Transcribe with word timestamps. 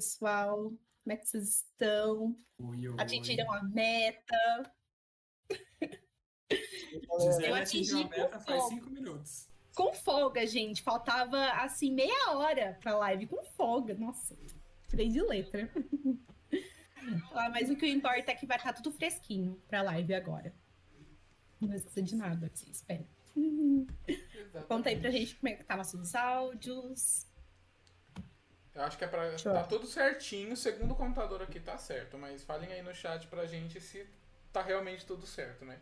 pessoal? 0.00 0.56
Como 0.56 1.12
é 1.12 1.16
que 1.16 1.28
vocês 1.28 1.56
estão? 1.56 2.34
Oi, 2.58 2.88
oi. 2.88 2.96
Atingiram 2.98 3.52
a 3.52 3.62
meta? 3.62 4.72
Eu 6.90 7.54
atingiu 7.54 7.54
a 7.54 7.58
atingi 7.60 8.04
meta 8.04 8.38
com 8.38 8.40
faz 8.40 8.64
cinco 8.68 8.90
minutos. 8.90 9.48
Com 9.74 9.92
folga, 9.92 10.46
gente. 10.46 10.82
Faltava, 10.82 11.38
assim, 11.62 11.92
meia 11.92 12.32
hora 12.32 12.78
pra 12.80 12.96
live. 12.96 13.26
Com 13.26 13.42
folga. 13.42 13.94
Nossa, 13.94 14.34
tirei 14.88 15.08
de 15.08 15.20
letra. 15.20 15.70
Ah, 17.32 17.48
mas 17.48 17.70
o 17.70 17.76
que 17.76 17.88
importa 17.88 18.30
é 18.30 18.34
que 18.34 18.44
vai 18.44 18.58
estar 18.58 18.74
tudo 18.74 18.92
fresquinho 18.92 19.60
pra 19.66 19.80
live 19.80 20.14
agora. 20.14 20.54
Não 21.58 21.72
esquecer 21.74 22.02
de 22.02 22.14
nada, 22.14 22.50
assim, 22.52 22.70
espera. 22.70 23.06
Conta 24.68 24.90
aí 24.90 25.00
pra 25.00 25.10
gente 25.10 25.34
como 25.36 25.48
é 25.48 25.56
que 25.56 25.64
tá 25.64 25.78
nossos 25.78 26.14
áudios. 26.14 27.26
Eu 28.74 28.82
acho 28.82 28.96
que 28.96 29.04
é 29.04 29.08
pra. 29.08 29.36
Tá 29.36 29.64
tudo 29.64 29.86
certinho, 29.86 30.56
segundo 30.56 30.92
o 30.92 30.96
computador 30.96 31.42
aqui 31.42 31.58
tá 31.58 31.76
certo, 31.76 32.16
mas 32.16 32.44
falem 32.44 32.72
aí 32.72 32.82
no 32.82 32.94
chat 32.94 33.26
pra 33.26 33.46
gente 33.46 33.80
se 33.80 34.06
tá 34.52 34.62
realmente 34.62 35.04
tudo 35.04 35.26
certo, 35.26 35.64
né? 35.64 35.80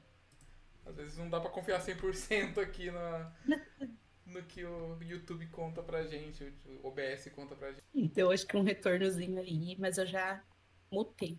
Às 0.87 0.97
vezes 0.97 1.19
não 1.19 1.29
dá 1.29 1.39
pra 1.39 1.51
confiar 1.51 1.81
100% 1.81 2.59
aqui 2.59 2.91
na, 2.91 3.31
no 4.25 4.43
que 4.43 4.65
o 4.65 4.97
YouTube 5.03 5.47
conta 5.49 5.83
pra 5.83 6.07
gente, 6.07 6.45
o 6.83 6.87
OBS 6.89 7.31
conta 7.35 7.55
pra 7.55 7.73
gente. 7.73 7.85
Então, 7.95 8.31
acho 8.31 8.47
que 8.47 8.57
um 8.57 8.63
retornozinho 8.63 9.39
aí, 9.39 9.77
mas 9.79 9.99
eu 9.99 10.07
já 10.07 10.43
mutei. 10.91 11.39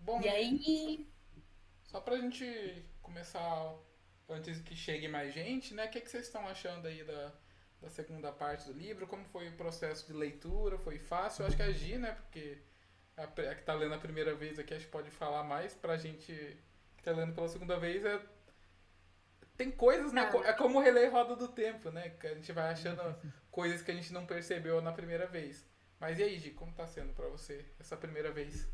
Bom, 0.00 0.20
E 0.20 0.28
aí, 0.28 1.10
só 1.84 2.00
pra 2.00 2.16
gente 2.18 2.86
começar 3.02 3.74
antes 4.28 4.60
que 4.60 4.76
chegue 4.76 5.08
mais 5.08 5.34
gente, 5.34 5.74
né? 5.74 5.86
O 5.86 5.90
que, 5.90 6.00
que 6.00 6.10
vocês 6.10 6.26
estão 6.26 6.46
achando 6.46 6.86
aí 6.86 7.02
da, 7.02 7.34
da 7.80 7.88
segunda 7.88 8.32
parte 8.32 8.66
do 8.66 8.72
livro? 8.72 9.06
Como 9.06 9.24
foi 9.26 9.48
o 9.48 9.56
processo 9.56 10.06
de 10.06 10.12
leitura? 10.12 10.78
Foi 10.78 10.98
fácil? 10.98 11.42
Eu 11.42 11.48
acho 11.48 11.56
que 11.56 11.62
a 11.62 11.72
Gi, 11.72 11.98
né? 11.98 12.12
Porque 12.12 12.58
a, 13.16 13.24
a 13.24 13.54
que 13.54 13.62
tá 13.62 13.74
lendo 13.74 13.94
a 13.94 13.98
primeira 13.98 14.34
vez 14.34 14.58
aqui, 14.58 14.74
acho 14.74 14.86
que 14.86 14.90
pode 14.90 15.10
falar 15.10 15.44
mais 15.44 15.74
pra 15.74 15.96
gente 15.96 16.32
que 16.96 17.02
tá 17.02 17.12
lendo 17.12 17.34
pela 17.34 17.48
segunda 17.48 17.78
vez. 17.78 18.04
É... 18.04 18.20
Tem 19.56 19.70
coisas, 19.70 20.12
né? 20.12 20.30
É 20.44 20.52
como 20.52 20.80
reler 20.80 21.10
Roda 21.10 21.34
do 21.34 21.48
Tempo, 21.48 21.90
né? 21.90 22.10
Que 22.10 22.26
a 22.26 22.34
gente 22.34 22.52
vai 22.52 22.72
achando 22.72 23.02
coisas 23.50 23.82
que 23.82 23.90
a 23.90 23.94
gente 23.94 24.12
não 24.12 24.26
percebeu 24.26 24.80
na 24.82 24.92
primeira 24.92 25.26
vez. 25.26 25.66
Mas 25.98 26.18
e 26.18 26.22
aí, 26.22 26.38
Gi, 26.38 26.50
como 26.50 26.72
tá 26.72 26.86
sendo 26.86 27.14
pra 27.14 27.28
você 27.28 27.64
essa 27.78 27.96
primeira 27.96 28.30
vez? 28.30 28.68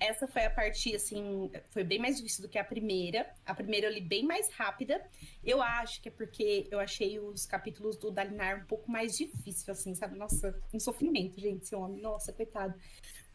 Essa 0.00 0.26
foi 0.28 0.44
a 0.44 0.50
parte, 0.50 0.94
assim, 0.94 1.50
foi 1.70 1.82
bem 1.82 1.98
mais 1.98 2.16
difícil 2.16 2.42
do 2.42 2.48
que 2.48 2.58
a 2.58 2.64
primeira. 2.64 3.28
A 3.44 3.54
primeira 3.54 3.86
eu 3.86 3.92
li 3.92 4.00
bem 4.00 4.24
mais 4.24 4.50
rápida. 4.50 5.04
Eu 5.42 5.60
acho 5.60 6.00
que 6.00 6.08
é 6.08 6.12
porque 6.12 6.68
eu 6.70 6.78
achei 6.78 7.18
os 7.18 7.46
capítulos 7.46 7.96
do 7.96 8.10
Dalinar 8.10 8.62
um 8.62 8.66
pouco 8.66 8.90
mais 8.90 9.16
difícil, 9.16 9.72
assim, 9.72 9.94
sabe? 9.94 10.16
Nossa, 10.16 10.60
um 10.72 10.78
sofrimento, 10.78 11.40
gente, 11.40 11.64
esse 11.64 11.74
homem. 11.74 12.00
Nossa, 12.00 12.32
coitado. 12.32 12.74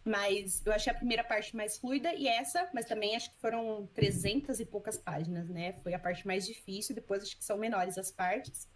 Mas 0.05 0.66
eu 0.66 0.73
achei 0.73 0.91
a 0.91 0.95
primeira 0.95 1.23
parte 1.23 1.55
mais 1.55 1.77
fluida 1.77 2.13
e 2.13 2.27
essa, 2.27 2.69
mas 2.73 2.85
também 2.85 3.16
acho 3.16 3.31
que 3.31 3.39
foram 3.39 3.88
300 3.94 4.59
e 4.59 4.66
poucas 4.66 4.97
páginas, 4.97 5.50
né? 5.50 5.73
Foi 5.81 5.94
a 5.94 6.00
parte 6.00 6.28
mais 6.28 6.45
difícil, 6.45 6.94
depois 6.94 7.23
acho 7.23 7.38
que 7.38 7.44
são 7.44 7.57
menores 7.57 7.97
as 7.97 8.11
partes. 8.11 8.67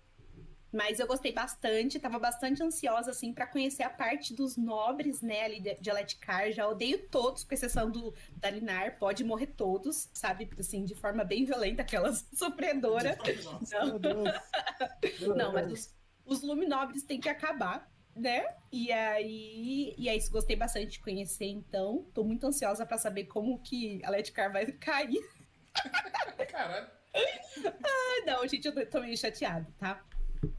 Mas 0.78 1.00
eu 1.00 1.08
gostei 1.08 1.32
bastante, 1.32 2.00
tava 2.00 2.20
bastante 2.20 2.62
ansiosa, 2.62 3.10
assim, 3.10 3.34
pra 3.34 3.48
conhecer 3.48 3.82
a 3.82 3.90
parte 3.90 4.32
dos 4.32 4.56
nobres, 4.56 5.24
né, 5.24 5.44
ali 5.46 5.60
de, 5.60 5.74
de. 5.74 5.92
Já 6.54 6.68
odeio 6.68 7.10
todos, 7.10 7.44
com 7.44 7.52
exceção 7.56 7.90
do 7.90 8.14
Dalinar, 8.36 9.00
pode 9.00 9.24
morrer 9.24 9.48
todos, 9.48 10.08
sabe? 10.14 10.48
Assim, 10.60 10.86
de 10.86 10.94
forma 10.94 11.24
bem 11.24 11.46
violenta, 11.46 11.82
aquelas 11.82 12.28
sofredora. 12.32 13.18
Não, 15.20 15.34
não, 15.36 15.52
mas 15.52 15.72
os, 15.72 15.96
os 16.24 16.42
luminobres 16.44 17.02
têm 17.02 17.20
que 17.20 17.28
acabar, 17.28 17.92
né? 18.16 18.46
E 18.72 18.92
aí, 18.92 19.96
e 19.98 20.08
aí, 20.08 20.20
gostei 20.30 20.56
bastante 20.56 20.92
de 20.92 21.00
conhecer, 21.00 21.48
então. 21.48 22.06
Tô 22.14 22.24
muito 22.24 22.46
ansiosa 22.46 22.86
pra 22.86 23.00
saber 23.00 23.24
como 23.26 23.58
que 23.64 24.00
a 24.06 24.10
Eletkar 24.10 24.54
vai 24.54 24.68
cair. 24.74 25.28
Caralho. 26.52 26.88
Ah, 27.84 28.26
não, 28.28 28.48
gente, 28.48 28.66
eu 28.68 28.74
tô- 28.76 28.86
tô 28.86 29.00
meio 29.02 29.18
chateada, 29.18 29.68
tá? 29.80 30.04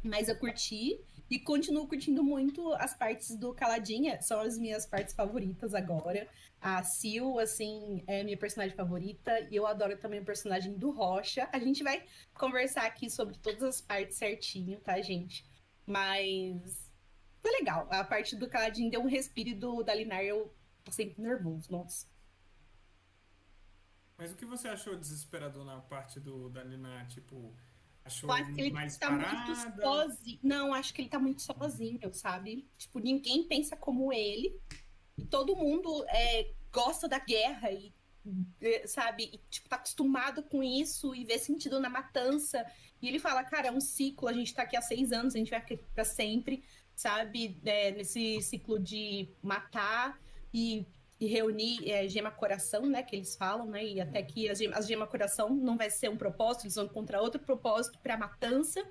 Mas 0.02 0.28
eu 0.28 0.36
curti 0.36 1.00
e 1.30 1.38
continuo 1.38 1.86
curtindo 1.86 2.22
muito 2.24 2.72
as 2.74 2.96
partes 2.96 3.36
do 3.36 3.52
Caladinha, 3.52 4.20
são 4.22 4.40
as 4.40 4.56
minhas 4.56 4.86
partes 4.86 5.14
favoritas 5.14 5.74
agora. 5.74 6.26
A 6.60 6.82
Sil, 6.82 7.38
assim, 7.38 8.02
é 8.06 8.24
minha 8.24 8.36
personagem 8.36 8.74
favorita 8.74 9.46
e 9.50 9.56
eu 9.56 9.66
adoro 9.66 9.96
também 9.98 10.20
o 10.20 10.24
personagem 10.24 10.72
do 10.76 10.90
Rocha. 10.90 11.48
A 11.52 11.58
gente 11.58 11.84
vai 11.84 12.04
conversar 12.34 12.86
aqui 12.86 13.10
sobre 13.10 13.36
todas 13.38 13.62
as 13.62 13.80
partes 13.80 14.16
certinho, 14.16 14.80
tá, 14.80 15.00
gente? 15.00 15.44
Mas 15.86 16.90
foi 17.40 17.52
legal. 17.52 17.86
A 17.90 18.02
parte 18.02 18.34
do 18.34 18.48
Caladinho 18.48 18.90
deu 18.90 19.00
um 19.00 19.08
respiro 19.08 19.54
do 19.54 19.82
Dalinar 19.82 20.24
eu 20.24 20.52
sempre 20.90 21.22
nervoso, 21.22 21.70
nossa. 21.70 22.06
Mas 24.16 24.32
o 24.32 24.36
que 24.36 24.44
você 24.44 24.66
achou 24.66 24.96
desesperador 24.96 25.64
na 25.64 25.80
parte 25.80 26.18
do 26.18 26.48
Dalinar? 26.48 27.06
Tipo, 27.06 27.54
achou 28.08 28.28
Eu 28.28 28.34
acho 28.34 28.52
que 28.54 28.60
ele 28.60 28.70
tá 28.72 29.08
parada? 29.08 29.46
muito 29.46 29.80
sozinho. 29.80 30.38
Não, 30.42 30.74
acho 30.74 30.92
que 30.92 31.02
ele 31.02 31.08
tá 31.08 31.18
muito 31.18 31.42
sozinho, 31.42 32.12
sabe? 32.12 32.68
Tipo, 32.76 32.98
ninguém 32.98 33.44
pensa 33.44 33.76
como 33.76 34.12
ele. 34.12 34.60
E 35.16 35.24
todo 35.24 35.56
mundo 35.56 36.04
é, 36.08 36.52
gosta 36.72 37.08
da 37.08 37.18
guerra 37.18 37.70
e, 37.70 37.92
é, 38.60 38.86
sabe? 38.86 39.30
E, 39.32 39.38
tipo, 39.50 39.68
tá 39.68 39.76
acostumado 39.76 40.42
com 40.42 40.62
isso 40.62 41.14
e 41.14 41.24
vê 41.24 41.38
sentido 41.38 41.80
na 41.80 41.88
matança. 41.88 42.64
E 43.00 43.08
ele 43.08 43.18
fala, 43.18 43.44
cara, 43.44 43.68
é 43.68 43.72
um 43.72 43.80
ciclo, 43.80 44.28
a 44.28 44.32
gente 44.32 44.52
tá 44.54 44.62
aqui 44.62 44.76
há 44.76 44.82
seis 44.82 45.12
anos, 45.12 45.34
a 45.34 45.38
gente 45.38 45.50
vai 45.50 45.58
aqui 45.60 45.76
pra 45.94 46.04
sempre, 46.04 46.64
sabe? 46.94 47.60
É, 47.64 47.92
nesse 47.92 48.40
ciclo 48.42 48.78
de 48.78 49.28
matar 49.42 50.20
e, 50.52 50.86
e 51.20 51.26
reunir 51.26 51.90
é, 51.90 52.08
gema 52.08 52.30
coração, 52.30 52.86
né? 52.86 53.02
Que 53.02 53.16
eles 53.16 53.36
falam, 53.36 53.66
né? 53.66 53.84
E 53.84 54.00
até 54.00 54.22
que 54.22 54.48
a 54.48 54.54
gema, 54.54 54.76
a 54.76 54.80
gema 54.80 55.06
coração 55.06 55.50
não 55.50 55.76
vai 55.76 55.90
ser 55.90 56.08
um 56.10 56.16
propósito, 56.16 56.64
eles 56.64 56.74
vão 56.76 56.84
encontrar 56.86 57.20
outro 57.20 57.40
propósito 57.40 57.98
pra 58.00 58.16
matança. 58.16 58.84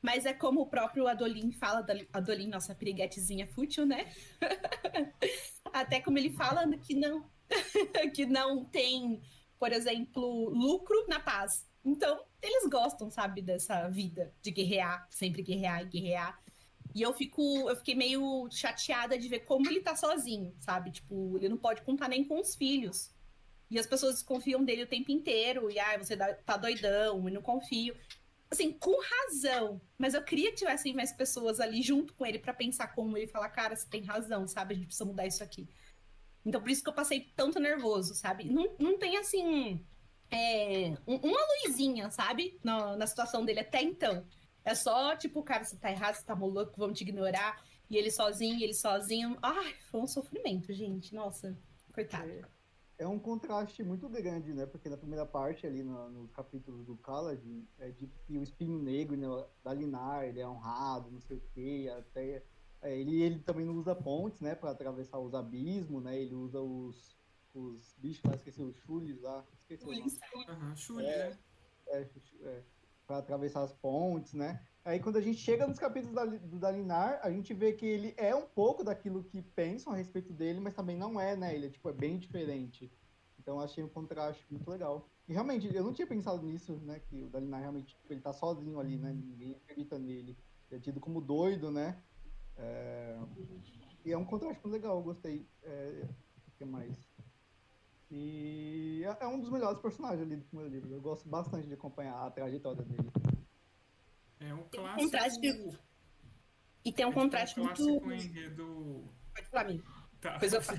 Mas 0.00 0.26
é 0.26 0.32
como 0.34 0.62
o 0.62 0.66
próprio 0.66 1.06
Adolin 1.06 1.52
fala, 1.52 1.86
Adolin- 2.12 2.48
nossa 2.48 2.74
piriguetezinha 2.74 3.46
fútil, 3.46 3.86
né? 3.86 4.06
Até 5.72 6.00
como 6.00 6.18
ele 6.18 6.30
fala 6.32 6.66
que 6.78 6.94
não, 6.94 7.30
que 8.14 8.26
não 8.26 8.64
tem, 8.64 9.20
por 9.58 9.72
exemplo, 9.72 10.48
lucro 10.50 11.06
na 11.08 11.20
paz. 11.20 11.66
Então, 11.84 12.24
eles 12.40 12.68
gostam, 12.68 13.10
sabe, 13.10 13.42
dessa 13.42 13.88
vida 13.88 14.32
de 14.42 14.50
guerrear, 14.50 15.06
sempre 15.10 15.42
guerrear 15.42 15.88
guerrear. 15.88 16.41
E 16.94 17.00
eu 17.02 17.12
fico, 17.14 17.68
eu 17.70 17.76
fiquei 17.76 17.94
meio 17.94 18.48
chateada 18.50 19.18
de 19.18 19.28
ver 19.28 19.40
como 19.40 19.66
ele 19.68 19.80
tá 19.80 19.96
sozinho, 19.96 20.54
sabe? 20.60 20.90
Tipo, 20.90 21.36
ele 21.38 21.48
não 21.48 21.56
pode 21.56 21.82
contar 21.82 22.08
nem 22.08 22.24
com 22.24 22.40
os 22.40 22.54
filhos. 22.54 23.10
E 23.70 23.78
as 23.78 23.86
pessoas 23.86 24.14
desconfiam 24.16 24.62
dele 24.64 24.82
o 24.82 24.86
tempo 24.86 25.10
inteiro. 25.10 25.70
E, 25.70 25.78
ah, 25.78 25.96
você 25.98 26.16
tá 26.16 26.56
doidão, 26.56 27.26
e 27.28 27.32
não 27.32 27.40
confio. 27.42 27.96
Assim, 28.50 28.72
com 28.72 28.94
razão. 29.00 29.80
Mas 29.96 30.12
eu 30.12 30.22
queria 30.22 30.50
que 30.50 30.56
tivessem 30.58 30.92
mais 30.94 31.10
pessoas 31.12 31.58
ali 31.58 31.80
junto 31.80 32.12
com 32.14 32.26
ele 32.26 32.38
pra 32.38 32.52
pensar 32.52 32.88
como 32.94 33.16
ele 33.16 33.26
falar, 33.26 33.48
cara, 33.48 33.74
você 33.74 33.88
tem 33.88 34.04
razão, 34.04 34.46
sabe? 34.46 34.74
A 34.74 34.76
gente 34.76 34.86
precisa 34.86 35.06
mudar 35.06 35.26
isso 35.26 35.42
aqui. 35.42 35.66
Então, 36.44 36.60
por 36.60 36.70
isso 36.70 36.82
que 36.82 36.88
eu 36.90 36.94
passei 36.94 37.32
tanto 37.36 37.58
nervoso, 37.58 38.14
sabe? 38.14 38.44
Não, 38.44 38.74
não 38.78 38.98
tem, 38.98 39.16
assim, 39.16 39.82
é, 40.30 40.96
um- 41.06 41.16
uma 41.16 41.40
luzinha, 41.66 42.10
sabe? 42.10 42.58
Na, 42.62 42.96
na 42.96 43.06
situação 43.06 43.44
dele 43.44 43.60
até 43.60 43.80
então. 43.82 44.26
É 44.64 44.74
só, 44.74 45.16
tipo, 45.16 45.42
cara, 45.42 45.64
você 45.64 45.76
tá 45.76 45.90
errado, 45.90 46.14
você 46.14 46.24
tá 46.24 46.34
maluco, 46.36 46.72
vamos 46.76 46.96
te 46.98 47.02
ignorar. 47.02 47.62
E 47.90 47.96
ele 47.96 48.10
sozinho, 48.10 48.56
e 48.58 48.64
ele 48.64 48.74
sozinho. 48.74 49.36
Ai, 49.42 49.74
foi 49.90 50.00
um 50.00 50.06
sofrimento, 50.06 50.72
gente. 50.72 51.14
Nossa, 51.14 51.56
coitado. 51.92 52.30
É 52.98 53.06
um 53.06 53.18
contraste 53.18 53.82
muito 53.82 54.08
grande, 54.08 54.54
né? 54.54 54.64
Porque 54.64 54.88
na 54.88 54.96
primeira 54.96 55.26
parte, 55.26 55.66
ali 55.66 55.82
no, 55.82 56.08
nos 56.10 56.30
capítulos 56.30 56.86
do 56.86 56.96
Kaladin, 56.96 57.66
é 57.78 57.90
dito 57.90 58.16
que 58.24 58.38
o 58.38 58.42
espinho 58.42 58.78
negro 58.78 59.16
né, 59.16 59.26
da 59.64 59.74
Linar, 59.74 60.24
ele 60.24 60.40
é 60.40 60.48
honrado, 60.48 61.10
não 61.10 61.20
sei 61.20 61.36
o 61.38 61.42
quê, 61.52 61.92
até... 61.98 62.42
é, 62.80 62.96
ele, 62.96 63.20
ele 63.20 63.40
também 63.40 63.66
não 63.66 63.74
usa 63.74 63.94
pontes, 63.94 64.40
né? 64.40 64.54
Pra 64.54 64.70
atravessar 64.70 65.18
os 65.18 65.34
abismos, 65.34 66.02
né? 66.02 66.16
Ele 66.16 66.34
usa 66.34 66.60
os, 66.60 67.16
os 67.52 67.94
bichos 67.98 68.22
lá, 68.24 68.36
esqueci, 68.36 68.62
os 68.62 68.76
chules 68.76 69.20
lá. 69.20 69.44
Esqueci 69.58 69.84
o 69.84 69.92
nome. 69.92 70.12
Aham, 70.48 70.76
Shuri, 70.76 71.04
É. 71.06 71.28
né? 71.30 71.38
é, 71.88 72.08
é, 72.42 72.62
para 73.06 73.18
atravessar 73.18 73.62
as 73.62 73.72
pontes, 73.72 74.34
né? 74.34 74.64
Aí 74.84 74.98
quando 74.98 75.16
a 75.16 75.20
gente 75.20 75.38
chega 75.38 75.66
nos 75.66 75.78
capítulos 75.78 76.14
da, 76.14 76.24
do 76.24 76.58
Dalinar, 76.58 77.20
a 77.22 77.30
gente 77.30 77.54
vê 77.54 77.72
que 77.72 77.86
ele 77.86 78.14
é 78.16 78.34
um 78.34 78.46
pouco 78.46 78.82
daquilo 78.82 79.22
que 79.22 79.40
pensam 79.40 79.92
a 79.92 79.96
respeito 79.96 80.32
dele, 80.32 80.58
mas 80.58 80.74
também 80.74 80.96
não 80.96 81.20
é, 81.20 81.36
né? 81.36 81.54
Ele 81.54 81.66
é, 81.66 81.70
tipo, 81.70 81.88
é 81.88 81.92
bem 81.92 82.18
diferente. 82.18 82.92
Então 83.38 83.60
achei 83.60 83.82
um 83.82 83.88
contraste 83.88 84.44
muito 84.50 84.68
legal. 84.68 85.08
E 85.28 85.32
realmente, 85.32 85.72
eu 85.72 85.84
não 85.84 85.92
tinha 85.92 86.06
pensado 86.06 86.42
nisso, 86.42 86.80
né? 86.84 87.00
Que 87.00 87.22
o 87.22 87.28
Dalinar 87.28 87.60
realmente, 87.60 87.94
tipo, 87.94 88.12
ele 88.12 88.20
tá 88.20 88.32
sozinho 88.32 88.78
ali, 88.80 88.96
né? 88.96 89.12
Ninguém 89.12 89.52
acredita 89.52 89.98
nele. 89.98 90.36
Ele 90.70 90.78
é 90.78 90.80
tido 90.80 91.00
como 91.00 91.20
doido, 91.20 91.70
né? 91.70 92.02
É, 92.56 93.18
E 94.04 94.12
é 94.12 94.18
um 94.18 94.24
contraste 94.24 94.60
muito 94.62 94.72
legal, 94.74 95.00
gostei. 95.02 95.46
É... 95.62 96.08
O 96.48 96.50
que 96.56 96.64
mais? 96.64 96.96
E 98.14 99.02
é- 99.04 99.24
é 99.24 99.26
um 99.26 99.40
dos 99.40 99.48
melhores 99.50 99.80
personagens 99.80 100.20
ali 100.22 100.36
do 100.36 100.44
primeiro 100.44 100.70
livro. 100.70 100.92
Eu 100.92 101.00
gosto 101.00 101.26
bastante 101.28 101.66
de 101.66 101.72
acompanhar 101.74 102.14
a 102.26 102.30
trajetória 102.30 102.82
dele. 102.84 103.10
É 104.38 104.52
um 104.52 104.64
contraste. 104.64 105.10
clássico. 105.10 105.78
E 106.84 106.92
tem 106.92 107.06
um 107.06 107.10
É 107.10 107.14
contraste 107.14 107.58
um 107.60 107.64
muito. 107.64 107.76
clássico 107.82 108.12
enredo. 108.12 109.08
Pode 109.34 109.48
falar, 109.48 109.62
amigo. 109.62 109.84
Tá. 110.20 110.32
Depois 110.34 110.52
eu 110.52 110.60
falo. 110.62 110.78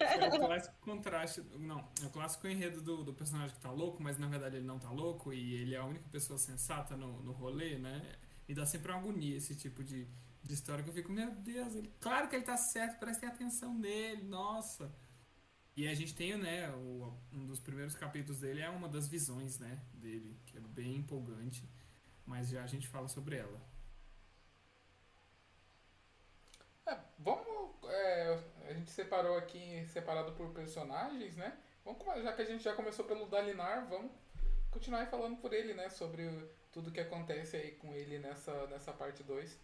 é 0.00 0.28
o 0.28 0.46
clássico 0.46 0.74
contraste. 0.80 1.40
Não, 1.58 1.86
é 2.02 2.06
o 2.06 2.10
clássico 2.10 2.46
enredo 2.48 2.80
do, 2.80 3.04
do 3.04 3.12
personagem 3.12 3.54
que 3.54 3.60
tá 3.62 3.70
louco, 3.70 4.02
mas 4.02 4.16
na 4.18 4.26
verdade 4.26 4.56
ele 4.56 4.66
não 4.66 4.78
tá 4.78 4.90
louco 4.90 5.32
e 5.32 5.54
ele 5.56 5.74
é 5.74 5.78
a 5.78 5.84
única 5.84 6.08
pessoa 6.08 6.38
sensata 6.38 6.96
no, 6.96 7.22
no 7.22 7.32
rolê, 7.32 7.78
né? 7.78 8.16
E 8.48 8.54
dá 8.54 8.64
sempre 8.64 8.90
uma 8.90 8.98
agonia 9.00 9.36
esse 9.36 9.54
tipo 9.54 9.84
de, 9.84 10.08
de 10.42 10.54
história 10.54 10.82
que 10.82 10.90
eu 10.90 10.94
fico, 10.94 11.12
meu 11.12 11.30
Deus, 11.36 11.74
ele, 11.76 11.92
claro 12.00 12.28
que 12.28 12.34
ele 12.36 12.44
tá 12.44 12.56
certo, 12.56 12.98
prestem 12.98 13.28
atenção 13.28 13.74
nele, 13.74 14.24
nossa. 14.24 14.92
E 15.76 15.88
a 15.88 15.94
gente 15.94 16.14
tem, 16.14 16.36
né, 16.36 16.70
o, 16.70 17.12
um 17.32 17.46
dos 17.46 17.58
primeiros 17.60 17.94
capítulos 17.94 18.40
dele 18.40 18.60
é 18.60 18.68
uma 18.68 18.88
das 18.88 19.08
visões, 19.08 19.58
né, 19.58 19.80
dele, 19.94 20.38
que 20.46 20.56
é 20.56 20.60
bem 20.60 20.96
empolgante, 20.96 21.68
mas 22.26 22.50
já 22.50 22.62
a 22.62 22.66
gente 22.66 22.88
fala 22.88 23.08
sobre 23.08 23.36
ela. 23.36 23.60
É, 26.86 26.96
vamos. 27.18 27.70
é, 27.88 28.38
a 28.68 28.72
gente 28.74 28.90
separou 28.90 29.36
aqui, 29.36 29.86
separado 29.88 30.32
por 30.32 30.50
personagens, 30.52 31.36
né? 31.36 31.56
Vamos, 31.84 32.02
já 32.22 32.32
que 32.32 32.42
a 32.42 32.44
gente 32.44 32.62
já 32.62 32.74
começou 32.74 33.04
pelo 33.04 33.26
Dalinar, 33.26 33.88
vamos 33.88 34.12
continuar 34.70 35.06
falando 35.06 35.36
por 35.38 35.52
ele, 35.52 35.74
né? 35.74 35.88
Sobre 35.90 36.26
o- 36.26 36.48
tudo 36.72 36.90
que 36.92 37.00
acontece 37.00 37.56
aí 37.56 37.72
com 37.72 37.94
ele 37.94 38.18
nessa, 38.18 38.66
nessa 38.68 38.92
parte 38.92 39.22
2. 39.22 39.58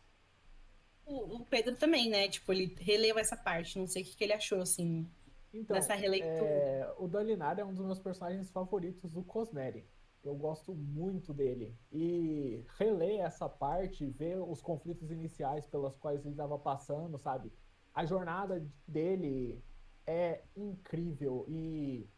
O, 1.05 1.37
o 1.37 1.45
Pedro 1.47 1.75
também, 1.77 2.09
né? 2.09 2.29
Tipo, 2.29 2.53
ele 2.53 2.73
releu 2.79 3.19
essa 3.19 3.37
parte. 3.37 3.79
Não 3.79 3.87
sei 3.89 4.03
o 4.03 4.05
que, 4.05 4.15
que 4.17 4.25
ele 4.25 4.33
achou, 4.33 4.61
assim, 4.61 5.09
Então, 5.53 5.75
dessa 5.75 5.95
releitura. 5.95 6.31
é, 6.31 6.95
o 6.99 7.09
Dalinar 7.09 7.59
é 7.59 7.65
um 7.65 7.73
dos 7.73 7.85
meus 7.85 7.99
personagens 7.99 8.51
favoritos 8.51 9.13
do 9.13 9.23
Cosmere. 9.23 9.87
Eu 10.23 10.35
gosto 10.35 10.75
muito 10.75 11.33
dele. 11.33 11.77
E 11.93 12.65
reler 12.77 13.21
essa 13.21 13.49
parte, 13.49 14.07
ver 14.11 14.37
os 14.37 14.61
conflitos 14.61 15.11
iniciais 15.11 15.67
pelas 15.67 15.97
quais 15.97 16.25
ele 16.25 16.35
estava 16.35 16.59
passando, 16.59 17.19
sabe? 17.19 17.53
A 17.95 18.05
jornada 18.05 18.67
dele 18.87 19.63
é 20.07 20.43
incrível 20.57 21.45
e 21.49 22.09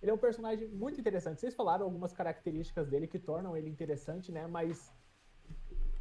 ele 0.00 0.10
é 0.10 0.14
um 0.14 0.18
personagem 0.18 0.68
muito 0.68 0.98
interessante. 1.00 1.40
Vocês 1.40 1.54
falaram 1.54 1.84
algumas 1.84 2.12
características 2.12 2.88
dele 2.88 3.06
que 3.06 3.18
tornam 3.18 3.56
ele 3.56 3.68
interessante, 3.68 4.32
né? 4.32 4.46
Mas 4.46 4.92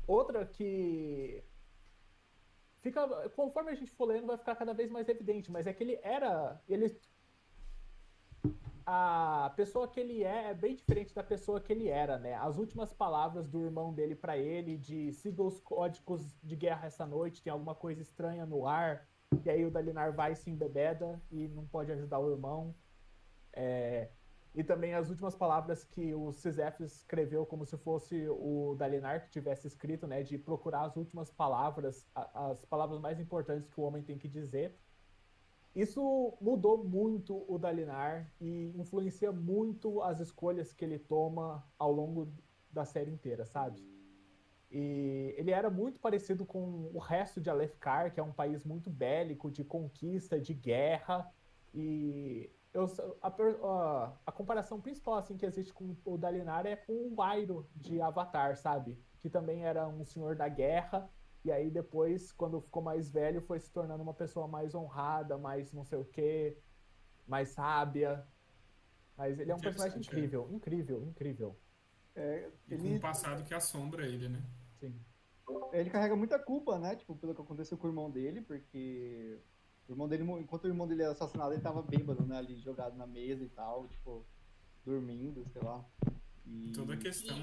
outra 0.08 0.46
que 0.46 1.44
fica 2.82 3.30
conforme 3.30 3.72
a 3.72 3.76
gente 3.76 3.92
for 3.92 4.06
lendo 4.06 4.28
vai 4.28 4.38
ficar 4.38 4.56
cada 4.56 4.74
vez 4.74 4.90
mais 4.90 5.08
evidente, 5.08 5.52
mas 5.52 5.68
é 5.68 5.74
que 5.74 5.84
ele 5.84 6.00
era, 6.04 6.62
ele 6.68 6.98
a 8.86 9.54
pessoa 9.56 9.88
que 9.88 10.00
ele 10.00 10.24
é 10.24 10.50
é 10.50 10.54
bem 10.54 10.76
diferente 10.76 11.14
da 11.14 11.24
pessoa 11.24 11.62
que 11.62 11.72
ele 11.72 11.88
era, 11.88 12.18
né? 12.18 12.36
As 12.36 12.58
últimas 12.58 12.92
palavras 12.92 13.48
do 13.48 13.62
irmão 13.62 13.94
dele 13.94 14.16
pra 14.16 14.38
ele 14.38 14.78
de 14.78 15.12
siga 15.14 15.44
os 15.44 15.60
códigos 15.60 16.36
de 16.42 16.56
guerra 16.56 16.88
essa 16.88 17.06
noite, 17.06 17.42
tem 17.42 17.54
alguma 17.54 17.76
coisa 17.76 18.02
estranha 18.02 18.46
no 18.46 18.68
ar. 18.68 19.08
E 19.46 19.50
aí 19.50 19.66
o 19.66 19.72
Dalinar 19.72 20.14
vai 20.14 20.36
se 20.36 20.50
embebeda 20.50 21.22
e 21.32 21.48
não 21.48 21.66
pode 21.66 21.92
ajudar 21.92 22.20
o 22.20 22.32
irmão. 22.32 22.76
É, 23.54 24.10
E 24.54 24.64
também 24.64 24.94
as 24.94 25.10
últimas 25.10 25.34
palavras 25.34 25.84
que 25.86 26.14
o 26.14 26.34
Cisef 26.34 26.84
escreveu 26.84 27.46
como 27.46 27.66
se 27.66 27.78
fosse 27.78 28.28
o 28.28 28.76
Dalinar 28.78 29.24
que 29.24 29.30
tivesse 29.30 29.66
escrito, 29.66 30.06
né? 30.06 30.24
De 30.24 30.38
procurar 30.38 30.84
as 30.84 30.98
últimas 30.98 31.32
palavras, 31.32 32.06
as 32.14 32.66
palavras 32.66 33.00
mais 33.00 33.20
importantes 33.20 33.70
que 33.70 33.80
o 33.80 33.84
homem 33.84 34.04
tem 34.04 34.18
que 34.18 34.28
dizer. 34.28 34.78
Isso 35.74 36.38
mudou 36.42 36.84
muito 36.84 37.46
o 37.48 37.58
Dalinar 37.58 38.30
e 38.42 38.74
influencia 38.78 39.32
muito 39.32 40.02
as 40.02 40.20
escolhas 40.20 40.74
que 40.74 40.84
ele 40.84 41.00
toma 41.00 41.66
ao 41.80 41.94
longo 41.94 42.28
da 42.70 42.84
série 42.84 43.10
inteira, 43.10 43.46
sabe? 43.46 43.82
E 44.70 45.34
ele 45.38 45.52
era 45.52 45.70
muito 45.70 45.98
parecido 46.00 46.46
com 46.46 46.90
o 46.94 47.00
resto 47.00 47.40
de 47.40 47.50
Alefkar, 47.50 48.14
que 48.14 48.20
é 48.20 48.24
um 48.24 48.34
país 48.34 48.66
muito 48.66 48.90
bélico, 48.90 49.50
de 49.50 49.64
conquista, 49.64 50.40
de 50.40 50.54
guerra. 50.54 51.34
E 51.74 52.50
eu, 52.74 52.86
a, 53.22 53.28
a- 53.28 54.18
a 54.26 54.32
comparação 54.32 54.80
principal 54.82 55.16
assim 55.16 55.38
que 55.38 55.46
existe 55.46 55.74
com 55.74 55.96
o 56.06 56.18
Dalinar 56.18 56.66
é 56.66 56.76
com 56.76 57.14
o 57.14 57.22
Airo 57.22 57.70
de 57.76 58.02
Avatar, 58.02 58.56
sabe? 58.58 58.98
Que 59.22 59.30
também 59.30 59.66
era 59.66 59.88
um 59.88 60.06
senhor 60.06 60.36
da 60.36 60.48
guerra. 60.48 61.10
E 61.44 61.52
aí 61.52 61.70
depois, 61.72 62.32
quando 62.32 62.62
ficou 62.62 62.84
mais 62.84 63.10
velho, 63.12 63.42
foi 63.42 63.60
se 63.60 63.72
tornando 63.72 64.04
uma 64.04 64.14
pessoa 64.14 64.48
mais 64.48 64.76
honrada, 64.76 65.38
mais 65.38 65.74
não 65.74 65.84
sei 65.84 65.98
o 65.98 66.06
quê, 66.06 66.58
mais 67.28 67.50
sábia. 67.50 68.26
Mas 69.18 69.40
ele 69.40 69.52
é 69.52 69.56
um 69.56 69.60
personagem 69.60 70.00
Interessante, 70.00 70.16
é. 70.16 70.26
incrível, 70.26 70.48
incrível, 70.52 71.04
incrível. 71.04 71.60
É, 72.16 72.50
E 72.68 72.78
com 72.78 72.88
ele, 72.88 72.96
um 72.98 73.00
passado 73.00 73.44
que 73.44 73.54
assombra 73.54 74.06
ele, 74.06 74.30
né? 74.30 74.42
Sim. 74.80 75.00
ele 75.74 75.90
carrega 75.90 76.16
muita 76.16 76.38
culpa, 76.40 76.78
né? 76.80 76.96
Tipo, 76.96 77.16
pelo 77.16 77.34
que 77.36 77.42
aconteceu 77.42 77.78
com 77.78 77.88
o 77.88 77.90
irmão 77.90 78.10
dele, 78.12 78.42
porque 78.42 79.40
o 79.92 79.94
irmão 79.94 80.08
dele, 80.08 80.24
enquanto 80.24 80.64
o 80.64 80.68
irmão 80.68 80.88
dele 80.88 81.04
era 81.04 81.12
assassinado, 81.12 81.54
ele 81.54 81.62
tava 81.62 81.82
bêbado, 81.82 82.26
né? 82.26 82.38
Ali 82.38 82.56
jogado 82.60 82.96
na 82.98 83.06
mesa 83.06 83.44
e 83.44 83.50
tal, 83.50 83.88
tipo, 83.90 84.26
dormindo, 84.86 85.46
sei 85.52 85.62
lá. 85.62 85.86
E... 86.48 86.72
Toda 86.74 86.94
a 86.94 86.98
questão. 86.98 87.38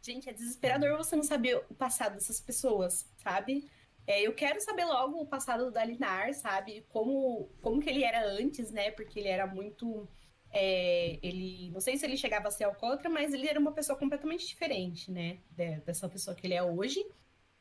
Gente, 0.00 0.28
é 0.28 0.32
desesperador 0.32 0.96
você 0.96 1.14
não 1.14 1.22
saber 1.22 1.62
o 1.68 1.74
passado 1.74 2.14
dessas 2.14 2.40
pessoas, 2.40 3.06
sabe? 3.18 3.70
É, 4.06 4.20
eu 4.26 4.34
quero 4.34 4.60
saber 4.60 4.84
logo 4.86 5.20
o 5.20 5.26
passado 5.26 5.66
do 5.66 5.70
Dalinar, 5.70 6.32
sabe? 6.34 6.84
Como, 6.88 7.48
como 7.60 7.80
que 7.80 7.88
ele 7.88 8.02
era 8.02 8.26
antes, 8.26 8.72
né? 8.72 8.90
Porque 8.90 9.20
ele 9.20 9.28
era 9.28 9.46
muito. 9.46 10.08
é, 10.50 11.18
ele. 11.22 11.70
Não 11.70 11.80
sei 11.80 11.96
se 11.96 12.04
ele 12.04 12.16
chegava 12.16 12.48
a 12.48 12.50
ser 12.50 12.64
alcoólatra, 12.64 13.08
mas 13.08 13.32
ele 13.32 13.46
era 13.46 13.60
uma 13.60 13.72
pessoa 13.72 13.96
completamente 13.98 14.46
diferente, 14.46 15.10
né? 15.10 15.38
de- 15.50 15.80
dessa 15.80 16.08
pessoa 16.08 16.34
que 16.34 16.46
ele 16.46 16.54
é 16.54 16.62
hoje. 16.62 17.04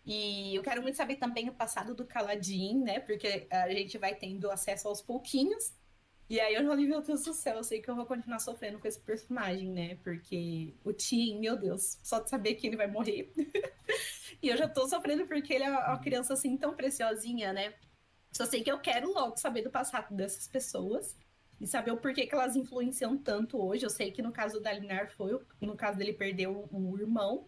E 0.05 0.55
eu 0.55 0.63
quero 0.63 0.81
muito 0.81 0.95
saber 0.95 1.15
também 1.17 1.49
o 1.49 1.53
passado 1.53 1.93
do 1.93 2.05
Kaladin, 2.05 2.79
né? 2.79 2.99
Porque 2.99 3.47
a 3.49 3.69
gente 3.69 3.97
vai 3.97 4.15
tendo 4.15 4.49
acesso 4.49 4.87
aos 4.87 5.01
pouquinhos. 5.01 5.73
E 6.27 6.39
aí 6.39 6.55
eu 6.55 6.65
falei, 6.65 6.87
meu 6.87 7.01
Deus 7.01 7.23
do 7.23 7.33
céu, 7.33 7.57
eu 7.57 7.63
sei 7.63 7.81
que 7.81 7.89
eu 7.89 7.95
vou 7.95 8.05
continuar 8.05 8.39
sofrendo 8.39 8.79
com 8.79 8.87
esse 8.87 8.99
personagem, 8.99 9.69
né? 9.69 9.95
Porque 10.03 10.73
o 10.83 10.93
Tim, 10.93 11.39
meu 11.39 11.57
Deus, 11.57 11.99
só 12.01 12.19
de 12.19 12.29
saber 12.29 12.55
que 12.55 12.65
ele 12.65 12.77
vai 12.77 12.87
morrer. 12.87 13.31
e 14.41 14.47
eu 14.47 14.57
já 14.57 14.67
tô 14.67 14.87
sofrendo 14.87 15.27
porque 15.27 15.53
ele 15.53 15.65
é 15.65 15.69
uma 15.69 15.99
criança 15.99 16.33
assim 16.33 16.55
tão 16.57 16.73
preciosinha, 16.73 17.51
né? 17.51 17.73
Só 18.31 18.45
sei 18.45 18.63
que 18.63 18.71
eu 18.71 18.79
quero 18.79 19.11
logo 19.11 19.37
saber 19.37 19.61
do 19.61 19.69
passado 19.69 20.15
dessas 20.15 20.47
pessoas 20.47 21.17
e 21.59 21.67
saber 21.67 21.91
o 21.91 21.97
porquê 21.97 22.25
que 22.25 22.33
elas 22.33 22.55
influenciam 22.55 23.17
tanto 23.17 23.61
hoje. 23.61 23.85
Eu 23.85 23.89
sei 23.89 24.09
que 24.09 24.21
no 24.21 24.31
caso 24.31 24.55
do 24.55 24.61
Dalinar 24.61 25.11
foi, 25.11 25.37
no 25.59 25.75
caso 25.75 25.97
dele 25.97 26.13
perdeu 26.13 26.67
o 26.71 26.97
irmão, 26.97 27.45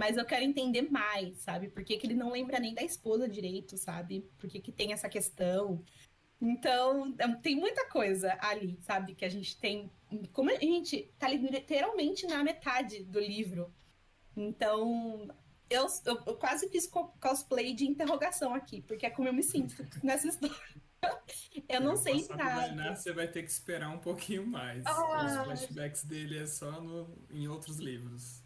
mas 0.00 0.16
eu 0.16 0.24
quero 0.24 0.42
entender 0.42 0.90
mais, 0.90 1.36
sabe? 1.42 1.68
Por 1.68 1.84
que, 1.84 1.98
que 1.98 2.06
ele 2.06 2.14
não 2.14 2.30
lembra 2.32 2.58
nem 2.58 2.72
da 2.72 2.82
esposa 2.82 3.28
direito, 3.28 3.76
sabe? 3.76 4.26
Por 4.38 4.48
que, 4.48 4.58
que 4.58 4.72
tem 4.72 4.94
essa 4.94 5.10
questão? 5.10 5.84
Então, 6.40 7.14
é- 7.18 7.28
tem 7.34 7.54
muita 7.54 7.86
coisa 7.90 8.34
ali, 8.40 8.78
sabe? 8.80 9.14
Que 9.14 9.26
a 9.26 9.28
gente 9.28 9.58
tem. 9.60 9.90
Como 10.32 10.50
a 10.50 10.54
gente 10.58 11.12
tá 11.18 11.28
literalmente 11.28 12.26
na 12.26 12.42
metade 12.42 13.04
do 13.04 13.20
livro. 13.20 13.70
Então, 14.34 15.28
eu, 15.68 15.86
eu, 16.06 16.22
eu 16.28 16.36
quase 16.36 16.70
fiz 16.70 16.86
co- 16.86 17.12
cosplay 17.20 17.74
de 17.74 17.84
interrogação 17.86 18.54
aqui, 18.54 18.80
porque 18.80 19.04
é 19.04 19.10
como 19.10 19.28
eu 19.28 19.34
me 19.34 19.42
sinto 19.42 19.74
nessa 20.02 20.28
história. 20.28 20.56
Eu 21.68 21.82
não 21.82 21.92
O 21.92 21.96
sei 21.96 22.26
nada. 22.28 22.96
você 22.96 23.12
vai 23.12 23.28
ter 23.28 23.42
que 23.42 23.50
esperar 23.50 23.90
um 23.90 23.98
pouquinho 23.98 24.46
mais. 24.46 24.82
Ah. 24.86 25.26
Os 25.26 25.44
flashbacks 25.44 26.04
dele 26.04 26.38
é 26.38 26.46
só 26.46 26.70
no, 26.80 27.18
em 27.30 27.46
outros 27.48 27.78
livros. 27.78 28.42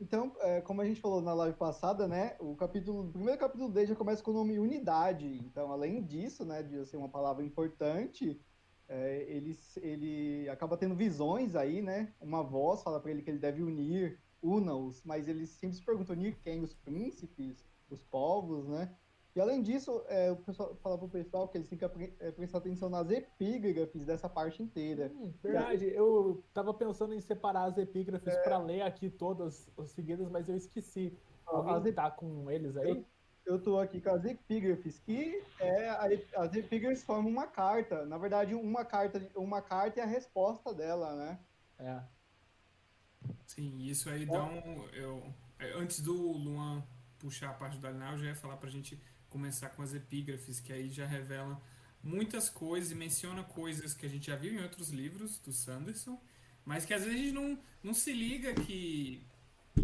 Então, 0.00 0.34
é, 0.40 0.60
como 0.60 0.80
a 0.80 0.84
gente 0.84 1.00
falou 1.00 1.22
na 1.22 1.32
live 1.32 1.56
passada, 1.56 2.06
né, 2.06 2.36
o 2.38 2.54
capítulo, 2.54 3.08
o 3.08 3.12
primeiro 3.12 3.38
capítulo 3.40 3.70
dele 3.70 3.86
já 3.86 3.94
começa 3.94 4.22
com 4.22 4.30
o 4.30 4.34
nome 4.34 4.58
unidade. 4.58 5.38
Então, 5.44 5.72
além 5.72 6.02
disso, 6.04 6.44
né, 6.44 6.62
de 6.62 6.84
ser 6.86 6.96
uma 6.96 7.08
palavra 7.08 7.44
importante, 7.44 8.40
é, 8.88 9.24
ele, 9.28 9.58
ele 9.76 10.48
acaba 10.50 10.76
tendo 10.76 10.94
visões 10.94 11.56
aí, 11.56 11.80
né? 11.80 12.12
Uma 12.20 12.42
voz 12.42 12.82
fala 12.82 13.00
para 13.00 13.10
ele 13.10 13.22
que 13.22 13.30
ele 13.30 13.38
deve 13.38 13.62
unir, 13.62 14.20
una-os, 14.42 15.02
mas 15.04 15.28
ele 15.28 15.46
sempre 15.46 15.76
se 15.76 15.84
pergunta 15.84 16.12
unir 16.12 16.38
quem? 16.40 16.62
Os 16.62 16.74
príncipes, 16.74 17.64
os 17.88 18.02
povos, 18.02 18.68
né? 18.68 18.94
E 19.34 19.40
além 19.40 19.62
disso, 19.62 20.04
é, 20.08 20.30
o 20.30 20.36
pessoal 20.36 20.76
fala 20.82 20.98
pro 20.98 21.08
pessoal 21.08 21.48
que 21.48 21.56
eles 21.56 21.68
têm 21.68 21.78
que 21.78 21.84
é, 22.20 22.30
prestar 22.32 22.58
atenção 22.58 22.90
nas 22.90 23.10
epígrafes 23.10 24.04
dessa 24.04 24.28
parte 24.28 24.62
inteira. 24.62 25.10
Hum, 25.14 25.32
verdade, 25.42 25.86
eu 25.86 26.44
tava 26.52 26.74
pensando 26.74 27.14
em 27.14 27.20
separar 27.20 27.64
as 27.64 27.78
epígrafes 27.78 28.34
É. 28.34 28.42
pra 28.42 28.58
ler 28.58 28.82
aqui 28.82 29.08
todas 29.08 29.70
as 29.78 29.90
seguidas, 29.92 30.28
mas 30.30 30.48
eu 30.50 30.56
esqueci. 30.56 31.16
Alguém 31.46 31.90
As 31.90 31.94
tá 31.94 32.10
com 32.10 32.50
eles 32.50 32.76
aí? 32.76 33.04
Eu 33.44 33.60
tô 33.60 33.78
aqui 33.78 34.00
com 34.00 34.10
as 34.10 34.24
epígrafes, 34.24 35.00
que 35.00 35.42
é 35.58 35.88
a, 35.88 36.08
as 36.36 36.54
epígrafes 36.54 37.02
formam 37.02 37.32
uma 37.32 37.46
carta. 37.46 38.04
Na 38.04 38.18
verdade, 38.18 38.54
uma 38.54 38.84
carta, 38.84 39.20
uma 39.34 39.60
carta 39.62 40.00
é 40.00 40.02
a 40.02 40.06
resposta 40.06 40.72
dela, 40.74 41.16
né? 41.16 41.40
É. 41.78 42.02
Sim, 43.46 43.78
isso 43.78 44.08
aí 44.08 44.26
dá 44.26 44.44
um. 44.44 44.86
Eu, 44.92 45.22
é, 45.58 45.72
antes 45.72 46.00
do 46.00 46.14
Luan 46.14 46.82
puxar 47.18 47.50
a 47.50 47.54
parte 47.54 47.76
do 47.76 47.82
Dalinar, 47.82 48.12
eu 48.12 48.18
já 48.18 48.26
ia 48.26 48.34
falar 48.36 48.56
pra 48.56 48.70
gente 48.70 49.00
começar 49.32 49.70
com 49.70 49.82
as 49.82 49.92
epígrafes, 49.94 50.60
que 50.60 50.72
aí 50.72 50.90
já 50.90 51.06
revelam 51.06 51.60
muitas 52.02 52.48
coisas 52.50 52.90
e 52.90 52.94
menciona 52.94 53.42
coisas 53.42 53.94
que 53.94 54.04
a 54.06 54.08
gente 54.08 54.26
já 54.26 54.36
viu 54.36 54.52
em 54.52 54.62
outros 54.62 54.90
livros 54.90 55.38
do 55.38 55.52
Sanderson, 55.52 56.20
mas 56.64 56.84
que 56.84 56.92
às 56.94 57.02
vezes 57.04 57.18
a 57.18 57.22
gente 57.22 57.32
não, 57.34 57.58
não 57.82 57.94
se 57.94 58.12
liga 58.12 58.54
que 58.54 59.26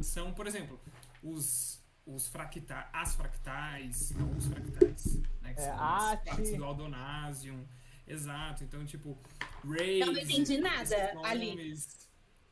são, 0.03 0.33
por 0.35 0.47
exemplo, 0.47 0.81
os, 1.23 1.81
os 2.07 2.27
fractais, 2.29 2.87
as 2.93 3.15
fractais, 3.15 4.11
não 4.13 4.31
os 4.37 4.47
fractais, 4.47 5.17
né? 5.43 5.55
Que 5.55 5.61
É, 5.61 5.65
são 5.65 5.79
as 5.85 6.21
partes 6.25 6.57
do 6.57 6.65
Aldonasium. 6.65 7.65
Exato, 8.07 8.65
então, 8.65 8.85
tipo. 8.87 9.19
Eu 9.65 10.07
não 10.13 10.19
entendi 10.19 10.59
nada 10.59 10.83
esses 10.83 11.25
ali. 11.25 11.51
nomes. 11.51 12.09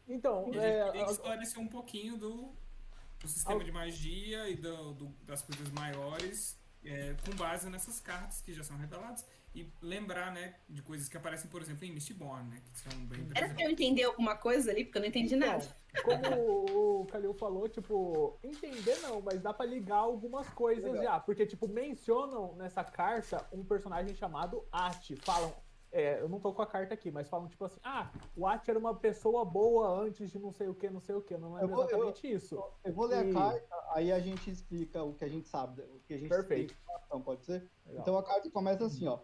Então, 0.09 0.51
E 0.53 0.59
a 0.59 0.63
é, 0.63 0.83
gente 0.85 0.93
queria 0.93 1.11
esclarecer 1.13 1.59
um 1.59 1.67
pouquinho 1.69 2.17
do, 2.19 2.53
do 3.21 3.27
sistema 3.29 3.65
de 3.65 3.73
magia 3.73 4.49
e 4.51 4.57
do, 4.57 4.93
do- 4.95 5.15
das 5.25 5.43
coisas 5.43 5.69
maiores 5.71 6.57
é, 6.87 7.15
com 7.25 7.37
base 7.37 7.69
nessas 7.69 8.01
cartas 8.01 8.41
que 8.41 8.53
já 8.53 8.63
são 8.63 8.77
reveladas. 8.77 9.25
E 9.55 9.73
lembrar, 9.81 10.33
né, 10.33 10.55
de 10.69 10.83
coisas 10.83 11.09
que 11.09 11.17
aparecem, 11.17 11.49
por 11.49 11.63
exemplo, 11.63 11.87
em 11.87 11.91
Mistborn, 11.91 12.47
né? 12.51 12.61
Que 12.63 12.79
são 12.79 13.07
bem 13.07 13.27
Era 13.35 13.49
pra 13.49 13.65
eu 13.65 13.71
entender 13.71 14.03
alguma 14.03 14.37
coisa 14.37 14.71
ali, 14.71 14.85
porque 14.85 14.99
eu 14.99 15.01
não 15.01 15.09
entendi 15.09 15.35
nada. 15.35 15.67
Então, 15.99 16.21
como 16.21 17.01
o 17.01 17.07
Kalil 17.07 17.33
falou, 17.33 17.67
tipo, 17.67 18.39
entender 18.45 18.99
não, 18.99 19.23
mas 19.23 19.41
dá 19.41 19.55
pra 19.55 19.65
ligar 19.65 19.97
algumas 19.97 20.47
coisas 20.51 20.85
Legal. 20.85 21.05
já. 21.05 21.21
Porque, 21.21 21.47
tipo, 21.47 21.67
mencionam 21.67 22.55
nessa 22.57 22.85
carta 22.85 23.49
um 23.51 23.65
personagem 23.65 24.15
chamado 24.15 24.63
Ati. 24.71 25.17
Falam, 25.17 25.55
é, 25.93 26.21
eu 26.21 26.29
não 26.29 26.39
tô 26.41 26.53
com 26.53 26.63
a 26.63 26.67
carta 26.67 26.93
aqui, 26.95 27.11
mas 27.11 27.29
falam, 27.29 27.49
tipo 27.49 27.65
assim, 27.65 27.81
ah, 27.83 28.11
o 28.37 28.47
Ati 28.47 28.71
era 28.71 28.79
uma 28.79 28.95
pessoa 28.95 29.45
boa 29.45 29.89
antes 30.03 30.31
de 30.31 30.39
não 30.39 30.53
sei 30.53 30.69
o 30.69 30.75
que, 30.75 30.91
não 30.91 31.01
sei 31.01 31.15
o 31.15 31.23
que. 31.23 31.37
Não 31.37 31.51
Eu 31.51 31.55
lembro 31.55 31.75
vou- 31.77 31.85
eu- 31.85 31.89
exatamente 31.89 32.31
isso. 32.33 32.63
Eu 32.85 32.93
vou 32.93 33.07
ler 33.07 33.27
E- 33.27 33.31
a 33.31 33.35
carta, 33.35 33.85
aí 33.95 34.13
a 34.13 34.21
gente 34.21 34.51
explica 34.51 35.03
o 35.03 35.15
que 35.15 35.25
a 35.25 35.29
gente 35.29 35.49
sabe, 35.49 35.83
o 35.83 36.01
que 36.07 36.15
a 36.15 36.19
gente 36.19 36.29
Perfeito. 36.29 36.75
Então, 37.07 37.21
pode 37.23 37.45
ser? 37.45 37.71
Legal. 37.87 38.03
Então 38.03 38.19
a 38.19 38.23
carta 38.23 38.51
começa 38.51 38.85
assim, 38.85 39.07
ó. 39.07 39.21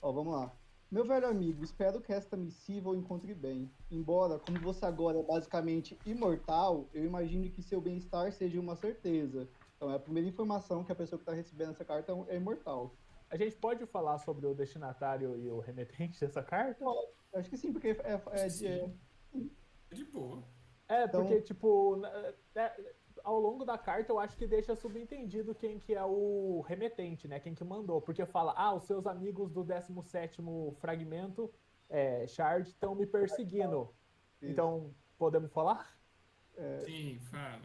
Ó, 0.00 0.12
vamos 0.12 0.32
lá. 0.32 0.52
Meu 0.90 1.04
velho 1.04 1.26
amigo, 1.26 1.62
espero 1.62 2.00
que 2.00 2.10
esta 2.10 2.34
missiva 2.34 2.88
o 2.88 2.96
encontre 2.96 3.34
bem. 3.34 3.70
Embora, 3.90 4.38
como 4.38 4.58
você 4.60 4.86
agora 4.86 5.18
é 5.18 5.22
basicamente 5.22 5.98
imortal, 6.06 6.88
eu 6.94 7.04
imagino 7.04 7.50
que 7.50 7.62
seu 7.62 7.78
bem-estar 7.78 8.32
seja 8.32 8.58
uma 8.58 8.74
certeza. 8.74 9.46
Então 9.76 9.92
é 9.92 9.96
a 9.96 9.98
primeira 9.98 10.26
informação 10.26 10.82
que 10.82 10.90
a 10.90 10.94
pessoa 10.94 11.18
que 11.18 11.24
está 11.24 11.34
recebendo 11.34 11.72
essa 11.72 11.84
carta 11.84 12.12
é 12.28 12.36
imortal. 12.36 12.94
A 13.30 13.36
gente 13.36 13.56
pode 13.56 13.84
falar 13.86 14.18
sobre 14.18 14.46
o 14.46 14.54
destinatário 14.54 15.36
e 15.38 15.50
o 15.50 15.58
remetente 15.60 16.18
dessa 16.20 16.42
carta? 16.42 16.82
Eu 16.82 17.14
acho 17.34 17.50
que 17.50 17.56
sim, 17.58 17.72
porque 17.72 17.88
é, 17.88 18.20
é 18.32 18.48
de- 18.48 18.66
é- 18.66 18.90
De 19.92 20.04
boa. 20.04 20.42
É, 20.88 21.04
Então- 21.04 21.22
porque, 21.26 21.42
tipo, 21.42 22.00
é, 22.54 22.94
ao 23.22 23.38
longo 23.38 23.64
da 23.64 23.76
carta 23.76 24.10
eu 24.12 24.18
acho 24.18 24.36
que 24.36 24.46
deixa 24.46 24.74
subentendido 24.74 25.54
quem 25.54 25.78
que 25.78 25.94
é 25.94 26.04
o 26.04 26.62
remetente, 26.66 27.28
né? 27.28 27.38
Quem 27.38 27.54
que 27.54 27.64
mandou. 27.64 28.00
Porque 28.00 28.24
fala, 28.24 28.54
ah, 28.56 28.74
os 28.74 28.84
seus 28.84 29.06
amigos 29.06 29.50
do 29.52 29.62
17º 29.62 30.74
fragmento, 30.80 31.50
é, 31.90 32.26
Shard, 32.26 32.66
estão 32.68 32.94
me 32.94 33.06
perseguindo. 33.06 33.90
Isso. 34.40 34.50
Então, 34.52 34.94
podemos 35.18 35.52
falar? 35.52 35.98
Sim, 36.84 37.18
fala. 37.20 37.62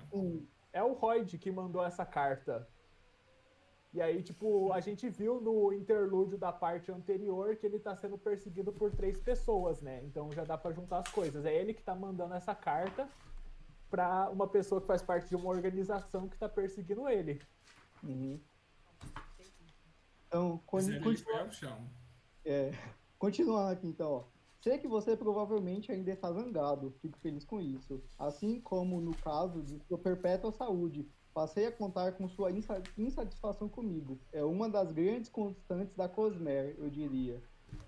É 0.74 0.84
o 0.84 0.94
Royd 0.94 1.38
que 1.38 1.52
mandou 1.52 1.84
essa 1.84 2.06
carta. 2.06 2.68
E 3.94 4.02
aí, 4.02 4.24
tipo, 4.24 4.74
a 4.74 4.80
gente 4.80 5.08
viu 5.08 5.40
no 5.40 5.72
interlúdio 5.72 6.36
da 6.38 6.52
parte 6.52 6.92
anterior 6.92 7.56
que 7.56 7.66
ele 7.66 7.78
tá 7.80 7.96
sendo 7.96 8.18
perseguido 8.18 8.74
por 8.74 8.90
três 8.92 9.20
pessoas, 9.20 9.82
né? 9.82 10.04
Então 10.04 10.32
já 10.32 10.44
dá 10.44 10.58
pra 10.58 10.72
juntar 10.72 11.00
as 11.00 11.10
coisas. 11.10 11.46
É 11.46 11.54
ele 11.56 11.74
que 11.76 11.84
tá 11.84 11.94
mandando 11.94 12.34
essa 12.34 12.56
carta 12.56 13.08
pra 13.92 14.30
uma 14.32 14.48
pessoa 14.48 14.82
que 14.82 14.88
faz 14.88 15.04
parte 15.04 15.30
de 15.30 15.36
uma 15.36 15.50
organização 15.50 16.28
que 16.28 16.36
tá 16.38 16.50
perseguindo 16.50 17.08
ele. 17.08 17.40
uhum. 18.04 18.40
Então, 20.28 20.58
con- 20.66 20.78
Mas 20.78 20.88
ele 20.88 21.00
continua- 21.00 21.32
foi 21.34 21.42
ao 21.42 21.52
chão. 21.52 21.88
É, 22.44 22.72
continuando 23.20 23.72
aqui 23.72 23.88
então, 23.88 24.12
ó. 24.12 24.24
Sei 24.60 24.78
que 24.78 24.88
você 24.88 25.16
provavelmente 25.16 25.92
ainda 25.92 26.12
está 26.12 26.32
zangado, 26.32 26.92
fico 27.02 27.18
feliz 27.20 27.44
com 27.46 27.60
isso. 27.62 28.02
Assim 28.18 28.60
como 28.62 29.00
no 29.02 29.16
caso 29.18 29.62
de 29.62 29.78
sua 29.88 29.98
perpétua 29.98 30.52
saúde, 30.52 31.08
passei 31.34 31.66
a 31.66 31.72
contar 31.72 32.14
com 32.14 32.28
sua 32.28 32.52
insa- 32.52 32.84
insatisfação 32.98 33.68
comigo. 33.68 34.20
É 34.32 34.44
uma 34.44 34.70
das 34.70 34.92
grandes 34.92 35.30
constantes 35.30 35.96
da 35.96 36.08
Cosmer, 36.08 36.76
eu 36.78 36.90
diria. 36.90 37.42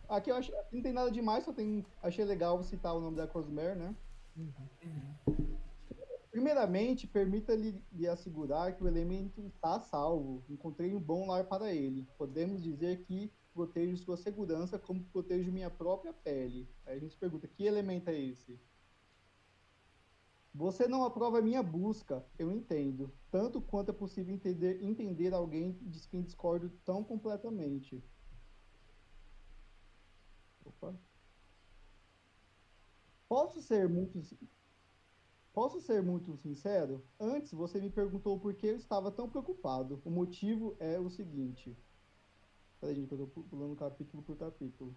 Aqui 0.09 0.31
eu 0.31 0.35
acho, 0.35 0.51
não 0.71 0.81
tem 0.81 0.93
nada 0.93 1.11
demais, 1.11 1.43
só 1.45 1.53
tem, 1.53 1.85
achei 2.01 2.25
legal 2.25 2.61
citar 2.63 2.95
o 2.95 2.99
nome 2.99 3.17
da 3.17 3.27
Cosmer, 3.27 3.75
né? 3.75 3.95
Primeiramente, 6.31 7.07
permita-lhe 7.07 7.81
lhe 7.93 8.07
assegurar 8.07 8.75
que 8.75 8.83
o 8.83 8.87
elemento 8.87 9.39
está 9.47 9.79
salvo. 9.79 10.43
Encontrei 10.49 10.93
um 10.93 10.99
bom 10.99 11.27
lar 11.27 11.45
para 11.45 11.73
ele. 11.73 12.05
Podemos 12.17 12.61
dizer 12.61 13.03
que 13.03 13.31
protejo 13.53 13.95
sua 13.95 14.17
segurança 14.17 14.77
como 14.77 15.01
protejo 15.05 15.49
minha 15.49 15.69
própria 15.69 16.11
pele. 16.11 16.67
Aí 16.85 16.97
a 16.97 16.99
gente 16.99 17.15
pergunta, 17.15 17.47
que 17.47 17.63
elemento 17.65 18.09
é 18.09 18.19
esse? 18.19 18.59
Você 20.55 20.87
não 20.87 21.03
aprova 21.03 21.41
minha 21.41 21.61
busca, 21.61 22.25
eu 22.39 22.49
entendo. 22.49 23.13
Tanto 23.29 23.61
quanto 23.61 23.91
é 23.91 23.93
possível 23.93 24.33
entender, 24.33 24.81
entender 24.81 25.33
alguém 25.33 25.73
de 25.81 25.99
quem 26.07 26.23
discordo 26.23 26.69
tão 26.85 27.03
completamente. 27.03 28.01
Opa. 30.63 30.97
Posso 33.27 33.61
ser 33.61 33.89
muito 33.89 34.17
Posso 35.51 35.81
ser 35.81 36.01
muito 36.01 36.37
sincero? 36.37 37.05
Antes 37.19 37.51
você 37.51 37.81
me 37.81 37.89
perguntou 37.89 38.39
por 38.39 38.53
que 38.53 38.67
eu 38.67 38.77
estava 38.77 39.11
tão 39.11 39.29
preocupado. 39.29 40.01
O 40.05 40.09
motivo 40.09 40.77
é 40.79 40.97
o 40.97 41.09
seguinte. 41.09 41.77
Peraí, 42.79 42.95
gente, 42.95 43.11
eu 43.11 43.17
tô 43.17 43.27
pulando 43.43 43.75
capítulo 43.75 44.23
por 44.23 44.37
capítulo. 44.37 44.95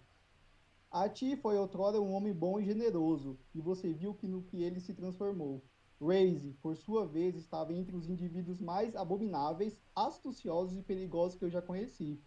A 0.91 1.09
ti 1.09 1.37
foi 1.37 1.57
outrora 1.59 2.01
um 2.01 2.13
homem 2.13 2.33
bom 2.33 2.59
e 2.59 2.65
generoso, 2.65 3.39
e 3.55 3.61
você 3.61 3.93
viu 3.93 4.15
que 4.15 4.27
no 4.27 4.43
que 4.43 4.63
ele 4.63 4.81
se 4.81 4.95
transformou. 4.95 5.63
Raze, 6.01 6.57
por 6.63 6.77
sua 6.77 7.07
vez, 7.07 7.35
estava 7.35 7.75
entre 7.75 7.95
os 7.97 8.09
indivíduos 8.09 8.61
mais 8.61 8.95
abomináveis, 8.97 9.81
astuciosos 9.95 10.79
e 10.79 10.83
perigosos 10.83 11.37
que 11.37 11.45
eu 11.45 11.51
já 11.51 11.61
conheci. 11.61 12.21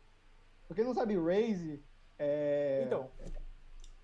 Pra 0.68 0.76
quem 0.76 0.86
não 0.86 0.94
sabe, 0.94 1.18
Raze 1.18 1.82
é. 2.20 2.84
Então, 2.86 3.10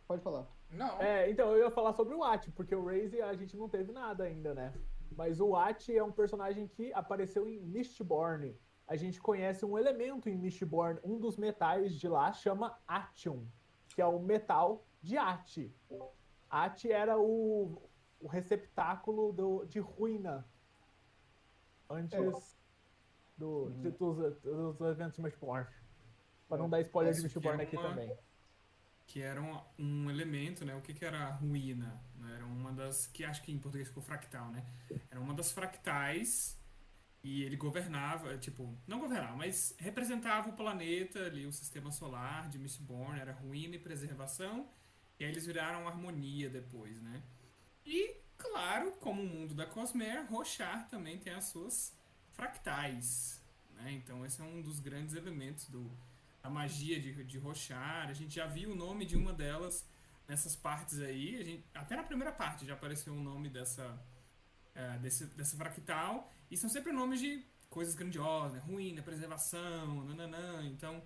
Pode 0.07 0.21
falar. 0.23 0.47
Não. 0.71 0.99
é, 1.01 1.29
então 1.29 1.51
eu 1.51 1.63
ia 1.63 1.71
falar 1.71 1.93
sobre 1.93 2.15
o 2.15 2.23
At, 2.23 2.49
porque 2.51 2.73
o 2.73 2.85
Raze 2.85 3.21
a 3.21 3.33
gente 3.35 3.55
não 3.55 3.69
teve 3.69 3.91
nada 3.91 4.23
ainda, 4.23 4.53
né? 4.53 4.73
Mas 5.15 5.39
o 5.39 5.55
At 5.55 5.89
é 5.89 6.03
um 6.03 6.11
personagem 6.11 6.67
que 6.67 6.91
apareceu 6.93 7.47
em 7.47 7.59
Mistborn. 7.59 8.55
A 8.87 8.95
gente 8.95 9.21
conhece 9.21 9.65
um 9.65 9.77
elemento 9.77 10.29
em 10.29 10.37
Mistborn, 10.37 10.99
um 11.03 11.19
dos 11.19 11.37
metais 11.37 11.93
de 11.99 12.07
lá 12.07 12.31
chama 12.31 12.77
Atium, 12.87 13.45
que 13.98 14.01
é 14.04 14.06
o 14.06 14.20
metal 14.20 14.86
de 15.01 15.18
At. 15.18 15.58
At 16.51 16.86
era 16.86 17.18
o, 17.18 17.82
o 18.22 18.27
receptáculo 18.27 19.34
do, 19.34 19.66
de 19.66 19.80
ruína 19.80 20.46
antes 21.89 22.56
do, 23.36 23.72
de- 23.72 23.89
dos, 23.89 24.39
dos 24.77 24.82
eventos 24.82 25.16
de 25.16 25.24
Mistborn. 25.24 25.66
Pra 26.48 26.58
não 26.60 26.70
dar 26.70 26.80
spoiler 26.82 27.12
de 27.12 27.18
Isso 27.18 27.25
Mistborn 27.25 27.60
é 27.60 27.66
aqui 27.66 27.75
uma- 27.75 27.89
também. 27.89 28.16
que 29.08 29.20
era 29.20 29.42
um, 29.42 29.60
um 29.80 30.12
elemento, 30.12 30.63
né? 30.63 30.75
O 30.75 30.82
que, 30.82 30.94
que 30.94 31.04
era 31.04 31.18
a 31.30 31.32
ruína? 31.32 32.00
Era 32.36 32.46
uma 32.46 32.72
das. 32.74 33.08
que 33.08 33.24
acho 33.25 33.42
que 33.42 33.51
em 33.51 33.58
português 33.58 33.88
ficou 33.88 34.04
fractal, 34.04 34.51
né? 34.51 34.63
Era 35.10 35.20
uma 35.20 35.34
das 35.34 35.51
fractais 35.51 36.56
e 37.27 37.43
ele 37.43 37.57
governava, 37.57 38.38
tipo, 38.38 38.74
não 38.88 39.00
governava, 39.00 39.36
mas 39.36 39.75
representava 39.77 40.50
o 40.50 40.53
planeta 40.53 41.25
ali, 41.25 41.46
o 41.46 41.51
sistema 41.51 41.91
solar 41.91 42.48
de 42.48 42.57
Mistborn, 42.57 43.19
era 43.19 43.34
ruína 43.34 43.75
e 43.75 43.79
preservação, 43.79 44.69
e 45.19 45.25
aí 45.25 45.29
eles 45.29 45.46
viraram 45.46 45.86
harmonia 45.89 46.50
depois, 46.50 47.01
né? 47.01 47.22
E, 47.86 48.15
claro, 48.38 48.93
como 49.01 49.22
o 49.22 49.27
mundo 49.27 49.53
da 49.53 49.65
Cosmer, 49.65 50.25
Rochar 50.31 50.88
também 50.88 51.17
tem 51.17 51.34
as 51.34 51.46
suas 51.46 51.93
fractais, 52.31 53.43
né? 53.75 53.91
Então 53.91 54.25
esse 54.25 54.39
é 54.39 54.46
um 54.46 54.62
dos 54.62 54.79
grandes 54.79 55.13
elementos 55.13 55.67
do, 55.67 55.91
a 56.41 56.50
magia 56.50 56.98
de, 56.98 57.25
de 57.25 57.38
Rochar. 57.38 58.07
A 58.07 58.13
gente 58.13 58.36
já 58.36 58.46
viu 58.46 58.72
o 58.72 58.75
nome 58.75 59.03
de 59.03 59.17
uma 59.17 59.34
delas 59.34 59.86
nessas 60.29 60.55
partes 60.55 61.01
aí. 61.01 61.43
Gente, 61.43 61.65
até 61.74 61.98
na 61.98 62.03
primeira 62.03 62.31
parte 62.31 62.65
já 62.65 62.74
apareceu 62.74 63.13
o 63.13 63.19
nome 63.19 63.50
dessa, 63.50 64.01
é, 64.74 64.98
desse, 65.00 65.25
dessa 65.25 65.57
fractal. 65.57 66.31
E 66.50 66.58
são 66.58 66.70
sempre 66.70 66.92
nomes 66.92 67.20
de 67.20 67.44
coisas 67.70 67.94
grandiosas, 67.96 68.54
né? 68.54 68.60
ruína, 68.72 69.01
preservação, 69.01 70.04
nananã. 70.06 70.66
Então, 70.66 71.01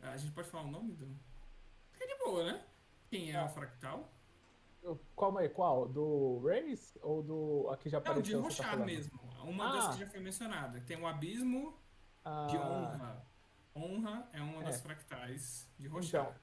a 0.00 0.16
gente 0.16 0.32
pode 0.32 0.48
falar 0.48 0.64
o 0.64 0.70
nome 0.70 0.92
do. 0.92 1.06
Fica 1.92 2.06
de 2.06 2.18
boa, 2.24 2.44
né? 2.44 2.64
Quem 3.10 3.32
é 3.32 3.36
Ah. 3.36 3.46
o 3.46 3.48
fractal? 3.48 4.10
Qual 5.16 5.40
é? 5.40 5.48
Qual? 5.48 5.88
Do 5.88 6.40
Race? 6.46 6.98
Ou 7.02 7.22
do. 7.22 7.68
Aqui 7.70 7.88
já 7.88 7.98
Não, 7.98 8.04
de 8.04 8.10
apareceu? 8.10 8.38
tá 8.40 8.44
Rochar 8.44 8.70
falando? 8.72 8.86
mesmo. 8.86 9.20
Uma 9.44 9.72
das 9.72 9.86
Ah. 9.86 9.92
que 9.92 10.00
já 10.00 10.06
foi 10.06 10.20
mencionada. 10.20 10.80
Tem 10.82 10.96
o 11.00 11.06
abismo 11.06 11.74
Ah, 12.24 12.46
de 12.50 12.56
honra. 12.58 13.26
Honra 13.76 14.28
é 14.32 14.40
uma 14.40 14.62
das 14.62 14.76
É. 14.76 14.78
fractais 14.82 15.68
de 15.78 15.88
Rochar. 15.88 16.22
Então, 16.26 16.34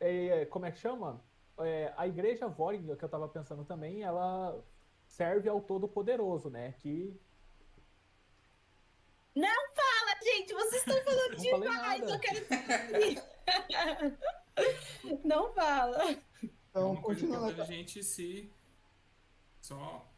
é, 0.00 0.44
como 0.46 0.66
é 0.66 0.70
que 0.72 0.78
chama? 0.78 1.20
É, 1.58 1.92
a 1.96 2.06
igreja 2.06 2.46
Voring, 2.48 2.94
que 2.96 3.02
eu 3.04 3.08
tava 3.08 3.26
pensando 3.28 3.64
também, 3.64 4.02
ela 4.02 4.62
serve 5.06 5.48
ao 5.48 5.60
Todo-Poderoso, 5.60 6.50
né? 6.50 6.72
Que. 6.78 7.18
Fala, 9.44 10.16
gente, 10.22 10.52
vocês 10.54 10.82
estão 10.86 11.04
falando 11.04 11.36
Não 11.36 11.60
demais, 11.60 12.02
eu 12.02 12.18
quero 12.20 12.46
Não 15.24 15.52
fala. 15.52 16.16
Então, 16.70 16.92
uma 16.92 17.02
coisa 17.02 17.20
continuando 17.20 17.50
importante 17.50 17.50
aqui. 17.50 17.56
da 17.58 17.64
gente 17.64 18.02
se. 18.02 18.50
Só. 19.60 20.10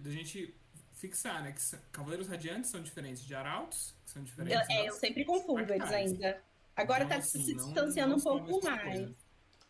Da 0.00 0.10
gente 0.10 0.54
fixar, 0.92 1.42
né? 1.42 1.52
Que 1.52 1.60
Cavaleiros 1.92 2.28
Radiantes 2.28 2.70
são 2.70 2.80
diferentes 2.82 3.22
de 3.24 3.34
Arautos, 3.34 3.94
que 4.04 4.10
são 4.10 4.22
Eu, 4.22 4.26
diferentes 4.26 4.70
é, 4.70 4.88
eu 4.88 4.92
sempre 4.94 5.24
confundo 5.24 5.72
eles 5.72 5.90
ainda. 5.92 6.42
Agora 6.76 7.04
Então, 7.04 7.16
tá 7.18 7.22
se 7.22 7.38
assim, 7.38 7.54
não- 7.54 7.64
distanciando 7.66 8.10
não 8.16 8.18
um 8.18 8.46
pouco 8.46 8.64
mais. 8.66 8.82
coisa. 8.98 9.14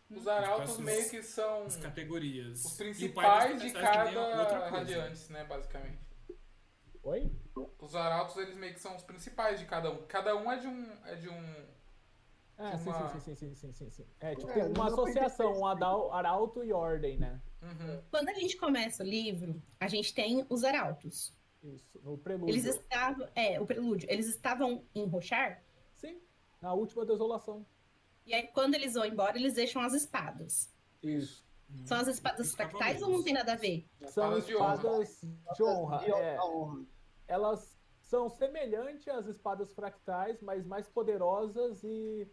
Os 0.09 0.27
arautos 0.27 0.77
meio 0.77 1.09
que 1.09 1.21
são 1.23 1.65
As 1.65 1.75
categorias. 1.77 2.63
os 2.63 2.73
principais 2.77 3.59
de 3.59 3.67
é 3.75 3.79
outra 3.79 3.81
cada 3.81 4.59
coisa. 4.69 4.69
radiantes, 4.77 5.29
né, 5.29 5.43
basicamente. 5.43 6.04
Oi? 7.05 7.31
Os 7.79 7.95
arautos, 7.95 8.35
eles 8.37 8.55
meio 8.57 8.73
que 8.73 8.79
são 8.79 8.95
os 8.95 9.03
principais 9.03 9.59
de 9.59 9.65
cada 9.65 9.91
um. 9.91 9.97
Cada 10.07 10.35
um 10.35 10.51
é 10.51 10.57
de 10.57 10.67
um. 10.67 10.91
É 11.05 11.15
de 11.15 11.29
um. 11.29 11.65
É, 12.57 12.71
De 12.71 12.83
sim, 12.83 12.89
uma- 12.89 13.09
sim, 13.09 13.19
sim, 13.19 13.35
sim, 13.35 13.53
sim, 13.55 13.71
sim, 13.73 13.89
sim. 13.91 14.05
É, 14.19 14.33
tipo, 14.35 14.49
É, 14.49 14.53
tem 14.53 14.63
uma 14.73 14.87
associação, 14.87 15.59
um 15.59 15.65
arauto 15.65 16.63
e 16.63 16.73
ordem, 16.73 17.17
né? 17.19 17.39
Uhum. 17.61 18.01
Quando 18.09 18.29
a 18.29 18.33
gente 18.33 18.57
começa 18.57 19.03
o 19.03 19.05
livro, 19.05 19.61
a 19.79 19.87
gente 19.87 20.13
tem 20.15 20.45
os 20.49 20.63
arautos. 20.63 21.31
Isso, 21.63 21.99
no 22.03 22.17
prelúdio. 22.17 22.51
Eles 22.53 22.65
estavam. 22.65 23.27
É, 23.35 23.59
o 23.61 23.65
prelúdio. 23.67 24.09
Eles 24.09 24.27
estavam 24.27 24.83
em 24.95 25.05
Rochar. 25.05 25.61
Sim, 25.97 26.19
na 26.61 26.73
última 26.73 27.05
desolação. 27.05 27.65
E 28.25 28.33
aí, 28.33 28.47
quando 28.47 28.73
eles 28.73 28.95
vão 28.95 29.05
embora, 29.05 29.37
eles 29.37 29.53
deixam 29.53 29.81
as 29.81 29.93
espadas. 29.93 30.73
Isso. 31.03 31.45
São 31.85 31.97
as 31.97 32.07
espadas 32.07 32.53
fractais 32.53 33.01
ou 33.01 33.09
não 33.09 33.23
tem 33.23 33.33
nada 33.33 33.53
a 33.53 33.55
ver? 33.55 33.87
São 34.07 34.37
Espadas 34.37 34.45
de 34.47 34.55
honra. 34.55 34.73
espadas 35.03 35.21
de 35.55 35.63
honra. 35.63 36.05
É. 36.05 36.37
elas 37.27 37.77
são 38.01 38.29
semelhantes 38.29 39.07
às 39.07 39.25
espadas 39.27 39.73
fractais, 39.73 40.41
mas 40.41 40.65
mais 40.65 40.87
poderosas 40.87 41.83
e 41.83 42.27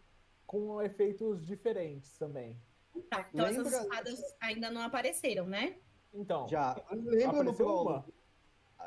com 0.47 0.81
efeitos 0.83 1.47
diferentes 1.47 2.17
também. 2.19 2.61
Tá, 3.09 3.27
então 3.33 3.47
Lembra- 3.47 3.63
essas 3.69 3.81
espadas 3.83 4.21
ainda 4.41 4.71
não 4.71 4.83
apareceram, 4.83 5.47
né? 5.47 5.79
Então, 6.13 6.47
Já. 6.47 6.75
Lembra 6.91 7.43
no 7.43 7.55
prólogo? 7.55 7.89
uma. 7.91 8.07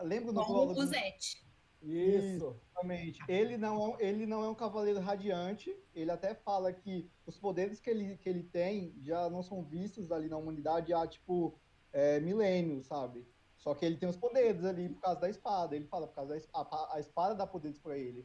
Lembra 0.03 0.31
no 0.31 0.43
Como 0.45 0.53
prólogo? 0.53 0.79
o 0.81 0.85
Zete. 0.85 1.43
Isso. 1.81 2.55
Exatamente. 2.74 3.19
Ele 3.27 3.57
não, 3.57 3.95
é, 4.00 4.07
ele 4.07 4.25
não 4.25 4.43
é 4.43 4.50
um 4.50 4.55
cavaleiro 4.55 5.00
radiante. 5.00 5.75
Ele 5.93 6.12
até 6.12 6.35
fala 6.35 6.71
que 6.74 7.09
os 7.25 7.38
poderes 7.38 7.79
que 7.79 7.89
ele, 7.89 8.17
que 8.17 8.29
ele 8.29 8.43
tem 8.43 8.93
já 9.01 9.29
não 9.29 9.41
são 9.41 9.63
vistos 9.63 10.12
ali 10.12 10.27
na 10.29 10.38
humanidade 10.38 10.93
há, 10.93 11.05
tipo, 11.07 11.57
é, 11.93 12.19
milênios, 12.19 12.85
sabe? 12.88 13.27
Só 13.65 13.74
que 13.74 13.84
ele 13.84 13.98
tem 13.98 14.07
os 14.07 14.15
poderes 14.15 14.63
ali 14.63 14.89
por 14.89 15.01
causa 15.01 15.19
da 15.19 15.27
espada. 15.27 15.75
Ele 15.75 15.88
fala 15.88 16.07
por 16.07 16.13
causa 16.13 16.29
da 16.34 16.38
espada. 16.38 16.69
A 16.91 17.00
espada 17.00 17.34
dá 17.34 17.48
poderes 17.48 17.79
pra 17.79 17.98
ele. 17.98 18.24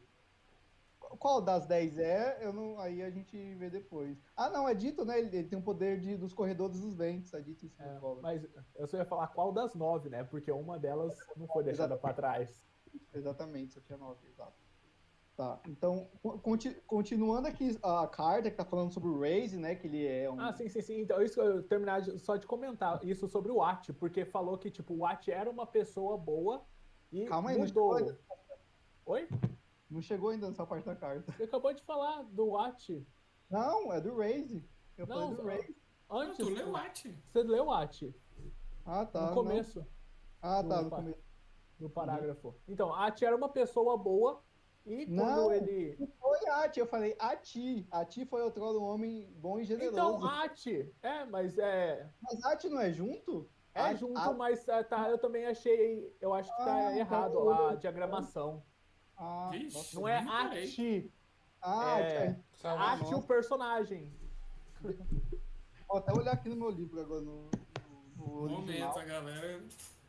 Qual 1.01 1.41
das 1.41 1.67
10 1.67 1.99
é? 1.99 2.45
Eu 2.45 2.53
não, 2.53 2.79
aí 2.79 3.03
a 3.03 3.09
gente 3.09 3.55
vê 3.55 3.71
depois. 3.71 4.23
Ah, 4.37 4.51
não, 4.51 4.69
é 4.69 4.75
dito, 4.75 5.03
né? 5.03 5.19
Ele, 5.19 5.35
ele 5.35 5.49
tem 5.49 5.59
o 5.59 5.63
poder 5.63 5.99
de, 5.99 6.15
dos 6.15 6.35
corredores 6.35 6.79
dos 6.79 6.95
ventos. 6.95 7.33
É 7.33 7.41
dito 7.41 7.65
isso 7.65 7.83
É, 7.83 7.99
mas 8.21 8.47
eu 8.77 8.87
só 8.87 8.99
ia 8.99 9.05
falar 9.07 9.29
qual 9.29 9.51
das 9.51 9.75
nove, 9.75 10.11
né? 10.11 10.25
Porque 10.25 10.53
uma 10.53 10.79
delas 10.79 11.17
não 11.35 11.49
foi 11.49 11.65
deixada 11.65 11.97
pra 11.97 12.13
trás. 12.13 12.63
Exatamente, 13.15 13.73
só 13.73 13.81
tinha 13.81 13.97
nove, 13.97 14.29
exato. 14.29 14.60
Tá, 15.41 15.59
então, 15.67 16.07
co- 16.23 16.39
conti- 16.39 16.75
continuando 16.87 17.49
aqui 17.49 17.75
a 17.83 18.07
carta 18.07 18.51
que 18.51 18.57
tá 18.59 18.63
falando 18.65 18.93
sobre 18.93 19.09
o 19.09 19.19
Raze, 19.19 19.57
né, 19.57 19.75
que 19.75 19.87
ele 19.87 20.07
é 20.07 20.31
um... 20.31 20.39
Ah, 20.39 20.53
sim, 20.53 20.69
sim, 20.69 20.83
sim. 20.83 21.01
Então, 21.01 21.23
isso 21.23 21.33
que 21.37 21.41
eu 21.41 21.63
terminar 21.63 22.03
de- 22.03 22.19
só 22.19 22.37
de 22.37 22.47
comentar 22.47 23.03
isso 23.03 23.27
sobre 23.27 23.51
o 23.51 23.63
At, 23.63 23.91
porque 23.95 24.27
falou 24.27 24.59
que, 24.59 24.71
tipo, 24.71 24.93
o 24.95 25.07
At 25.07 25.27
era 25.29 25.49
uma 25.49 25.67
pessoa 25.67 26.19
boa 26.19 26.63
e 27.11 27.25
Calma 27.25 27.49
aí, 27.49 27.57
não 27.59 27.65
mudou. 27.67 27.95
chegou, 27.95 28.11
ainda, 28.11 28.21
Oi? 29.07 29.29
não 29.91 30.03
chegou 30.03 30.29
ainda 30.29 30.47
nessa 30.47 30.67
parte 30.67 30.85
da 30.85 30.95
carta. 30.95 31.33
Você 31.33 31.45
acabou 31.45 31.73
de 31.73 31.83
falar 31.85 32.23
do 32.25 32.59
At. 32.59 32.91
Não, 33.49 33.91
é 33.95 33.99
do 33.99 34.15
Raze. 34.19 34.63
Eu 34.99 35.07
Não, 35.07 35.17
falei 35.17 35.37
do 35.37 35.43
Raze. 35.47 35.77
Ah, 36.11 36.17
Antes, 36.19 36.37
tu 36.37 36.51
leu 36.51 36.69
o 36.71 36.77
At. 36.77 37.07
você 37.33 37.43
leu 37.43 37.65
o 37.65 37.73
At, 37.73 38.03
Ah, 38.85 39.07
tá. 39.07 39.21
no 39.23 39.27
não. 39.29 39.35
começo 39.35 39.87
Ah, 40.43 40.63
tá, 40.63 40.83
no 40.83 40.89
Opa. 40.89 40.97
começo. 40.97 41.19
do 41.79 41.89
parágrafo. 41.89 42.55
Então, 42.69 42.95
At 42.95 43.23
era 43.23 43.35
uma 43.35 43.49
pessoa 43.49 43.97
boa 43.97 44.43
e 44.93 45.07
quando 45.07 45.17
Não. 45.17 45.53
ele... 45.53 45.97
Não 45.99 46.09
foi 46.19 46.49
Ati, 46.49 46.81
eu 46.81 46.87
falei 46.87 47.15
Ati. 47.19 47.87
Ati 47.91 48.27
foi 48.27 48.43
outrora 48.43 48.77
um 48.79 48.83
homem 48.83 49.33
bom 49.39 49.59
e 49.61 49.65
generoso. 49.65 49.97
Então, 49.97 50.25
At, 50.29 50.67
é, 51.03 51.25
mas 51.27 51.57
é... 51.59 52.11
Mas 52.23 52.43
Ati 52.45 52.69
não 52.69 52.81
é 52.81 52.91
junto? 52.93 53.49
É 53.73 53.83
Ah, 53.83 53.95
junto, 53.95 54.19
ah, 54.19 54.33
mas 54.33 54.67
é, 54.69 54.83
tá, 54.83 55.09
eu 55.09 55.17
também 55.17 55.47
achei, 55.47 56.13
eu 56.21 56.35
acho 56.35 56.51
que 56.51 56.65
tá 56.65 56.89
Ah, 56.89 56.99
errado 56.99 57.31
então- 57.39 57.69
a 57.69 57.75
diagramação. 57.77 58.63
Ah, 59.17 59.49
Vixe. 59.53 59.77
nossa. 59.77 60.01
Não 60.01 60.09
é. 60.09 60.19
Ati, 60.19 61.13
ah 61.63 62.01
é- 62.01 62.29
Ati. 62.29 63.05
Ati 63.05 63.15
o 63.15 63.23
personagem. 63.23 64.13
Vou 65.89 65.99
até 65.99 66.13
olhar 66.13 66.33
aqui 66.33 66.49
no 66.49 66.57
meu 66.57 66.71
livro 66.71 67.01
agora, 67.01 67.21
no, 67.21 67.51
no, 68.17 68.27
no 68.27 68.43
original. 68.43 68.89
Momento, 68.89 68.99
a 68.99 69.05
galera. 69.05 69.63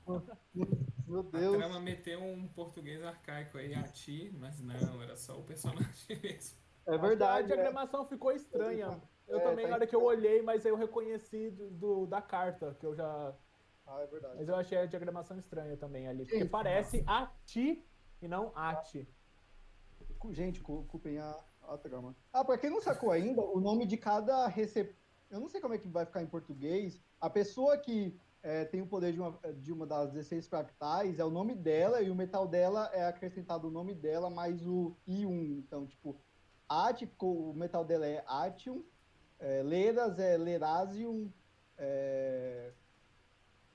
Meu 1.12 1.20
A 1.34 1.38
Deus. 1.40 1.58
trama 1.58 1.80
meteu 1.80 2.22
um 2.24 2.48
português 2.48 3.04
arcaico 3.04 3.58
aí, 3.58 3.74
a 3.74 3.84
ti, 3.84 4.34
mas 4.40 4.60
não, 4.62 5.02
era 5.04 5.16
só 5.16 5.38
o 5.38 5.44
personagem 5.44 6.18
mesmo. 6.24 6.58
É 6.86 6.98
verdade. 6.98 7.52
A 7.52 7.54
é. 7.54 7.56
diagramação 7.58 8.06
ficou 8.08 8.32
estranha. 8.32 9.02
Eu 9.28 9.40
É, 9.40 9.44
também, 9.44 9.66
tá 9.66 9.70
na 9.72 9.76
hora 9.76 9.88
que 9.88 9.96
eu 9.96 10.04
olhei, 10.04 10.42
mas 10.42 10.66
aí 10.66 10.72
eu 10.72 10.76
reconheci 10.76 11.50
do, 11.52 11.70
do- 11.70 12.06
da 12.08 12.22
carta, 12.22 12.76
que 12.80 12.86
eu 12.86 12.96
já. 12.96 13.34
Ah, 13.86 14.02
é 14.02 14.08
verdade. 14.08 14.36
Mas 14.38 14.48
eu 14.48 14.56
achei 14.56 14.78
a 14.78 14.86
diagramação 14.86 15.38
estranha 15.38 15.76
também 15.78 16.08
ali. 16.08 16.24
Porque 16.24 16.40
Gente, 16.40 16.50
parece 16.50 17.04
Ati 17.06 17.86
e 18.22 18.28
não 18.28 18.52
Ati. 18.56 19.08
Cu- 20.18 20.34
Gente, 20.34 20.62
cu- 20.62 20.84
culpem 20.86 21.18
a, 21.20 21.38
a 21.68 21.78
trama. 21.78 22.16
Ah, 22.32 22.44
pra 22.44 22.58
quem 22.58 22.70
não 22.70 22.82
sacou 22.82 23.12
ainda, 23.12 23.42
o 23.42 23.60
nome 23.60 23.86
de 23.86 23.98
cada 23.98 24.48
recep... 24.48 24.96
Eu 25.30 25.40
não 25.40 25.48
sei 25.48 25.62
como 25.62 25.74
é 25.74 25.78
que 25.78 25.88
vai 25.88 26.06
ficar 26.06 26.22
em 26.22 26.28
português. 26.28 27.02
A 27.20 27.30
pessoa 27.30 27.78
que 27.78 28.20
é, 28.44 28.66
tem 28.66 28.82
o 28.82 28.88
poder 28.88 29.14
de 29.14 29.20
uma, 29.20 29.40
de 29.54 29.72
uma 29.72 29.86
das 29.86 30.12
16 30.12 30.48
fractais 30.48 31.20
é 31.20 31.24
o 31.26 31.30
nome 31.30 31.54
dela 31.56 32.02
e 32.02 32.10
o 32.10 32.16
metal 32.16 32.48
dela 32.48 32.90
é 32.94 33.06
acrescentado 33.06 33.68
o 33.68 33.72
nome 33.72 33.94
dela 33.94 34.30
mais 34.30 34.66
o 34.66 34.96
I1. 35.08 35.60
Então, 35.60 35.86
tipo, 35.86 36.20
At, 36.68 37.02
o 37.20 37.54
metal 37.54 37.86
dela 37.86 38.06
é 38.08 38.24
Atium, 38.28 38.84
é, 39.40 39.62
Leras 39.62 40.18
é 40.20 40.38
Lerasium, 40.38 41.32
é, 41.78 42.72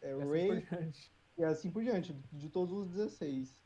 é 0.03 0.13
E 0.15 0.23
assim 0.23 0.25
por 0.25 0.31
Ray 0.33 0.61
diante. 0.63 1.13
e 1.39 1.45
assim 1.45 1.71
por 1.71 1.83
diante, 1.85 2.13
de 2.33 2.49
todos 2.49 2.73
os 2.77 2.89
16. 2.89 3.61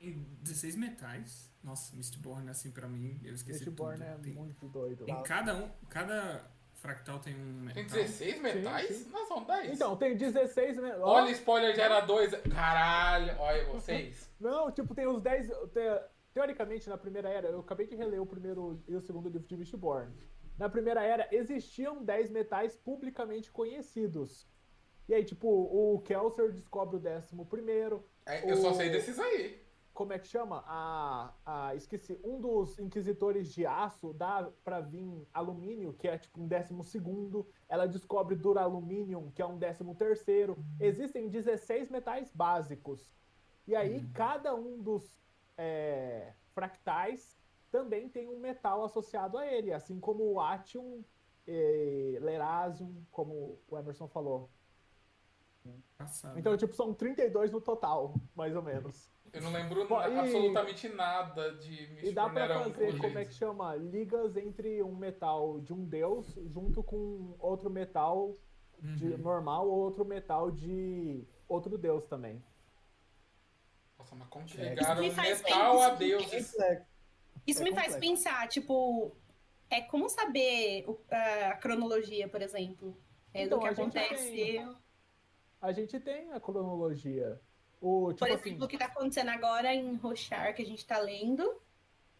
Em 0.00 0.22
16 0.42 0.76
metais. 0.76 1.50
Nossa, 1.62 1.96
Mistborn, 1.96 2.48
assim, 2.50 2.70
pra 2.70 2.86
mim, 2.88 3.18
eu 3.24 3.34
esqueci 3.34 3.64
Mistborn 3.64 3.98
tudo. 3.98 4.08
é 4.08 4.18
Tem, 4.18 4.34
muito 4.34 4.68
doido. 4.68 5.04
tem 5.04 5.22
cada 5.22 5.56
um, 5.56 5.70
cada 5.88 6.50
fractal 6.86 7.18
tem 7.18 7.34
um 7.34 7.60
metal. 7.62 7.74
Tem 7.74 7.84
16 7.84 8.40
metais? 8.40 8.88
sim. 8.96 9.10
Não, 9.10 9.26
são 9.26 9.44
10. 9.44 9.72
Então, 9.74 9.96
tem 9.96 10.16
16. 10.16 10.76
né? 10.78 10.96
Ó, 11.00 11.14
Olha, 11.14 11.30
spoiler 11.32 11.74
já 11.74 11.84
era 11.84 12.00
2. 12.00 12.32
Caralho, 12.52 13.36
olha 13.38 13.64
vocês. 13.66 14.30
Não, 14.40 14.70
tipo, 14.70 14.94
tem 14.94 15.06
os 15.06 15.20
10. 15.20 15.48
te- 15.48 16.02
teoricamente, 16.32 16.88
na 16.88 16.96
primeira 16.98 17.28
era, 17.28 17.48
eu 17.48 17.60
acabei 17.60 17.86
de 17.86 17.96
reler 17.96 18.20
o 18.20 18.26
primeiro 18.26 18.82
e 18.86 18.94
o 18.94 19.00
segundo 19.00 19.28
livro 19.28 19.46
de 19.48 19.56
Mistborn. 19.56 20.12
Na 20.58 20.68
primeira 20.68 21.02
era, 21.02 21.28
existiam 21.32 22.02
10 22.04 22.30
metais 22.30 22.76
publicamente 22.76 23.50
conhecidos. 23.50 24.46
E 25.08 25.14
aí, 25.14 25.24
tipo, 25.24 25.48
o 25.48 26.00
Kelser 26.00 26.52
descobre 26.52 26.96
o 26.96 26.98
décimo 27.00 27.46
primeiro. 27.46 28.04
É, 28.26 28.50
Eu 28.50 28.56
só 28.56 28.72
sei 28.72 28.90
desses 28.90 29.18
aí. 29.18 29.62
Como 29.96 30.12
é 30.12 30.18
que 30.18 30.28
chama? 30.28 30.62
A, 30.66 31.32
a, 31.46 31.74
esqueci. 31.74 32.20
Um 32.22 32.38
dos 32.38 32.78
inquisitores 32.78 33.50
de 33.50 33.64
aço 33.64 34.12
dá 34.12 34.46
pra 34.62 34.78
vir 34.78 35.26
alumínio, 35.32 35.94
que 35.94 36.06
é 36.06 36.18
tipo 36.18 36.38
um 36.38 36.46
décimo 36.46 36.84
segundo. 36.84 37.48
Ela 37.66 37.88
descobre 37.88 38.36
duraluminium, 38.36 39.30
que 39.30 39.40
é 39.40 39.46
um 39.46 39.56
décimo 39.56 39.94
terceiro. 39.94 40.62
Existem 40.78 41.30
16 41.30 41.88
metais 41.88 42.30
básicos. 42.30 43.10
E 43.66 43.74
aí, 43.74 44.06
cada 44.12 44.54
um 44.54 44.82
dos 44.82 45.18
é, 45.56 46.34
fractais 46.52 47.34
também 47.70 48.06
tem 48.06 48.28
um 48.28 48.38
metal 48.38 48.84
associado 48.84 49.38
a 49.38 49.46
ele, 49.46 49.72
assim 49.72 49.98
como 49.98 50.30
o 50.30 50.38
Atium, 50.38 51.02
eh, 51.46 52.18
Lerasium, 52.20 53.02
como 53.10 53.58
o 53.66 53.78
Emerson 53.78 54.08
falou. 54.08 54.50
Passado. 55.96 56.38
Então, 56.38 56.54
tipo, 56.54 56.74
são 56.74 56.92
32 56.92 57.50
no 57.50 57.62
total, 57.62 58.14
mais 58.34 58.54
ou 58.54 58.62
menos. 58.62 59.15
Eu 59.36 59.42
não 59.42 59.52
lembro 59.52 59.86
Pô, 59.86 60.00
e- 60.00 60.18
absolutamente 60.18 60.88
nada 60.88 61.54
de 61.56 62.06
E 62.06 62.10
dá 62.10 62.26
pra 62.26 62.44
um 62.60 62.72
fazer, 62.72 62.92
com 62.94 62.98
como 62.98 63.18
é 63.18 63.24
que 63.26 63.34
chama? 63.34 63.74
Ligas 63.76 64.34
entre 64.36 64.82
um 64.82 64.96
metal 64.96 65.60
de 65.60 65.74
um 65.74 65.84
deus 65.84 66.26
junto 66.46 66.82
com 66.82 67.36
outro 67.38 67.68
metal 67.68 68.34
de 68.78 69.04
Uhum. 69.08 69.18
normal 69.18 69.68
ou 69.68 69.76
outro 69.78 70.06
metal 70.06 70.50
de 70.50 71.22
outro 71.46 71.76
deus 71.76 72.06
também. 72.06 72.42
Nossa, 73.98 74.14
mas 74.14 74.26
como 74.28 74.46
que 74.46 74.58
É, 74.58 74.70
ligaram 74.70 75.02
isso 75.02 75.02
me 75.02 75.10
faz 75.10 75.42
metal 75.42 75.80
a 75.82 75.90
deuses? 75.90 76.58
É, 76.58 76.86
Isso 77.46 77.60
É 77.60 77.64
me 77.64 77.72
faz 77.74 77.94
complexo. 77.94 78.00
pensar, 78.00 78.48
tipo, 78.48 79.14
é 79.70 79.82
como 79.82 80.08
saber 80.08 80.84
o- 80.88 80.98
a 81.10 81.56
cronologia, 81.56 82.26
por 82.28 82.40
exemplo, 82.40 82.96
é, 83.34 83.44
Então, 83.44 83.58
do 83.58 83.62
que 83.62 83.68
a 83.68 83.72
gente 83.74 83.98
acontece. 83.98 84.30
tem- 84.32 84.76
A 85.60 85.72
gente 85.72 86.00
tem 86.00 86.32
a 86.32 86.40
cronologia. 86.40 87.40
O, 87.80 88.12
tipo 88.12 88.26
Por 88.26 88.34
assim, 88.34 88.48
exemplo, 88.50 88.64
o 88.66 88.68
que 88.68 88.78
tá 88.78 88.86
acontecendo 88.86 89.28
agora 89.30 89.74
em 89.74 89.96
Rochar, 89.96 90.54
que 90.54 90.62
a 90.62 90.66
gente 90.66 90.84
tá 90.86 90.98
lendo, 90.98 91.60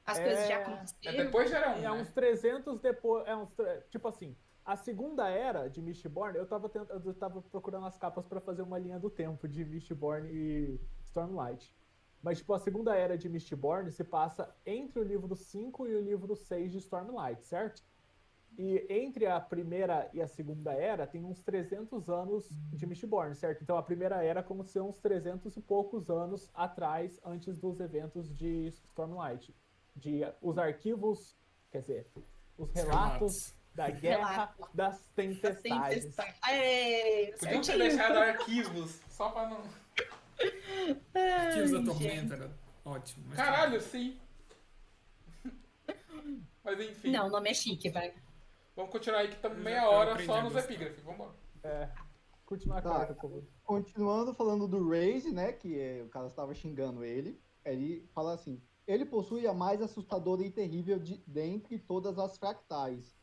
as 0.04 0.18
É- 0.18 0.24
coisas 0.24 0.46
já 0.46 0.54
É, 0.56 0.62
aconteceram. 0.62 1.24
depois 1.24 1.50
já 1.50 1.58
era 1.58 1.70
um, 1.70 1.78
é 1.78 1.80
né? 1.82 1.90
uns 1.92 2.10
300 2.12 2.80
depois. 2.80 3.26
É 3.26 3.34
uns, 3.36 3.56
tipo 3.90 4.06
assim, 4.08 4.36
a 4.64 4.76
segunda 4.76 5.28
era 5.28 5.68
de 5.68 5.80
Mistborn, 5.80 6.36
eu 6.38 6.46
tava, 6.46 6.68
tentando, 6.68 7.08
eu 7.08 7.14
tava 7.14 7.40
procurando 7.42 7.86
as 7.86 7.96
capas 7.98 8.26
pra 8.26 8.40
fazer 8.40 8.62
uma 8.62 8.78
linha 8.78 8.98
do 8.98 9.10
tempo 9.10 9.48
de 9.48 9.64
Mistborn 9.64 10.28
e 10.30 10.80
Stormlight. 11.04 11.74
Mas, 12.22 12.38
tipo, 12.38 12.52
a 12.54 12.58
segunda 12.58 12.94
era 12.96 13.16
de 13.16 13.28
Mistborn 13.28 13.90
se 13.92 14.02
passa 14.04 14.54
entre 14.64 14.98
o 15.00 15.04
livro 15.04 15.34
5 15.36 15.86
e 15.86 15.94
o 15.94 16.00
livro 16.00 16.34
6 16.34 16.72
de 16.72 16.78
Stormlight, 16.78 17.46
certo? 17.46 17.82
E 18.58 18.86
entre 18.88 19.26
a 19.26 19.38
primeira 19.38 20.08
e 20.14 20.22
a 20.22 20.26
segunda 20.26 20.72
era 20.72 21.06
tem 21.06 21.22
uns 21.22 21.42
300 21.42 22.08
anos 22.08 22.48
de 22.72 22.86
Mistborn, 22.86 23.34
certo? 23.34 23.62
Então 23.62 23.76
a 23.76 23.82
primeira 23.82 24.24
era 24.24 24.42
como 24.42 24.64
se 24.64 24.80
uns 24.80 24.98
300 24.98 25.54
e 25.56 25.60
poucos 25.60 26.08
anos 26.08 26.50
atrás, 26.54 27.20
antes 27.24 27.58
dos 27.58 27.80
eventos 27.80 28.34
de 28.34 28.68
Stormlight. 28.68 29.54
De 29.94 30.22
os 30.40 30.56
arquivos, 30.56 31.36
quer 31.70 31.80
dizer, 31.80 32.06
os 32.56 32.70
relatos 32.72 33.54
da 33.74 33.90
guerra 33.90 34.30
Relato. 34.30 34.70
das 34.72 35.06
tempestades. 35.14 36.16
É, 36.48 37.32
Podiam 37.38 37.60
ter 37.60 37.78
deixado 37.78 38.18
arquivos, 38.18 39.00
só 39.10 39.28
pra 39.28 39.50
não. 39.50 39.60
Arquivos 41.14 41.70
da 41.72 41.82
Tormenta 41.84 42.34
era 42.34 42.50
ótimo. 42.84 43.24
mas 43.28 43.36
Caralho, 43.36 43.80
sim. 43.82 44.18
Mas 46.64 46.80
enfim. 46.80 47.10
Não, 47.12 47.26
o 47.28 47.30
nome 47.30 47.50
é 47.50 47.54
chique, 47.54 47.90
vai. 47.90 48.12
Vamos 48.76 48.90
continuar 48.92 49.20
aí 49.20 49.28
que 49.28 49.36
estamos 49.36 49.58
meia 49.58 49.88
hora 49.88 50.22
só 50.24 50.42
nos 50.42 50.54
epígrafes. 50.54 51.02
Vambora. 51.02 51.32
É. 51.64 51.88
Continuar 52.44 52.78
a 52.78 52.82
Tá. 52.82 52.90
carta, 52.90 53.14
por 53.14 53.22
favor. 53.22 53.44
Continuando 53.64 54.34
falando 54.34 54.68
do 54.68 54.88
Raze, 54.88 55.32
né? 55.32 55.52
Que 55.52 55.80
é, 55.80 56.02
o 56.02 56.08
cara 56.08 56.26
estava 56.28 56.54
xingando 56.54 57.02
ele. 57.02 57.40
Ele 57.64 58.06
fala 58.14 58.34
assim: 58.34 58.62
ele 58.86 59.04
possui 59.04 59.46
a 59.46 59.54
mais 59.54 59.80
assustadora 59.82 60.42
e 60.44 60.50
terrível 60.50 60.98
de, 60.98 61.16
dentre 61.26 61.78
todas 61.78 62.18
as 62.18 62.36
fractais. 62.38 63.16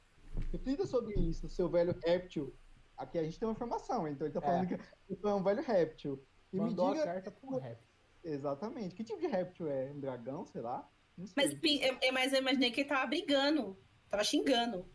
Reflita 0.52 0.86
sobre 0.86 1.14
isso, 1.20 1.48
seu 1.48 1.70
velho 1.70 1.96
réptil. 2.04 2.54
Aqui 2.98 3.18
a 3.20 3.24
gente 3.24 3.40
tem 3.40 3.48
uma 3.48 3.54
informação, 3.54 4.08
então 4.08 4.26
ele 4.28 4.34
tá 4.34 4.42
falando 4.42 4.68
que 4.68 4.74
ele 5.10 5.20
é 5.24 5.34
um 5.34 5.44
velho 5.44 5.62
réptil. 5.62 6.22
E 6.52 6.58
Mandou 6.58 6.90
me 6.90 6.94
diga. 6.98 7.04
a 7.10 7.14
carta 7.14 7.32
pro 7.32 7.58
rap. 7.60 7.80
Exatamente. 8.24 8.96
Que 8.96 9.04
tipo 9.04 9.20
de 9.20 9.28
réptil 9.28 9.68
é? 9.68 9.92
Um 9.92 10.00
dragão, 10.00 10.46
sei 10.46 10.62
lá? 10.62 10.90
Não 11.18 11.26
sei. 11.28 11.34
Mas, 11.62 11.82
é- 11.82 12.08
é- 12.08 12.12
mas 12.12 12.34
eu 12.34 12.40
imaginei 12.40 12.72
que 12.72 12.82
ele 12.82 12.90
tava 12.90 13.06
brigando. 13.08 13.78
Tava 14.10 14.24
xingando. 14.24 14.86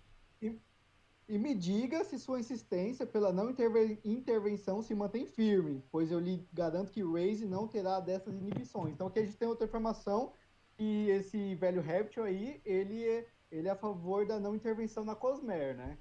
E 0.41 1.37
me 1.37 1.55
diga 1.55 2.03
se 2.05 2.19
sua 2.19 2.41
insistência 2.41 3.07
pela 3.07 3.31
não 3.33 3.51
interve- 3.51 4.01
intervenção 4.03 4.81
se 4.81 4.95
mantém 4.95 5.27
firme, 5.27 5.85
pois 5.91 6.11
eu 6.11 6.19
lhe 6.19 6.49
garanto 6.55 6.91
que 6.91 7.03
Raze 7.03 7.45
não 7.47 7.69
terá 7.69 8.01
dessas 8.01 8.35
inibições. 8.35 8.95
Então 8.95 9.09
aqui 9.09 9.19
a 9.19 9.25
gente 9.25 9.37
tem 9.37 9.47
outra 9.47 9.67
informação 9.67 10.33
e 10.79 11.11
esse 11.11 11.55
velho 11.57 11.83
réptil 11.83 12.23
aí, 12.23 12.63
ele 12.65 13.05
é, 13.07 13.27
ele 13.51 13.69
é 13.69 13.71
a 13.71 13.77
favor 13.77 14.25
da 14.27 14.41
não 14.41 14.55
intervenção 14.55 15.05
na 15.05 15.15
Cosmer, 15.15 15.77
né? 15.77 15.99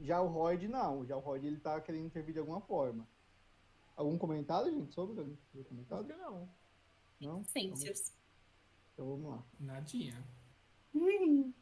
Já 0.00 0.22
o 0.22 0.26
Royd 0.26 0.68
não, 0.68 1.04
já 1.04 1.16
o 1.16 1.20
Royd 1.20 1.46
ele 1.46 1.60
tá 1.60 1.78
querendo 1.80 2.06
intervir 2.06 2.32
de 2.32 2.38
alguma 2.40 2.60
forma. 2.62 3.06
Algum 3.94 4.16
comentário, 4.16 4.72
gente, 4.72 4.94
sobre 4.94 5.18
algum 5.20 5.34
Acho 5.54 5.64
comentário? 5.68 6.06
que 6.06 6.14
não. 6.14 6.48
Não? 7.20 7.44
Ciências. 7.44 8.12
Então 8.94 9.06
vamos 9.06 9.30
lá. 9.30 9.44
Nadinha. 9.60 10.22
Hum, 10.94 11.52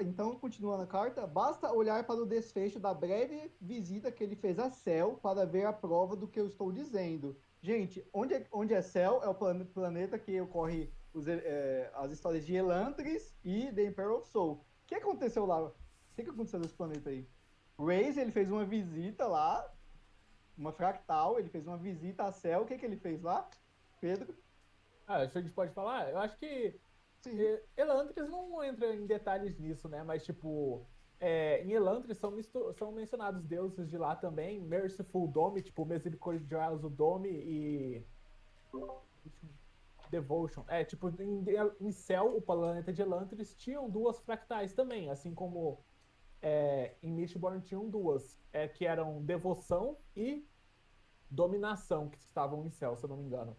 então, 0.00 0.34
continuando 0.36 0.82
a 0.82 0.86
carta, 0.86 1.26
basta 1.26 1.72
olhar 1.72 2.04
para 2.06 2.16
o 2.16 2.26
desfecho 2.26 2.78
da 2.80 2.94
breve 2.94 3.52
visita 3.60 4.10
que 4.10 4.24
ele 4.24 4.34
fez 4.36 4.58
a 4.58 4.70
Cell 4.70 5.18
para 5.22 5.44
ver 5.44 5.66
a 5.66 5.72
prova 5.72 6.16
do 6.16 6.26
que 6.26 6.40
eu 6.40 6.46
estou 6.46 6.72
dizendo. 6.72 7.36
Gente, 7.60 8.06
onde 8.12 8.34
é, 8.34 8.46
onde 8.52 8.72
é 8.72 8.80
Cell 8.80 9.22
é 9.22 9.28
o 9.28 9.34
plane- 9.34 9.64
planeta 9.64 10.18
que 10.18 10.40
ocorre 10.40 10.92
os, 11.12 11.26
eh, 11.26 11.90
as 11.94 12.12
histórias 12.12 12.46
de 12.46 12.54
Elantris 12.54 13.36
e 13.44 13.70
The 13.72 13.84
Imperial 13.84 14.22
Soul. 14.22 14.52
O 14.52 14.86
que 14.86 14.94
aconteceu 14.94 15.44
lá? 15.44 15.62
O 15.64 15.74
que, 16.16 16.22
que 16.24 16.30
aconteceu 16.30 16.60
nesse 16.60 16.74
planeta 16.74 17.10
aí? 17.10 17.28
Raze, 17.78 18.20
ele 18.20 18.32
fez 18.32 18.50
uma 18.50 18.64
visita 18.64 19.26
lá, 19.26 19.70
uma 20.56 20.72
fractal, 20.72 21.38
ele 21.38 21.48
fez 21.48 21.66
uma 21.66 21.76
visita 21.76 22.24
a 22.24 22.32
Cell. 22.32 22.62
O 22.62 22.66
que, 22.66 22.78
que 22.78 22.86
ele 22.86 22.96
fez 22.96 23.22
lá? 23.22 23.48
Pedro? 24.00 24.34
Ah, 25.06 25.18
acho 25.18 25.32
que 25.32 25.38
a 25.38 25.40
gente 25.42 25.54
pode 25.54 25.72
falar. 25.72 26.10
Eu 26.10 26.18
acho 26.18 26.36
que 26.38 26.78
Elantris 27.76 28.28
não 28.28 28.62
entra 28.62 28.94
em 28.94 29.06
detalhes 29.06 29.58
nisso, 29.58 29.88
né? 29.88 30.02
Mas, 30.02 30.24
tipo, 30.24 30.86
é, 31.20 31.62
em 31.64 31.72
Elantris 31.72 32.18
são, 32.18 32.32
são 32.74 32.92
mencionados 32.92 33.42
deuses 33.44 33.88
de 33.88 33.98
lá 33.98 34.14
também. 34.14 34.60
Merciful 34.60 35.28
Dome, 35.28 35.62
tipo, 35.62 35.84
Misericordioso 35.84 36.88
Dome 36.88 37.30
e. 37.30 38.06
Devotion. 40.10 40.64
É, 40.68 40.84
tipo, 40.84 41.08
em, 41.20 41.44
em 41.80 41.92
Céu, 41.92 42.36
o 42.36 42.40
planeta 42.40 42.92
de 42.92 43.02
Elantris, 43.02 43.54
tinham 43.54 43.90
duas 43.90 44.18
fractais 44.20 44.72
também, 44.72 45.10
assim 45.10 45.34
como 45.34 45.78
é, 46.40 46.94
em 47.02 47.12
Mistborn 47.12 47.60
tinham 47.60 47.88
duas, 47.88 48.38
é, 48.52 48.68
que 48.68 48.86
eram 48.86 49.22
Devoção 49.22 49.96
e 50.16 50.46
Dominação, 51.30 52.08
que 52.08 52.18
estavam 52.18 52.64
em 52.64 52.70
Céu, 52.70 52.96
se 52.96 53.04
eu 53.04 53.08
não 53.08 53.16
me 53.16 53.24
engano. 53.24 53.56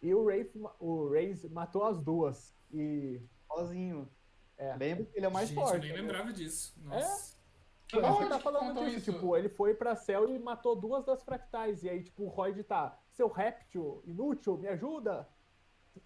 E 0.00 0.14
o 0.14 0.26
Rafe, 0.26 0.58
o 0.78 1.08
Raze 1.08 1.48
matou 1.48 1.84
as 1.84 2.00
duas. 2.00 2.54
E. 2.72 3.20
Sozinho. 3.46 4.08
É. 4.56 4.76
Lembra 4.76 5.04
que 5.06 5.16
ele 5.16 5.26
é 5.26 5.28
o 5.28 5.32
mais 5.32 5.48
Gente, 5.48 5.58
forte. 5.58 5.74
eu 5.74 5.80
nem 5.80 5.92
né? 5.92 6.00
lembrava 6.00 6.32
disso. 6.32 6.74
Nossa. 6.82 7.38
Tipo, 7.86 8.06
Aonde 8.06 8.22
você 8.24 8.28
tá 8.28 8.38
falando 8.38 8.84
disso, 8.84 8.96
isso? 8.98 9.12
tipo, 9.12 9.36
ele 9.36 9.48
foi 9.48 9.74
pra 9.74 9.96
céu 9.96 10.28
e 10.28 10.38
matou 10.38 10.76
duas 10.76 11.04
das 11.04 11.22
fractais. 11.24 11.82
E 11.82 11.88
aí, 11.88 12.04
tipo, 12.04 12.22
o 12.24 12.28
Royd 12.28 12.62
tá, 12.62 12.96
seu 13.10 13.28
réptil, 13.28 14.02
inútil, 14.06 14.56
me 14.56 14.68
ajuda. 14.68 15.26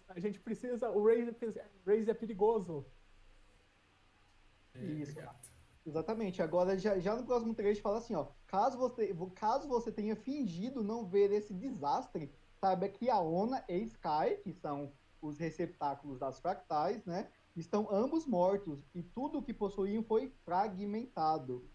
A 0.07 0.19
gente 0.19 0.39
precisa, 0.39 0.89
o 0.89 1.05
Raze, 1.05 1.35
Raze 1.85 2.09
é 2.09 2.13
perigoso. 2.13 2.85
É, 4.73 4.79
Isso. 4.79 5.11
obrigado. 5.11 5.37
Exatamente. 5.85 6.41
Agora, 6.41 6.77
já, 6.77 6.97
já 6.97 7.15
no 7.15 7.23
próximo 7.25 7.53
trecho, 7.53 7.81
fala 7.81 7.99
assim, 7.99 8.15
ó. 8.15 8.27
Caso 8.47 8.77
você, 8.77 9.15
caso 9.35 9.67
você 9.67 9.91
tenha 9.91 10.15
fingido 10.15 10.83
não 10.83 11.05
ver 11.05 11.31
esse 11.31 11.53
desastre, 11.53 12.33
saiba 12.59 12.89
que 12.89 13.09
a 13.09 13.19
Ona 13.19 13.63
e 13.69 13.77
Sky, 13.83 14.37
que 14.43 14.51
são 14.53 14.91
os 15.25 15.37
receptáculos 15.37 16.19
das 16.19 16.39
fractais, 16.39 17.05
né? 17.05 17.29
Estão 17.55 17.87
ambos 17.91 18.25
mortos 18.25 18.85
e 18.93 19.01
tudo 19.01 19.39
o 19.39 19.43
que 19.43 19.53
possuíam 19.53 20.03
foi 20.03 20.33
fragmentado. 20.43 21.69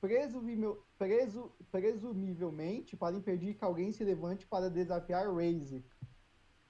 Presumível, 0.00 0.84
presu, 0.98 1.50
presumivelmente 1.70 2.96
para 2.96 3.16
impedir 3.16 3.54
que 3.54 3.64
alguém 3.64 3.90
se 3.90 4.04
levante 4.04 4.46
para 4.46 4.68
desafiar 4.68 5.26
Raze. 5.26 5.84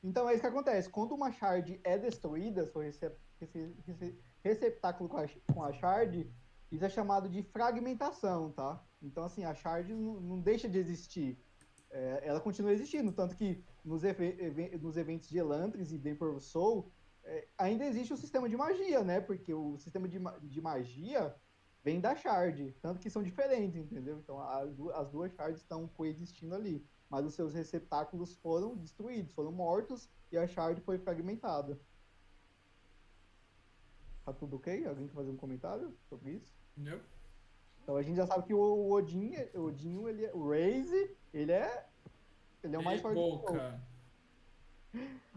Então 0.03 0.29
é 0.29 0.33
isso 0.35 0.43
que 0.43 0.47
acontece. 0.47 0.89
Quando 0.89 1.15
uma 1.15 1.33
shard 1.33 1.81
é 1.83 1.99
destruída, 1.99 2.67
seu 2.67 2.81
recep, 2.81 3.17
rece- 3.41 3.75
rece- 3.87 4.19
receptáculo 4.43 5.09
com 5.09 5.17
a, 5.17 5.27
com 5.53 5.63
a 5.63 5.73
shard, 5.73 6.31
isso 6.71 6.85
é 6.85 6.89
chamado 6.89 7.29
de 7.29 7.43
fragmentação, 7.43 8.53
tá? 8.53 8.83
Então, 9.03 9.25
assim, 9.25 9.45
a 9.45 9.55
shard 9.55 9.93
não, 9.95 10.21
não 10.21 10.41
deixa 10.41 10.69
de 10.69 10.79
existir. 10.79 11.39
É, 11.91 12.23
ela 12.25 12.41
continua 12.41 12.73
existindo, 12.73 13.13
tanto 13.13 13.37
que 13.37 13.65
nos, 13.85 14.03
nos 14.81 14.97
eventos 14.97 15.29
de 15.29 15.39
Elantris 15.39 15.93
e 15.93 15.99
Vapor 15.99 16.41
Soul, 16.41 16.91
é, 17.23 17.49
ainda 17.59 17.85
existe 17.85 18.13
o 18.13 18.17
sistema 18.17 18.49
de 18.49 18.57
magia, 18.57 19.03
né? 19.05 19.21
Porque 19.21 19.53
o 19.53 19.77
sistema 19.79 20.09
de, 20.09 20.19
de 20.43 20.61
magia 20.61 21.35
vem 21.83 22.01
da 22.01 22.17
shard, 22.17 22.73
tanto 22.81 23.01
que 23.01 23.11
são 23.11 23.23
diferentes, 23.23 23.77
entendeu? 23.79 24.19
Então, 24.19 24.41
as, 24.41 24.75
du- 24.75 24.91
as 24.91 25.11
duas 25.11 25.33
shards 25.33 25.61
estão 25.61 25.87
coexistindo 25.87 26.55
ali, 26.55 26.87
mas 27.11 27.27
os 27.27 27.35
seus 27.35 27.53
receptáculos 27.55 28.35
foram 28.37 28.77
destruídos, 28.77 29.33
foram 29.35 29.53
mortos 29.53 30.09
e 30.33 30.39
a 30.39 30.47
shard 30.47 30.81
foi 30.81 30.99
fragmentada. 30.99 31.79
Tá 34.25 34.33
tudo 34.33 34.57
ok? 34.57 34.87
Alguém 34.87 35.07
quer 35.07 35.15
fazer 35.15 35.31
um 35.31 35.37
comentário 35.37 35.95
sobre 36.09 36.33
isso? 36.33 36.57
Entendeu? 36.77 37.01
Então 37.83 37.97
a 37.97 38.03
gente 38.03 38.17
já 38.17 38.27
sabe 38.27 38.47
que 38.47 38.55
o, 38.55 38.59
o 38.59 38.93
Odin, 38.93 39.35
o 39.55 39.61
Odinho, 39.65 40.09
ele 40.09 40.25
é, 40.25 40.33
o 40.35 40.49
Raze, 40.49 41.17
ele 41.33 41.53
é 41.53 41.87
ele 42.67 42.77
é 42.77 42.79
o 42.79 42.85
mais 42.85 43.01
forte 43.01 43.17
boca. 43.17 43.81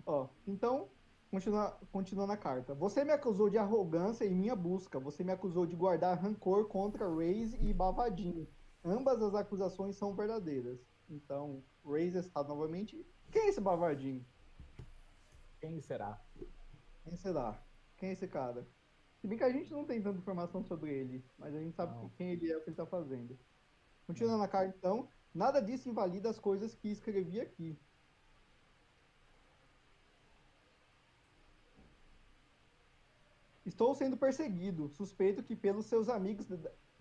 Ó, 0.05 0.27
então, 0.47 0.89
continua, 1.29 1.77
continuando 1.91 2.31
a 2.31 2.37
carta. 2.37 2.73
Você 2.75 3.03
me 3.03 3.11
acusou 3.11 3.49
de 3.49 3.57
arrogância 3.57 4.25
em 4.25 4.33
minha 4.33 4.55
busca. 4.55 4.99
Você 4.99 5.23
me 5.23 5.31
acusou 5.31 5.65
de 5.65 5.75
guardar 5.75 6.17
rancor 6.17 6.67
contra 6.67 7.07
Raze 7.07 7.57
e 7.61 7.73
Bavadinho. 7.73 8.47
Ambas 8.83 9.21
as 9.21 9.35
acusações 9.35 9.95
são 9.95 10.13
verdadeiras. 10.13 10.79
Então, 11.09 11.63
Raze 11.85 12.17
está 12.19 12.43
novamente. 12.43 13.05
Quem 13.31 13.43
é 13.43 13.47
esse 13.49 13.59
Bavardinho? 13.59 14.25
Quem 15.59 15.81
será? 15.81 16.21
Quem 17.03 17.17
será? 17.17 17.59
Quem 17.97 18.09
é 18.09 18.13
esse 18.13 18.27
cara? 18.27 18.67
Se 19.19 19.27
bem 19.27 19.37
que 19.37 19.43
a 19.43 19.51
gente 19.51 19.71
não 19.71 19.83
tem 19.83 20.01
tanta 20.01 20.19
informação 20.19 20.63
sobre 20.63 20.93
ele, 20.93 21.25
mas 21.37 21.55
a 21.55 21.59
gente 21.59 21.75
sabe 21.75 21.95
Não. 21.95 22.09
quem 22.09 22.31
ele 22.31 22.51
é, 22.51 22.57
o 22.57 22.61
que 22.61 22.69
ele 22.69 22.73
está 22.73 22.85
fazendo. 22.85 23.37
Continuando 24.05 24.43
a 24.43 24.47
carta, 24.47 24.73
então, 24.77 25.09
nada 25.37 25.61
disso 25.61 25.87
invalida 25.87 26.29
as 26.29 26.39
coisas 26.39 26.75
que 26.75 26.89
escrevi 26.89 27.39
aqui. 27.39 27.77
Estou 33.65 33.93
sendo 33.93 34.17
perseguido, 34.17 34.87
suspeito 34.89 35.43
que 35.43 35.55
pelos 35.55 35.85
seus 35.85 36.09
amigos, 36.09 36.47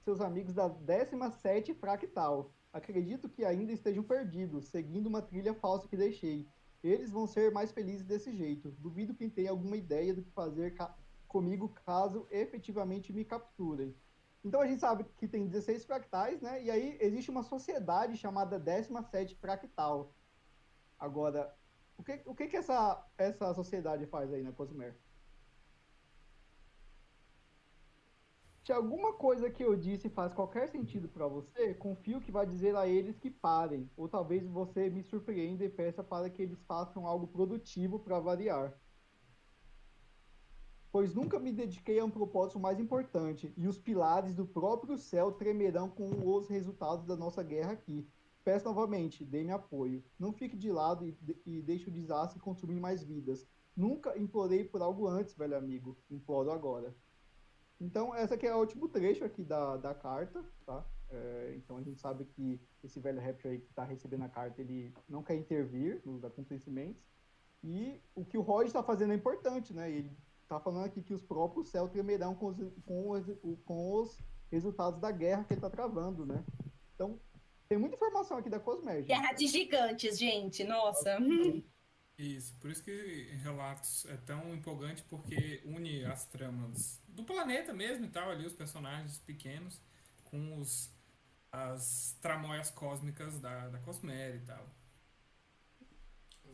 seus 0.05 0.21
amigos 0.21 0.53
da 0.53 0.69
17 0.69 1.73
Fractal. 1.75 2.53
Acredito 2.73 3.29
que 3.29 3.45
ainda 3.45 3.73
estejam 3.73 4.03
perdidos, 4.03 4.67
seguindo 4.69 5.07
uma 5.07 5.23
trilha 5.23 5.55
falsa 5.55 5.89
que 5.89 5.97
deixei. 5.97 6.47
Eles 6.83 7.11
vão 7.11 7.27
ser 7.27 7.51
mais 7.53 7.73
felizes 7.73 8.05
desse 8.05 8.37
jeito. 8.37 8.71
Duvido 8.73 9.15
que 9.15 9.31
tenha 9.31 9.51
alguma 9.51 9.77
ideia 9.77 10.13
do 10.13 10.23
que 10.23 10.31
fazer 10.33 10.75
ca- 10.75 10.95
comigo 11.27 11.69
caso 11.87 12.27
efetivamente 12.31 13.13
me 13.13 13.25
capturem. 13.25 13.95
Então 14.45 14.61
a 14.61 14.67
gente 14.67 14.81
sabe 14.81 15.05
que 15.17 15.29
tem 15.29 15.47
16 15.49 15.85
fractais, 15.85 16.41
né? 16.41 16.63
E 16.63 16.71
aí 16.71 16.97
existe 17.01 17.31
uma 17.31 17.43
sociedade 17.43 18.17
chamada 18.17 18.59
17 18.59 19.35
Fractal. 19.37 20.17
Agora, 20.99 21.57
O 21.99 22.05
que, 22.05 22.23
o 22.27 22.35
que, 22.37 22.49
que 22.49 22.57
essa, 22.59 23.07
essa 23.19 23.55
sociedade 23.55 24.07
faz 24.09 24.33
aí 24.33 24.43
na 24.43 24.53
Cosmer? 24.53 25.01
Se 28.67 28.71
alguma 28.73 29.17
coisa 29.17 29.51
que 29.51 29.65
eu 29.65 29.75
disse 29.77 30.11
faz 30.11 30.35
qualquer 30.35 30.69
sentido 30.69 31.09
para 31.09 31.27
você, 31.27 31.75
confio 31.75 32.21
que 32.21 32.31
vai 32.33 32.45
dizer 32.47 32.75
a 32.77 32.87
eles 32.87 33.19
que 33.19 33.31
parem. 33.31 33.91
Ou 33.97 34.09
talvez 34.11 34.47
você 34.47 34.91
me 34.91 35.03
surpreenda 35.03 35.65
e 35.65 35.69
peça 35.71 36.03
para 36.05 36.29
que 36.29 36.43
eles 36.43 36.63
façam 36.65 37.07
algo 37.07 37.29
produtivo 37.29 37.99
para 38.01 38.21
variar. 38.21 38.79
Pois 40.91 41.15
nunca 41.15 41.39
me 41.39 41.53
dediquei 41.53 41.99
a 41.99 42.05
um 42.05 42.11
propósito 42.11 42.59
mais 42.59 42.81
importante, 42.81 43.53
e 43.57 43.67
os 43.67 43.79
pilares 43.79 44.35
do 44.35 44.47
próprio 44.47 44.97
céu 44.97 45.33
tremerão 45.33 45.89
com 45.91 46.09
os 46.35 46.49
resultados 46.49 47.07
da 47.07 47.17
nossa 47.17 47.43
guerra 47.43 47.73
aqui. 47.73 48.09
Peço 48.45 48.65
novamente, 48.65 49.25
dê-me 49.25 49.51
apoio. 49.51 50.05
Não 50.19 50.33
fique 50.33 50.57
de 50.57 50.71
lado 50.71 51.05
e, 51.05 51.19
e 51.45 51.61
deixe 51.61 51.89
o 51.89 51.93
desastre 51.93 52.39
consumir 52.39 52.79
mais 52.79 53.03
vidas. 53.03 53.45
Nunca 53.77 54.17
implorei 54.17 54.65
por 54.65 54.81
algo 54.81 55.07
antes, 55.07 55.35
velho 55.35 55.57
amigo. 55.57 55.99
Imploro 56.09 56.51
agora. 56.51 56.95
Então, 57.81 58.15
essa 58.15 58.35
aqui 58.35 58.47
é 58.47 58.55
o 58.55 58.61
último 58.61 58.89
trecho 58.89 59.25
aqui 59.25 59.45
da, 59.45 59.77
da 59.77 59.95
carta, 59.95 60.43
tá? 60.65 60.87
É, 61.11 61.55
então, 61.57 61.77
a 61.77 61.83
gente 61.83 62.01
sabe 62.01 62.25
que 62.25 62.61
esse 62.83 62.99
velho 63.01 63.21
Rapture 63.21 63.55
aí 63.55 63.61
que 63.61 63.69
está 63.69 63.85
recebendo 63.85 64.23
a 64.23 64.29
carta, 64.29 64.63
ele 64.63 64.95
não 65.09 65.23
quer 65.23 65.35
intervir 65.35 66.01
nos 66.05 66.25
acontecimentos. 66.25 67.05
E 67.63 68.01
o 68.15 68.25
que 68.25 68.39
o 68.39 68.43
Roger 68.43 68.69
está 68.69 68.83
fazendo 68.83 69.13
é 69.13 69.17
importante, 69.17 69.75
né? 69.75 69.91
Ele 69.91 70.17
está 70.47 70.61
falando 70.61 70.87
aqui 70.87 71.03
que 71.03 71.13
os 71.13 71.23
próprios 71.23 71.69
céus 71.69 71.91
tremerão 71.91 72.35
com 72.35 72.47
os, 72.47 72.57
com 72.85 73.11
os, 73.11 73.27
com 73.65 74.01
os 74.01 74.19
resultados 74.51 75.01
da 75.01 75.11
guerra 75.11 75.45
que 75.45 75.53
ele 75.53 75.59
está 75.59 75.69
travando, 75.69 76.25
né? 76.25 76.43
Então, 76.95 77.21
tem 77.69 77.77
muita 77.77 77.97
informação 77.97 78.39
aqui 78.39 78.49
da 78.49 78.61
Cosmética. 78.61 79.07
Guerra 79.07 79.33
de 79.33 79.47
gigantes, 79.49 80.19
gente, 80.19 80.65
nossa. 80.65 81.19
Isso, 82.17 82.57
por 82.61 82.71
isso 82.71 82.83
que 82.83 83.29
Relatos 83.43 84.07
é 84.07 84.17
tão 84.17 84.55
empolgante, 84.55 85.03
porque 85.03 85.63
une 85.67 86.05
as 86.05 86.25
tramas 86.25 87.03
do 87.09 87.25
planeta 87.25 87.75
mesmo 87.75 88.07
e 88.07 88.09
tal, 88.09 88.31
ali, 88.31 88.47
os 88.47 88.55
personagens 88.55 89.19
pequenos, 89.19 89.81
com 90.25 90.59
os, 90.59 90.91
as 91.53 92.17
tramóias 92.23 92.71
cósmicas 92.71 93.39
da, 93.41 93.69
da 93.69 93.79
Cosmere 93.81 94.39
e 94.39 94.47
tal. 94.47 94.67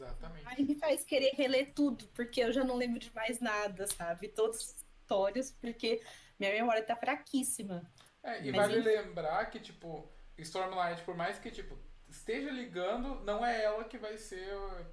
Exatamente. 0.03 0.45
Aí 0.47 0.65
me 0.65 0.75
faz 0.75 1.05
querer 1.05 1.35
reler 1.35 1.73
tudo, 1.75 2.07
porque 2.09 2.43
eu 2.43 2.53
já 2.53 2.65
não 2.65 2.77
lembro 2.77 2.99
de 2.99 3.15
mais 3.15 3.41
nada, 3.41 3.87
sabe? 3.87 4.29
Todas 4.29 4.57
as 4.57 4.85
histórias, 5.03 5.51
porque 5.53 6.03
minha 6.39 6.53
memória 6.53 6.83
tá 6.83 6.97
fraquíssima. 6.97 7.89
É, 8.23 8.43
e 8.43 8.53
Mas 8.53 8.69
vale 8.69 8.81
enfim. 8.81 8.89
lembrar 8.89 9.45
que, 9.47 9.59
tipo, 9.61 10.09
Stormlight, 10.39 11.03
por 11.03 11.17
mais 11.17 11.39
que, 11.39 11.51
tipo, 11.51 11.79
esteja 12.09 12.51
ligando, 12.51 13.21
não 13.25 13.45
é 13.45 13.63
ela 13.63 13.85
que 13.85 13.99
vai 13.99 14.17
ser, 14.19 14.49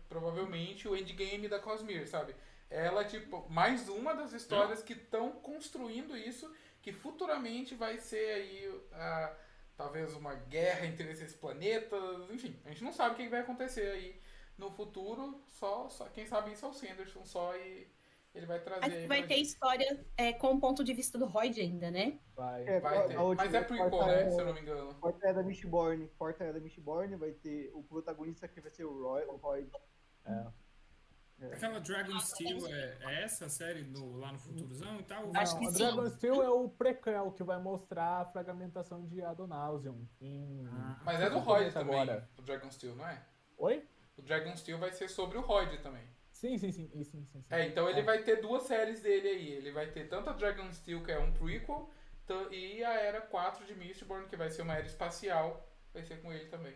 provavelmente, 0.08 0.88
o 0.88 0.95
endgame 0.95 1.48
da 1.48 1.60
Cosmere, 1.60 2.08
sabe? 2.08 2.36
Ela, 2.69 3.04
tipo, 3.04 3.48
mais 3.50 3.89
uma 3.89 4.13
das 4.13 4.32
histórias 4.34 4.82
que 4.84 4.93
estão 4.93 5.32
construindo 5.32 6.15
isso, 6.15 6.52
que 6.82 6.93
futuramente 6.93 7.76
vai 7.76 7.98
ser 7.98 8.32
aí, 8.32 8.82
a, 8.93 9.36
talvez, 9.76 10.13
uma 10.13 10.36
guerra 10.36 10.86
entre 10.86 11.12
esses 11.12 11.34
planetas, 11.34 12.30
enfim, 12.30 12.60
a 12.65 12.69
gente 12.69 12.84
não 12.84 12.93
sabe 12.93 13.13
o 13.13 13.17
que 13.17 13.28
vai 13.28 13.41
acontecer 13.41 13.89
aí 13.91 14.19
no 14.60 14.69
futuro, 14.72 15.41
só, 15.48 15.89
só 15.89 16.06
quem 16.10 16.26
sabe 16.26 16.52
isso 16.52 16.65
é 16.65 16.69
o 16.69 16.74
Sanderson 16.74 17.24
só 17.26 17.56
e 17.56 17.88
ele 18.36 18.45
vai 18.45 18.60
trazer 18.60 18.86
Acho 18.86 19.08
vai 19.08 19.26
ter 19.26 19.36
gente. 19.36 19.48
história 19.48 20.06
é, 20.15 20.34
com 20.34 20.54
o 20.54 20.60
ponto 20.60 20.84
de 20.84 20.93
vista 20.93 21.17
do 21.17 21.26
Royd 21.26 21.60
ainda, 21.60 21.89
né? 21.89 22.19
Vai. 22.36 22.67
É, 22.67 22.80
Vai 22.80 23.08
ter. 23.08 23.17
Mas 23.36 23.54
é 23.54 23.63
prequel, 23.63 23.89
quarta 23.89 24.06
né? 24.12 24.22
é- 24.24 24.30
Se 24.30 24.39
eu 24.39 24.45
não 24.45 24.54
me 24.54 24.62
engano. 24.62 24.93
Quarta 24.95 25.28
é 25.28 25.34
da 25.34 25.43
Mistborn. 25.43 26.08
Quarta 26.17 26.43
é 26.43 26.54
da 26.54 26.60
Mistborn, 26.60 27.15
vai 27.15 27.32
ter 27.32 27.72
o 27.74 27.82
protagonista 27.84 28.48
que 28.48 28.62
vai 28.62 28.69
ser 28.69 28.84
o 28.86 29.02
Roy, 29.02 29.26
o 29.26 29.36
Roy. 29.38 29.67
É. 30.26 30.45
Aquela 31.54 31.80
Dragon 31.80 32.19
Steel 32.19 32.67
é, 32.67 32.98
é 33.00 33.24
essa 33.24 33.48
série 33.48 33.84
no, 33.84 34.17
lá 34.17 34.34
no 34.34 34.38
Futurozão 34.39 35.00
e 35.00 35.04
tal? 35.04 35.32
Acho 35.34 35.54
Não, 35.54 35.62
que 35.62 35.67
a 35.67 35.72
sim. 35.72 35.78
Dragon 35.78 36.10
Steel 36.10 36.43
é 36.43 36.50
o 36.50 36.67
prequel 36.69 37.32
que 37.32 37.43
vai 37.43 37.58
mostrar 37.58 38.22
a 38.22 38.26
fragmentação 38.26 39.06
de 39.06 39.22
Adonausium. 39.22 40.06
Em... 40.19 40.67
Ah. 40.67 41.00
Mas 41.06 41.22
é 41.22 41.30
do 41.30 41.39
Royd 41.39 41.45
começo 41.72 41.74
também, 41.80 41.95
agora. 41.95 42.30
o 42.38 42.41
Dragon 42.41 42.69
Steel, 42.69 42.95
não 42.95 43.08
é? 43.08 43.24
Oi? 43.58 43.88
O 44.19 44.21
Dragon 44.21 44.55
Steel 44.58 44.77
vai 44.77 44.91
ser 44.91 45.10
sobre 45.10 45.38
o 45.38 45.41
Royd 45.41 45.77
também. 45.77 46.03
Sim, 46.34 46.58
sim, 46.58 46.71
sim. 46.71 46.89
sim, 46.89 47.03
sim, 47.03 47.25
sim. 47.25 47.43
É, 47.49 47.65
então 47.65 47.89
ele 47.89 48.01
vai 48.01 48.21
ter 48.21 48.41
duas 48.41 48.63
séries 48.63 49.01
dele 49.01 49.29
aí. 49.29 49.49
Ele 49.53 49.71
vai 49.71 49.88
ter 49.88 50.10
tanto 50.10 50.29
a 50.29 50.34
Dragon 50.34 50.71
Steel, 50.73 51.01
que 51.03 51.12
é 51.12 51.17
um 51.19 51.32
prequel, 51.32 51.89
e 52.51 52.84
a 52.84 52.93
Era 52.93 53.21
4 53.21 53.65
de 53.65 53.73
Mistborn, 53.75 54.27
que 54.27 54.36
vai 54.36 54.49
ser 54.49 54.62
uma 54.62 54.75
era 54.75 54.86
espacial, 54.86 55.67
vai 55.93 56.03
ser 56.03 56.21
com 56.21 56.32
ele 56.34 56.45
também. 56.45 56.75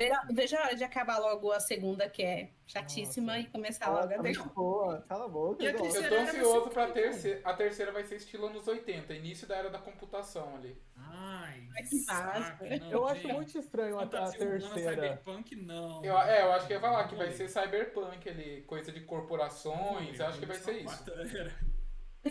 Veja, 0.00 0.22
veja 0.32 0.58
a 0.58 0.62
hora 0.64 0.76
de 0.76 0.82
acabar 0.82 1.18
logo 1.18 1.52
a 1.52 1.60
segunda, 1.60 2.08
que 2.08 2.22
é 2.22 2.48
chatíssima, 2.66 3.34
Nossa. 3.36 3.46
e 3.46 3.50
começar 3.50 3.84
Ela 3.84 4.00
logo 4.00 4.14
a 4.14 4.22
terceira. 4.22 4.48
boa. 4.56 5.04
Cala 5.06 5.24
a 5.26 5.28
boca. 5.28 5.62
A 5.62 5.66
eu 5.66 5.76
tô 5.76 5.84
ansioso 5.84 6.70
pra 6.70 6.86
terceira. 6.90 7.40
A 7.44 7.52
terceira 7.52 7.92
vai 7.92 8.02
ser 8.04 8.16
estilo 8.16 8.46
anos 8.46 8.66
80, 8.66 9.12
início 9.12 9.46
da 9.46 9.56
era 9.56 9.68
da 9.68 9.78
computação 9.78 10.56
ali. 10.56 10.80
Ai, 10.96 11.68
Ai, 11.76 11.82
que 11.82 12.06
massa. 12.06 12.56
não, 12.80 12.90
Eu 12.90 13.06
acho 13.06 13.20
gente. 13.20 13.32
muito 13.34 13.58
estranho 13.58 13.98
a, 13.98 14.04
a 14.04 14.06
terceira. 14.06 14.60
Cyberpunk, 14.60 15.54
não. 15.56 16.02
Eu, 16.02 16.18
é, 16.18 16.42
eu 16.44 16.52
acho 16.52 16.66
que 16.66 16.72
ia 16.72 16.80
falar 16.80 17.06
que 17.06 17.14
vai 17.14 17.30
ser 17.32 17.48
cyberpunk 17.50 18.26
ali, 18.26 18.62
coisa 18.62 18.90
de 18.90 19.00
corporações, 19.02 20.18
eu 20.18 20.26
acho 20.26 20.38
que 20.38 20.46
vai 20.46 20.56
ser 20.56 20.80
isso. 20.82 21.04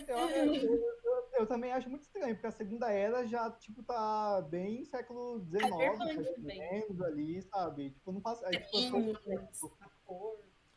Eu, 0.08 0.18
eu- 0.18 0.99
eu- 1.40 1.48
também 1.48 1.72
acho 1.72 1.90
muito 1.90 2.04
estranho, 2.04 2.36
porque 2.36 2.48
a 2.48 2.52
segunda 2.52 2.92
era 2.92 3.26
já, 3.26 3.50
tipo, 3.52 3.82
tá 3.84 4.42
bem 4.50 4.84
século 4.86 5.40
XIX, 5.46 6.36
também. 6.36 6.60
menos 6.60 7.02
ali, 7.02 7.42
sabe? 7.44 7.92
Tipo, 7.92 8.12
não 8.12 8.22
passa. 8.22 8.46
Aí, 8.48 8.60
tipo, 8.60 9.78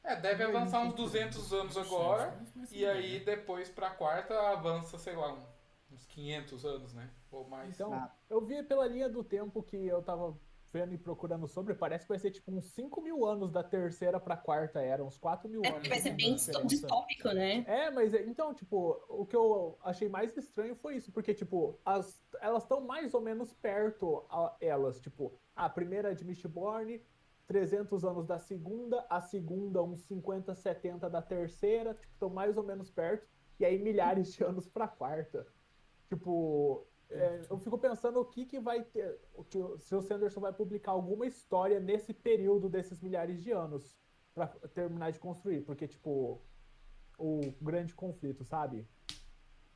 É, 0.05 0.16
deve 0.16 0.42
avançar 0.42 0.81
uns 0.83 0.94
200 0.94 1.53
anos 1.53 1.77
agora, 1.77 2.37
e 2.72 2.85
aí 2.85 3.20
depois 3.25 3.68
pra 3.68 3.90
quarta 3.90 4.35
avança, 4.51 4.98
sei 4.98 5.14
lá, 5.14 5.38
uns 5.92 6.05
500 6.07 6.64
anos, 6.64 6.92
né? 6.92 7.09
Ou 7.31 7.46
mais. 7.48 7.72
Então, 7.75 7.92
Ah. 7.92 8.12
eu 8.29 8.44
vi 8.44 8.62
pela 8.64 8.87
linha 8.88 9.09
do 9.09 9.22
tempo 9.22 9.62
que 9.62 9.77
eu 9.77 10.03
tava 10.03 10.37
vendo 10.73 10.95
e 10.95 10.99
procurando 10.99 11.47
sobre, 11.47 11.75
parece 11.75 12.05
que 12.07 12.09
vai 12.09 12.19
ser 12.19 12.31
tipo 12.31 12.51
uns 12.51 12.65
5 12.73 13.03
mil 13.03 13.27
anos 13.27 13.53
da 13.53 13.63
terceira 13.63 14.19
pra 14.19 14.37
quarta 14.39 14.81
era, 14.81 15.05
uns 15.05 15.19
4 15.19 15.49
mil 15.49 15.61
É 15.63 15.69
anos. 15.69 15.87
vai 15.87 16.01
ser 16.01 16.11
bem 16.13 16.35
distópico, 16.35 17.29
né? 17.29 17.63
É, 17.69 17.91
mas 17.91 18.15
é- 18.15 18.23
então, 18.25 18.55
tipo, 18.55 18.99
o 19.09 19.27
que 19.27 19.37
eu 19.37 19.79
achei 19.85 20.09
mais 20.09 20.35
estranho 20.37 20.75
foi 20.75 20.97
isso, 20.97 21.13
porque, 21.13 21.35
tipo, 21.35 21.79
as, 21.85 22.25
elas 22.41 22.63
estão 22.63 22.81
mais 22.81 23.13
ou 23.13 23.21
menos 23.21 23.53
perto, 23.53 24.25
a- 24.31 24.57
elas, 24.61 24.99
tipo, 24.99 25.35
a 25.55 25.69
primeira 25.69 26.13
é 26.13 26.15
de 26.15 26.25
Mistborn, 26.25 27.03
300 27.47 28.03
anos 28.03 28.27
da 28.27 28.39
segunda, 28.39 29.05
a 29.11 29.21
segunda 29.21 29.83
uns 29.83 30.01
50, 30.07 30.55
70 30.55 31.11
da 31.11 31.21
terceira, 31.21 31.93
tipo, 31.93 32.13
estão 32.15 32.31
mais 32.31 32.57
ou 32.57 32.63
menos 32.63 32.91
perto, 32.91 33.29
e 33.61 33.65
aí 33.67 33.79
milhares 33.79 34.33
de 34.33 34.43
anos 34.43 34.67
pra 34.67 34.89
quarta. 34.89 35.47
Tipo, 36.09 36.87
é, 37.12 37.42
eu 37.51 37.59
fico 37.59 37.79
pensando 37.79 38.20
o 38.20 38.25
que 38.25 38.44
que 38.46 38.59
vai 38.61 38.83
ter, 38.83 39.18
o 39.35 39.44
que, 39.44 39.59
o- 39.59 39.79
se 39.79 39.94
o 39.94 40.03
Sanderson 40.03 40.40
vai 40.40 40.53
publicar 40.53 40.92
alguma 40.92 41.27
história 41.27 41.79
nesse 41.81 42.12
período 42.12 42.68
desses 42.68 43.01
milhares 43.01 43.42
de 43.42 43.51
anos 43.53 43.96
pra 44.35 44.46
terminar 44.46 45.11
de 45.12 45.18
construir, 45.18 45.62
porque, 45.62 45.87
tipo, 45.87 46.40
o 47.18 47.40
grande 47.61 47.94
conflito, 47.94 48.44
sabe? 48.44 48.87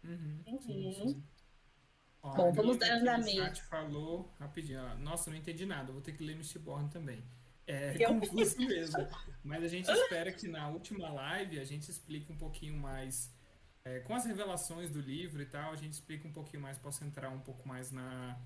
Uhum, 0.04 0.40
Uhum. 0.46 0.58
sim, 0.58 0.92
sim. 0.92 1.24
Ó, 2.22 2.34
Bom, 2.34 2.48
a 2.48 2.52
vamos 2.52 2.76
dar 2.78 2.92
andamento. 2.92 3.30
chat 3.36 3.62
falou 3.64 4.32
rapidinho. 4.38 4.80
ó, 4.82 4.94
Nossa, 4.96 5.30
não 5.30 5.36
entendi 5.36 5.64
nada. 5.66 5.92
Vou 5.92 6.00
ter 6.02 6.12
que 6.12 6.24
ler 6.24 6.36
Mistborn 6.36 6.88
também. 6.90 7.22
É 7.66 7.94
Eu- 7.98 8.08
confuso 8.20 8.58
mesmo. 8.58 9.06
Mas 9.44 9.62
a 9.62 9.68
gente 9.68 9.90
espera 9.90 10.32
que 10.32 10.48
na 10.48 10.68
última 10.68 11.08
live 11.12 11.58
a 11.60 11.64
gente 11.64 11.88
explique 11.90 12.32
um 12.32 12.36
pouquinho 12.36 12.76
mais. 12.78 13.32
É, 13.86 14.00
com 14.00 14.14
as 14.16 14.24
revelações 14.26 14.90
do 14.90 15.00
livro 15.00 15.40
e 15.40 15.46
tal, 15.46 15.72
a 15.72 15.76
gente 15.76 15.92
explica 15.92 16.26
um 16.26 16.32
pouquinho 16.32 16.60
mais, 16.60 16.76
possa 16.76 17.04
entrar 17.04 17.28
um 17.30 17.38
pouco 17.38 17.66
mais 17.68 17.92
na. 17.92 18.36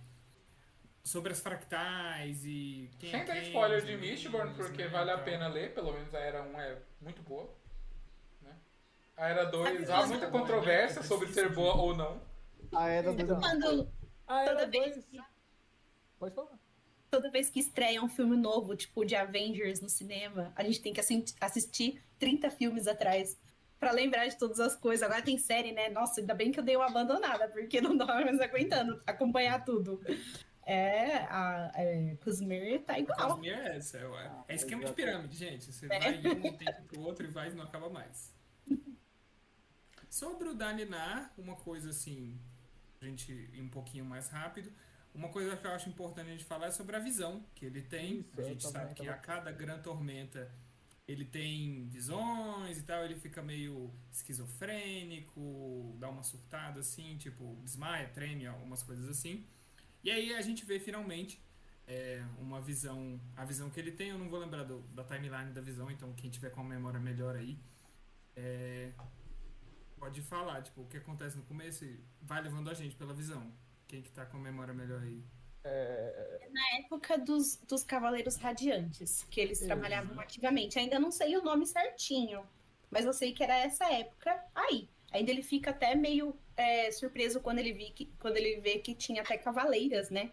Sobre 1.03 1.33
as 1.33 1.40
fractais 1.40 2.44
e. 2.44 2.90
Quem 2.98 3.11
Sem 3.11 3.20
é 3.20 3.24
dar 3.24 3.33
quem, 3.33 3.44
spoiler 3.44 3.83
de 3.83 3.96
Mistborn, 3.96 4.53
porque 4.55 4.83
né, 4.85 4.88
vale 4.88 5.11
a 5.11 5.16
tal. 5.16 5.24
pena 5.24 5.48
ler, 5.48 5.72
pelo 5.72 5.92
menos 5.94 6.14
a 6.14 6.18
Era 6.18 6.42
1 6.42 6.61
é 6.61 6.79
muito 7.00 7.22
boa. 7.22 7.50
Né? 8.42 8.55
A 9.16 9.29
Era 9.29 9.44
2 9.46 9.87
Sabe 9.88 10.03
há 10.03 10.07
muita 10.07 10.26
né? 10.26 10.31
controvérsia 10.38 11.00
É 11.00 11.03
sobre 11.03 11.33
ser 11.33 11.48
de- 11.48 11.55
boa 11.55 11.74
ou 11.74 11.96
não. 11.96 12.20
A 12.74 12.87
era 12.88 13.11
Então, 13.12 13.26
do. 13.26 13.40
Quando, 13.40 13.90
Ah, 14.26 14.42
era 14.42 14.53
toda 14.53 14.66
vez, 14.70 14.92
dois. 14.94 15.07
que, 15.07 15.20
Pode 16.18 16.35
falar. 16.35 16.59
toda 17.11 17.31
vez 17.31 17.48
que 17.48 17.61
estreia 17.61 18.03
um 18.05 18.09
filme 18.09 18.37
novo, 18.37 18.76
tipo 18.76 19.03
de 19.03 19.16
Avengers 19.16 19.81
no 19.81 19.88
cinema, 19.88 20.53
a 20.55 20.62
gente 20.62 20.83
tem 20.83 20.92
que 20.92 21.00
assistir 21.40 22.05
30 22.18 22.50
filmes 22.50 22.87
atrás 22.87 23.40
pra 23.81 23.93
lembrar 23.93 24.29
de 24.29 24.37
todas 24.37 24.61
as 24.61 24.77
coisas. 24.77 25.03
Agora 25.03 25.23
tem 25.23 25.38
série, 25.38 25.73
né? 25.73 25.88
Nossa, 25.88 26.21
ainda 26.21 26.35
bem 26.35 26.53
que 26.53 26.61
eu 26.61 26.64
dei 26.64 26.77
uma 26.77 26.87
abandonada, 26.87 27.49
porque 27.49 27.81
não 27.81 27.97
tava 27.97 28.21
mais 28.21 28.38
aguentando 28.38 29.03
acompanhar 29.07 29.64
tudo. 29.64 30.01
É, 30.66 31.16
a 31.25 31.73
é, 31.75 32.16
Cosmere 32.23 32.79
tá 32.81 32.99
igual. 32.99 33.31
Cosmere 33.31 33.59
é 33.59 33.77
essa. 33.79 33.97
É, 33.99 34.53
é 34.53 34.55
esquema 34.55 34.85
de 34.85 34.93
pirâmide, 34.93 35.35
gente. 35.35 35.73
Você 35.73 35.87
É. 35.87 35.99
vai 35.99 36.14
em 36.14 36.29
um, 36.29 36.43
tem 36.57 36.59
que 36.59 36.81
ir 36.81 36.85
pro 36.87 37.01
outro 37.01 37.27
e 37.27 37.31
vai 37.31 37.49
e 37.49 37.55
não 37.55 37.64
acaba 37.64 37.88
mais. 37.88 38.37
Sobre 40.11 40.49
o 40.49 40.55
Dalinar, 40.55 41.33
uma 41.38 41.57
coisa 41.57 41.90
assim, 41.90 42.38
a 43.01 43.07
gente 43.07 43.33
ir 43.33 43.62
um 43.62 43.69
pouquinho 43.69 44.05
mais 44.05 44.29
rápido. 44.29 44.71
Uma 45.14 45.29
coisa 45.31 45.57
que 45.57 45.66
eu 45.66 45.71
acho 45.71 45.88
importante 45.88 46.29
a 46.29 46.33
gente 46.33 46.45
falar 46.45 46.66
é 46.66 46.71
sobre 46.71 46.95
a 46.95 46.99
visão 46.99 47.45
que 47.55 47.64
ele 47.66 47.83
tem. 47.83 48.21
Isso, 48.21 48.40
a 48.40 48.43
gente 48.45 48.69
sabe 48.69 48.95
que 48.95 49.09
a 49.09 49.16
cada 49.16 49.51
grande 49.51 49.83
tormenta 49.83 50.53
ele 51.11 51.25
tem 51.25 51.88
visões 51.88 52.79
e 52.79 52.83
tal, 52.83 53.05
ele 53.05 53.16
fica 53.16 53.42
meio 53.42 53.92
esquizofrênico, 54.12 55.96
dá 55.99 56.09
uma 56.09 56.23
surtada 56.23 56.79
assim, 56.79 57.16
tipo, 57.18 57.61
desmaia, 57.64 58.09
treme, 58.09 58.46
algumas 58.46 58.81
coisas 58.85 59.09
assim. 59.09 59.44
E 60.05 60.11
aí 60.11 60.33
a 60.35 60.40
gente 60.40 60.64
vê 60.64 60.79
finalmente 60.79 61.42
é, 61.85 62.25
uma 62.38 62.61
visão, 62.61 63.20
a 63.37 63.44
visão 63.44 63.68
que 63.70 63.81
ele 63.81 63.90
tem, 63.90 64.11
eu 64.11 64.18
não 64.18 64.29
vou 64.29 64.38
lembrar 64.38 64.62
do, 64.62 64.83
da 64.94 65.03
timeline 65.03 65.53
da 65.53 65.61
visão, 65.61 65.90
então 65.90 66.12
quem 66.12 66.31
tiver 66.31 66.51
com 66.51 66.61
a 66.61 66.64
memória 66.64 67.01
melhor 67.01 67.35
aí, 67.35 67.59
é, 68.37 68.92
pode 69.99 70.23
falar, 70.23 70.62
tipo, 70.62 70.83
o 70.83 70.87
que 70.87 70.96
acontece 70.96 71.37
no 71.37 71.42
começo 71.42 71.85
e 71.85 72.01
vai 72.23 72.40
levando 72.40 72.70
a 72.70 72.75
gente 72.75 72.94
pela 72.94 73.12
visão. 73.12 73.53
Quem 73.88 74.01
que 74.01 74.12
tá 74.12 74.25
com 74.25 74.37
a 74.37 74.40
memória 74.40 74.73
melhor 74.73 75.03
aí? 75.03 75.25
É... 75.64 76.49
Na 76.51 76.79
época 76.79 77.18
dos, 77.18 77.57
dos 77.68 77.83
Cavaleiros 77.83 78.37
Radiantes, 78.37 79.27
que 79.31 79.40
eles 79.40 79.61
trabalhavam 79.61 80.18
ativamente. 80.18 80.79
Ainda 80.79 80.99
não 80.99 81.11
sei 81.11 81.37
o 81.37 81.42
nome 81.42 81.66
certinho, 81.66 82.44
mas 82.90 83.05
eu 83.05 83.12
sei 83.12 83.33
que 83.33 83.42
era 83.42 83.57
essa 83.59 83.85
época 83.92 84.44
aí. 84.55 84.88
Ainda 85.12 85.31
ele 85.31 85.42
fica 85.42 85.70
até 85.70 85.94
meio 85.94 86.35
é, 86.57 86.90
surpreso 86.90 87.40
quando 87.40 87.59
ele, 87.59 87.73
vi 87.73 87.90
que, 87.90 88.07
quando 88.18 88.37
ele 88.37 88.61
vê 88.61 88.79
que 88.79 88.94
tinha 88.94 89.23
até 89.23 89.37
cavaleiras, 89.37 90.11
né? 90.11 90.31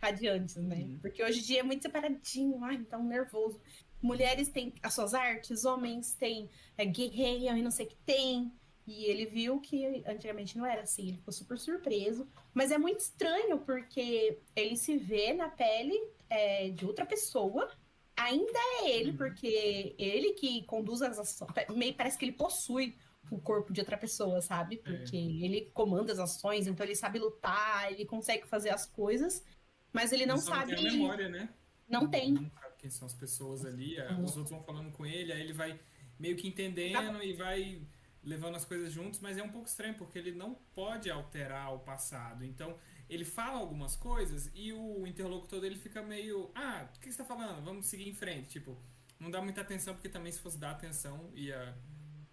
Radiantes, 0.00 0.56
né? 0.56 0.76
Uhum. 0.76 0.98
Porque 1.00 1.22
hoje 1.22 1.40
em 1.40 1.42
dia 1.42 1.60
é 1.60 1.62
muito 1.62 1.82
separadinho, 1.82 2.62
ai, 2.62 2.78
tá 2.84 2.98
um 2.98 3.06
nervoso. 3.06 3.60
Mulheres 4.00 4.48
têm 4.48 4.72
as 4.82 4.94
suas 4.94 5.12
artes, 5.12 5.64
homens 5.64 6.14
têm 6.14 6.48
é, 6.76 6.84
guerreiam 6.84 7.56
e 7.56 7.62
não 7.62 7.70
sei 7.70 7.86
o 7.86 7.88
que 7.88 7.96
tem. 8.06 8.52
E 8.88 9.04
ele 9.04 9.26
viu 9.26 9.60
que 9.60 10.02
antigamente 10.06 10.56
não 10.56 10.64
era 10.64 10.80
assim, 10.80 11.08
ele 11.08 11.18
ficou 11.18 11.30
super 11.30 11.58
surpreso. 11.58 12.26
Mas 12.54 12.70
é 12.70 12.78
muito 12.78 13.00
estranho, 13.00 13.58
porque 13.58 14.38
ele 14.56 14.78
se 14.78 14.96
vê 14.96 15.34
na 15.34 15.50
pele 15.50 15.92
é, 16.30 16.70
de 16.70 16.86
outra 16.86 17.04
pessoa. 17.04 17.70
Ainda 18.16 18.58
é 18.80 18.90
ele, 18.90 19.10
uhum. 19.10 19.16
porque 19.18 19.94
ele 19.98 20.32
que 20.32 20.62
conduz 20.64 21.02
as 21.02 21.18
ações. 21.18 21.50
Meio 21.76 21.92
parece 21.92 22.16
que 22.16 22.24
ele 22.24 22.32
possui 22.32 22.96
o 23.30 23.38
corpo 23.38 23.74
de 23.74 23.80
outra 23.80 23.98
pessoa, 23.98 24.40
sabe? 24.40 24.80
É. 24.82 24.90
Porque 24.90 25.18
é. 25.18 25.20
ele 25.20 25.70
comanda 25.74 26.10
as 26.10 26.18
ações, 26.18 26.66
então 26.66 26.86
ele 26.86 26.96
sabe 26.96 27.18
lutar, 27.18 27.92
ele 27.92 28.06
consegue 28.06 28.46
fazer 28.46 28.70
as 28.70 28.86
coisas, 28.86 29.44
mas 29.92 30.12
ele 30.12 30.24
não 30.24 30.38
sabe. 30.38 30.72
Não 30.72 30.78
tem 30.78 30.88
a 30.88 30.92
memória, 30.92 31.28
né? 31.28 31.50
Não 31.86 32.08
tem. 32.08 32.32
Não 32.32 32.50
sabe 32.50 32.74
quem 32.78 32.88
são 32.88 33.04
as 33.04 33.14
pessoas 33.14 33.66
ali, 33.66 34.00
uhum. 34.00 34.24
os 34.24 34.34
outros 34.34 34.50
vão 34.50 34.62
falando 34.62 34.90
com 34.92 35.04
ele, 35.04 35.30
aí 35.30 35.42
ele 35.42 35.52
vai 35.52 35.78
meio 36.18 36.36
que 36.36 36.48
entendendo 36.48 37.22
e 37.22 37.34
vai 37.34 37.82
levando 38.22 38.56
as 38.56 38.64
coisas 38.64 38.92
juntos, 38.92 39.20
mas 39.20 39.38
é 39.38 39.42
um 39.42 39.50
pouco 39.50 39.68
estranho 39.68 39.94
porque 39.94 40.18
ele 40.18 40.32
não 40.32 40.54
pode 40.74 41.10
alterar 41.10 41.74
o 41.74 41.78
passado. 41.78 42.44
Então, 42.44 42.76
ele 43.08 43.24
fala 43.24 43.58
algumas 43.58 43.96
coisas 43.96 44.50
e 44.54 44.72
o 44.72 45.06
interlocutor 45.06 45.60
dele 45.60 45.76
fica 45.76 46.02
meio, 46.02 46.50
ah, 46.54 46.86
o 46.94 46.98
que 46.98 47.04
você 47.04 47.10
está 47.10 47.24
falando? 47.24 47.64
Vamos 47.64 47.86
seguir 47.86 48.08
em 48.08 48.14
frente, 48.14 48.48
tipo, 48.48 48.76
não 49.18 49.30
dá 49.30 49.40
muita 49.40 49.60
atenção 49.60 49.94
porque 49.94 50.08
também 50.08 50.30
se 50.32 50.40
fosse 50.40 50.58
dar 50.58 50.72
atenção 50.72 51.30
ia, 51.34 51.76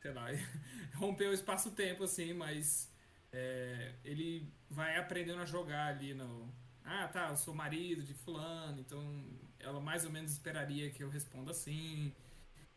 sei 0.02 0.14
lá, 0.14 0.28
romper 0.96 1.28
o 1.30 1.34
espaço-tempo 1.34 2.04
assim, 2.04 2.34
mas 2.34 2.92
é, 3.32 3.94
ele 4.04 4.52
vai 4.70 4.98
aprendendo 4.98 5.42
a 5.42 5.46
jogar 5.46 5.88
ali 5.88 6.14
no, 6.14 6.52
ah, 6.86 7.08
tá, 7.08 7.30
eu 7.30 7.38
sou 7.38 7.54
marido 7.54 8.04
de 8.04 8.14
fulano, 8.14 8.80
então 8.80 9.26
ela 9.60 9.80
mais 9.80 10.06
ou 10.06 10.12
menos 10.12 10.32
esperaria 10.32 10.90
que 10.92 11.04
eu 11.04 11.10
responda 11.10 11.52
assim. 11.52 12.14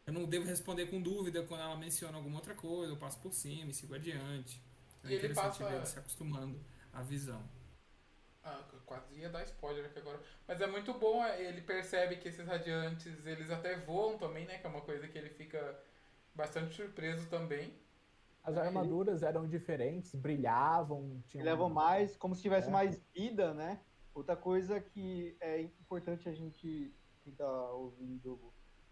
Eu 0.09 0.15
não 0.15 0.25
devo 0.25 0.47
responder 0.47 0.87
com 0.87 1.03
dúvida 1.03 1.43
quando 1.43 1.61
ela 1.61 1.77
menciona 1.77 2.17
alguma 2.17 2.37
outra 2.37 2.55
coisa, 2.55 2.91
eu 2.91 2.97
passo 2.97 3.19
por 3.19 3.31
cima 3.31 3.71
e 3.71 3.75
sigo 3.75 3.95
adiante. 3.95 4.59
É 5.05 5.09
e 5.09 5.13
ele 5.13 5.35
passa... 5.35 5.69
ver 5.69 5.87
se 5.87 5.99
acostumando 5.99 6.59
à 6.95 7.03
visão. 7.03 7.47
Ah, 8.43 8.65
quase 8.87 9.15
ia 9.17 9.29
dar 9.29 9.45
spoiler 9.45 9.85
aqui 9.85 9.99
agora. 9.99 10.19
Mas 10.47 10.63
é 10.63 10.67
muito 10.67 10.95
bom, 10.95 11.23
é, 11.23 11.45
ele 11.45 11.61
percebe 11.61 12.17
que 12.17 12.29
esses 12.29 12.47
radiantes, 12.47 13.27
eles 13.27 13.51
até 13.51 13.77
voam 13.81 14.17
também, 14.17 14.47
né? 14.47 14.57
Que 14.57 14.67
é 14.67 14.71
uma 14.71 14.81
coisa 14.81 15.07
que 15.07 15.19
ele 15.19 15.29
fica 15.29 15.79
bastante 16.35 16.75
surpreso 16.75 17.29
também. 17.29 17.79
As 18.43 18.57
armaduras 18.57 19.23
eram 19.23 19.47
diferentes, 19.47 20.15
brilhavam, 20.15 21.23
tinham... 21.27 21.45
Levam 21.45 21.69
mais, 21.69 22.17
como 22.17 22.35
se 22.35 22.41
tivesse 22.41 22.69
é. 22.69 22.73
mais 22.73 22.99
vida, 23.15 23.53
né? 23.53 23.79
Outra 24.15 24.35
coisa 24.35 24.81
que 24.81 25.37
é 25.39 25.61
importante 25.61 26.27
a 26.31 26.33
gente 26.33 26.91
que 27.23 27.31
tá 27.33 27.71
ouvindo 27.73 28.41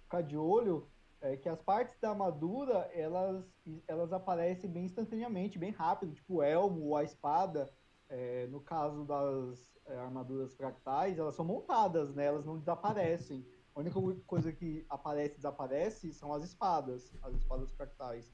ficar 0.03 0.21
de 0.21 0.37
olho 0.37 0.87
é 1.21 1.37
que 1.37 1.49
as 1.49 1.61
partes 1.63 1.99
da 1.99 2.11
armadura, 2.11 2.91
elas, 2.93 3.45
elas 3.89 4.13
aparecem 4.13 4.71
bem 4.71 4.85
instantaneamente, 4.85 5.59
bem 5.59 5.71
rápido, 5.71 6.15
tipo 6.15 6.37
o 6.37 6.43
elmo 6.43 6.83
ou 6.83 6.97
a 6.97 7.05
espada, 7.05 7.73
é, 8.09 8.47
no 8.49 8.61
caso 8.61 9.05
das 9.05 9.77
é, 9.87 9.97
armaduras 9.97 10.55
fractais, 10.55 11.19
elas 11.19 11.35
são 11.35 11.45
montadas, 11.45 12.15
né? 12.15 12.27
Elas 12.27 12.45
não 12.45 12.59
desaparecem. 12.59 13.47
A 13.75 13.81
única 13.81 14.01
coisa 14.27 14.53
que 14.53 14.87
aparece 14.89 15.35
e 15.35 15.37
desaparece 15.37 16.15
são 16.15 16.33
as 16.33 16.45
espadas, 16.45 17.13
as 17.23 17.35
espadas 17.35 17.71
fractais. 17.73 18.33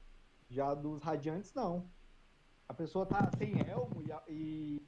Já 0.49 0.73
dos 0.73 1.01
radiantes, 1.01 1.53
não. 1.53 1.89
A 2.67 2.73
pessoa 2.73 3.05
tá 3.05 3.29
sem 3.37 3.59
elmo 3.67 4.01
e, 4.01 4.31
e 4.31 4.87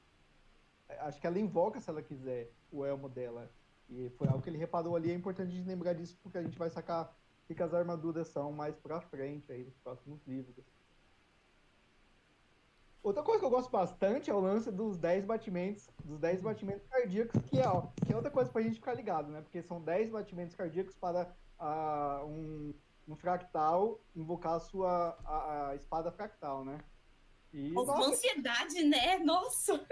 acho 1.00 1.20
que 1.20 1.28
ela 1.28 1.40
invoca, 1.40 1.80
se 1.80 1.90
ela 1.90 2.02
quiser, 2.02 2.52
o 2.72 2.86
elmo 2.86 3.10
dela. 3.10 3.52
E 3.90 4.10
foi 4.12 4.28
algo 4.28 4.42
que 4.42 4.50
ele 4.50 4.58
reparou 4.58 4.96
ali. 4.96 5.12
É 5.12 5.14
importante 5.14 5.50
a 5.50 5.56
gente 5.56 5.68
lembrar 5.68 5.94
disso, 5.94 6.18
porque 6.22 6.38
a 6.38 6.44
gente 6.44 6.58
vai 6.58 6.70
sacar 6.70 7.14
que 7.54 7.62
as 7.62 7.74
armaduras 7.74 8.30
são 8.30 8.52
mais 8.52 8.76
pra 8.78 9.02
frente 9.02 9.52
aí, 9.52 9.64
nos 9.64 9.78
próximos 9.78 10.26
livros. 10.26 10.66
Outra 13.04 13.22
coisa 13.22 13.40
que 13.40 13.46
eu 13.46 13.52
gosto 13.52 13.70
bastante 13.70 14.32
é 14.32 14.34
o 14.34 14.40
lance 14.40 14.72
dos 14.72 14.98
10 14.98 15.26
batimentos, 15.26 15.88
dos 16.04 16.20
10 16.20 16.42
batimentos 16.42 16.88
cardíacos, 16.88 17.40
que 17.44 17.60
é, 17.60 17.68
ó, 17.68 17.84
que 18.04 18.12
é 18.12 18.16
outra 18.16 18.32
coisa 18.32 18.50
pra 18.50 18.64
gente 18.64 18.78
ficar 18.78 18.96
ligado, 18.96 19.32
né? 19.32 19.42
Porque 19.42 19.62
são 19.62 19.80
10 19.80 20.10
batimentos 20.10 20.56
cardíacos 20.56 20.96
para 20.96 21.32
uh, 21.60 22.26
um, 22.26 22.74
um 23.08 23.16
fractal 23.16 24.00
invocar 24.16 24.54
a 24.54 24.60
sua 24.60 25.16
a, 25.24 25.70
a 25.70 25.76
espada 25.76 26.12
fractal, 26.12 26.66
né? 26.66 26.80
E, 27.56 27.72
uma 27.72 28.08
ansiedade, 28.08 28.84
né? 28.84 29.18
Nossa! 29.20 29.86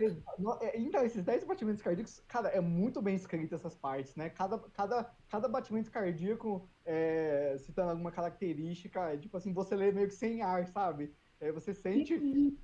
É, 0.62 0.78
então, 0.78 1.06
esses 1.06 1.24
10 1.24 1.46
batimentos 1.46 1.82
cardíacos, 1.82 2.20
cara, 2.28 2.50
é 2.50 2.60
muito 2.60 3.02
bem 3.02 3.16
escrito 3.16 3.56
essas 3.56 3.74
partes, 3.74 4.14
né? 4.18 4.30
Cada, 4.30 4.60
cada, 4.74 5.10
cada 5.30 5.48
batimento 5.48 5.90
cardíaco, 5.90 6.68
é, 6.84 7.56
citando 7.60 7.92
alguma 7.92 8.12
característica, 8.12 9.14
é, 9.14 9.18
tipo 9.18 9.38
assim, 9.38 9.54
você 9.54 9.78
lê 9.78 9.94
meio 9.94 10.10
que 10.10 10.14
sem 10.14 10.42
ar, 10.42 10.68
sabe? 10.68 11.16
É, 11.40 11.54
você 11.54 11.74
sente, 11.74 12.18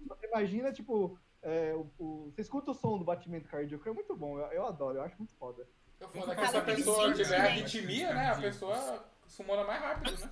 você 0.06 0.28
imagina, 0.28 0.74
tipo, 0.74 1.18
é, 1.42 1.74
o, 1.74 1.90
o, 1.98 2.32
você 2.32 2.42
escuta 2.42 2.72
o 2.72 2.74
som 2.74 2.98
do 2.98 3.06
batimento 3.06 3.48
cardíaco, 3.48 3.88
é 3.88 3.94
muito 3.94 4.14
bom, 4.18 4.38
eu, 4.38 4.48
eu 4.48 4.66
adoro, 4.66 4.98
eu 4.98 5.04
acho 5.04 5.18
muito 5.18 5.34
foda. 5.36 5.66
Eu 5.98 6.10
foda 6.10 6.36
que 6.36 6.46
se 6.46 6.58
a 6.58 6.62
pessoa 6.62 7.14
tiver 7.14 7.40
arritmia, 7.40 8.14
né? 8.14 8.32
A 8.32 8.42
pessoa 8.42 9.06
sumona 9.26 9.64
mais 9.64 9.82
rápido, 9.82 10.20
né? 10.20 10.30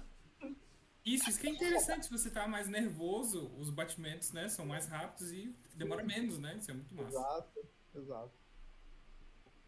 Isso, 1.07 1.29
isso 1.29 1.39
que 1.39 1.47
é 1.47 1.51
interessante, 1.51 2.05
se 2.05 2.11
você 2.11 2.29
tá 2.29 2.45
mais 2.49 2.67
nervoso, 2.67 3.49
os 3.57 3.69
batimentos, 3.69 4.33
né, 4.33 4.49
são 4.49 4.65
mais 4.65 4.87
rápidos 4.87 5.31
e 5.31 5.55
demora 5.73 6.03
menos, 6.03 6.37
né? 6.37 6.57
Isso 6.57 6.69
é 6.69 6.73
muito 6.73 6.93
massa. 6.93 7.07
Exato, 7.07 7.67
exato. 7.95 8.31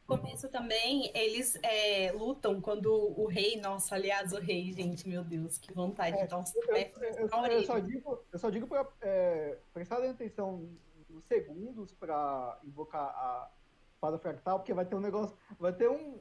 No 0.06 0.18
começo 0.18 0.50
também, 0.50 1.10
eles 1.16 1.58
é, 1.64 2.12
lutam 2.12 2.60
quando 2.60 2.92
o 2.92 3.26
rei, 3.26 3.56
nossa, 3.62 3.96
aliás, 3.96 4.34
o 4.34 4.40
rei, 4.40 4.74
gente, 4.74 5.08
meu 5.08 5.24
Deus, 5.24 5.58
que 5.58 5.72
vontade 5.72 6.18
é, 6.18 6.24
de 6.24 6.28
dar 6.28 6.40
uns 6.40 6.54
eu, 6.54 6.76
eu, 6.76 7.48
eu, 7.48 7.64
só 7.64 7.80
digo, 7.80 8.26
eu 8.34 8.40
só 8.40 8.50
digo 8.50 8.68
pra 8.68 8.86
é, 9.00 9.58
prestar 9.74 10.04
atenção 10.04 10.68
nos 11.10 11.24
segundos 11.26 11.94
pra 11.94 12.60
invocar 12.66 13.02
a 13.02 13.50
espada 13.94 14.20
fractal, 14.20 14.60
porque 14.60 14.74
vai 14.74 14.86
ter 14.86 14.96
um 14.96 15.00
negócio, 15.00 15.38
vai 15.58 15.72
ter 15.72 15.90
um, 15.90 16.20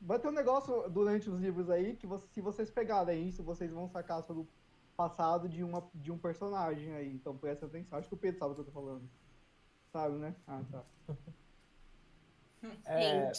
vai 0.00 0.18
ter 0.20 0.28
um 0.28 0.32
negócio 0.32 0.88
durante 0.90 1.28
os 1.28 1.40
livros 1.40 1.70
aí 1.70 1.96
que 1.96 2.06
você, 2.06 2.26
se 2.28 2.40
vocês 2.40 2.70
pegarem 2.70 3.26
isso, 3.26 3.42
vocês 3.42 3.72
vão 3.72 3.88
sacar 3.88 4.22
sobre 4.22 4.42
o 4.42 4.59
passado 5.00 5.48
de, 5.48 5.64
uma, 5.64 5.88
de 5.94 6.12
um 6.12 6.18
personagem 6.18 6.94
aí. 6.94 7.14
Então 7.14 7.34
presta 7.34 7.64
atenção. 7.64 7.98
Acho 7.98 8.08
que 8.08 8.14
o 8.14 8.18
Pedro 8.18 8.38
sabe 8.38 8.52
o 8.52 8.54
que 8.54 8.60
eu 8.60 8.66
tô 8.66 8.72
falando. 8.72 9.08
Sabe, 9.90 10.16
né? 10.16 10.34
Ah, 10.46 10.62
tá. 10.70 10.84
É, 12.84 13.32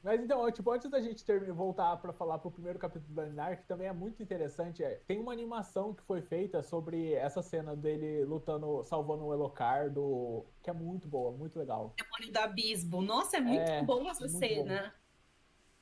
mas 0.00 0.20
então, 0.22 0.48
tipo, 0.52 0.70
antes 0.70 0.88
da 0.88 1.00
gente 1.00 1.24
terminar, 1.24 1.52
voltar 1.52 1.96
para 1.96 2.12
falar 2.12 2.38
pro 2.38 2.52
primeiro 2.52 2.78
capítulo 2.78 3.12
da 3.12 3.24
Linar, 3.24 3.56
que 3.56 3.66
também 3.66 3.88
é 3.88 3.92
muito 3.92 4.22
interessante, 4.22 4.84
é, 4.84 5.00
tem 5.08 5.18
uma 5.18 5.32
animação 5.32 5.92
que 5.92 6.04
foi 6.04 6.22
feita 6.22 6.62
sobre 6.62 7.14
essa 7.14 7.42
cena 7.42 7.74
dele 7.74 8.24
lutando, 8.24 8.84
salvando 8.84 9.24
o 9.24 9.34
Elocar, 9.34 9.90
do, 9.90 10.46
que 10.62 10.70
é 10.70 10.72
muito 10.72 11.08
boa, 11.08 11.32
muito 11.32 11.58
legal. 11.58 11.92
Demônio 11.96 12.32
do 12.32 12.38
Abismo. 12.38 13.02
Nossa, 13.02 13.38
é 13.38 13.40
muito 13.40 13.60
é, 13.60 13.82
boa 13.82 14.10
essa 14.12 14.28
cena. 14.28 14.94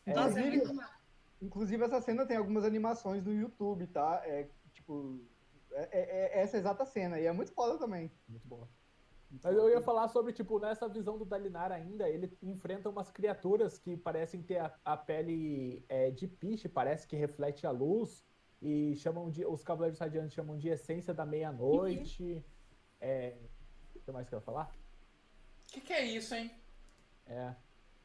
Nossa, 0.06 0.40
é 0.40 0.50
muito 0.50 0.72
Inclusive, 1.40 1.84
essa 1.84 2.00
cena 2.00 2.26
tem 2.26 2.36
algumas 2.36 2.64
animações 2.64 3.24
no 3.24 3.32
YouTube, 3.32 3.86
tá? 3.88 4.22
É, 4.24 4.48
tipo, 4.88 5.20
é, 5.72 5.88
é, 5.92 6.38
é 6.38 6.40
essa 6.40 6.56
exata 6.56 6.84
cena, 6.86 7.20
e 7.20 7.26
é 7.26 7.32
muito 7.32 7.52
foda 7.52 7.78
também. 7.78 8.10
Muito 8.26 8.46
boa. 8.48 8.68
Mas 9.42 9.54
eu 9.54 9.68
ia 9.68 9.82
falar 9.82 10.08
sobre, 10.08 10.32
tipo, 10.32 10.58
nessa 10.58 10.88
visão 10.88 11.18
do 11.18 11.24
Dalinar 11.24 11.70
ainda, 11.70 12.08
ele 12.08 12.34
enfrenta 12.42 12.88
umas 12.88 13.10
criaturas 13.10 13.78
que 13.78 13.94
parecem 13.94 14.42
ter 14.42 14.58
a, 14.58 14.74
a 14.82 14.96
pele 14.96 15.84
é, 15.86 16.10
de 16.10 16.26
piche, 16.26 16.66
parece 16.66 17.06
que 17.06 17.14
reflete 17.14 17.66
a 17.66 17.70
luz, 17.70 18.24
e 18.60 18.96
chamam 18.96 19.30
de. 19.30 19.44
Os 19.44 19.62
Cavaleiros 19.62 20.00
Radiantes 20.00 20.32
chamam 20.32 20.56
de 20.56 20.68
essência 20.68 21.12
da 21.12 21.26
meia-noite. 21.26 22.42
É. 23.00 23.36
O 23.94 24.00
que 24.00 24.10
mais 24.10 24.28
que 24.28 24.34
eu 24.34 24.38
ia 24.38 24.44
falar? 24.44 24.74
O 25.68 25.72
que, 25.72 25.80
que 25.82 25.92
é 25.92 26.04
isso, 26.06 26.34
hein? 26.34 26.50
É. 27.26 27.54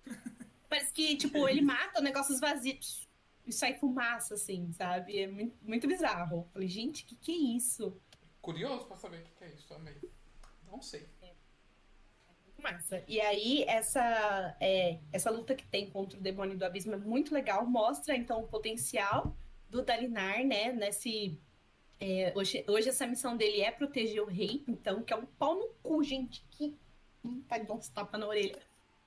Parece 0.69 0.91
que, 0.91 1.15
tipo, 1.15 1.47
ele 1.47 1.61
mata 1.61 2.01
negócios 2.01 2.39
vazios 2.39 3.07
e 3.45 3.51
sai 3.51 3.73
fumaça, 3.75 4.35
assim, 4.35 4.71
sabe? 4.71 5.19
É 5.19 5.27
muito, 5.27 5.55
muito 5.61 5.87
bizarro. 5.87 6.47
Falei, 6.53 6.67
gente, 6.67 7.05
que 7.05 7.15
que 7.15 7.31
é 7.31 7.57
isso? 7.57 7.95
Curioso 8.41 8.85
pra 8.85 8.95
saber 8.97 9.19
o 9.19 9.23
que, 9.23 9.31
que 9.31 9.43
é 9.43 9.49
isso 9.53 9.67
também. 9.67 9.95
Não 10.65 10.81
sei. 10.81 11.07
Massa. 12.57 13.03
E 13.07 13.19
aí, 13.19 13.63
essa, 13.63 14.55
é, 14.59 14.99
essa 15.11 15.29
luta 15.29 15.53
que 15.53 15.65
tem 15.67 15.89
contra 15.89 16.17
o 16.17 16.21
demônio 16.21 16.57
do 16.57 16.63
abismo 16.63 16.93
é 16.93 16.97
muito 16.97 17.33
legal. 17.33 17.65
Mostra, 17.65 18.15
então, 18.15 18.41
o 18.41 18.47
potencial 18.47 19.35
do 19.69 19.83
Dalinar, 19.83 20.45
né? 20.45 20.71
Nesse. 20.71 21.37
é, 21.99 22.31
hoje, 22.35 22.63
hoje 22.67 22.89
essa 22.89 23.05
missão 23.05 23.35
dele 23.35 23.61
é 23.61 23.71
proteger 23.71 24.21
o 24.21 24.27
rei, 24.27 24.63
então, 24.65 25.03
que 25.03 25.11
é 25.11 25.15
um 25.17 25.25
pau 25.25 25.55
no 25.55 25.67
cu, 25.83 26.01
gente. 26.03 26.45
Que. 26.51 26.77
Tá 27.47 27.57
de 27.57 27.71
uns 27.71 27.89
tapa 27.89 28.17
na 28.17 28.27
orelha. 28.27 28.61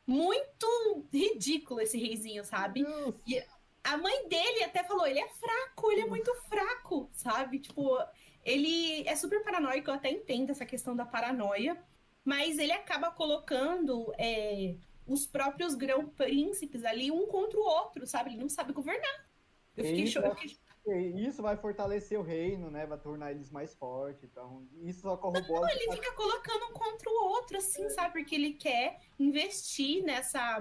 Muito 0.07 1.07
ridículo 1.13 1.81
esse 1.81 1.99
reizinho, 1.99 2.45
sabe? 2.45 2.83
Deus. 3.27 3.56
A 3.87 3.97
mãe 3.97 4.29
dele 4.29 4.65
até 4.65 4.83
falou, 4.83 5.07
ele 5.07 5.21
é 5.21 5.29
fraco, 5.29 5.93
ele 5.93 6.01
é 6.01 6.07
muito 6.07 6.35
fraco, 6.49 7.09
sabe? 7.13 7.61
Tipo, 7.61 7.97
ele 8.45 9.07
é 9.07 9.15
super 9.15 9.45
paranoico, 9.45 9.89
eu 9.91 9.95
até 9.95 10.11
entendo 10.11 10.51
essa 10.51 10.67
questão 10.67 10.97
da 10.97 11.07
paranoia, 11.07 11.81
mas 12.25 12.59
ele 12.59 12.73
acaba 12.73 13.13
colocando 13.13 14.13
é, 14.19 14.75
os 15.07 15.25
próprios 15.25 15.77
grão-príncipes 15.77 16.85
ali 16.85 17.13
um 17.13 17.29
contra 17.29 17.59
o 17.61 17.63
outro, 17.63 18.05
sabe? 18.09 18.31
Ele 18.31 18.41
não 18.41 18.49
sabe 18.49 18.73
governar. 18.73 19.29
Eu 19.77 19.85
fiquei 19.85 20.03
Isso, 20.05 20.15
cho- 20.15 20.27
eu 20.27 20.35
fiquei 20.35 20.57
E 20.89 21.27
Isso 21.27 21.43
vai 21.43 21.57
fortalecer 21.57 22.19
o 22.19 22.23
reino, 22.23 22.71
né? 22.71 22.87
Vai 22.87 22.99
tornar 22.99 23.31
eles 23.31 23.51
mais 23.51 23.75
fortes. 23.75 24.25
Então, 24.25 24.67
isso 24.83 25.03
só 25.03 25.17
corrobora. 25.17 25.73
Ele 25.73 25.93
fica 25.93 26.13
colocando 26.13 26.67
um 26.67 26.73
contra 26.73 27.11
o 27.11 27.25
outro, 27.25 27.57
assim, 27.59 27.89
sabe? 27.91 28.13
Porque 28.15 28.35
ele 28.35 28.55
quer 28.55 29.01
investir 29.19 30.03
nessa, 30.05 30.61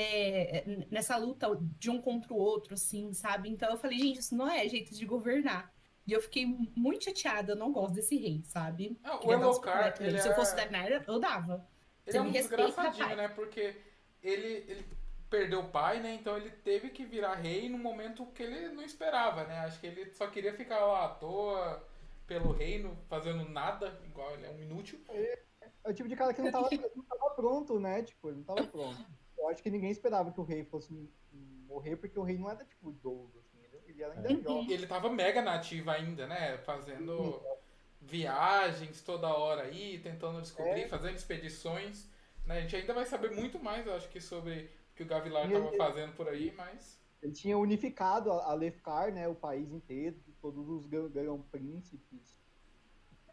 é, 0.00 0.86
nessa 0.90 1.16
luta 1.16 1.48
de 1.78 1.90
um 1.90 2.00
contra 2.00 2.32
o 2.32 2.36
outro, 2.36 2.74
assim, 2.74 3.12
sabe? 3.12 3.48
Então 3.48 3.70
eu 3.70 3.76
falei, 3.76 3.98
gente, 3.98 4.20
isso 4.20 4.36
não 4.36 4.48
é 4.48 4.68
jeito 4.68 4.94
de 4.94 5.04
governar. 5.04 5.72
E 6.06 6.12
eu 6.12 6.22
fiquei 6.22 6.46
muito 6.46 7.04
chateada, 7.04 7.52
eu 7.52 7.56
não 7.56 7.72
gosto 7.72 7.94
desse 7.94 8.16
rei, 8.16 8.42
sabe? 8.44 8.98
Ah, 9.02 9.16
o 9.16 9.18
picoletes 9.18 10.00
nele. 10.00 10.12
ele 10.12 10.22
Se 10.22 10.28
eu 10.28 10.34
fosse 10.34 10.52
é- 10.52 10.56
da 10.56 10.64
Daenerys, 10.66 11.06
eu 11.06 11.18
dava. 11.18 11.66
Ele 12.06 12.12
Você 12.12 12.18
é 12.18 12.22
me 12.22 12.28
um 12.28 12.32
desgraçadinho, 12.32 13.16
né? 13.16 13.28
Porque 13.28 13.76
ele, 14.22 14.64
ele 14.68 14.86
perdeu 15.28 15.60
o 15.60 15.68
pai, 15.68 16.00
né? 16.00 16.14
Então 16.14 16.36
ele 16.36 16.50
teve 16.50 16.90
que 16.90 17.04
virar 17.04 17.34
rei 17.34 17.68
no 17.68 17.76
momento 17.76 18.24
que 18.26 18.42
ele 18.42 18.68
não 18.68 18.82
esperava, 18.82 19.44
né? 19.44 19.58
Acho 19.58 19.80
que 19.80 19.86
ele 19.86 20.10
só 20.12 20.28
queria 20.28 20.54
ficar 20.54 20.78
lá 20.80 21.04
à 21.04 21.08
toa 21.08 21.86
pelo 22.26 22.52
reino, 22.52 22.96
fazendo 23.08 23.46
nada, 23.48 24.00
igual 24.06 24.32
ele 24.34 24.46
é 24.46 24.50
um 24.50 24.60
inútil. 24.60 25.00
É 25.08 25.90
o 25.90 25.92
tipo 25.92 26.08
de 26.08 26.16
cara 26.16 26.32
que 26.32 26.40
não 26.40 26.50
tava, 26.50 26.68
não 26.94 27.04
tava 27.04 27.30
pronto, 27.34 27.78
né? 27.78 28.02
Tipo, 28.02 28.28
ele 28.28 28.36
não 28.38 28.44
tava 28.44 28.64
pronto. 28.68 29.04
Eu 29.38 29.48
acho 29.48 29.62
que 29.62 29.70
ninguém 29.70 29.90
esperava 29.90 30.32
que 30.32 30.40
o 30.40 30.44
rei 30.44 30.64
fosse 30.64 30.92
morrer, 31.66 31.96
porque 31.96 32.18
o 32.18 32.22
rei 32.22 32.36
não 32.38 32.50
era, 32.50 32.64
tipo, 32.64 32.90
idoso, 32.90 33.38
assim. 33.38 33.58
Ele, 33.62 33.80
ele 33.86 34.02
era 34.02 34.14
ainda 34.14 34.28
Uhum. 34.30 34.42
jovem. 34.42 34.70
E 34.70 34.72
ele 34.72 34.86
tava 34.86 35.08
mega 35.10 35.40
nativo 35.42 35.90
ainda, 35.90 36.26
né? 36.26 36.58
Fazendo 36.58 37.40
viagens 38.00 39.02
toda 39.02 39.28
hora 39.28 39.62
aí, 39.62 39.98
tentando 39.98 40.40
descobrir, 40.40 40.82
É. 40.82 40.88
fazendo 40.88 41.16
expedições. 41.16 42.08
Né? 42.46 42.58
A 42.58 42.60
gente 42.62 42.76
ainda 42.76 42.94
vai 42.94 43.04
saber 43.06 43.30
muito 43.30 43.58
mais, 43.58 43.86
eu 43.86 43.94
acho 43.94 44.08
que, 44.08 44.20
sobre 44.20 44.70
o 44.92 44.94
que 44.96 45.02
o 45.02 45.06
Gavilar 45.06 45.48
E 45.48 45.52
tava 45.52 45.68
ele- 45.68 45.76
fazendo 45.76 46.12
por 46.14 46.28
aí, 46.28 46.52
mas. 46.56 46.98
Ele 47.22 47.32
tinha 47.32 47.58
unificado 47.58 48.30
a, 48.32 48.44
a 48.50 48.54
Lefkar, 48.54 49.12
né? 49.12 49.26
O 49.28 49.34
país 49.34 49.70
inteiro, 49.72 50.16
todos 50.40 50.68
os 50.68 50.86
grão- 50.86 51.08
grão-príncipes. 51.08 52.38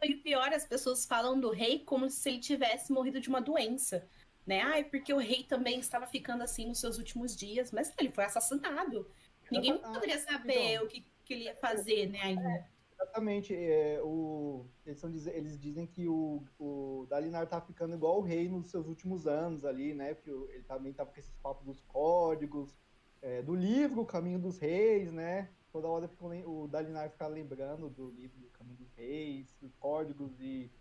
E 0.04 0.14
o 0.16 0.22
pior, 0.22 0.52
as 0.54 0.66
pessoas 0.66 1.06
falam 1.06 1.40
do 1.40 1.50
rei 1.52 1.80
como 1.80 2.10
se 2.10 2.30
ele 2.30 2.40
tivesse 2.40 2.92
morrido 2.92 3.20
de 3.22 3.30
uma 3.30 3.40
doença. 3.42 4.08
Né? 4.46 4.62
Ai, 4.62 4.84
porque 4.84 5.14
o 5.14 5.18
rei 5.18 5.44
também 5.44 5.80
estava 5.80 6.06
ficando 6.08 6.44
assim 6.44 6.68
nos 6.68 6.80
seus 6.80 6.98
últimos 6.98 7.36
dias. 7.36 7.72
Mas 7.72 7.94
ele 8.00 8.12
foi 8.12 8.24
assassinado. 8.26 9.08
Ninguém 9.52 9.80
Ah, 9.84 9.94
poderia 9.94 10.20
saber 10.20 10.74
então. 10.74 10.86
o 10.86 10.88
que, 10.88 11.06
que 11.24 11.34
ele 11.34 11.44
ia 11.46 11.56
fazer, 11.56 12.08
né, 12.10 12.20
ainda. 12.22 12.70
Exatamente. 12.94 13.54
é, 13.56 14.02
o, 14.04 14.66
eles, 14.86 15.00
são, 15.00 15.10
eles 15.10 15.60
dizem 15.60 15.86
que 15.88 16.08
o, 16.08 16.44
o 16.60 17.06
Dalinar 17.10 17.48
tá 17.48 17.60
ficando 17.62 17.96
igual 17.96 18.20
o 18.20 18.22
rei 18.22 18.48
nos 18.50 18.68
seus 18.70 18.88
últimos 18.88 19.26
anos 19.28 19.64
ali, 19.66 19.94
né? 19.94 20.14
Porque 20.14 20.32
o- 20.32 20.50
ele 20.52 20.64
também 20.64 20.94
tava 20.94 21.12
com 21.12 21.20
esses 21.20 21.36
papos 21.38 21.66
dos 21.66 21.82
códigos, 21.84 22.76
é, 23.22 23.42
do 23.42 23.56
livro 23.56 24.02
O 24.02 24.06
Caminho 24.06 24.40
dos 24.40 24.58
Reis, 24.58 25.12
né? 25.12 25.50
Toda 25.72 25.88
hora 25.88 26.10
lem- 26.22 26.46
o 26.46 26.68
Dalinar 26.68 27.10
fica 27.12 27.28
lembrando 27.28 27.90
do 27.90 28.10
livro 28.12 28.38
do 28.40 28.48
Caminho 28.50 28.78
dos 28.78 28.92
Reis, 28.94 29.54
dos 29.62 29.76
códigos 29.76 30.40
e 30.40 30.72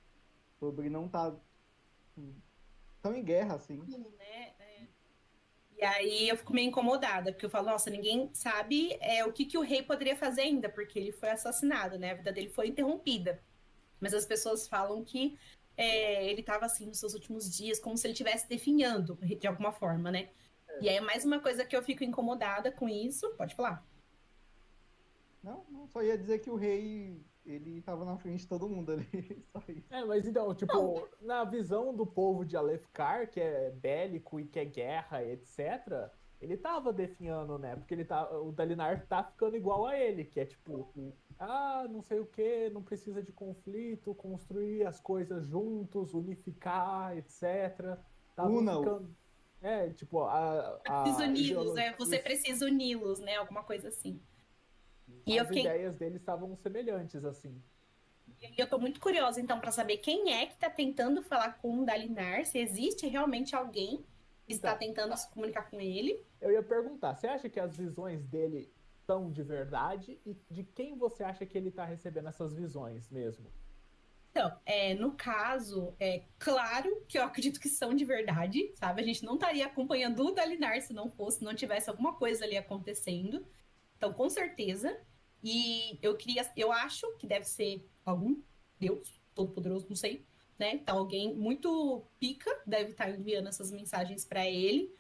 sobre 0.59 0.89
não 0.89 1.07
estar 1.07 1.35
tão 3.05 3.15
em 3.15 3.23
guerra 3.23 3.57
assim. 3.57 3.77
né? 4.19 4.55
É. 4.59 4.87
E 5.77 5.85
aí 5.85 6.29
eu 6.31 6.39
fico 6.39 6.55
meio 6.55 6.69
incomodada, 6.69 7.31
porque 7.31 7.45
eu 7.45 7.51
falo, 7.51 7.67
nossa, 7.67 7.91
ninguém 7.91 8.31
sabe 8.33 8.97
é, 8.99 9.23
o 9.27 9.33
que, 9.33 9.45
que 9.45 9.59
o 9.59 9.63
rei 9.63 9.83
poderia 9.83 10.17
fazer 10.17 10.41
ainda, 10.41 10.71
porque 10.71 10.99
ele 10.99 11.13
foi 11.13 11.29
assassinado, 11.29 11.99
né? 11.99 12.13
A 12.13 12.15
vida 12.15 12.33
dele 12.33 12.49
foi 12.49 12.69
interrompida. 12.69 13.43
Mas 14.01 14.15
as 14.15 14.25
pessoas 14.25 14.67
falam 14.67 15.05
que 15.05 15.39
é, 15.77 16.27
ele 16.31 16.41
estava 16.41 16.65
assim 16.65 16.87
nos 16.87 16.99
seus 16.99 17.13
últimos 17.13 17.55
dias, 17.55 17.79
como 17.79 17.99
se 17.99 18.07
ele 18.07 18.13
estivesse 18.13 18.49
definhando 18.49 19.17
de 19.17 19.47
alguma 19.47 19.71
forma, 19.71 20.11
né? 20.11 20.31
E 20.81 20.89
aí 20.89 20.97
é 20.97 21.01
mais 21.01 21.27
uma 21.27 21.41
coisa 21.41 21.65
que 21.65 21.77
eu 21.77 21.83
fico 21.83 22.03
incomodada 22.03 22.73
com 22.73 22.89
isso. 22.89 23.29
Pode 23.37 23.55
falar. 23.55 23.87
Não, 25.43 25.67
não, 25.69 25.87
só 25.87 26.03
ia 26.03 26.17
dizer 26.17 26.39
que 26.39 26.49
o 26.49 26.57
rei, 26.57 27.23
ele 27.45 27.83
tava 27.83 28.05
na 28.05 28.17
frente 28.17 28.41
de 28.41 28.49
todo 28.49 28.69
mundo 28.69 28.93
ali. 28.93 29.45
Só 29.53 29.63
isso. 29.69 29.87
É, 29.91 30.05
mas 30.05 30.27
então, 30.27 30.55
tipo, 30.55 31.09
na 31.21 31.45
visão 31.45 31.95
do 31.95 32.07
povo 32.07 32.45
de 32.45 32.57
Alefkar, 32.57 33.31
que 33.31 33.41
é 33.41 33.71
bélico 33.71 34.41
e 34.41 34.47
que 34.47 34.59
é 34.59 34.65
guerra, 34.65 35.25
etc., 35.25 36.11
ele 36.41 36.57
tava 36.57 36.93
definhando, 36.93 37.59
né? 37.59 37.75
Porque 37.77 37.95
ele 37.95 38.05
tá, 38.05 38.31
o 38.31 38.53
Dalinar 38.53 39.07
tá 39.07 39.25
ficando 39.25 39.57
igual 39.57 39.87
a 39.87 39.99
ele, 39.99 40.25
que 40.25 40.41
é 40.41 40.45
tipo, 40.45 40.93
ah, 41.39 41.87
não 41.89 42.03
sei 42.03 42.21
o 42.21 42.27
que, 42.27 42.69
não 42.71 42.83
precisa 42.83 43.23
de 43.23 43.33
conflito, 43.33 44.15
construir 44.15 44.87
as 44.87 45.01
coisas 45.01 45.47
juntos, 45.47 46.13
unificar, 46.13 47.17
etc. 47.17 47.99
Tava 48.37 48.51
Una-o. 48.51 48.83
ficando. 48.83 49.17
É, 49.63 49.89
tipo, 49.91 50.21
a. 50.25 50.79
a 50.87 51.03
Precisa 51.03 51.25
uni-los, 51.25 51.73
né? 51.73 51.95
Você 51.97 52.19
precisa 52.19 52.67
uni-los, 52.67 53.21
né? 53.21 53.37
Alguma 53.37 53.63
coisa 53.63 53.89
assim. 53.89 54.21
E 55.27 55.39
As 55.39 55.47
fiquei 55.49 55.63
ideias 55.63 55.97
deles 55.97 56.21
estavam 56.21 56.55
semelhantes, 56.57 57.25
assim. 57.25 57.63
E 58.43 58.61
eu 58.61 58.69
tô 58.69 58.79
muito 58.79 59.01
curiosa, 59.01 59.41
então, 59.41 59.59
pra 59.59 59.71
saber 59.71 59.99
quem 59.99 60.33
é 60.33 60.47
que 60.47 60.57
tá 60.57 60.69
tentando 60.69 61.23
falar 61.23 61.59
com 61.59 61.81
o 61.81 61.85
Dalinar, 61.85 62.45
se 62.45 62.59
existe 62.59 63.07
realmente 63.07 63.55
alguém 63.57 64.05
que 64.47 64.53
está 64.53 64.71
Então. 64.75 64.79
tentando 64.79 65.17
se 65.17 65.29
comunicar 65.31 65.71
com 65.71 65.81
ele. 65.81 66.23
Eu 66.41 66.51
ia 66.53 66.63
perguntar, 66.63 67.15
você 67.15 67.27
acha 67.27 67.49
que 67.49 67.59
as 67.59 67.75
visões 67.77 68.25
dele 68.27 68.71
são 69.07 69.31
de 69.31 69.43
verdade? 69.43 70.21
E 70.27 70.37
de 70.51 70.65
quem 70.65 70.97
você 70.97 71.25
acha 71.25 71.47
que 71.47 71.57
ele 71.57 71.71
tá 71.71 71.85
recebendo 71.85 72.29
essas 72.29 72.53
visões 72.53 73.09
mesmo? 73.11 73.51
Então, 74.31 74.53
é, 74.67 74.95
no 74.95 75.13
caso, 75.13 75.95
é 75.99 76.25
claro 76.39 77.05
que 77.09 77.17
eu 77.17 77.23
acredito 77.23 77.61
que 77.61 77.69
são 77.69 77.95
de 77.95 78.05
verdade, 78.05 78.73
sabe? 78.75 79.01
A 79.01 79.05
gente 79.05 79.25
não 79.25 79.35
estaria 79.35 79.65
acompanhando 79.65 80.27
o 80.27 80.33
Dalinar 80.33 80.81
se 80.83 80.93
não 80.93 81.09
fosse, 81.09 81.45
não 81.45 81.55
tivesse 81.55 81.89
alguma 81.89 82.15
coisa 82.15 82.45
ali 82.45 82.57
acontecendo. 82.57 83.47
Então, 83.97 84.13
com 84.13 84.29
certeza. 84.29 84.99
E 85.45 85.99
eu 86.01 86.17
queria, 86.17 86.51
eu 86.57 86.73
acho 86.73 87.07
que 87.19 87.27
deve 87.27 87.45
ser 87.45 87.87
algum 88.03 88.41
Deus 88.81 89.21
todo-poderoso, 89.35 89.87
não 89.91 89.97
sei, 89.97 90.25
né? 90.59 90.73
Então, 90.75 90.97
alguém 90.97 91.35
muito 91.35 92.03
pica 92.19 92.51
deve 92.67 92.93
estar 92.93 93.11
enviando 93.11 93.49
essas 93.49 93.71
mensagens 93.71 94.25
para 94.25 94.49
ele. 94.49 94.91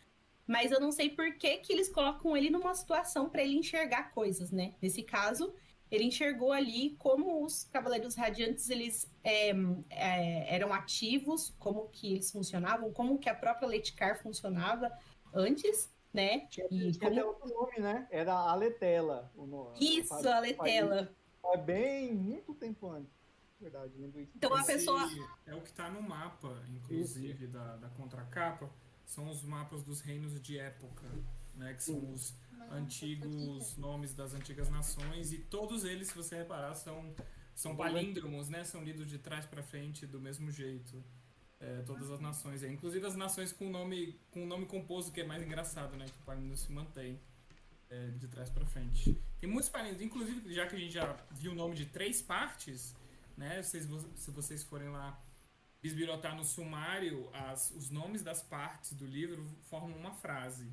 Mas 0.46 0.70
eu 0.70 0.78
não 0.78 0.92
sei 0.92 1.08
por 1.08 1.38
que, 1.38 1.56
que 1.56 1.72
eles 1.72 1.88
colocam 1.88 2.36
ele 2.36 2.50
numa 2.50 2.74
situação 2.74 3.30
para 3.30 3.42
ele 3.42 3.56
enxergar 3.56 4.12
coisas, 4.12 4.50
né? 4.50 4.74
Nesse 4.82 5.02
caso, 5.02 5.54
ele 5.90 6.04
enxergou 6.04 6.52
ali 6.52 6.94
como 6.98 7.42
os 7.42 7.64
Cavaleiros 7.64 8.14
Radiantes 8.14 8.68
eles 8.68 9.10
é, 9.22 9.52
é, 9.88 10.54
eram 10.54 10.74
ativos, 10.74 11.54
como 11.58 11.88
que 11.88 12.12
eles 12.12 12.30
funcionavam, 12.30 12.92
como 12.92 13.18
que 13.18 13.30
a 13.30 13.34
própria 13.34 13.68
Leiticar 13.68 14.20
funcionava 14.22 14.92
antes, 15.32 15.90
né? 16.14 16.46
Tinha, 16.46 16.66
E 16.70 16.92
tinha 16.92 16.92
como- 17.00 17.12
até 17.12 17.24
outro 17.24 17.48
nome, 17.48 17.78
né? 17.80 18.06
Era 18.10 18.32
a 18.32 18.54
Letela. 18.54 19.30
O 19.36 19.44
nome. 19.46 19.76
Isso, 19.80 20.08
Faz- 20.08 20.24
a 20.26 20.38
Letela. 20.38 21.14
É 21.52 21.56
bem 21.58 22.14
muito 22.14 22.54
tempo 22.54 22.88
antes. 22.88 23.12
Verdade, 23.60 23.92
lembro 23.98 24.20
isso. 24.20 24.32
Então 24.36 24.54
a 24.54 24.64
pessoa. 24.64 25.02
É 25.46 25.54
o 25.54 25.60
que 25.60 25.72
tá 25.72 25.90
no 25.90 26.00
mapa, 26.02 26.62
inclusive, 26.68 27.46
da, 27.48 27.76
da 27.76 27.88
contracapa. 27.90 28.70
São 29.04 29.28
os 29.28 29.42
mapas 29.42 29.82
dos 29.82 30.00
reinos 30.00 30.40
de 30.40 30.58
época, 30.58 31.06
né? 31.56 31.74
Que 31.74 31.82
são 31.82 32.12
os 32.12 32.34
antigos 32.70 33.76
nomes 33.76 34.14
das 34.14 34.32
antigas 34.34 34.70
nações. 34.70 35.32
E 35.32 35.38
todos 35.38 35.84
eles, 35.84 36.08
se 36.08 36.14
você 36.14 36.36
reparar, 36.36 36.74
são, 36.74 37.14
são 37.54 37.76
palíndromos, 37.76 38.48
né? 38.48 38.64
São 38.64 38.82
lidos 38.82 39.08
de 39.08 39.18
trás 39.18 39.44
para 39.46 39.62
frente 39.62 40.06
do 40.06 40.20
mesmo 40.20 40.50
jeito. 40.50 41.02
É, 41.66 41.82
todas 41.82 42.10
as 42.10 42.20
nações. 42.20 42.62
É, 42.62 42.68
inclusive 42.70 43.06
as 43.06 43.16
nações 43.16 43.52
com 43.52 43.70
nome, 43.70 44.18
com 44.30 44.44
nome 44.46 44.66
composto, 44.66 45.10
que 45.12 45.20
é 45.20 45.24
mais 45.24 45.42
engraçado, 45.42 45.96
né? 45.96 46.04
Que 46.04 46.18
o 46.20 46.24
palíndromo 46.24 46.56
se 46.56 46.70
mantém. 46.70 47.18
é, 47.90 48.08
de 48.18 48.28
trás 48.28 48.50
para 48.50 48.64
frente. 48.66 49.16
Tem 49.38 49.48
muitos 49.48 49.68
palíndromos, 49.68 50.02
inclusive, 50.02 50.52
já 50.52 50.66
que 50.66 50.76
a 50.76 50.78
gente 50.78 50.92
já 50.92 51.16
viu 51.30 51.52
o 51.52 51.54
nome 51.54 51.74
de 51.74 51.86
três 51.86 52.20
partes, 52.22 52.94
né? 53.36 53.62
Se 53.62 54.30
vocês 54.30 54.62
forem 54.64 54.88
lá 54.88 55.18
bisbilhotar 55.82 56.34
no 56.34 56.44
sumário, 56.44 57.28
as, 57.32 57.70
os 57.72 57.90
nomes 57.90 58.22
das 58.22 58.42
partes 58.42 58.94
do 58.94 59.06
livro 59.06 59.44
formam 59.68 59.96
uma 59.96 60.12
frase. 60.12 60.72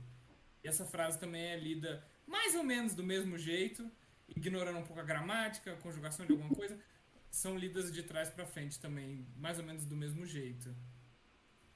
E 0.64 0.68
essa 0.68 0.86
frase 0.86 1.20
também 1.20 1.44
é 1.44 1.60
lida 1.60 2.04
mais 2.26 2.56
ou 2.56 2.64
menos 2.64 2.94
do 2.96 3.04
mesmo 3.04 3.38
jeito, 3.38 3.92
ignorando 4.36 4.80
um 4.80 4.84
pouco 4.84 5.02
a 5.02 5.04
gramática, 5.04 5.74
a 5.74 5.78
conjugação 5.78 6.26
de 6.26 6.32
alguma 6.32 6.54
coisa, 6.56 6.80
são 7.32 7.58
lidas 7.58 7.92
de 7.92 8.04
trás 8.04 8.30
para 8.30 8.46
frente 8.46 8.78
também, 8.78 9.26
mais 9.38 9.58
ou 9.58 9.64
menos 9.64 9.86
do 9.86 9.96
mesmo 9.96 10.26
jeito. 10.26 10.76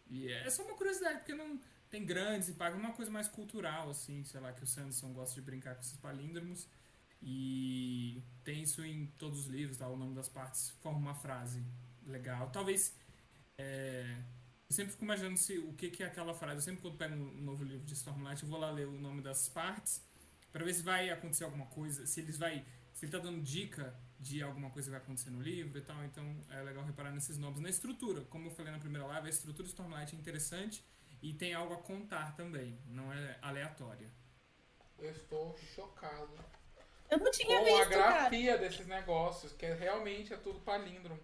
E 0.07 0.29
é 0.29 0.49
só 0.49 0.63
uma 0.63 0.75
curiosidade, 0.75 1.19
porque 1.19 1.33
não 1.33 1.59
tem 1.89 2.05
grandes 2.05 2.49
impactos, 2.49 2.79
uma 2.79 2.93
coisa 2.93 3.09
mais 3.09 3.29
cultural, 3.29 3.89
assim, 3.89 4.23
sei 4.25 4.41
lá, 4.41 4.51
que 4.51 4.63
o 4.63 4.67
Sanderson 4.67 5.13
gosta 5.13 5.33
de 5.33 5.41
brincar 5.41 5.73
com 5.75 5.81
esses 5.81 5.97
palíndromos. 5.97 6.67
E 7.21 8.21
tem 8.43 8.61
isso 8.61 8.83
em 8.83 9.07
todos 9.17 9.39
os 9.39 9.45
livros, 9.47 9.77
tá? 9.77 9.87
o 9.87 9.95
nome 9.95 10.13
das 10.13 10.27
partes 10.27 10.71
forma 10.81 10.99
uma 10.99 11.15
frase 11.15 11.63
legal. 12.05 12.51
Talvez. 12.51 12.93
É, 13.57 14.17
eu 14.69 14.75
sempre 14.75 14.91
fico 14.91 15.05
imaginando 15.05 15.37
se, 15.37 15.57
o 15.57 15.73
que, 15.73 15.89
que 15.89 16.03
é 16.03 16.07
aquela 16.07 16.33
frase. 16.33 16.57
Eu 16.57 16.61
sempre, 16.61 16.81
quando 16.81 16.97
pego 16.97 17.15
um 17.15 17.41
novo 17.41 17.63
livro 17.63 17.85
de 17.85 17.93
Stormlight, 17.93 18.43
eu 18.43 18.49
vou 18.49 18.59
lá 18.59 18.69
ler 18.71 18.87
o 18.87 18.99
nome 18.99 19.21
das 19.21 19.47
partes 19.47 20.03
para 20.51 20.65
ver 20.65 20.73
se 20.73 20.81
vai 20.81 21.09
acontecer 21.09 21.45
alguma 21.45 21.65
coisa, 21.67 22.05
se 22.05 22.19
eles 22.19 22.37
vai, 22.37 22.65
se 22.93 23.05
ele 23.05 23.11
tá 23.11 23.19
dando 23.19 23.41
dica 23.41 23.97
de 24.19 24.41
alguma 24.41 24.69
coisa 24.69 24.87
que 24.87 24.91
vai 24.91 25.01
acontecer 25.01 25.29
no 25.29 25.41
livro 25.41 25.77
e 25.77 25.81
tal. 25.81 26.03
Então 26.05 26.23
é 26.49 26.61
legal 26.61 26.83
reparar 26.83 27.11
nesses 27.11 27.37
nomes. 27.37 27.59
Na 27.59 27.69
estrutura, 27.69 28.21
como 28.21 28.47
eu 28.47 28.51
falei 28.51 28.71
na 28.71 28.79
primeira 28.79 29.05
live, 29.07 29.27
a 29.27 29.29
estrutura 29.29 29.63
de 29.63 29.69
Stormlight 29.69 30.15
é 30.15 30.19
interessante 30.19 30.83
e 31.21 31.33
tem 31.33 31.53
algo 31.53 31.73
a 31.73 31.77
contar 31.77 32.35
também, 32.35 32.77
não 32.87 33.11
é 33.11 33.37
aleatória. 33.41 34.11
Eu 34.99 35.11
estou 35.11 35.57
chocado. 35.57 36.33
Eu 37.09 37.19
não 37.19 37.31
tinha 37.31 37.59
Com 37.59 37.65
visto, 37.65 37.81
a 37.81 37.85
grafia 37.85 38.55
cara. 38.55 38.67
desses 38.67 38.87
negócios, 38.87 39.53
que 39.53 39.65
é, 39.65 39.73
realmente 39.73 40.33
é 40.33 40.37
tudo 40.37 40.59
palíndromo. 40.61 41.21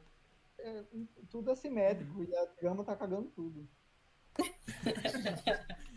É, 0.59 0.83
tudo 1.29 1.51
assimétrico 1.51 2.23
e 2.23 2.35
a 2.35 2.45
trama 2.47 2.83
tá 2.83 2.95
cagando 2.95 3.29
tudo. 3.29 3.67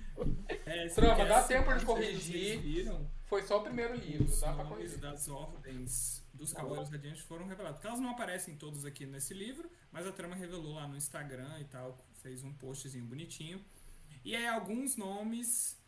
É, 0.66 0.88
Trama, 0.88 1.24
dá 1.24 1.42
tempo 1.42 1.72
de 1.74 1.84
corrigir. 1.84 2.60
Viram, 2.60 3.10
Foi 3.26 3.42
só 3.42 3.58
o 3.58 3.62
primeiro 3.62 3.94
livro, 3.94 4.24
os 4.24 4.40
dá 4.40 4.52
pra 4.52 4.64
corrigir. 4.64 4.98
das 4.98 5.28
ordens 5.28 6.24
dos 6.32 6.52
Cavaleiros 6.52 6.90
Radiantes 6.90 7.22
foram 7.22 7.46
revelados. 7.46 7.76
Porque 7.78 7.86
elas 7.86 8.00
não 8.00 8.10
aparecem 8.10 8.56
todos 8.56 8.84
aqui 8.84 9.06
nesse 9.06 9.34
livro, 9.34 9.70
mas 9.90 10.06
a 10.06 10.12
trama 10.12 10.34
revelou 10.34 10.74
lá 10.74 10.86
no 10.86 10.96
Instagram 10.96 11.58
e 11.60 11.64
tal, 11.64 11.96
fez 12.22 12.42
um 12.42 12.52
postzinho 12.52 13.04
bonitinho. 13.04 13.64
E 14.24 14.34
aí 14.34 14.46
alguns 14.46 14.96
nomes 14.96 15.78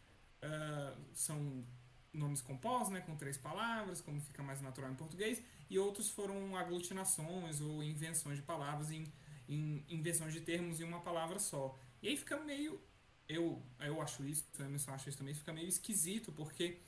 ah, 0.42 0.94
são 1.12 1.64
nomes 2.12 2.40
compostos, 2.40 2.90
né, 2.90 3.00
com 3.00 3.14
três 3.16 3.36
palavras, 3.36 4.00
como 4.00 4.20
fica 4.20 4.42
mais 4.42 4.60
natural 4.60 4.90
em 4.90 4.94
português, 4.94 5.42
e 5.68 5.78
outros 5.78 6.08
foram 6.08 6.56
aglutinações 6.56 7.60
ou 7.60 7.82
invenções 7.82 8.36
de 8.36 8.42
palavras 8.42 8.90
em, 8.90 9.12
em 9.48 9.84
invenções 9.88 10.32
de 10.32 10.40
termos 10.40 10.80
em 10.80 10.84
uma 10.84 11.00
palavra 11.00 11.38
só. 11.38 11.78
E 12.02 12.08
aí 12.08 12.16
fica 12.16 12.38
meio 12.38 12.80
eu, 13.28 13.62
eu 13.80 14.00
acho 14.00 14.24
isso, 14.24 14.44
o 14.58 14.62
Emerson 14.62 14.92
acha 14.92 15.08
isso 15.08 15.18
também, 15.18 15.34
fica 15.34 15.52
meio 15.52 15.68
esquisito, 15.68 16.32
porque 16.32 16.78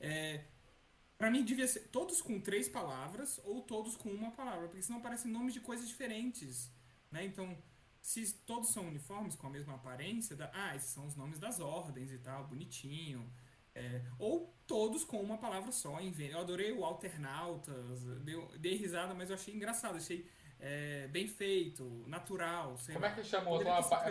é, 0.00 0.44
para 1.16 1.30
mim 1.30 1.44
devia 1.44 1.66
ser 1.66 1.88
todos 1.88 2.20
com 2.22 2.40
três 2.40 2.68
palavras 2.68 3.40
ou 3.44 3.62
todos 3.62 3.96
com 3.96 4.10
uma 4.10 4.30
palavra, 4.30 4.68
porque 4.68 4.82
senão 4.82 5.00
parecem 5.00 5.30
nomes 5.30 5.54
de 5.54 5.60
coisas 5.60 5.88
diferentes, 5.88 6.70
né? 7.10 7.24
Então, 7.24 7.56
se 8.00 8.32
todos 8.46 8.70
são 8.70 8.86
uniformes, 8.86 9.34
com 9.34 9.46
a 9.46 9.50
mesma 9.50 9.74
aparência, 9.74 10.36
dá, 10.36 10.50
ah, 10.54 10.76
esses 10.76 10.90
são 10.90 11.06
os 11.06 11.16
nomes 11.16 11.38
das 11.38 11.60
ordens 11.60 12.12
e 12.12 12.18
tal, 12.18 12.46
bonitinho. 12.46 13.30
É, 13.74 14.02
ou 14.18 14.52
todos 14.66 15.04
com 15.04 15.20
uma 15.20 15.38
palavra 15.38 15.70
só. 15.70 15.98
Eu 16.00 16.40
adorei 16.40 16.72
o 16.72 16.84
Alternautas, 16.84 18.02
deu, 18.24 18.48
dei 18.58 18.76
risada, 18.76 19.14
mas 19.14 19.30
eu 19.30 19.36
achei 19.36 19.54
engraçado, 19.54 19.96
achei 19.96 20.28
é, 20.58 21.06
bem 21.08 21.28
feito, 21.28 21.84
natural. 22.08 22.76
Como 22.86 23.04
é 23.04 23.08
lá. 23.08 23.14
que 23.14 23.24
chamou 23.24 23.62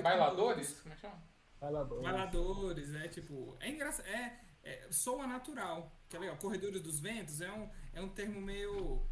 Bailadores? 0.01 0.79
Como 0.81 0.93
é 0.93 0.95
que 0.95 1.01
chama? 1.01 1.21
Bailador. 1.59 2.01
Bailadores, 2.01 2.93
é 2.93 3.07
tipo. 3.07 3.57
É 3.59 3.69
engraçado. 3.69 4.05
É, 4.07 4.39
é, 4.63 4.91
soa 4.91 5.25
natural. 5.27 5.91
Que 6.09 6.15
é 6.15 6.19
legal. 6.19 6.37
Corredores 6.37 6.81
dos 6.81 6.99
Ventos 6.99 7.41
é 7.41 7.51
um, 7.51 7.69
é 7.93 8.01
um 8.01 8.09
termo 8.09 8.39
meio. 8.41 9.05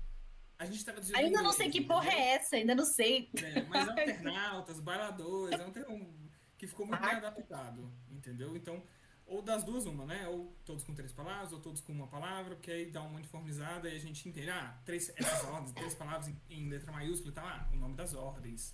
A 0.57 0.65
gente 0.65 0.85
traduziu. 0.85 1.15
Ainda 1.17 1.39
em 1.39 1.43
não 1.43 1.51
sei 1.51 1.69
que 1.69 1.81
porra 1.81 2.09
é 2.09 2.35
essa, 2.35 2.55
ainda 2.55 2.73
não 2.75 2.85
sei. 2.85 3.29
É, 3.43 3.61
mas 3.63 3.89
alternautas, 3.89 4.79
bailadores, 4.79 5.59
é 5.59 5.65
um 5.65 5.71
termo 5.71 6.29
que 6.57 6.65
ficou 6.67 6.85
muito 6.85 7.01
bem 7.01 7.09
Ah. 7.11 7.17
adaptado, 7.17 7.91
entendeu? 8.09 8.55
Então, 8.55 8.81
ou 9.25 9.41
das 9.41 9.65
duas, 9.65 9.85
uma, 9.85 10.05
né? 10.05 10.27
Ou 10.29 10.55
todos 10.63 10.83
com 10.85 10.93
três 10.95 11.11
palavras, 11.11 11.51
ou 11.51 11.59
todos 11.59 11.81
com 11.81 11.91
uma 11.91 12.07
palavra, 12.07 12.55
porque 12.55 12.71
aí 12.71 12.85
dá 12.89 13.01
uma 13.01 13.15
uniformizada 13.17 13.89
e 13.89 13.95
a 13.95 13.99
gente 13.99 14.29
entende, 14.29 14.49
ah, 14.49 14.79
três, 14.85 15.11
essas 15.17 15.43
ordens, 15.43 15.73
três 15.73 15.93
palavras 15.93 16.29
em, 16.29 16.39
em 16.49 16.69
letra 16.69 16.91
maiúscula 16.91 17.31
e 17.31 17.33
tal, 17.33 17.45
ah, 17.45 17.69
o 17.73 17.75
nome 17.75 17.95
das 17.95 18.13
ordens. 18.13 18.73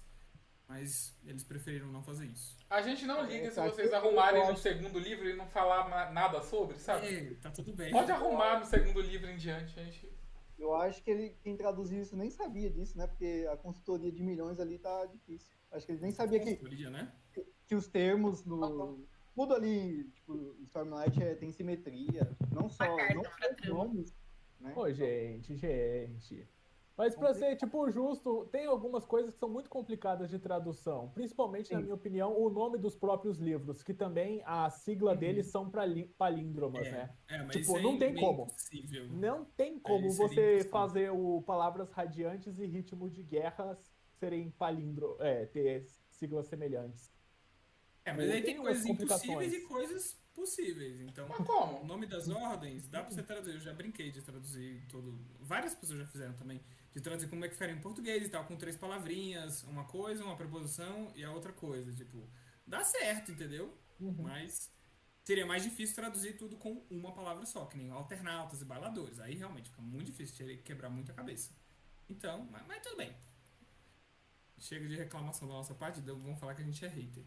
Mas 0.72 1.14
eles 1.26 1.44
preferiram 1.44 1.88
não 1.92 2.02
fazer 2.02 2.26
isso. 2.28 2.58
A 2.70 2.82
gente 2.82 3.06
não 3.06 3.26
liga 3.26 3.50
se 3.50 3.58
tá 3.58 3.68
vocês 3.68 3.92
arrumarem 3.92 4.48
no 4.48 4.56
segundo 4.56 4.98
livro 5.00 5.30
e 5.30 5.36
não 5.36 5.46
falar 5.46 5.90
na- 5.90 6.12
nada 6.14 6.42
sobre, 6.42 6.80
sabe? 6.80 7.08
É, 7.08 7.34
tá 7.42 7.52
tudo 7.52 7.74
bem. 7.74 7.92
Pode 7.92 8.10
arrumar 8.10 8.58
no 8.58 8.66
segundo 8.66 9.02
livro 9.02 9.30
em 9.30 9.36
diante, 9.36 9.78
a 9.78 9.84
gente. 9.84 10.10
Eu 10.58 10.74
acho 10.74 11.04
que 11.04 11.12
ele, 11.12 11.36
quem 11.44 11.58
traduziu 11.58 12.02
isso 12.02 12.16
nem 12.16 12.30
sabia 12.30 12.70
disso, 12.70 12.98
né? 12.98 13.06
Porque 13.06 13.46
a 13.52 13.58
consultoria 13.58 14.10
de 14.14 14.24
milhões 14.24 14.62
ali 14.62 14.80
tá 14.80 15.06
difícil. 15.08 15.54
Acho 15.74 15.86
que 15.86 15.92
ele 15.92 16.02
nem 16.04 16.12
sabia 16.14 16.40
que, 16.40 16.56
né? 16.90 17.12
que 17.68 17.76
os 17.76 17.88
termos 17.90 18.46
no. 18.46 19.06
Tudo 19.36 19.54
ali, 19.54 20.06
tipo, 20.14 20.56
Stormlight 20.64 21.22
é, 21.22 21.36
tem 21.36 21.52
simetria. 21.52 22.32
Não 22.50 22.70
só, 22.70 22.86
não 23.14 23.24
só 23.26 23.68
nomes, 23.74 24.16
né? 24.58 24.72
Ô, 24.74 24.90
gente, 24.90 25.54
gente. 25.58 26.48
Mas 27.02 27.16
pra 27.16 27.34
ser, 27.34 27.56
tipo, 27.56 27.90
justo, 27.90 28.46
tem 28.52 28.68
algumas 28.68 29.04
coisas 29.06 29.34
que 29.34 29.40
são 29.40 29.50
muito 29.50 29.68
complicadas 29.72 30.30
de 30.30 30.38
tradução. 30.38 31.10
Principalmente, 31.10 31.72
na 31.72 31.80
Sim. 31.80 31.84
minha 31.86 31.96
opinião, 31.96 32.40
o 32.40 32.48
nome 32.48 32.78
dos 32.78 32.96
próprios 32.96 33.40
livros, 33.40 33.82
que 33.82 33.92
também 33.92 34.44
a 34.46 34.70
sigla 34.70 35.16
deles 35.16 35.48
são 35.48 35.72
li- 35.88 36.14
palíndromas, 36.16 36.86
É, 36.86 36.92
né? 36.92 37.18
é, 37.28 37.44
mas 37.44 37.56
Tipo, 37.56 37.80
é 37.80 37.82
não 37.82 37.98
tem 37.98 38.14
meio 38.14 38.24
como. 38.24 38.48
Não 39.10 39.44
tem 39.46 39.80
como 39.80 40.12
você 40.12 40.64
fazer 40.70 41.10
o 41.12 41.42
palavras 41.42 41.92
radiantes 41.92 42.60
e 42.60 42.68
ritmo 42.68 43.10
de 43.10 43.24
guerra 43.24 43.76
serem 44.20 44.52
palíndro, 44.52 45.18
é, 45.20 45.48
ter 45.48 45.88
siglas 46.12 46.46
semelhantes. 46.46 47.12
É, 48.06 48.14
mas 48.14 48.30
aí 48.30 48.44
Tem 48.44 48.54
tem 48.54 48.58
coisas 48.58 48.86
impossíveis 48.86 49.54
e 49.54 49.62
coisas 49.62 50.22
possíveis. 50.36 51.02
Então, 51.02 51.28
Mas 51.28 51.40
o 51.40 51.44
como? 51.46 51.84
nome 51.84 52.06
das 52.06 52.30
ordens 52.30 52.88
dá 52.88 53.02
pra 53.02 53.12
você 53.12 53.24
traduzir. 53.24 53.56
Eu 53.56 53.60
já 53.60 53.74
brinquei 53.74 54.12
de 54.12 54.22
traduzir 54.22 54.86
todo. 54.88 55.20
Várias 55.40 55.74
pessoas 55.74 56.00
já 56.00 56.06
fizeram 56.06 56.34
também. 56.36 56.62
De 56.94 57.02
traduzir 57.02 57.30
como 57.30 57.46
é 57.46 57.48
que 57.48 57.54
ficaria 57.54 57.76
em 57.76 57.82
português 57.82 58.26
e 58.26 58.30
tal, 58.30 58.46
com 58.46 58.58
três 58.58 58.76
palavrinhas, 58.76 59.64
uma 59.64 59.86
coisa, 59.86 60.24
uma 60.24 60.36
preposição 60.36 61.12
e 61.16 61.24
a 61.24 61.32
outra 61.32 61.54
coisa. 61.54 61.94
Tipo, 61.94 62.30
dá 62.68 62.84
certo, 62.84 63.32
entendeu? 63.32 63.78
Uhum. 64.00 64.24
Mas 64.24 64.70
seria 65.24 65.46
mais 65.46 65.64
difícil 65.64 65.96
traduzir 65.96 66.38
tudo 66.38 66.58
com 66.58 66.86
uma 66.90 67.14
palavra 67.14 67.46
só, 67.46 67.66
que 67.66 67.78
nem 67.78 67.92
alternautas 67.92 68.62
e 68.62 68.66
bailadores. 68.66 69.20
Aí 69.20 69.36
realmente 69.36 69.70
fica 69.70 69.82
muito 69.82 70.08
difícil, 70.08 70.36
teria 70.38 70.58
que 70.58 70.64
quebrar 70.64 70.90
muito 70.90 71.12
a 71.12 71.16
cabeça. 71.16 71.52
Então, 72.10 72.48
mas, 72.52 72.66
mas 72.68 72.82
tudo 72.84 72.98
bem. 72.98 73.16
Chega 74.60 74.88
de 74.88 74.96
reclamação 74.96 75.48
da 75.48 75.54
nossa 75.56 75.74
parte, 75.74 76.00
então 76.00 76.20
vamos 76.20 76.40
falar 76.40 76.54
que 76.54 76.62
a 76.62 76.66
gente 76.66 76.84
é 76.84 76.88
hater. 76.88 77.24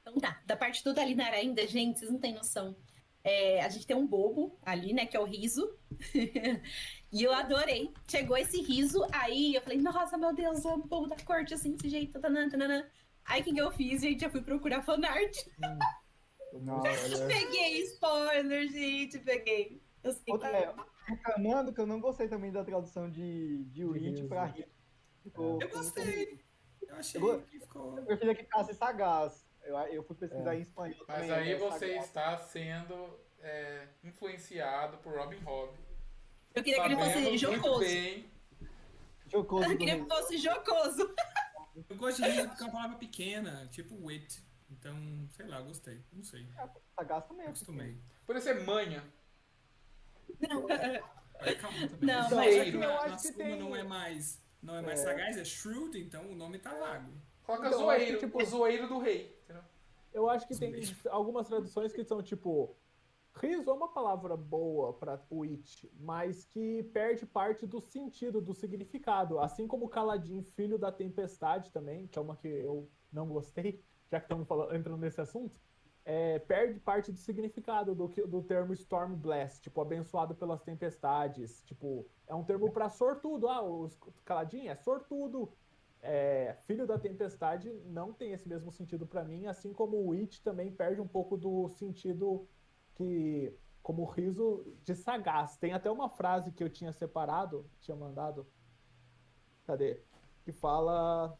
Então 0.00 0.20
tá, 0.20 0.40
da 0.46 0.56
parte 0.56 0.84
do 0.84 0.94
Dalinar 0.94 1.32
ainda, 1.34 1.66
gente, 1.66 1.98
vocês 1.98 2.10
não 2.10 2.20
têm 2.20 2.32
noção. 2.32 2.76
É, 3.24 3.60
a 3.60 3.68
gente 3.68 3.84
tem 3.84 3.96
um 3.96 4.06
bobo 4.06 4.56
ali, 4.62 4.92
né, 4.92 5.04
que 5.04 5.16
é 5.16 5.20
o 5.20 5.24
riso. 5.24 5.76
e 7.12 7.22
eu 7.22 7.32
adorei. 7.32 7.92
Chegou 8.08 8.36
esse 8.36 8.60
riso, 8.62 9.06
aí 9.12 9.54
eu 9.54 9.62
falei, 9.62 9.78
nossa, 9.80 10.16
meu 10.18 10.34
Deus, 10.34 10.64
o 10.64 10.76
bobo 10.78 11.06
da 11.08 11.16
corte 11.24 11.54
assim, 11.54 11.72
desse 11.72 11.88
jeito, 11.88 12.20
tanana, 12.20 12.50
tanana. 12.50 12.90
Aí 13.24 13.40
o 13.40 13.44
que, 13.44 13.52
que 13.52 13.60
eu 13.60 13.70
fiz, 13.72 14.02
gente? 14.02 14.24
Eu 14.24 14.30
fui 14.30 14.42
procurar 14.42 14.82
fanart. 14.82 15.36
Não, 16.52 16.80
olha, 16.80 16.90
Peguei 17.26 17.82
spoiler, 17.82 18.68
gente, 18.68 19.18
peguei. 19.18 19.82
Eu 20.02 20.12
sei 20.12 20.24
que... 20.24 20.32
Outra, 20.32 20.48
é, 20.48 20.74
reclamando 21.06 21.72
que 21.72 21.80
eu 21.80 21.86
não 21.86 22.00
gostei 22.00 22.28
também 22.28 22.52
da 22.52 22.64
tradução 22.64 23.10
de, 23.10 23.64
de 23.64 23.84
Witch 23.84 24.26
pra 24.28 24.44
Rio. 24.46 24.66
Eu 25.60 25.68
gostei. 25.70 26.40
Eu 26.88 26.96
achei 26.96 27.20
Eu 27.20 27.42
que 27.42 27.58
ficou. 27.58 27.98
Eu 27.98 28.04
preferia 28.06 28.34
que 28.34 28.44
ficasse 28.44 28.74
sagaz. 28.74 29.44
Eu, 29.64 29.76
eu 29.76 30.02
fui 30.04 30.14
pesquisar 30.14 30.54
É. 30.54 30.58
em 30.58 30.62
espanhol 30.62 31.04
Mas 31.08 31.26
também. 31.26 31.32
aí 31.32 31.52
é 31.52 31.58
você 31.58 31.88
sagaz. 31.88 32.04
está 32.06 32.38
sendo 32.38 33.18
é, 33.40 33.88
influenciado 34.04 34.98
por 34.98 35.16
Robin 35.18 35.40
Hood. 35.44 35.76
Eu 36.56 36.62
queria 36.64 36.82
que 36.82 36.92
ele 36.92 36.96
fosse 36.96 37.36
jocoso. 37.38 37.84
Jocoso 39.30 39.70
Eu 39.72 39.78
queria 39.78 40.00
que 40.02 40.08
fosse 40.08 40.38
jocoso. 40.38 41.14
Eu 41.90 41.96
gosto 41.96 42.22
de 42.22 42.28
riso 42.30 42.48
porque 42.48 42.62
é 42.62 42.66
uma 42.66 42.72
palavra 42.72 42.96
pequena, 42.96 43.68
tipo 43.70 43.94
wit. 44.06 44.42
Então, 44.70 44.96
sei 45.36 45.46
lá, 45.46 45.60
gostei. 45.60 46.02
Não 46.12 46.22
sei. 46.22 46.46
Sagaz 46.98 47.24
também. 47.26 47.44
é 47.44 47.48
Acostumei. 47.48 47.98
Por 48.24 48.40
ser 48.40 48.64
manha. 48.64 49.04
Aí, 51.40 51.54
calma 51.56 51.78
também. 51.88 51.98
Não, 52.08 52.22
Mas 52.22 52.32
mas 52.32 52.54
já 52.54 52.60
é 52.62 52.64
que 52.64 52.70
que 52.70 52.76
eu 52.76 52.80
na- 52.80 52.98
acho 53.00 53.22
que 53.28 53.32
tem- 53.34 53.58
não 53.58 53.76
é 53.76 53.82
mais, 53.82 54.42
não 54.62 54.76
é 54.76 54.80
mais 54.82 55.00
É. 55.00 55.02
sagaz, 55.04 55.36
é 55.36 55.44
shrewd, 55.44 56.00
então 56.00 56.24
o 56.30 56.34
nome 56.34 56.58
tá 56.58 56.72
vago. 56.74 57.12
Coloca 57.44 57.68
Então, 57.68 57.90
acho 57.90 57.98
que, 58.00 58.04
zoeiro, 58.06 58.18
tipo- 58.20 58.42
o 58.42 58.44
zoeiro 58.46 58.88
do 58.88 58.98
rei. 58.98 59.38
entendeu? 59.44 59.62
Eu 60.14 60.30
acho 60.30 60.48
que 60.48 60.58
tem 60.58 60.72
algumas 61.10 61.46
traduções 61.46 61.92
que 61.92 62.02
são 62.04 62.22
tipo. 62.22 62.74
Riso 63.36 63.68
é 63.70 63.72
uma 63.72 63.92
palavra 63.92 64.36
boa 64.36 64.94
para 64.94 65.22
witch, 65.30 65.84
mas 65.98 66.44
que 66.44 66.82
perde 66.84 67.26
parte 67.26 67.66
do 67.66 67.80
sentido, 67.80 68.40
do 68.40 68.54
significado. 68.54 69.38
Assim 69.38 69.66
como 69.68 69.88
Caladin, 69.88 70.42
filho 70.42 70.78
da 70.78 70.90
tempestade 70.90 71.70
também, 71.70 72.06
que 72.08 72.18
é 72.18 72.22
uma 72.22 72.36
que 72.36 72.48
eu 72.48 72.90
não 73.12 73.28
gostei, 73.28 73.84
já 74.10 74.18
que 74.20 74.24
estamos 74.32 74.48
entrando 74.72 74.98
nesse 74.98 75.20
assunto. 75.20 75.60
é, 76.04 76.38
perde 76.38 76.80
parte 76.80 77.10
do 77.12 77.18
significado 77.18 77.94
do, 77.94 78.06
do 78.08 78.42
termo 78.42 78.72
Storm 78.72 79.16
Blast, 79.16 79.60
tipo, 79.60 79.80
abençoado 79.80 80.34
pelas 80.36 80.62
tempestades. 80.62 81.62
Tipo, 81.64 82.08
é 82.26 82.34
um 82.34 82.44
termo 82.44 82.70
para 82.72 82.88
sortudo. 82.88 83.48
Ah, 83.48 83.62
o 83.62 83.90
Caladinho 84.24 84.70
é 84.70 84.76
sortudo. 84.76 85.52
É, 86.00 86.56
filho 86.66 86.86
da 86.86 86.98
tempestade 86.98 87.72
não 87.86 88.12
tem 88.12 88.32
esse 88.32 88.48
mesmo 88.48 88.70
sentido 88.70 89.06
para 89.06 89.24
mim, 89.24 89.46
assim 89.46 89.72
como 89.72 89.96
o 90.06 90.12
It 90.12 90.42
também 90.42 90.70
perde 90.72 91.00
um 91.00 91.08
pouco 91.08 91.36
do 91.36 91.68
sentido 91.68 92.48
que, 92.96 93.54
como 93.82 94.02
o 94.02 94.06
riso 94.06 94.64
de 94.82 94.94
sagaz. 94.94 95.56
Tem 95.56 95.72
até 95.72 95.90
uma 95.90 96.08
frase 96.08 96.50
que 96.50 96.64
eu 96.64 96.70
tinha 96.70 96.92
separado, 96.92 97.70
tinha 97.80 97.96
mandado. 97.96 98.46
Cadê? 99.64 100.02
Que 100.44 100.52
fala. 100.52 101.38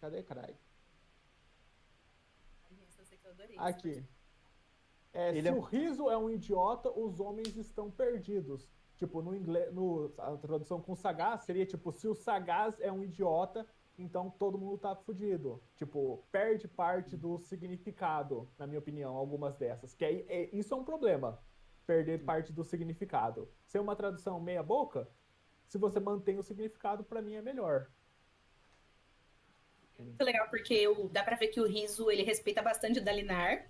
Cadê, 0.00 0.22
caralho? 0.22 0.56
Adorei. 3.24 3.56
Aqui. 3.58 4.04
É, 5.12 5.30
Ele 5.30 5.42
se 5.42 5.48
é- 5.48 5.52
o 5.52 5.60
riso 5.60 6.10
é 6.10 6.16
um 6.16 6.30
idiota, 6.30 6.90
os 6.90 7.20
homens 7.20 7.56
estão 7.56 7.90
perdidos. 7.90 8.68
Tipo, 8.96 9.20
no 9.20 9.34
inglês, 9.34 9.74
no, 9.74 10.12
a 10.16 10.36
tradução 10.36 10.80
com 10.80 10.94
sagaz 10.94 11.44
seria 11.44 11.66
tipo, 11.66 11.92
se 11.92 12.08
o 12.08 12.14
sagaz 12.14 12.80
é 12.80 12.90
um 12.90 13.02
idiota, 13.02 13.66
então 13.98 14.30
todo 14.30 14.58
mundo 14.58 14.78
tá 14.78 14.94
fudido. 14.94 15.62
Tipo, 15.76 16.22
perde 16.30 16.66
parte 16.68 17.16
do 17.16 17.38
significado, 17.38 18.48
na 18.58 18.66
minha 18.66 18.78
opinião, 18.78 19.16
algumas 19.16 19.56
dessas. 19.56 19.94
Que 19.94 20.04
aí, 20.04 20.26
é, 20.28 20.48
isso 20.52 20.72
é 20.74 20.76
um 20.76 20.84
problema. 20.84 21.38
Perder 21.86 22.24
parte 22.24 22.52
do 22.52 22.64
significado. 22.64 23.48
Ser 23.64 23.78
uma 23.78 23.94
tradução 23.96 24.40
meia 24.40 24.62
boca, 24.62 25.08
se 25.68 25.78
você 25.78 26.00
mantém 26.00 26.38
o 26.38 26.42
significado, 26.42 27.04
pra 27.04 27.22
mim 27.22 27.34
é 27.34 27.42
melhor. 27.42 27.88
muito 29.98 30.22
legal, 30.22 30.46
porque 30.50 30.86
o- 30.88 31.08
dá 31.08 31.22
pra 31.24 31.36
ver 31.36 31.48
que 31.48 31.58
o 31.60 31.66
Riso, 31.66 32.10
ele 32.10 32.22
respeita 32.22 32.60
bastante 32.60 32.98
o 32.98 33.04
Dalinar. 33.04 33.66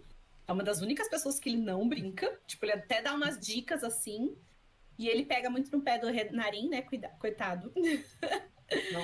É 0.49 0.53
uma 0.53 0.65
das 0.65 0.81
únicas 0.81 1.09
pessoas 1.09 1.39
que 1.39 1.49
ele 1.51 1.59
não 1.59 1.89
brinca. 1.89 2.41
Tipo, 2.47 2.65
ele 2.65 2.73
até 2.73 3.01
dá 3.01 3.15
umas 3.15 3.39
dicas 3.39 3.85
assim. 3.85 4.37
E 4.99 5.09
ele 5.09 5.25
pega 5.25 5.49
muito 5.51 5.71
no 5.71 5.83
pé 5.83 5.99
do 5.99 6.09
Renarin, 6.09 6.69
né? 6.69 6.83
Cuida- 6.83 7.11
Coitado. 7.21 7.73
Não. 8.93 9.03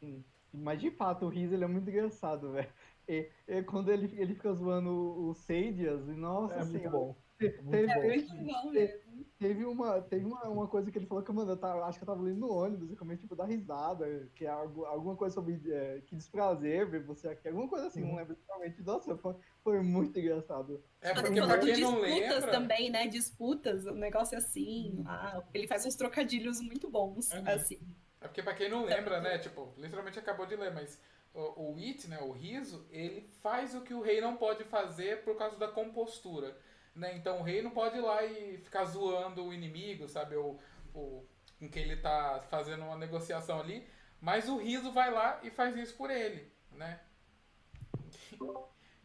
Mas 0.56 0.80
de 0.80 0.90
fato, 0.90 1.26
o 1.26 1.28
Riz 1.28 1.52
ele 1.52 1.64
é 1.64 1.66
muito 1.66 1.88
engraçado, 1.90 2.52
velho. 2.52 2.68
E, 3.08 3.30
e 3.46 3.62
quando 3.62 3.92
ele, 3.92 4.06
ele 4.20 4.34
fica 4.34 4.52
zoando 4.52 4.90
o 4.90 5.32
Sadias, 5.34 6.08
e 6.08 6.12
nossa 6.12 6.54
É 6.54 6.58
muito 6.64 6.72
senhora, 6.72 6.90
bom. 6.90 7.16
te- 7.38 7.60
Muito 7.62 7.70
teve, 7.70 7.86
bom. 7.86 8.00
É 8.02 8.06
muito 8.08 8.34
bom 8.44 8.70
mesmo. 8.72 9.26
teve, 9.38 9.64
uma, 9.64 10.00
teve 10.02 10.24
uma, 10.24 10.48
uma 10.48 10.66
coisa 10.66 10.90
que 10.90 10.98
ele 10.98 11.06
falou 11.06 11.22
que, 11.22 11.30
mano, 11.30 11.52
eu 11.52 11.56
tava- 11.56 11.84
acho 11.84 11.98
que 11.98 12.04
eu 12.04 12.06
tava 12.08 12.22
lendo 12.22 12.40
no 12.40 12.50
ônibus 12.50 12.90
e 12.90 12.96
comecei, 12.96 13.22
tipo, 13.22 13.36
dar 13.36 13.44
risada, 13.44 14.28
que 14.34 14.44
é 14.44 14.48
algo, 14.48 14.84
alguma 14.86 15.14
coisa 15.14 15.34
sobre 15.34 15.60
é, 15.70 16.00
que 16.06 16.16
desprazer 16.16 16.90
ver 16.90 17.04
você 17.04 17.28
aqui, 17.28 17.46
alguma 17.46 17.68
coisa 17.68 17.86
assim, 17.86 18.02
Uhum. 18.02 18.08
não 18.08 18.16
lembro 18.16 18.32
exatamente. 18.34 18.82
Nossa, 18.82 19.16
foi, 19.18 19.34
foi 19.62 19.80
muito 19.82 20.18
engraçado. 20.18 20.82
É 21.00 21.14
porque, 21.14 21.40
pra 21.42 21.56
de 21.58 21.72
quem 21.74 21.80
não 21.84 22.00
disputas 22.00 22.34
lembra. 22.34 22.50
também, 22.50 22.90
né? 22.90 23.06
Disputas, 23.06 23.86
um 23.86 23.94
negócio 23.94 24.36
assim. 24.36 25.04
Ah, 25.06 25.42
ele 25.54 25.68
faz 25.68 25.86
uns 25.86 25.94
trocadilhos 25.94 26.60
muito 26.60 26.90
bons, 26.90 27.30
Uhum. 27.30 27.42
assim. 27.46 27.78
É 28.20 28.28
porque 28.28 28.42
pra 28.42 28.54
quem 28.54 28.68
não 28.68 28.84
lembra, 28.84 29.20
né? 29.20 29.38
Tipo, 29.38 29.72
literalmente 29.76 30.18
acabou 30.18 30.46
de 30.46 30.56
ler, 30.56 30.72
mas 30.72 31.00
o, 31.34 31.74
o 31.74 31.78
It, 31.78 32.08
né? 32.08 32.18
O 32.20 32.32
riso, 32.32 32.86
ele 32.90 33.28
faz 33.42 33.74
o 33.74 33.82
que 33.82 33.94
o 33.94 34.00
rei 34.00 34.20
não 34.20 34.36
pode 34.36 34.64
fazer 34.64 35.22
por 35.22 35.36
causa 35.36 35.56
da 35.56 35.68
compostura. 35.68 36.56
Né? 36.94 37.14
Então 37.16 37.40
o 37.40 37.42
rei 37.42 37.60
não 37.60 37.70
pode 37.70 37.98
ir 37.98 38.00
lá 38.00 38.24
e 38.24 38.56
ficar 38.58 38.84
zoando 38.84 39.44
o 39.44 39.52
inimigo, 39.52 40.08
sabe? 40.08 40.34
Ou, 40.34 40.58
ou 40.94 41.28
com 41.58 41.68
quem 41.68 41.82
ele 41.82 41.96
tá 41.96 42.42
fazendo 42.48 42.84
uma 42.84 42.96
negociação 42.96 43.60
ali. 43.60 43.86
Mas 44.20 44.48
o 44.48 44.56
riso 44.56 44.92
vai 44.92 45.10
lá 45.10 45.40
e 45.42 45.50
faz 45.50 45.76
isso 45.76 45.94
por 45.94 46.10
ele, 46.10 46.50
né? 46.72 47.00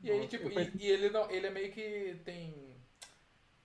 E 0.03 0.09
aí, 0.09 0.27
tipo, 0.27 0.49
e, 0.49 0.71
e 0.79 0.87
ele, 0.87 1.09
não, 1.09 1.29
ele 1.29 1.47
é 1.47 1.49
meio 1.51 1.71
que 1.71 2.19
tem. 2.25 2.70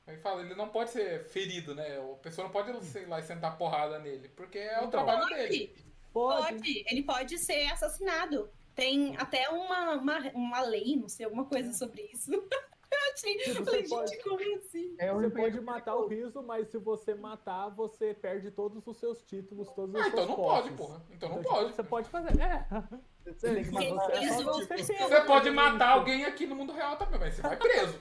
É 0.07 0.15
que 0.15 0.23
fala? 0.23 0.41
Ele 0.43 0.55
não 0.55 0.69
pode 0.69 0.91
ser 0.91 1.25
ferido, 1.27 1.75
né? 1.75 1.99
A 1.99 2.17
pessoa 2.17 2.45
não 2.47 2.53
pode, 2.53 2.85
sei 2.87 3.07
lá, 3.07 3.19
e 3.19 3.23
sentar 3.25 3.59
porrada 3.59 3.99
nele. 3.99 4.29
Porque 4.31 4.59
é 4.59 4.75
o 4.77 4.85
Então, 4.85 4.91
trabalho 4.91 5.27
dele. 5.29 5.75
Pode. 6.13 6.55
Pode, 6.55 6.85
ele 6.89 7.03
pode 7.03 7.39
ser 7.39 7.67
assassinado. 7.73 8.49
Tem 8.75 9.17
até 9.17 9.49
uma, 9.49 9.93
uma, 9.95 10.19
uma 10.33 10.61
lei, 10.63 10.97
não 10.97 11.09
sei, 11.09 11.25
alguma 11.25 11.45
coisa 11.47 11.73
sobre 11.73 12.03
isso. 12.13 12.31
Eu 12.89 13.13
achei, 13.13 13.39
falei, 13.55 13.83
você 13.83 13.89
pode- 13.89 14.11
gente, 14.11 14.23
como 14.23 14.57
assim? 14.57 14.95
É 14.99 15.13
Você 15.13 15.31
pode 15.31 15.61
matar 15.61 15.97
o 15.97 16.07
riso, 16.07 16.41
mas 16.43 16.69
se 16.69 16.79
você 16.79 17.15
matar, 17.15 17.69
você 17.71 18.15
perde 18.15 18.51
todos 18.51 18.87
os 18.87 18.97
seus 18.99 19.23
títulos, 19.23 19.69
todos 19.73 19.95
os 19.95 20.01
Ah, 20.01 20.05
seus 20.05 20.13
então 20.15 20.27
não 20.29 20.37
pode, 20.37 20.71
porra. 20.73 21.03
Então 21.11 21.29
não 21.31 21.41
Então, 21.41 21.53
pode. 21.53 21.65
tipo, 21.67 21.77
você 21.77 21.83
pode 21.83 22.09
fazer. 22.09 22.41
É. 22.41 22.67
Você 23.35 23.65
tipo, 23.65 25.27
pode 25.27 25.51
matar 25.51 25.91
alguém 25.91 26.25
aqui 26.25 26.47
no 26.47 26.55
mundo 26.55 26.73
real 26.73 26.97
também, 26.97 27.19
mas 27.19 27.35
você 27.35 27.43
vai 27.43 27.57
preso. 27.57 27.99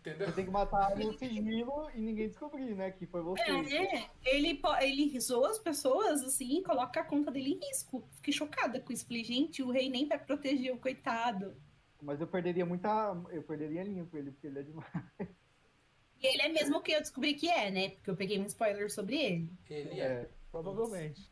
Entendeu? 0.00 0.26
você 0.28 0.32
tem 0.34 0.44
que 0.44 0.50
matar 0.50 0.96
no 0.96 1.12
sigilo 1.18 1.90
e 1.94 2.00
ninguém 2.00 2.28
descobrir, 2.28 2.74
né? 2.74 2.90
Que 2.92 3.06
foi 3.06 3.22
você. 3.22 3.42
É, 3.42 4.08
ele, 4.24 4.54
po- 4.54 4.76
ele 4.76 5.18
zoa 5.20 5.50
as 5.50 5.58
pessoas, 5.58 6.22
assim, 6.22 6.58
e 6.58 6.62
coloca 6.62 7.00
a 7.00 7.04
conta 7.04 7.30
dele 7.30 7.54
em 7.60 7.66
risco. 7.68 8.02
Fiquei 8.12 8.32
chocada 8.32 8.80
com 8.80 8.92
isso. 8.92 9.06
Falei, 9.06 9.24
gente, 9.24 9.62
o 9.62 9.70
rei 9.70 9.90
nem 9.90 10.06
vai 10.06 10.18
proteger 10.18 10.72
o 10.72 10.78
coitado. 10.78 11.54
Mas 12.00 12.20
eu 12.20 12.26
perderia 12.26 12.64
muita. 12.64 13.16
Eu 13.30 13.42
perderia 13.42 13.82
linha 13.82 14.04
com 14.04 14.16
ele, 14.16 14.30
porque 14.30 14.46
ele 14.46 14.60
é 14.60 14.62
demais. 14.62 14.88
E 16.20 16.26
ele 16.26 16.42
é 16.42 16.48
mesmo 16.48 16.78
o 16.78 16.80
que 16.80 16.92
eu 16.92 17.00
descobri 17.00 17.34
que 17.34 17.48
é, 17.48 17.70
né? 17.70 17.90
Porque 17.90 18.10
eu 18.10 18.16
peguei 18.16 18.38
um 18.40 18.46
spoiler 18.46 18.90
sobre 18.90 19.16
ele. 19.16 19.52
Ele 19.68 20.00
é. 20.00 20.04
É. 20.04 20.28
Provavelmente. 20.50 21.30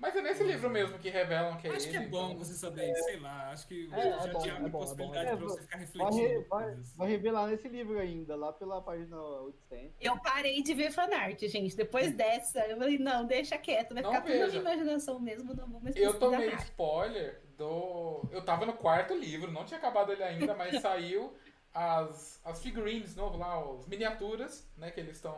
Mas 0.00 0.16
é 0.16 0.22
nesse 0.22 0.42
livro 0.42 0.70
mesmo 0.70 0.98
que 0.98 1.10
revelam 1.10 1.56
que 1.58 1.68
é 1.68 1.70
Acho 1.72 1.86
ele. 1.88 1.98
que 1.98 2.04
é 2.04 2.08
bom 2.08 2.26
então- 2.30 2.38
você 2.38 2.54
saber, 2.54 2.94
sei 3.04 3.20
lá, 3.20 3.50
acho 3.50 3.68
que 3.68 3.88
É, 3.92 3.98
é 4.08 4.20
já 4.22 4.32
bom, 4.32 4.38
tinha 4.40 4.54
é 4.54 4.58
uma 4.58 4.68
bom, 4.70 4.78
é 4.78 4.80
possibilidade 4.80 5.30
bom. 5.32 5.36
pra 5.36 5.46
você 5.46 5.60
ficar 5.60 5.76
Vai, 5.76 5.86
refletindo. 5.86 6.16
re- 6.28 6.44
vai, 6.48 6.64
coisas. 6.64 6.96
vai 6.96 7.08
revelar 7.08 7.46
nesse 7.48 7.68
livro 7.68 7.98
ainda, 7.98 8.34
lá 8.34 8.50
pela 8.52 8.80
página 8.80 9.20
800. 9.20 9.92
Eu 10.00 10.18
parei 10.20 10.62
de 10.62 10.72
ver 10.74 10.90
fanart, 10.90 11.38
gente. 11.46 11.76
Depois 11.76 12.14
dessa, 12.14 12.60
eu 12.66 12.78
falei, 12.78 12.98
não, 12.98 13.26
deixa 13.26 13.58
quieto. 13.58 13.92
Vai 13.92 14.02
Não 14.02 14.10
ficar 14.10 14.22
tudo 14.24 14.38
na 14.38 14.46
veja. 14.46 14.58
imaginação 14.58 15.20
mesmo, 15.20 15.54
não 15.54 15.66
vou 15.68 15.80
mais 15.80 15.94
Eu 15.96 16.18
tomei 16.18 16.50
nada. 16.50 16.62
spoiler 16.62 17.42
do. 17.58 18.24
Eu 18.30 18.42
tava 18.42 18.64
no 18.64 18.72
quarto 18.72 19.12
livro, 19.14 19.52
não 19.52 19.64
tinha 19.66 19.76
acabado 19.78 20.12
ele 20.12 20.22
ainda, 20.22 20.54
mas 20.54 20.80
saiu 20.80 21.34
as, 21.74 22.40
as 22.44 22.62
figurines 22.62 23.14
novo 23.14 23.36
lá, 23.36 23.60
as 23.78 23.86
miniaturas, 23.86 24.66
né, 24.76 24.90
que 24.90 24.98
eles 25.00 25.16
estão 25.16 25.36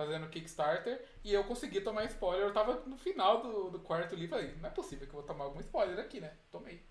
fazendo 0.00 0.28
Kickstarter, 0.30 1.04
e 1.22 1.32
eu 1.32 1.44
consegui 1.44 1.80
tomar 1.82 2.06
spoiler. 2.06 2.46
Eu 2.46 2.54
tava 2.54 2.80
no 2.86 2.96
final 2.96 3.42
do, 3.42 3.70
do 3.70 3.80
quarto 3.80 4.14
livro, 4.14 4.38
falei, 4.38 4.56
não 4.56 4.68
é 4.68 4.72
possível 4.72 5.06
que 5.06 5.12
eu 5.12 5.20
vou 5.20 5.28
tomar 5.28 5.44
algum 5.44 5.60
spoiler 5.60 5.98
aqui, 5.98 6.20
né? 6.20 6.32
Tomei. 6.50 6.82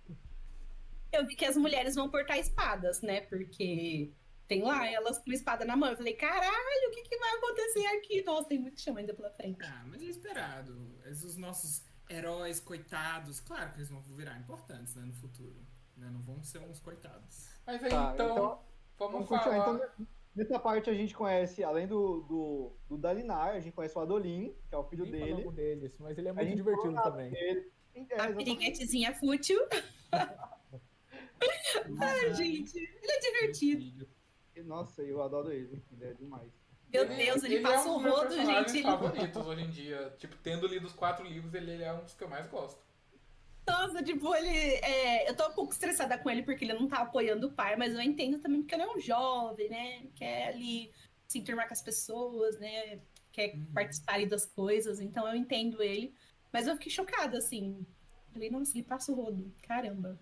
Eu 1.12 1.26
vi 1.26 1.36
que 1.36 1.46
as 1.46 1.58
mulheres 1.58 1.96
vão 1.96 2.08
portar 2.08 2.38
espadas, 2.38 3.02
né? 3.02 3.22
Porque 3.22 4.12
tem 4.48 4.62
lá 4.62 4.88
elas 4.88 5.18
com 5.18 5.32
espada 5.32 5.66
na 5.66 5.76
mão. 5.76 5.90
Eu 5.90 5.98
falei, 5.98 6.14
caralho, 6.14 6.90
o 6.90 6.92
que, 6.92 7.02
que 7.02 7.18
vai 7.18 7.32
acontecer 7.36 7.86
aqui? 7.98 8.22
Nossa, 8.24 8.48
tem 8.48 8.60
muito 8.60 8.80
chão 8.80 8.96
ainda 8.96 9.14
pela 9.14 9.32
frente. 9.32 9.58
Ah, 9.64 9.84
mas 9.88 10.04
é 10.04 10.06
esperado. 10.06 11.00
Esses 11.06 11.36
nossos 11.36 11.84
heróis 12.08 12.60
coitados, 12.60 13.40
claro 13.40 13.72
que 13.72 13.80
eles 13.80 13.90
vão 13.90 14.02
virar 14.02 14.38
importantes 14.38 14.94
né, 14.96 15.04
no 15.04 15.14
futuro. 15.14 15.60
Né? 15.98 16.10
Não 16.12 16.22
vão 16.22 16.44
ser 16.44 16.60
uns 16.60 16.80
coitados. 16.80 17.50
Mas 17.66 17.84
aí, 17.84 17.90
Tá, 17.90 18.12
então, 18.14 18.28
então, 18.28 18.62
vamos 19.00 19.28
Vamos 19.28 19.44
falar. 19.44 19.58
Então, 19.58 20.08
nessa 20.40 20.58
parte 20.58 20.90
a 20.90 20.94
gente 20.94 21.14
conhece, 21.14 21.64
além 21.64 21.86
do, 21.86 22.22
do, 22.22 22.72
do 22.88 22.98
Dalinar, 22.98 23.50
a 23.50 23.60
gente 23.60 23.74
conhece 23.74 23.98
o 23.98 24.02
Adolin, 24.02 24.56
que 24.70 24.76
é 24.76 24.78
o 24.78 24.84
filho 24.86 25.06
dele. 25.06 25.52
deles, 25.52 25.98
mas 26.00 26.18
ele 26.18 26.30
é 26.30 26.34
muito 26.34 26.56
divertido 26.56 26.96
também. 26.96 27.30
dele. 27.30 27.72
É, 27.94 28.22
A 28.22 28.34
piriguetezinha 28.34 29.14
fútil. 29.16 29.60
Ai, 32.02 32.34
gente, 32.34 32.78
ele 32.78 33.12
é 33.12 33.20
divertido. 33.20 34.08
Nossa, 34.66 35.02
eu 35.02 35.22
adoro 35.22 35.52
ele. 35.52 35.82
Ele 35.92 36.06
é 36.06 36.14
demais. 36.14 36.52
Meu 36.92 37.08
Deus, 37.08 37.44
ele, 37.44 37.58
é 37.58 37.62
passa 37.62 37.90
um 37.90 37.96
o 37.96 38.02
rodo, 38.02 38.34
gente. 38.34 38.78
Ele... 38.78 38.84
favoritos 38.84 39.46
hoje 39.46 39.62
em 39.62 39.70
dia. 39.70 40.14
Tipo, 40.18 40.36
tendo 40.38 40.68
lido 40.68 40.88
os 40.88 40.94
quatro 40.94 41.26
livros, 41.26 41.54
ele, 41.54 41.72
ele 41.72 41.84
é 41.84 41.94
um 41.94 42.04
dos 42.04 42.14
que 42.14 42.24
eu 42.24 42.30
mais 42.30 42.48
gosto. 42.48 42.82
Nossa, 43.70 44.04
tipo, 44.04 44.34
ele. 44.36 44.50
é, 44.50 45.30
Eu 45.30 45.36
tô 45.36 45.48
um 45.48 45.54
pouco 45.54 45.72
estressada 45.74 46.18
com 46.18 46.30
ele 46.30 46.44
porque 46.44 46.66
ele 46.66 46.74
não 46.74 46.88
tá 46.88 47.00
apoiando 47.00 47.48
o 47.48 47.52
pai, 47.52 47.76
mas 47.76 47.94
eu 47.94 48.02
entendo 48.02 48.40
também 48.40 48.62
porque 48.62 48.76
ele 48.76 48.84
é 48.84 48.90
um 48.92 49.00
jovem, 49.00 49.70
né? 49.70 50.04
Quer 50.16 50.48
ali 50.50 50.92
se 51.28 51.40
enturmar 51.40 51.68
com 51.68 51.74
as 51.74 51.82
pessoas, 51.82 52.60
né? 52.60 53.00
Quer 53.32 53.54
Uhum. 53.56 53.66
participar 53.74 54.14
ali 54.16 54.26
das 54.26 54.46
coisas, 54.46 55.00
então 55.00 55.28
eu 55.28 55.36
entendo 55.36 55.82
ele. 55.84 56.14
Mas 56.52 56.68
eu 56.68 56.74
fiquei 56.76 56.92
chocada, 56.92 57.38
assim. 57.38 57.86
Falei, 58.34 58.50
nossa, 58.50 58.76
ele 58.78 58.84
passa 58.84 59.12
o 59.12 59.16
rodo. 59.16 59.54
Caramba. 59.62 60.20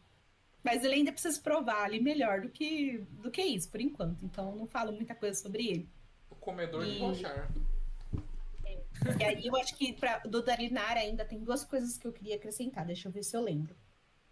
Mas 0.63 0.83
ele 0.83 0.95
ainda 0.95 1.11
precisa 1.13 1.33
se 1.35 1.41
provar 1.41 1.83
ali 1.85 2.01
melhor 2.01 2.41
do 2.41 2.49
que, 2.49 2.97
do 3.23 3.31
que 3.31 3.41
isso, 3.41 3.69
por 3.71 3.79
enquanto. 3.79 4.17
Então 4.25 4.49
eu 4.51 4.55
não 4.57 4.67
falo 4.67 4.91
muita 4.91 5.15
coisa 5.15 5.39
sobre 5.39 5.65
ele. 5.67 5.89
O 6.29 6.35
comedor 6.35 6.83
de 6.85 6.91
E- 6.91 6.99
Rochar. 6.99 7.49
E 9.19 9.23
aí 9.23 9.47
eu 9.47 9.55
acho 9.55 9.75
que 9.75 9.93
pra, 9.93 10.19
do 10.19 10.41
Dalinar 10.41 10.97
ainda 10.97 11.25
tem 11.25 11.39
duas 11.39 11.63
coisas 11.63 11.97
que 11.97 12.07
eu 12.07 12.13
queria 12.13 12.35
acrescentar, 12.35 12.85
deixa 12.85 13.07
eu 13.07 13.11
ver 13.11 13.23
se 13.23 13.35
eu 13.35 13.41
lembro. 13.41 13.75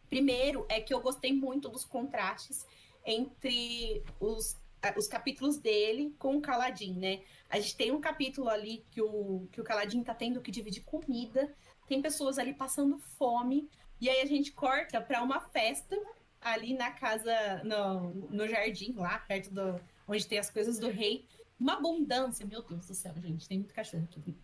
Primeiro 0.10 0.66
é 0.70 0.80
que 0.80 0.94
eu 0.94 1.02
gostei 1.02 1.34
muito 1.34 1.70
dos 1.70 1.84
contrastes 1.84 2.66
entre 3.06 4.04
os, 4.20 4.58
os 4.96 5.08
capítulos 5.08 5.58
dele 5.58 6.16
com 6.18 6.38
o 6.38 6.42
Caladin, 6.42 6.94
né? 7.00 7.22
A 7.50 7.60
gente 7.60 7.76
tem 7.76 7.92
um 7.92 8.02
capítulo 8.02 8.50
ali 8.50 8.86
que 8.92 9.02
o, 9.02 9.48
que 9.52 9.62
o 9.62 9.64
Caladin 9.64 10.04
tá 10.04 10.14
tendo 10.14 10.42
que 10.42 10.52
dividir 10.52 10.84
comida, 10.84 11.54
tem 11.88 12.02
pessoas 12.02 12.38
ali 12.38 12.54
passando 12.54 12.98
fome, 12.98 13.70
e 14.00 14.10
aí 14.10 14.22
a 14.22 14.26
gente 14.26 14.52
corta 14.52 15.00
para 15.00 15.22
uma 15.22 15.40
festa 15.40 15.98
ali 16.42 16.74
na 16.74 16.92
casa, 16.92 17.64
no, 17.64 18.12
no 18.30 18.48
jardim, 18.48 18.94
lá 18.94 19.18
perto 19.20 19.52
do. 19.52 19.80
onde 20.08 20.28
tem 20.28 20.38
as 20.38 20.50
coisas 20.50 20.78
do 20.78 20.90
rei. 20.90 21.26
Uma 21.60 21.74
abundância, 21.74 22.46
meu 22.46 22.62
Deus 22.62 22.88
do 22.88 22.94
céu, 22.94 23.14
gente, 23.22 23.48
tem 23.48 23.60
muito 23.60 23.74
cachorro 23.74 24.04
aqui. 24.04 24.36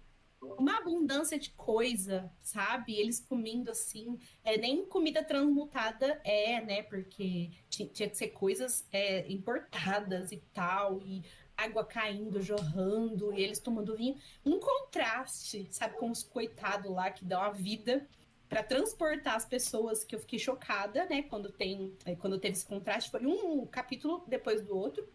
Uma 0.42 0.80
abundância 0.80 1.38
de 1.38 1.52
coisa, 1.52 2.32
sabe? 2.42 2.96
Eles 2.96 3.20
comendo 3.20 3.70
assim, 3.70 4.18
é, 4.44 4.58
nem 4.58 4.84
comida 4.86 5.24
transmutada 5.24 6.20
é, 6.24 6.60
né? 6.62 6.82
Porque 6.82 7.52
tinha, 7.70 7.88
que 7.88 8.16
ser 8.16 8.30
coisas 8.30 8.88
é, 8.92 9.32
importadas 9.32 10.32
e 10.32 10.38
tal, 10.52 11.00
e 11.04 11.24
água 11.56 11.86
caindo, 11.86 12.42
jorrando, 12.42 13.32
e 13.34 13.42
eles 13.42 13.60
tomando 13.60 13.96
vinho. 13.96 14.18
Um 14.44 14.60
contraste, 14.60 15.68
sabe, 15.70 15.96
com 15.98 16.10
os 16.10 16.24
coitados 16.24 16.92
lá 16.92 17.12
que 17.12 17.24
dão 17.24 17.42
a 17.42 17.52
vida 17.52 18.08
para 18.50 18.64
transportar 18.64 19.36
as 19.36 19.46
pessoas 19.46 20.04
que 20.04 20.16
eu 20.16 20.20
fiquei 20.20 20.40
chocada, 20.40 21.06
né? 21.06 21.22
Quando 21.24 21.52
tem, 21.52 21.96
é, 22.04 22.16
quando 22.16 22.40
teve 22.40 22.54
esse 22.54 22.66
contraste, 22.66 23.12
foi 23.12 23.26
um 23.26 23.66
capítulo 23.66 24.24
depois 24.28 24.62
do 24.62 24.76
outro. 24.76 25.08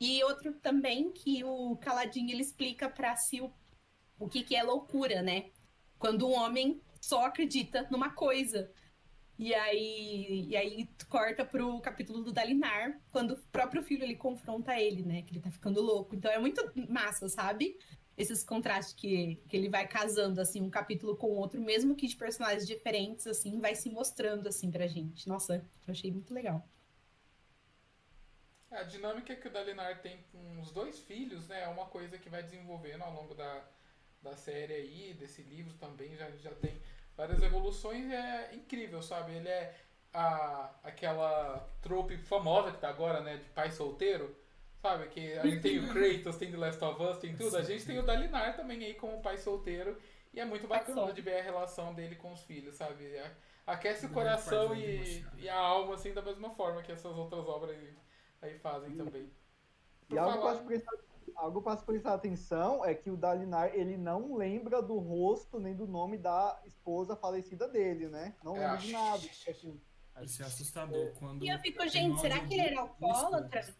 E 0.00 0.24
outro 0.24 0.54
também 0.54 1.10
que 1.10 1.44
o 1.44 1.76
Caladinho 1.76 2.30
ele 2.30 2.40
explica 2.40 2.88
para 2.88 3.14
si 3.16 3.40
o, 3.42 3.52
o 4.20 4.28
que, 4.28 4.44
que 4.44 4.54
é 4.54 4.62
loucura, 4.62 5.22
né? 5.22 5.46
Quando 5.98 6.28
um 6.28 6.34
homem 6.34 6.80
só 7.00 7.24
acredita 7.24 7.88
numa 7.90 8.10
coisa. 8.10 8.70
E 9.38 9.54
aí, 9.54 10.46
e 10.48 10.56
aí 10.56 10.88
corta 11.08 11.44
pro 11.44 11.80
capítulo 11.80 12.22
do 12.22 12.30
Dalinar, 12.30 13.00
quando 13.10 13.32
o 13.32 13.38
próprio 13.50 13.82
filho 13.82 14.04
ele 14.04 14.14
confronta 14.14 14.78
ele, 14.78 15.02
né? 15.02 15.22
Que 15.22 15.32
ele 15.32 15.40
tá 15.40 15.50
ficando 15.50 15.80
louco. 15.80 16.14
Então 16.14 16.30
é 16.30 16.38
muito 16.38 16.70
massa, 16.88 17.28
sabe? 17.28 17.78
Esses 18.18 18.44
contrastes 18.44 18.92
que, 18.92 19.36
que 19.48 19.56
ele 19.56 19.70
vai 19.70 19.88
casando, 19.88 20.42
assim, 20.42 20.60
um 20.60 20.68
capítulo 20.68 21.16
com 21.16 21.28
o 21.28 21.36
outro, 21.36 21.58
mesmo 21.58 21.96
que 21.96 22.06
de 22.06 22.16
personagens 22.16 22.66
diferentes, 22.66 23.26
assim, 23.26 23.58
vai 23.58 23.74
se 23.74 23.88
mostrando, 23.88 24.46
assim, 24.46 24.70
pra 24.70 24.86
gente. 24.86 25.26
Nossa, 25.26 25.64
eu 25.86 25.92
achei 25.92 26.12
muito 26.12 26.34
legal. 26.34 26.62
A 28.70 28.82
dinâmica 28.82 29.34
que 29.34 29.48
o 29.48 29.50
Dalinar 29.50 30.02
tem 30.02 30.22
com 30.30 30.60
os 30.60 30.70
dois 30.70 31.00
filhos, 31.00 31.48
né, 31.48 31.62
é 31.62 31.68
uma 31.68 31.86
coisa 31.86 32.18
que 32.18 32.28
vai 32.28 32.42
desenvolvendo 32.42 33.02
ao 33.02 33.12
longo 33.14 33.34
da, 33.34 33.64
da 34.22 34.36
série 34.36 34.74
aí, 34.74 35.14
desse 35.14 35.42
livro 35.42 35.74
também, 35.74 36.16
já, 36.16 36.30
já 36.32 36.54
tem 36.54 36.80
várias 37.16 37.42
evoluções 37.42 38.06
e 38.06 38.14
é 38.14 38.54
incrível, 38.54 39.02
sabe? 39.02 39.34
Ele 39.34 39.48
é 39.48 39.74
a, 40.12 40.70
aquela 40.82 41.58
trope 41.80 42.16
famosa 42.18 42.72
que 42.72 42.78
tá 42.78 42.88
agora, 42.88 43.20
né, 43.20 43.36
de 43.36 43.48
pai 43.50 43.70
solteiro, 43.70 44.36
sabe? 44.80 45.08
Que 45.08 45.34
a 45.34 45.46
gente 45.46 45.60
tem 45.60 45.78
o 45.78 45.88
Kratos, 45.92 46.36
tem 46.36 46.50
The 46.50 46.56
Last 46.56 46.84
of 46.84 47.02
Us, 47.02 47.18
tem 47.18 47.36
tudo. 47.36 47.56
A 47.56 47.62
gente 47.62 47.86
tem 47.86 47.98
o 47.98 48.02
Dalinar 48.02 48.56
também 48.56 48.84
aí 48.84 48.94
como 48.94 49.22
pai 49.22 49.36
solteiro 49.36 49.96
e 50.32 50.40
é 50.40 50.44
muito 50.44 50.66
bacana 50.66 51.12
de 51.12 51.20
ver 51.22 51.40
a 51.40 51.42
relação 51.42 51.94
dele 51.94 52.16
com 52.16 52.32
os 52.32 52.42
filhos, 52.42 52.74
sabe? 52.76 53.20
Aquece 53.66 54.06
o 54.06 54.10
coração 54.10 54.74
e, 54.74 55.24
e 55.38 55.48
a 55.48 55.56
alma, 55.56 55.94
assim, 55.94 56.12
da 56.12 56.22
mesma 56.22 56.50
forma 56.50 56.82
que 56.82 56.92
essas 56.92 57.16
outras 57.16 57.46
obras 57.46 57.76
aí 57.76 57.96
aí 58.42 58.58
fazem 58.58 58.96
também. 58.96 59.30
e 60.08 60.18
algo 60.18 60.40
para 60.40 60.58
prestar, 60.58 60.92
algo 61.36 61.62
para 61.62 61.76
prestar 61.76 62.14
atenção 62.14 62.84
é 62.84 62.94
que 62.94 63.10
o 63.10 63.16
Dalinar 63.16 63.70
ele 63.74 63.96
não 63.96 64.36
lembra 64.36 64.82
do 64.82 64.98
rosto 64.98 65.58
nem 65.58 65.74
do 65.74 65.86
nome 65.86 66.18
da 66.18 66.60
esposa 66.64 67.16
falecida 67.16 67.68
dele, 67.68 68.08
né? 68.08 68.34
Não 68.42 68.56
é, 68.56 68.60
lembra 68.60 68.76
de 68.78 68.92
nada. 68.92 69.16
Assim, 69.48 69.80
Isso 70.22 70.42
é 70.42 70.46
assustador. 70.46 71.12
Quando 71.18 71.44
e 71.44 71.48
eu 71.48 71.58
fico, 71.58 71.86
gente, 71.88 72.20
será 72.20 72.40
que 72.40 72.54
ele 72.54 72.62
era 72.62 72.80
alcoólatra? 72.80 73.74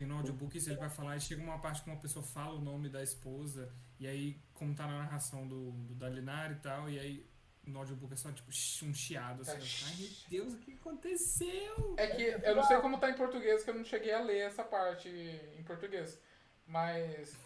E 0.00 0.04
no 0.04 0.16
audiobook 0.16 0.56
ele 0.56 0.76
vai 0.76 0.90
falar, 0.90 1.16
e 1.16 1.20
chega 1.20 1.42
uma 1.42 1.58
parte 1.58 1.82
que 1.82 1.88
uma 1.88 2.00
pessoa 2.00 2.24
fala 2.24 2.54
o 2.54 2.60
nome 2.60 2.88
da 2.88 3.02
esposa, 3.02 3.72
e 3.98 4.06
aí, 4.06 4.40
como 4.52 4.74
tá 4.74 4.86
na 4.86 4.98
narração 4.98 5.46
do, 5.46 5.70
do 5.70 5.94
Dalinar 5.94 6.52
e 6.52 6.56
tal, 6.56 6.90
e 6.90 6.98
aí 6.98 7.26
no 7.66 7.78
audiobook 7.78 8.12
é 8.12 8.16
só 8.16 8.30
tipo 8.30 8.50
um 8.50 8.94
chiado 8.94 9.42
assim. 9.42 9.52
É. 9.52 9.88
Ai 9.88 9.96
meu 9.96 10.10
Deus, 10.28 10.54
o 10.54 10.58
que 10.58 10.72
aconteceu? 10.74 11.94
É 11.96 12.06
que 12.08 12.22
eu 12.22 12.56
não 12.56 12.62
sei 12.64 12.76
como 12.78 12.98
tá 12.98 13.10
em 13.10 13.14
português, 13.14 13.62
que 13.62 13.70
eu 13.70 13.74
não 13.74 13.84
cheguei 13.84 14.12
a 14.12 14.20
ler 14.20 14.40
essa 14.40 14.62
parte 14.64 15.08
em 15.08 15.62
português. 15.62 16.18
Mas 16.66 17.36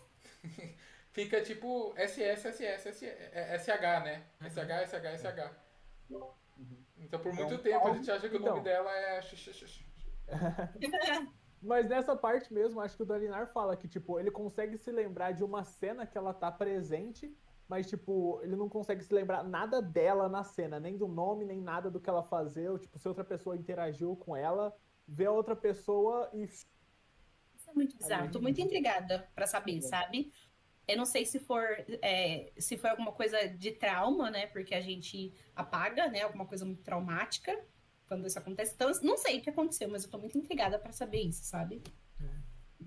fica 1.11 1.43
tipo 1.43 1.95
SS, 1.97 2.53
SS, 2.53 3.07
SH, 3.59 4.05
né? 4.05 4.25
SH, 4.41 4.91
SH, 4.91 5.19
SH. 5.19 5.51
Então 6.99 7.21
por 7.21 7.33
muito 7.33 7.55
então, 7.55 7.59
tempo 7.59 7.89
a 7.89 7.95
gente 7.95 8.11
acha 8.11 8.29
que 8.29 8.37
o 8.37 8.41
nome 8.41 8.61
então. 8.61 8.63
dela 8.63 8.91
é. 8.91 9.21
Mas 11.61 11.89
nessa 11.89 12.15
parte 12.15 12.55
mesmo, 12.55 12.81
acho 12.81 12.97
que 12.97 13.03
o 13.03 13.07
Dalinar 13.07 13.53
fala 13.53 13.77
que, 13.77 13.89
tipo, 13.89 14.21
ele 14.21 14.31
consegue 14.31 14.79
se 14.79 14.93
lembrar 14.93 15.33
de 15.33 15.43
uma 15.43 15.65
cena 15.65 16.07
que 16.07 16.17
ela 16.17 16.33
tá 16.33 16.53
presente 16.53 17.37
mas, 17.69 17.87
tipo, 17.87 18.41
ele 18.43 18.57
não 18.57 18.69
consegue 18.69 19.05
se 19.05 19.13
lembrar 19.13 19.45
nada 19.45 19.83
dela 19.83 20.27
na 20.27 20.43
cena, 20.43 20.81
nem 20.81 20.97
do 20.97 21.07
nome, 21.07 21.45
nem 21.45 21.61
nada 21.61 21.91
do 21.91 22.01
que 22.01 22.09
ela 22.09 22.23
fazia. 22.23 22.77
Tipo, 22.79 22.99
se 22.99 23.07
outra 23.07 23.23
pessoa 23.23 23.57
interagiu 23.57 24.17
com 24.17 24.35
ela, 24.35 24.75
vê 25.07 25.27
a 25.27 25.33
outra 25.33 25.55
pessoa 25.55 26.31
e. 26.33 26.49
É 27.69 27.75
muito 27.75 27.97
bizarro. 27.97 28.31
Tô 28.31 28.41
muito 28.41 28.61
intrigada 28.61 29.29
para 29.35 29.47
saber, 29.47 29.83
sabe? 29.83 30.33
Eu 30.87 30.97
não 30.97 31.05
sei 31.05 31.27
se 31.27 31.39
for 31.39 31.63
é, 32.03 32.51
se 32.59 32.77
foi 32.79 32.91
alguma 32.91 33.13
coisa 33.13 33.47
de 33.47 33.73
trauma, 33.73 34.31
né? 34.31 34.47
Porque 34.47 34.75
a 34.75 34.81
gente 34.81 35.35
apaga, 35.55 36.09
né? 36.09 36.23
Alguma 36.23 36.47
coisa 36.47 36.65
muito 36.65 36.83
traumática 36.83 37.59
quando 38.07 38.27
isso 38.27 38.39
acontece. 38.39 38.75
Então, 38.75 38.91
não 39.03 39.19
sei 39.19 39.39
o 39.39 39.43
que 39.43 39.51
aconteceu, 39.51 39.89
mas 39.89 40.05
eu 40.05 40.11
tô 40.11 40.19
muito 40.19 40.39
intrigada 40.39 40.79
para 40.79 40.93
saber 40.93 41.21
isso, 41.21 41.45
sabe? 41.45 41.83
É. 42.21 42.85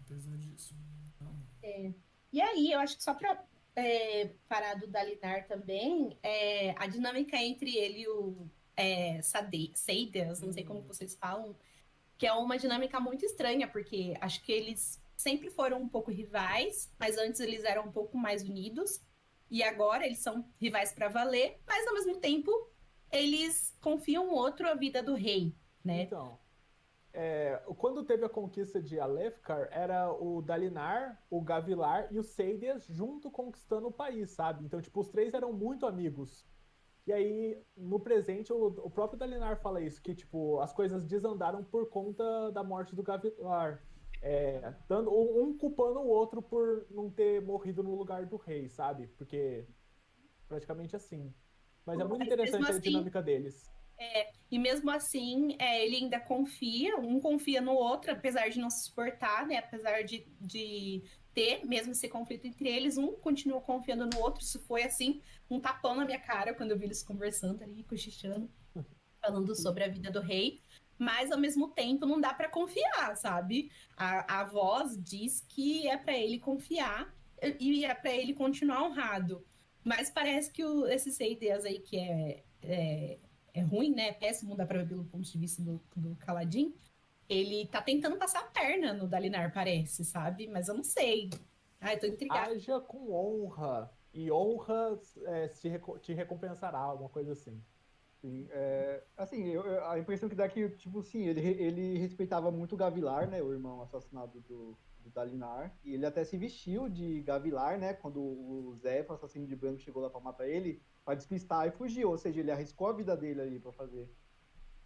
Apesar 0.00 0.36
disso. 0.36 0.74
É. 1.62 1.92
E 2.32 2.40
aí, 2.40 2.70
eu 2.70 2.78
acho 2.80 2.98
que 2.98 3.02
só 3.02 3.14
pra 3.14 3.42
é, 3.74 4.30
parado 4.48 4.86
da 4.86 5.02
Linar 5.02 5.46
também, 5.46 6.18
é, 6.22 6.74
a 6.78 6.86
dinâmica 6.86 7.36
entre 7.36 7.76
ele 7.76 8.00
e 8.00 8.08
o 8.08 8.48
é, 8.76 9.20
Seidas, 9.74 10.40
não 10.40 10.52
sei 10.52 10.64
como 10.64 10.80
uhum. 10.80 10.86
vocês 10.86 11.14
falam, 11.14 11.56
que 12.18 12.26
é 12.26 12.32
uma 12.32 12.58
dinâmica 12.58 12.98
muito 13.00 13.24
estranha, 13.24 13.68
porque 13.68 14.14
acho 14.20 14.42
que 14.42 14.52
eles 14.52 15.02
sempre 15.16 15.50
foram 15.50 15.80
um 15.80 15.88
pouco 15.88 16.10
rivais, 16.10 16.92
mas 16.98 17.16
antes 17.18 17.40
eles 17.40 17.64
eram 17.64 17.86
um 17.86 17.92
pouco 17.92 18.16
mais 18.16 18.42
unidos, 18.42 19.00
e 19.50 19.62
agora 19.62 20.04
eles 20.04 20.18
são 20.18 20.44
rivais 20.60 20.92
para 20.92 21.08
valer, 21.08 21.60
mas 21.66 21.86
ao 21.86 21.94
mesmo 21.94 22.16
tempo 22.16 22.50
eles 23.10 23.76
confiam 23.80 24.30
outro 24.30 24.68
a 24.68 24.74
vida 24.74 25.02
do 25.02 25.14
rei, 25.14 25.54
né? 25.84 26.02
Então, 26.02 26.38
é, 27.12 27.62
quando 27.78 28.04
teve 28.04 28.26
a 28.26 28.28
conquista 28.28 28.82
de 28.82 29.00
Alefkar, 29.00 29.68
era 29.70 30.12
o 30.12 30.42
Dalinar, 30.42 31.22
o 31.30 31.40
Gavilar 31.40 32.08
e 32.10 32.18
o 32.18 32.22
Seidias 32.22 32.86
junto 32.86 33.30
conquistando 33.30 33.86
o 33.86 33.92
país, 33.92 34.32
sabe? 34.32 34.64
Então, 34.64 34.82
tipo, 34.82 35.00
os 35.00 35.08
três 35.08 35.32
eram 35.32 35.52
muito 35.52 35.86
amigos. 35.86 36.44
E 37.06 37.12
aí, 37.12 37.62
no 37.76 38.00
presente, 38.00 38.52
o, 38.52 38.66
o 38.66 38.90
próprio 38.90 39.18
Dalinar 39.18 39.60
fala 39.60 39.80
isso, 39.80 40.02
que, 40.02 40.14
tipo, 40.14 40.58
as 40.60 40.72
coisas 40.72 41.04
desandaram 41.04 41.62
por 41.62 41.88
conta 41.88 42.50
da 42.50 42.64
morte 42.64 42.96
do 42.96 43.02
Gavilar. 43.02 43.82
É, 44.20 44.74
dando, 44.88 45.12
um 45.12 45.56
culpando 45.56 46.00
o 46.00 46.08
outro 46.08 46.42
por 46.42 46.86
não 46.90 47.08
ter 47.08 47.40
morrido 47.42 47.82
no 47.82 47.94
lugar 47.94 48.26
do 48.26 48.36
rei, 48.36 48.68
sabe? 48.68 49.06
Porque 49.08 49.64
praticamente 50.48 50.96
assim. 50.96 51.32
Mas 51.84 52.00
é 52.00 52.04
muito 52.04 52.24
interessante 52.24 52.70
assim, 52.70 52.78
a 52.78 52.80
dinâmica 52.80 53.22
deles. 53.22 53.70
É, 53.98 54.32
e 54.50 54.58
mesmo 54.58 54.90
assim, 54.90 55.56
é, 55.60 55.84
ele 55.84 55.96
ainda 55.96 56.18
confia, 56.18 56.96
um 56.98 57.20
confia 57.20 57.60
no 57.60 57.72
outro, 57.72 58.10
apesar 58.10 58.48
de 58.48 58.58
não 58.58 58.68
se 58.68 58.86
suportar, 58.86 59.46
né? 59.46 59.58
Apesar 59.58 60.02
de, 60.02 60.26
de 60.40 61.04
ter 61.36 61.66
mesmo 61.66 61.92
esse 61.92 62.08
conflito 62.08 62.46
entre 62.46 62.66
eles, 62.66 62.96
um 62.96 63.12
continua 63.12 63.60
confiando 63.60 64.06
no 64.06 64.18
outro. 64.20 64.42
Isso 64.42 64.58
foi 64.60 64.82
assim, 64.84 65.20
um 65.50 65.60
tapão 65.60 65.94
na 65.94 66.06
minha 66.06 66.18
cara 66.18 66.54
quando 66.54 66.70
eu 66.70 66.78
vi 66.78 66.86
eles 66.86 67.02
conversando 67.02 67.62
ali, 67.62 67.84
cochichando, 67.84 68.50
falando 69.20 69.54
sobre 69.54 69.84
a 69.84 69.88
vida 69.88 70.10
do 70.10 70.20
rei. 70.20 70.62
Mas 70.98 71.30
ao 71.30 71.38
mesmo 71.38 71.68
tempo 71.68 72.06
não 72.06 72.18
dá 72.18 72.32
para 72.32 72.48
confiar, 72.48 73.14
sabe? 73.18 73.70
A, 73.94 74.40
a 74.40 74.44
voz 74.44 74.96
diz 74.98 75.44
que 75.46 75.86
é 75.86 75.98
para 75.98 76.16
ele 76.16 76.38
confiar 76.38 77.14
e 77.60 77.84
é 77.84 77.94
para 77.94 78.14
ele 78.14 78.32
continuar 78.32 78.82
honrado. 78.82 79.44
Mas 79.84 80.08
parece 80.08 80.50
que 80.50 80.64
o, 80.64 80.86
esse 80.86 81.12
Seideas 81.12 81.66
aí, 81.66 81.80
que 81.80 81.98
é, 81.98 82.42
é 82.62 83.18
é 83.56 83.62
ruim, 83.62 83.94
né? 83.94 84.08
É 84.08 84.12
péssimo, 84.12 84.54
dá 84.54 84.66
pra 84.66 84.80
ver 84.80 84.88
pelo 84.88 85.04
ponto 85.04 85.26
de 85.26 85.38
vista 85.38 85.62
do, 85.62 85.80
do 85.96 86.14
Caladin. 86.16 86.74
Ele 87.28 87.66
tá 87.66 87.82
tentando 87.82 88.16
passar 88.16 88.40
a 88.40 88.44
perna 88.44 88.92
no 88.92 89.08
Dalinar, 89.08 89.52
parece, 89.52 90.04
sabe? 90.04 90.46
Mas 90.46 90.68
eu 90.68 90.74
não 90.74 90.84
sei. 90.84 91.30
Ai, 91.80 91.98
tô 91.98 92.06
intrigada. 92.06 92.52
Haja 92.52 92.80
com 92.80 93.12
honra. 93.12 93.90
E 94.12 94.30
honra 94.30 94.98
é, 95.24 95.48
te, 95.48 95.70
te 96.00 96.12
recompensará, 96.14 96.78
alguma 96.78 97.08
coisa 97.08 97.32
assim. 97.32 97.62
Sim, 98.20 98.48
é, 98.50 99.02
assim, 99.16 99.48
eu, 99.48 99.84
a 99.88 99.98
impressão 99.98 100.28
que 100.28 100.34
dá 100.34 100.44
é 100.44 100.48
que, 100.48 100.68
tipo, 100.70 101.02
sim, 101.02 101.26
ele, 101.26 101.40
ele 101.40 101.98
respeitava 101.98 102.50
muito 102.50 102.74
o 102.74 102.78
Gavilar, 102.78 103.28
né? 103.28 103.42
O 103.42 103.52
irmão 103.52 103.82
assassinado 103.82 104.40
do, 104.40 104.76
do 105.00 105.10
Dalinar. 105.10 105.76
E 105.84 105.94
ele 105.94 106.06
até 106.06 106.24
se 106.24 106.36
vestiu 106.36 106.88
de 106.88 107.20
Gavilar, 107.22 107.78
né? 107.78 107.92
Quando 107.92 108.20
o 108.20 108.74
Zé, 108.80 109.04
o 109.06 109.12
assassino 109.12 109.46
de 109.46 109.54
branco, 109.54 109.80
chegou 109.80 110.02
lá 110.02 110.08
pra 110.08 110.20
matar 110.20 110.48
ele 110.48 110.82
para 111.04 111.14
despistar 111.14 111.68
e 111.68 111.70
fugir, 111.70 112.04
ou 112.04 112.18
seja, 112.18 112.40
ele 112.40 112.50
arriscou 112.50 112.88
a 112.88 112.92
vida 112.92 113.16
dele 113.16 113.40
ali 113.40 113.60
para 113.60 113.70
fazer. 113.72 114.10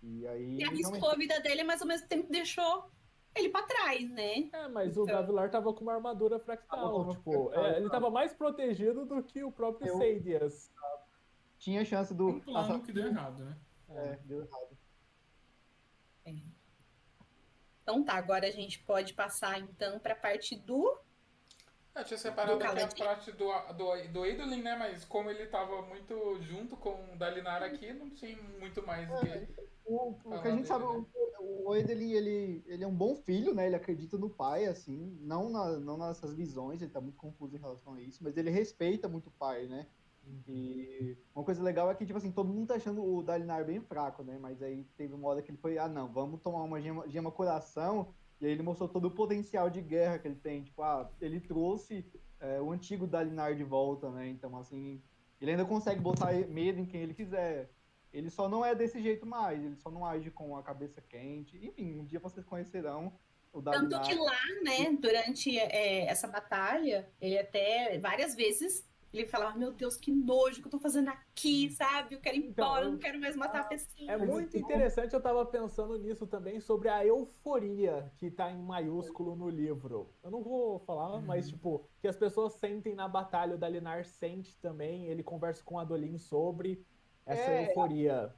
E 0.02 0.26
aí. 0.26 0.54
Ele 0.54 0.64
arriscou 0.64 0.98
realmente... 0.98 1.14
a 1.14 1.18
vida 1.18 1.40
dele, 1.40 1.64
mas 1.64 1.80
ao 1.80 1.88
mesmo 1.88 2.08
tempo 2.08 2.30
deixou 2.30 2.90
ele 3.34 3.48
para 3.48 3.66
trás, 3.66 4.10
né? 4.10 4.48
É, 4.52 4.68
mas 4.68 4.92
então... 4.92 5.04
o 5.04 5.06
Gavilar 5.06 5.50
tava 5.50 5.72
com 5.72 5.82
uma 5.82 5.94
armadura 5.94 6.38
fractal. 6.38 7.10
Ah, 7.10 7.14
tipo, 7.14 7.52
é, 7.54 7.76
ele 7.76 7.88
tava 7.90 8.10
mais 8.10 8.32
protegido 8.32 9.04
do 9.04 9.22
que 9.22 9.42
o 9.44 9.52
próprio 9.52 9.88
Eu... 9.88 9.98
Sadias. 9.98 10.72
Tinha 11.58 11.84
chance 11.84 12.14
do. 12.14 12.28
Um 12.28 12.40
plano 12.40 12.82
que 12.82 12.90
deu 12.90 13.06
errado, 13.08 13.44
né? 13.44 13.56
É, 13.90 14.18
deu 14.24 14.42
errado. 14.42 14.78
Então 17.82 18.02
tá, 18.04 18.14
agora 18.14 18.46
a 18.46 18.50
gente 18.50 18.78
pode 18.78 19.12
passar 19.12 19.58
então 19.58 19.98
pra 19.98 20.14
parte 20.14 20.56
do. 20.56 20.98
Eu 21.94 22.04
tinha 22.04 22.18
separado 22.18 22.58
Do 22.58 22.64
aqui 22.64 23.02
a 23.02 23.06
parte 23.06 23.32
do, 23.32 23.46
do, 23.74 24.08
do 24.12 24.26
Idolin, 24.26 24.62
né? 24.62 24.76
Mas 24.76 25.04
como 25.04 25.28
ele 25.28 25.46
tava 25.46 25.82
muito 25.82 26.40
junto 26.42 26.76
com 26.76 27.12
o 27.12 27.16
Dalinar 27.16 27.62
aqui, 27.62 27.92
não 27.92 28.10
tinha 28.10 28.36
muito 28.58 28.84
mais 28.86 29.10
o 29.10 29.18
que. 29.20 29.70
O, 29.84 30.10
o 30.10 30.40
que 30.40 30.48
a 30.48 30.50
gente 30.50 30.54
dele, 30.54 30.66
sabe, 30.66 30.84
né? 30.84 31.04
o, 31.40 31.64
o 31.64 31.68
Oedelin, 31.70 32.12
ele, 32.12 32.64
ele 32.66 32.84
é 32.84 32.86
um 32.86 32.94
bom 32.94 33.16
filho, 33.16 33.52
né? 33.52 33.66
Ele 33.66 33.74
acredita 33.74 34.16
no 34.16 34.30
pai, 34.30 34.66
assim, 34.66 35.18
não, 35.20 35.50
na, 35.50 35.78
não 35.78 35.98
nessas 35.98 36.32
visões, 36.32 36.80
ele 36.80 36.92
tá 36.92 37.00
muito 37.00 37.16
confuso 37.16 37.56
em 37.56 37.60
relação 37.60 37.94
a 37.94 38.00
isso, 38.00 38.22
mas 38.22 38.36
ele 38.36 38.50
respeita 38.50 39.08
muito 39.08 39.26
o 39.26 39.32
pai, 39.32 39.66
né? 39.66 39.86
E 40.46 41.16
uma 41.34 41.44
coisa 41.44 41.62
legal 41.62 41.90
é 41.90 41.94
que, 41.94 42.06
tipo 42.06 42.18
assim, 42.18 42.30
todo 42.30 42.52
mundo 42.52 42.68
tá 42.68 42.74
achando 42.74 43.04
o 43.04 43.22
Dalinar 43.22 43.64
bem 43.64 43.80
fraco, 43.80 44.22
né? 44.22 44.38
Mas 44.40 44.62
aí 44.62 44.84
teve 44.96 45.14
uma 45.14 45.28
hora 45.28 45.42
que 45.42 45.50
ele 45.50 45.58
foi, 45.58 45.76
ah, 45.76 45.88
não, 45.88 46.12
vamos 46.12 46.40
tomar 46.40 46.62
uma 46.62 46.80
gema, 46.80 47.08
gema 47.08 47.32
coração, 47.32 48.14
e 48.40 48.46
aí 48.46 48.52
ele 48.52 48.62
mostrou 48.62 48.88
todo 48.88 49.06
o 49.06 49.10
potencial 49.10 49.68
de 49.68 49.82
guerra 49.82 50.18
que 50.18 50.26
ele 50.26 50.36
tem. 50.36 50.62
Tipo, 50.62 50.82
ah, 50.82 51.10
ele 51.20 51.40
trouxe 51.40 52.04
é, 52.40 52.60
o 52.60 52.70
antigo 52.70 53.06
Dalinar 53.06 53.54
de 53.54 53.64
volta, 53.64 54.10
né? 54.10 54.28
Então, 54.28 54.56
assim, 54.56 55.02
ele 55.40 55.50
ainda 55.50 55.64
consegue 55.64 56.00
botar 56.00 56.32
medo 56.48 56.80
em 56.80 56.86
quem 56.86 57.02
ele 57.02 57.14
quiser. 57.14 57.70
Ele 58.12 58.30
só 58.30 58.48
não 58.48 58.64
é 58.64 58.74
desse 58.74 59.00
jeito 59.00 59.26
mais, 59.26 59.62
ele 59.62 59.76
só 59.76 59.90
não 59.90 60.04
age 60.04 60.30
com 60.30 60.56
a 60.56 60.62
cabeça 60.62 61.00
quente. 61.00 61.58
Enfim, 61.64 62.00
um 62.00 62.04
dia 62.04 62.18
vocês 62.18 62.44
conhecerão 62.44 63.12
o 63.52 63.62
Tanto 63.62 63.88
Dalinar. 63.88 64.02
que 64.02 64.14
lá, 64.14 64.62
né, 64.64 64.96
durante 65.00 65.58
é, 65.58 66.06
essa 66.06 66.26
batalha, 66.26 67.08
ele 67.20 67.38
até 67.38 67.98
várias 67.98 68.34
vezes 68.34 68.88
ele 69.18 69.26
falava: 69.28 69.58
Meu 69.58 69.72
Deus, 69.72 69.96
que 69.96 70.12
nojo 70.12 70.60
que 70.60 70.66
eu 70.68 70.70
tô 70.70 70.78
fazendo 70.78 71.08
aqui, 71.08 71.70
sabe? 71.70 72.14
Eu 72.14 72.20
quero 72.20 72.36
ir 72.36 72.46
Então, 72.46 72.64
embora, 72.66 72.84
eu 72.84 72.86
eu- 72.88 72.92
não 72.92 72.98
quero 72.98 73.18
mais 73.20 73.36
matar 73.36 73.60
a 73.62 73.64
pessoa. 73.64 74.10
É 74.10 74.16
muito 74.16 74.56
interessante, 74.56 75.12
eu 75.14 75.20
tava 75.20 75.44
pensando 75.46 75.98
nisso 75.98 76.26
também, 76.26 76.60
sobre 76.60 76.88
a 76.88 77.04
euforia 77.04 78.12
que 78.16 78.30
tá 78.30 78.50
em 78.50 78.62
maiúsculo 78.62 79.34
no 79.34 79.48
livro. 79.48 80.14
Eu 80.22 80.30
não 80.30 80.42
vou 80.42 80.78
falar, 80.80 81.20
mas 81.22 81.48
tipo, 81.48 81.88
que 82.00 82.08
as 82.08 82.16
pessoas 82.16 82.54
sentem 82.54 82.94
na 82.94 83.08
batalha, 83.08 83.54
o 83.54 83.58
Dalinar 83.58 84.04
sente 84.04 84.56
também, 84.60 85.06
ele 85.06 85.22
conversa 85.22 85.62
com 85.64 85.74
o 85.74 85.78
Adolin 85.78 86.18
sobre 86.18 86.84
essa 87.26 87.50
É. 87.50 87.68
euforia. 87.68 88.34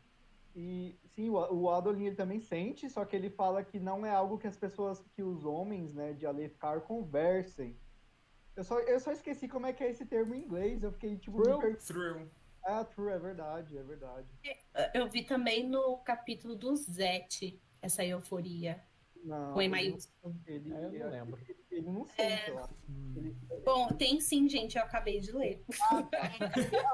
E 0.54 0.98
sim, 1.06 1.30
o, 1.30 1.70
Adolin 1.70 2.06
ele 2.06 2.16
também 2.16 2.38
sente, 2.40 2.88
só 2.90 3.04
que 3.06 3.16
ele 3.16 3.30
fala 3.30 3.64
que 3.64 3.80
não 3.80 4.04
é 4.04 4.10
algo 4.10 4.36
que 4.38 4.46
as 4.46 4.56
pessoas, 4.56 5.02
que 5.14 5.22
os 5.22 5.44
homens, 5.46 5.94
né, 5.94 6.12
de 6.12 6.26
Alefcar 6.26 6.82
conversem. 6.82 7.74
Eu 8.56 8.64
só, 8.64 8.78
eu 8.80 9.00
só 9.00 9.12
esqueci 9.12 9.48
como 9.48 9.66
é 9.66 9.72
que 9.72 9.82
é 9.82 9.90
esse 9.90 10.04
termo 10.04 10.34
em 10.34 10.42
inglês. 10.44 10.82
Eu 10.82 10.92
fiquei 10.92 11.16
tipo. 11.16 11.40
Thrill? 11.42 11.58
per- 11.58 11.78
Thrill. 11.82 12.30
Ah, 12.64 12.84
true, 12.84 13.10
é 13.10 13.18
verdade, 13.18 13.76
é 13.76 13.82
verdade. 13.82 14.28
Eu 14.94 15.08
vi 15.08 15.24
também 15.24 15.68
no 15.68 15.98
capítulo 15.98 16.54
do 16.54 16.76
Zete 16.76 17.60
essa 17.80 18.04
euforia, 18.04 18.80
Não, 19.24 19.52
com 19.54 19.60
em 19.60 19.64
ele- 19.64 19.70
maiúsculo. 19.72 20.36
Ele, 20.46 20.72
É, 20.72 20.76
eu 20.86 20.92
não 20.92 21.10
lembro. 21.10 21.40
ele 21.70 21.90
não 21.90 22.04
sente, 22.06 22.50
acho. 22.52 22.74
Hum. 22.88 23.14
Ele- 23.16 23.36
Bom, 23.64 23.88
tem 23.88 24.20
sim, 24.20 24.48
gente, 24.48 24.76
eu 24.78 24.84
acabei 24.84 25.18
de 25.18 25.32
ler. 25.32 25.64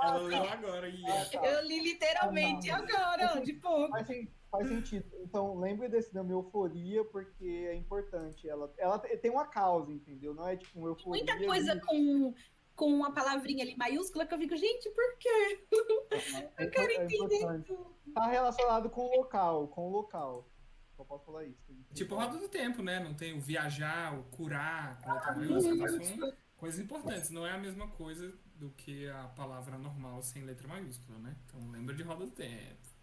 Ela 0.01 0.17
leu 0.19 0.43
agora 0.45 0.89
e 0.89 1.05
Ah, 1.07 1.25
tá. 1.31 1.47
Eu 1.47 1.67
li 1.67 1.81
literalmente 1.83 2.71
agora, 2.71 3.41
de 3.43 3.53
pouco. 3.55 3.91
Faz, 3.91 4.07
sen- 4.07 4.33
faz 4.51 4.69
sentido. 4.69 5.07
Então, 5.23 5.59
lembre 5.59 5.89
desse 5.89 6.15
nome 6.15 6.33
euforia, 6.33 7.05
porque 7.05 7.45
é 7.45 7.75
importante. 7.75 8.49
Ela, 8.49 8.73
ela 8.79 8.99
te- 8.99 9.17
tem 9.19 9.31
uma 9.31 9.47
causa, 9.47 9.93
entendeu? 9.93 10.35
Não 10.35 10.47
é 10.49 10.57
tipo 10.57 10.79
uma 10.79 10.89
euforia. 10.89 11.25
Muita 11.25 11.47
coisa 11.47 11.81
com, 11.87 12.35
com 12.75 12.87
uma 12.93 13.13
palavrinha 13.13 13.65
ali 13.65 13.77
maiúscula 13.77 14.27
que 14.27 14.35
eu 14.35 14.39
fico, 14.39 14.57
gente, 14.57 14.89
por 14.91 15.19
quê? 15.19 15.67
é, 16.13 16.51
Eu 16.65 16.71
quero 16.71 16.93
é 16.93 17.05
entender 17.05 17.37
importante. 17.37 17.67
tudo. 17.67 17.95
Tá 18.15 18.27
relacionado 18.27 18.89
com 18.91 19.03
o 19.07 19.17
local, 19.17 19.69
com 19.69 19.89
o 19.89 19.91
local. 19.93 20.49
Só 20.97 21.05
posso 21.05 21.27
falar 21.27 21.45
isso. 21.45 21.61
Tipo 21.95 22.17
roda 22.17 22.39
do 22.39 22.49
tempo, 22.49 22.83
né? 22.83 22.99
Não 22.99 23.15
tem 23.15 23.37
o 23.37 23.41
viajar, 23.41 24.19
o 24.19 24.25
curar, 24.25 25.01
com 25.01 25.13
letra 25.13 25.37
maiúscula. 25.37 25.89
São 26.05 26.33
coisas 26.57 26.81
importantes. 26.81 27.31
Não 27.31 27.47
é 27.47 27.53
a 27.53 27.59
mesma 27.59 27.87
coisa 27.89 28.37
do 28.57 28.71
que 28.71 29.09
a 29.09 29.29
palavra 29.37 29.79
normal 29.79 30.21
sem 30.23 30.43
letra 30.43 30.67
maiúscula, 30.67 31.17
né? 31.21 31.37
Então 31.47 31.71
lembra 31.71 31.95
de 31.95 32.03
roda 32.03 32.25
do 32.25 32.33
tempo. 32.33 32.98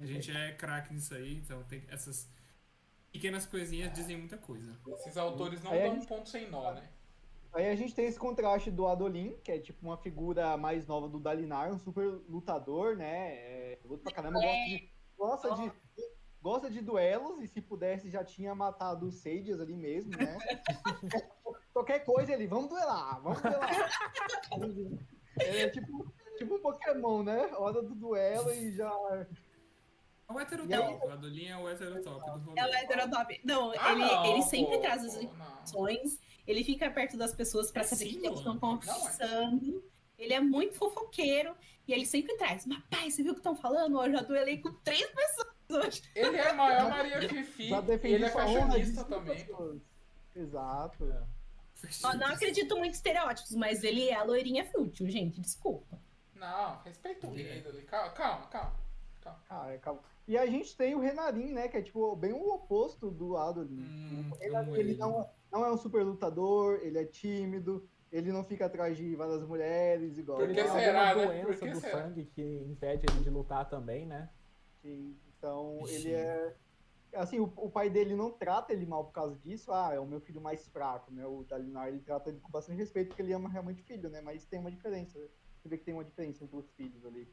A 0.00 0.06
gente 0.06 0.30
é 0.34 0.52
craque 0.52 0.92
nisso 0.94 1.14
aí, 1.14 1.34
então 1.36 1.62
tem 1.64 1.84
essas 1.90 2.28
pequenas 3.12 3.44
coisinhas 3.44 3.92
dizem 3.92 4.16
muita 4.16 4.38
coisa. 4.38 4.74
Esses 4.94 5.16
autores 5.16 5.62
não 5.62 5.72
Aí 5.72 5.82
a 5.82 5.84
dão 5.84 5.92
um 5.92 5.94
gente- 5.96 6.08
ponto 6.08 6.28
sem 6.28 6.50
nó, 6.50 6.72
né? 6.72 6.88
Aí 7.52 7.68
a 7.68 7.74
gente 7.74 7.94
tem 7.94 8.06
esse 8.06 8.18
contraste 8.18 8.70
do 8.70 8.86
Adolin, 8.86 9.36
que 9.42 9.50
é 9.50 9.58
tipo 9.58 9.84
uma 9.84 9.96
figura 9.98 10.56
mais 10.56 10.86
nova 10.86 11.08
do 11.08 11.18
Dalinar, 11.18 11.70
um 11.72 11.78
super 11.78 12.04
lutador, 12.28 12.96
né? 12.96 13.34
É, 13.34 13.78
luta 13.84 14.04
pra 14.04 14.12
caramba, 14.12 14.38
gosta 15.18 15.48
de, 15.56 15.56
gosta 15.56 15.62
de, 15.62 15.72
gosta 16.40 16.70
de 16.70 16.80
duelos, 16.80 17.42
e 17.42 17.48
se 17.48 17.60
pudesse 17.60 18.08
já 18.08 18.24
tinha 18.24 18.54
matado 18.54 19.06
os 19.06 19.16
Sages 19.16 19.58
ali 19.60 19.76
mesmo, 19.76 20.12
né? 20.16 20.38
Qualquer 21.74 22.04
coisa 22.04 22.32
ele, 22.32 22.46
vamos 22.46 22.68
duelar, 22.70 23.20
vamos 23.20 23.40
duelar. 23.42 23.70
é 25.40 25.68
tipo, 25.70 26.06
tipo 26.38 26.54
um 26.54 26.60
Pokémon, 26.60 27.22
né? 27.24 27.50
Hora 27.56 27.82
do 27.82 27.94
duelo 27.94 28.50
e 28.52 28.72
já. 28.72 28.90
É 30.30 30.32
o 30.32 30.38
E 30.38 30.42
heterotop, 30.42 31.06
o 31.06 31.10
Adolin 31.10 31.46
é 31.46 31.56
o 31.56 31.68
heterotop 31.68 32.30
do 32.40 32.50
rolê. 32.50 32.60
É 32.60 32.64
o 32.64 32.74
heterotop. 32.74 33.40
Não, 33.44 33.70
Ah, 33.72 33.92
ele, 33.92 34.00
não, 34.00 34.24
ele 34.26 34.42
sempre 34.42 34.76
pô, 34.76 34.80
traz 34.82 35.04
as 35.04 35.16
informações, 35.16 36.20
ele 36.46 36.62
fica 36.64 36.88
perto 36.90 37.16
das 37.16 37.34
pessoas 37.34 37.70
pra 37.72 37.82
É 37.82 37.84
saber 37.84 38.04
o 38.06 38.20
que 38.20 38.26
elas 38.26 38.38
estão 38.38 38.54
mano. 38.54 38.80
conversando. 38.80 39.84
Ele 40.16 40.32
é 40.34 40.40
muito 40.40 40.74
fofoqueiro 40.76 41.54
e 41.88 41.92
ele 41.92 42.06
sempre 42.06 42.36
traz. 42.36 42.64
Mas, 42.66 42.82
pai, 42.90 43.10
você 43.10 43.22
viu 43.22 43.32
o 43.32 43.34
que 43.34 43.40
estão 43.40 43.56
falando? 43.56 44.00
Eu 44.04 44.12
já 44.12 44.20
duelei 44.20 44.58
com 44.58 44.72
três 44.84 45.06
pessoas 45.10 45.54
hoje. 45.70 46.02
Ele 46.14 46.36
é 46.36 46.48
a 46.50 46.54
maior 46.54 46.90
Maria 46.90 47.28
Fifi, 47.28 47.70
ele 48.04 48.24
é 48.24 48.30
fashionista 48.30 49.04
também. 49.04 49.44
pessoas. 49.46 49.80
Exato. 50.36 51.26
Ó, 52.04 52.12
não 52.14 52.26
acredito 52.26 52.76
muito 52.76 52.92
em 52.92 52.96
estereótipos, 52.96 53.54
mas 53.56 53.82
ele 53.82 54.08
é 54.08 54.14
a 54.14 54.22
loirinha 54.22 54.64
fútil, 54.66 55.08
gente. 55.08 55.40
Desculpa. 55.40 55.98
Não, 56.34 56.78
respeita 56.84 57.26
o 57.26 57.38
ídolo. 57.38 57.82
Calma, 57.82 58.10
calma, 58.12 58.46
calma. 58.46 58.72
calma. 59.22 59.42
Ah, 59.48 59.70
é, 59.72 59.78
calma. 59.78 60.00
E 60.30 60.38
a 60.38 60.46
gente 60.46 60.76
tem 60.76 60.94
o 60.94 61.00
Renarin, 61.00 61.52
né? 61.52 61.66
Que 61.66 61.78
é 61.78 61.82
tipo 61.82 62.14
bem 62.14 62.32
o 62.32 62.54
oposto 62.54 63.10
do 63.10 63.36
Adolin. 63.36 63.80
Hum, 63.82 64.30
ele 64.40 64.54
amo 64.56 64.76
ele 64.76 64.90
ele. 64.90 64.96
não, 64.96 65.28
não 65.50 65.64
é 65.66 65.72
um 65.72 65.76
super 65.76 66.04
lutador, 66.04 66.78
ele 66.84 66.98
é 66.98 67.04
tímido, 67.04 67.84
ele 68.12 68.30
não 68.30 68.44
fica 68.44 68.66
atrás 68.66 68.96
de 68.96 69.16
várias 69.16 69.42
mulheres, 69.42 70.16
igual 70.18 70.38
Por 70.38 70.44
Ele 70.44 70.54
que 70.54 70.62
tem 70.62 70.70
será, 70.70 71.08
alguma 71.10 71.32
né? 71.32 71.40
Por 71.40 71.46
doença 71.46 71.66
que 71.66 71.72
do 71.72 71.80
será? 71.80 72.02
sangue 72.04 72.24
que 72.26 72.42
impede 72.64 73.06
ele 73.10 73.24
de 73.24 73.28
lutar 73.30 73.68
também, 73.68 74.06
né? 74.06 74.30
que- 74.80 75.16
Então, 75.36 75.80
Ixi. 75.82 75.94
ele 75.96 76.12
é. 76.14 76.56
Assim, 77.14 77.40
o, 77.40 77.52
o 77.56 77.68
pai 77.68 77.90
dele 77.90 78.14
não 78.14 78.30
trata 78.30 78.72
ele 78.72 78.86
mal 78.86 79.06
por 79.06 79.12
causa 79.12 79.36
disso. 79.40 79.72
Ah, 79.72 79.90
é 79.92 79.98
o 79.98 80.06
meu 80.06 80.20
filho 80.20 80.40
mais 80.40 80.68
fraco, 80.68 81.10
né? 81.12 81.26
O 81.26 81.42
Dalinar, 81.42 81.88
ele 81.88 81.98
trata 81.98 82.30
ele 82.30 82.38
com 82.38 82.52
bastante 82.52 82.78
respeito 82.78 83.08
porque 83.08 83.22
ele 83.22 83.32
ama 83.32 83.48
realmente 83.48 83.82
o 83.82 83.84
filho, 83.84 84.08
né? 84.08 84.20
Mas 84.20 84.46
tem 84.46 84.60
uma 84.60 84.70
diferença. 84.70 85.18
Você 85.58 85.68
vê 85.68 85.76
que 85.76 85.84
tem 85.84 85.92
uma 85.94 86.04
diferença 86.04 86.44
entre 86.44 86.56
os 86.56 86.70
filhos 86.74 87.04
ali. 87.04 87.26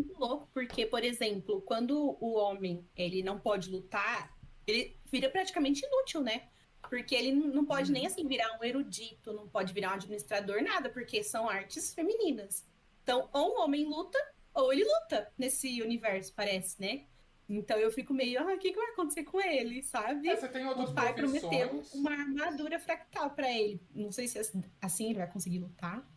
Muito 0.00 0.18
louco, 0.18 0.48
porque, 0.52 0.86
por 0.86 1.04
exemplo, 1.04 1.60
quando 1.62 2.16
o 2.20 2.34
homem 2.34 2.84
ele 2.96 3.22
não 3.22 3.38
pode 3.38 3.70
lutar, 3.70 4.36
ele 4.66 4.96
vira 5.06 5.28
praticamente 5.28 5.84
inútil, 5.84 6.20
né? 6.22 6.48
Porque 6.88 7.14
ele 7.14 7.32
não 7.32 7.64
pode 7.64 7.92
nem 7.92 8.06
assim 8.06 8.26
virar 8.26 8.58
um 8.58 8.64
erudito, 8.64 9.32
não 9.32 9.48
pode 9.48 9.72
virar 9.72 9.90
um 9.90 9.94
administrador, 9.94 10.62
nada, 10.62 10.88
porque 10.88 11.22
são 11.22 11.48
artes 11.48 11.92
femininas. 11.94 12.66
Então, 13.02 13.28
ou 13.32 13.56
o 13.56 13.60
homem 13.64 13.84
luta, 13.84 14.18
ou 14.54 14.72
ele 14.72 14.84
luta 14.84 15.30
nesse 15.36 15.82
universo, 15.82 16.32
parece, 16.34 16.80
né? 16.80 17.04
Então 17.48 17.76
eu 17.76 17.90
fico 17.90 18.14
meio, 18.14 18.40
ah, 18.40 18.54
o 18.54 18.58
que, 18.58 18.70
que 18.70 18.76
vai 18.76 18.90
acontecer 18.90 19.24
com 19.24 19.40
ele, 19.40 19.82
sabe? 19.82 20.28
É, 20.28 20.36
você 20.36 20.48
tem 20.48 20.64
outras 20.66 20.90
O 20.90 20.94
pai 20.94 21.12
prometeu 21.12 21.68
profissões. 21.68 21.94
uma 21.94 22.12
armadura 22.12 22.78
fractal 22.78 23.30
pra 23.30 23.50
ele. 23.50 23.82
Não 23.92 24.12
sei 24.12 24.28
se 24.28 24.38
assim 24.80 25.06
ele 25.06 25.18
vai 25.18 25.28
conseguir 25.28 25.58
lutar. 25.58 26.08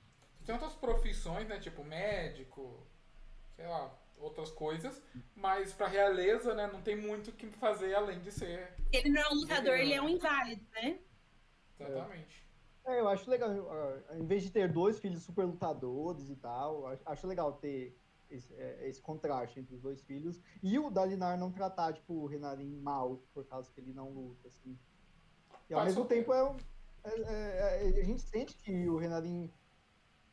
Tem 0.46 0.54
outras 0.54 0.74
profissões, 0.74 1.48
né? 1.48 1.60
Tipo 1.60 1.84
médico, 1.84 2.86
sei 3.56 3.68
lá, 3.68 3.94
outras 4.18 4.52
coisas. 4.52 5.02
Mas 5.36 5.74
pra 5.74 5.88
realeza, 5.88 6.54
né? 6.54 6.68
Não 6.72 6.82
tem 6.82 6.96
muito 6.96 7.30
o 7.30 7.34
que 7.34 7.48
fazer 7.48 7.94
além 7.96 8.20
de 8.20 8.32
ser. 8.32 8.74
Ele 8.92 9.10
não 9.10 9.22
é 9.22 9.30
um 9.30 9.36
lutador, 9.36 9.76
ele 9.78 9.94
é 9.94 10.02
um 10.02 10.10
inválido, 10.10 10.66
né? 10.74 11.00
Exatamente. 11.80 12.44
É, 12.86 13.00
eu 13.00 13.08
acho 13.08 13.30
legal, 13.30 13.50
em 14.12 14.26
vez 14.26 14.44
de 14.44 14.50
ter 14.52 14.72
dois 14.72 15.00
filhos 15.00 15.24
super 15.24 15.46
lutadores 15.46 16.30
e 16.30 16.36
tal, 16.36 16.86
acho, 17.06 17.26
legal 17.28 17.54
ter 17.54 17.98
esse, 18.30 18.54
é, 18.56 18.90
esse 18.90 19.02
contraste 19.02 19.60
entre 19.60 19.74
os 19.76 19.82
dois 19.82 20.02
filhos. 20.04 20.42
E 20.62 20.78
o 20.78 20.90
Dalinar 20.90 21.38
não 21.38 21.50
tratar, 21.52 21.94
tipo, 21.94 22.14
o 22.14 22.26
Renarin 22.26 22.76
mal, 22.82 23.22
por 23.34 23.46
causa 23.46 23.72
que 23.72 23.80
ele 23.80 23.94
não 23.94 24.10
luta, 24.10 24.50
assim. 24.50 24.78
E 25.70 25.74
ao 25.74 25.80
Faz 25.80 25.94
mesmo 25.94 26.04
o- 26.04 26.08
tempo, 26.08 26.34
é, 26.34 26.44
um- 26.44 26.58
é- 27.06 27.22
é- 27.22 28.00
é- 28.00 28.02
a 28.02 28.04
gente 28.04 28.22
sente 28.22 28.54
que 28.56 28.90
o 28.90 28.98
Renarin 28.98 29.50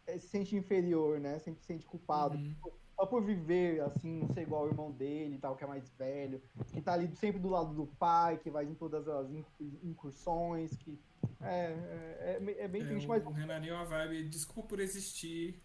é, 0.07 0.19
se 0.19 0.27
sente 0.29 0.57
inferior, 0.57 1.21
né? 1.21 1.39
Sempre 1.39 1.61
se 1.61 1.67
sente 1.67 1.87
culpado. 1.87 2.37
Uhum. 2.37 2.57
Só 3.01 3.07
por 3.07 3.25
viver, 3.25 3.81
assim, 3.81 4.21
não 4.21 4.29
ser 4.29 4.43
igual 4.43 4.63
ao 4.65 4.69
irmão 4.69 4.93
dele 4.93 5.37
e 5.37 5.39
tal, 5.39 5.57
que 5.57 5.65
é 5.65 5.67
mais 5.67 5.89
velho. 5.97 6.43
Que 6.71 6.83
tá 6.83 6.93
ali 6.93 7.11
sempre 7.17 7.41
do 7.41 7.49
lado 7.49 7.75
do 7.75 7.87
pai, 7.87 8.37
que 8.39 8.51
vai 8.51 8.67
em 8.67 8.75
todas 8.75 9.09
as 9.09 9.31
in- 9.31 9.45
incursões, 9.83 10.77
que... 10.77 10.99
É, 11.41 11.73
é, 11.73 12.39
é, 12.47 12.65
é 12.65 12.69
bem 12.69 12.83
É, 12.83 12.85
triste, 12.87 13.09
o, 13.09 13.09
mas 13.09 13.25
o 13.27 13.31
Renaninho 13.31 13.73
é 13.73 13.77
uma 13.77 13.87
vibe, 13.87 14.29
desculpa 14.29 14.69
por 14.69 14.81
existir, 14.81 15.59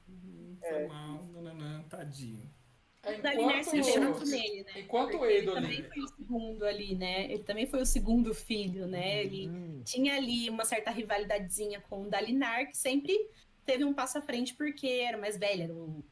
foi 0.61 0.79
mal, 0.79 1.23
nananã, 1.33 1.83
tadinho. 1.89 2.49
É, 3.03 3.19
O 3.19 3.21
Dalinar 3.21 3.63
se 3.63 3.75
mexeu 3.75 4.01
enquanto, 4.01 4.25
né? 4.25 4.38
enquanto 4.75 5.11
Porque 5.11 5.31
ele 5.33 5.47
Eidolon. 5.47 5.61
também 5.61 5.83
foi 5.83 6.03
o 6.03 6.07
segundo 6.07 6.65
ali, 6.65 6.95
né? 6.95 7.31
Ele 7.31 7.43
também 7.43 7.67
foi 7.67 7.81
o 7.81 7.86
segundo 7.86 8.33
filho, 8.33 8.88
né? 8.88 9.23
Ele 9.23 9.53
Hum, 9.53 9.83
tinha 9.83 10.15
ali 10.15 10.49
uma 10.49 10.65
certa 10.65 10.89
rivalidadezinha 10.91 11.81
com 11.81 12.03
o 12.03 12.09
Dalinar, 12.09 12.67
que 12.69 12.77
sempre 12.77 13.13
teve 13.63 13.83
um 13.86 13.93
passo 13.93 14.17
à 14.17 14.21
frente 14.21 14.55
porque 14.55 14.88
era 14.88 15.17
mais 15.17 15.38
velho, 15.38 15.63
era 15.63 15.73
o 15.75 16.03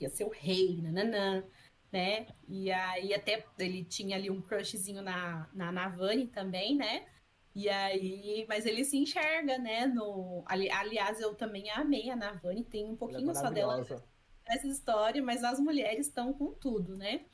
ia 0.00 0.08
ser 0.08 0.24
o 0.24 0.30
rei, 0.30 0.80
nananã, 0.82 1.44
né? 1.92 2.26
E 2.48 2.70
aí 2.70 3.12
até 3.14 3.44
ele 3.58 3.84
tinha 3.84 4.16
ali 4.16 4.30
um 4.30 4.40
crushzinho 4.40 5.02
na, 5.02 5.48
na 5.52 5.70
Navani 5.70 6.26
também, 6.26 6.76
né? 6.76 7.06
E 7.54 7.68
aí, 7.68 8.46
mas 8.48 8.64
ele 8.64 8.84
se 8.84 8.96
enxerga, 8.96 9.58
né? 9.58 9.86
No, 9.86 10.42
ali, 10.46 10.70
aliás, 10.70 11.20
eu 11.20 11.34
também 11.34 11.68
amei 11.70 12.08
a 12.10 12.16
Navani, 12.16 12.64
tem 12.64 12.86
um 12.86 12.94
é 12.94 12.96
pouquinho 12.96 13.34
só 13.34 13.50
dela 13.50 13.72
maravilhosa. 13.72 14.04
essa 14.46 14.66
história, 14.68 15.22
mas 15.22 15.42
as 15.42 15.58
mulheres 15.58 16.06
estão 16.06 16.32
com 16.32 16.52
tudo, 16.52 16.96
né? 16.96 17.24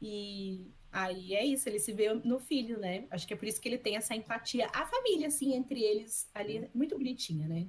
E 0.00 0.72
aí 0.90 1.34
é 1.34 1.44
isso, 1.44 1.68
ele 1.68 1.78
se 1.78 1.92
vê 1.92 2.12
no 2.14 2.40
filho, 2.40 2.78
né? 2.78 3.06
Acho 3.10 3.26
que 3.26 3.34
é 3.34 3.36
por 3.36 3.46
isso 3.46 3.60
que 3.60 3.68
ele 3.68 3.78
tem 3.78 3.96
essa 3.96 4.14
empatia. 4.14 4.68
A 4.72 4.86
família, 4.86 5.28
assim, 5.28 5.54
entre 5.54 5.82
eles 5.82 6.30
ali, 6.32 6.58
é 6.58 6.70
muito 6.72 6.96
bonitinha, 6.96 7.46
né? 7.46 7.68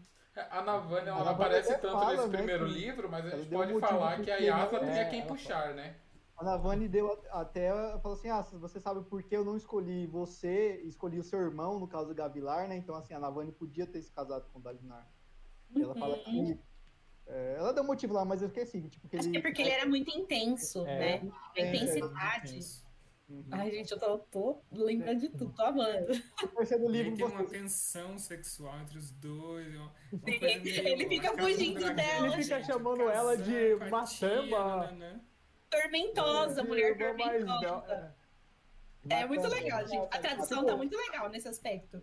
A 0.49 0.61
Navani, 0.61 1.07
ela 1.07 1.21
A 1.21 1.31
aparece 1.31 1.73
tanto 1.77 1.91
fala, 1.93 2.11
nesse 2.13 2.27
né, 2.27 2.37
primeiro 2.37 2.65
que 2.67 2.71
livro, 2.73 3.09
mas 3.09 3.25
a 3.25 3.29
gente 3.37 3.49
pode 3.49 3.73
motivo 3.73 3.91
falar 3.91 4.21
que 4.21 4.31
a 4.31 4.37
Yasa 4.37 4.75
é, 4.77 4.91
tinha 4.91 5.09
quem 5.09 5.25
puxar, 5.27 5.73
né? 5.73 5.95
A 6.37 6.43
Navani 6.43 6.87
deu 6.87 7.11
a- 7.31 7.41
até, 7.41 7.69
falou 7.99 8.17
assim, 8.17 8.29
ah, 8.29 8.41
você 8.41 8.79
sabe 8.79 9.01
por 9.03 9.21
que 9.23 9.35
eu 9.35 9.43
não 9.43 9.57
escolhi 9.57 10.07
você, 10.07 10.81
escolhi 10.85 11.19
o 11.19 11.23
seu 11.23 11.39
irmão, 11.41 11.79
no 11.79 11.87
caso 11.87 12.07
do 12.07 12.15
Gavilar, 12.15 12.67
né? 12.67 12.77
Então, 12.77 12.95
assim, 12.95 13.13
a 13.13 13.19
Navani 13.19 13.51
podia 13.51 13.85
ter 13.85 14.01
se 14.01 14.11
casado 14.11 14.45
com 14.53 14.59
o 14.59 14.61
Dalinar. 14.61 15.05
E 15.75 15.81
ela 15.81 15.93
fala 15.95 16.15
Uhum. 16.15 16.23
que... 16.23 16.59
é, 17.27 17.55
ela 17.57 17.73
deu 17.73 17.83
motivo 17.83 18.13
lá, 18.13 18.23
mas 18.23 18.41
eu 18.41 18.47
esqueci, 18.47 18.81
tipo, 18.89 19.07
que 19.09 19.17
Acho 19.17 19.27
ele... 19.27 19.31
que 19.33 19.37
é 19.37 19.41
porque 19.41 19.61
ele 19.61 19.71
era 19.71 19.85
muito 19.85 20.09
intenso, 20.17 20.85
É. 20.87 21.21
né? 21.21 21.31
A 21.55 21.59
É, 21.59 21.67
intensidade. 21.67 22.59
Uhum. 23.29 23.45
Ai, 23.51 23.69
gente, 23.69 23.91
eu 23.91 23.99
tô, 23.99 24.17
tô 24.17 24.61
lembrando 24.71 25.19
de 25.19 25.29
tudo, 25.29 25.53
tô 25.53 25.61
amando. 25.61 26.07
Aí 26.11 26.87
livro, 26.87 27.15
tem 27.15 27.25
uma 27.25 27.43
tensão 27.45 28.17
sexual 28.17 28.79
entre 28.79 28.97
os 28.97 29.11
dois. 29.11 29.67
Uma, 29.75 29.93
uma 30.11 30.25
Sim, 30.25 30.59
meio 30.59 30.87
ele 30.87 31.07
fica 31.07 31.37
fugindo 31.37 31.79
dragão, 31.79 31.95
dela. 31.95 32.27
Ele 32.27 32.43
fica 32.43 32.57
gente, 32.57 32.65
chamando 32.67 33.07
ela 33.07 33.37
de 33.37 33.77
casar 33.77 33.77
com 33.77 33.85
a 33.85 33.89
maçamba. 34.01 34.47
tia, 34.47 34.59
nananã. 34.59 35.21
Tormentosa, 35.69 36.63
mulher 36.63 36.97
não, 36.97 37.05
tormentosa. 37.05 38.15
É 39.07 39.25
muito 39.25 39.43
Matando, 39.43 39.63
legal, 39.63 39.87
gente. 39.87 40.07
A 40.11 40.19
tradução 40.19 40.65
tá 40.65 40.75
muito 40.75 40.97
legal 40.97 41.29
nesse 41.29 41.47
aspecto. 41.47 42.01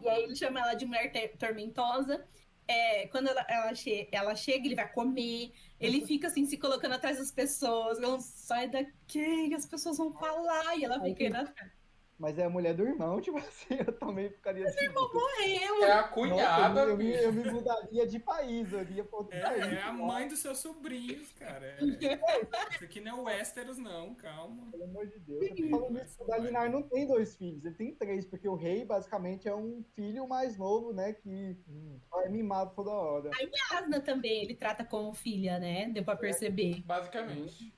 E 0.00 0.08
aí 0.08 0.24
ele 0.24 0.34
chama 0.34 0.60
ela 0.60 0.74
de 0.74 0.84
mulher 0.84 1.12
tormentosa. 1.38 2.26
É, 2.66 3.06
quando 3.08 3.28
ela, 3.28 3.46
ela, 3.48 3.74
che- 3.74 4.08
ela 4.10 4.34
chega, 4.34 4.66
ele 4.66 4.74
vai 4.74 4.90
comer. 4.92 5.52
Ele 5.78 6.06
fica 6.06 6.28
assim, 6.28 6.46
se 6.46 6.56
colocando 6.56 6.92
atrás 6.92 7.18
das 7.18 7.30
pessoas. 7.30 7.98
Não 7.98 8.20
sai 8.20 8.68
daqui, 8.68 9.54
as 9.54 9.66
pessoas 9.66 9.98
vão 9.98 10.12
falar. 10.12 10.76
E 10.76 10.84
ela 10.84 11.00
fica 11.00 11.40
atrás. 11.40 11.70
Mas 12.18 12.38
é 12.38 12.44
a 12.44 12.48
mulher 12.50 12.72
do 12.74 12.82
irmão, 12.86 13.20
tipo 13.20 13.36
assim, 13.36 13.74
eu 13.86 13.92
também 13.92 14.30
ficaria 14.30 14.64
assim. 14.66 14.88
Morreu! 14.88 15.84
É 15.84 15.92
a 15.92 15.96
Nossa, 15.96 16.08
cunhada, 16.14 16.80
eu, 16.80 16.96
me, 16.96 17.12
eu 17.12 17.32
me 17.32 17.50
mudaria 17.50 18.06
de 18.06 18.18
país, 18.18 18.72
eu 18.72 18.80
iria 18.80 19.04
pra 19.04 19.18
outro 19.18 19.36
É, 19.36 19.40
país. 19.42 19.72
é 19.74 19.82
a 19.82 19.92
mãe 19.92 20.26
dos 20.26 20.38
seus 20.38 20.58
sobrinhos, 20.58 21.30
cara. 21.32 21.66
É, 21.78 21.84
isso 21.84 22.84
aqui 22.84 23.00
não 23.00 23.28
é 23.28 23.36
Westeros, 23.36 23.76
não, 23.76 24.14
calma. 24.14 24.70
Pelo 24.70 24.84
amor 24.84 25.06
de 25.06 25.18
Deus. 25.18 25.70
Falando 25.70 26.02
isso, 26.02 26.22
o 26.22 26.26
Dalinar 26.26 26.70
não 26.70 26.82
tem 26.82 27.06
dois 27.06 27.36
filhos, 27.36 27.64
ele 27.64 27.74
tem 27.74 27.94
três, 27.94 28.24
porque 28.24 28.48
o 28.48 28.54
rei 28.54 28.84
basicamente 28.84 29.46
é 29.46 29.54
um 29.54 29.84
filho 29.94 30.26
mais 30.26 30.56
novo, 30.56 30.92
né? 30.92 31.12
Que 31.12 31.56
Hum. 31.68 31.98
é 32.24 32.28
mimado 32.30 32.72
toda 32.74 32.90
hora. 32.90 33.30
Asna 33.72 34.00
também, 34.00 34.42
ele 34.42 34.54
trata 34.54 34.84
como 34.84 35.12
filha, 35.12 35.58
né? 35.58 35.88
Deu 35.90 36.02
pra 36.04 36.16
perceber. 36.16 36.82
Basicamente. 36.86 37.74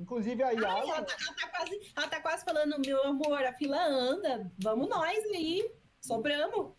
Inclusive 0.00 0.42
a 0.42 0.48
Ai, 0.48 0.56
ela, 0.56 0.78
Yasa, 0.84 1.02
tá, 1.02 1.16
ela 1.20 1.34
tá 1.34 1.48
quase, 1.48 1.92
ela 1.94 2.08
tá 2.08 2.20
quase 2.20 2.44
falando, 2.44 2.80
meu 2.84 3.02
amor, 3.04 3.44
a 3.44 3.52
fila 3.52 3.84
anda. 3.86 4.50
Vamos 4.58 4.88
nós 4.88 5.18
aí. 5.26 5.70
Sobramos. 6.00 6.72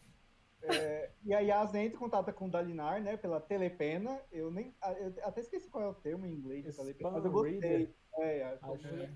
e 1.24 1.34
a 1.34 1.40
Yasa 1.40 1.80
entra 1.80 1.96
em 1.96 2.00
contato 2.00 2.34
com 2.34 2.48
o 2.48 2.52
Dalinar, 2.52 3.00
né? 3.02 3.16
Pela 3.18 3.40
telepena. 3.40 4.20
Eu 4.32 4.50
nem. 4.50 4.76
Eu 5.00 5.14
até 5.24 5.42
esqueci 5.42 5.70
qual 5.70 5.84
é 5.84 5.88
o 5.88 5.94
termo 5.94 6.26
em 6.26 6.34
inglês 6.34 6.76
telepena, 6.76 7.12
mas 7.12 7.26
eu 7.26 7.32
gostei. 7.32 7.94
É, 8.18 8.40
é, 8.40 8.58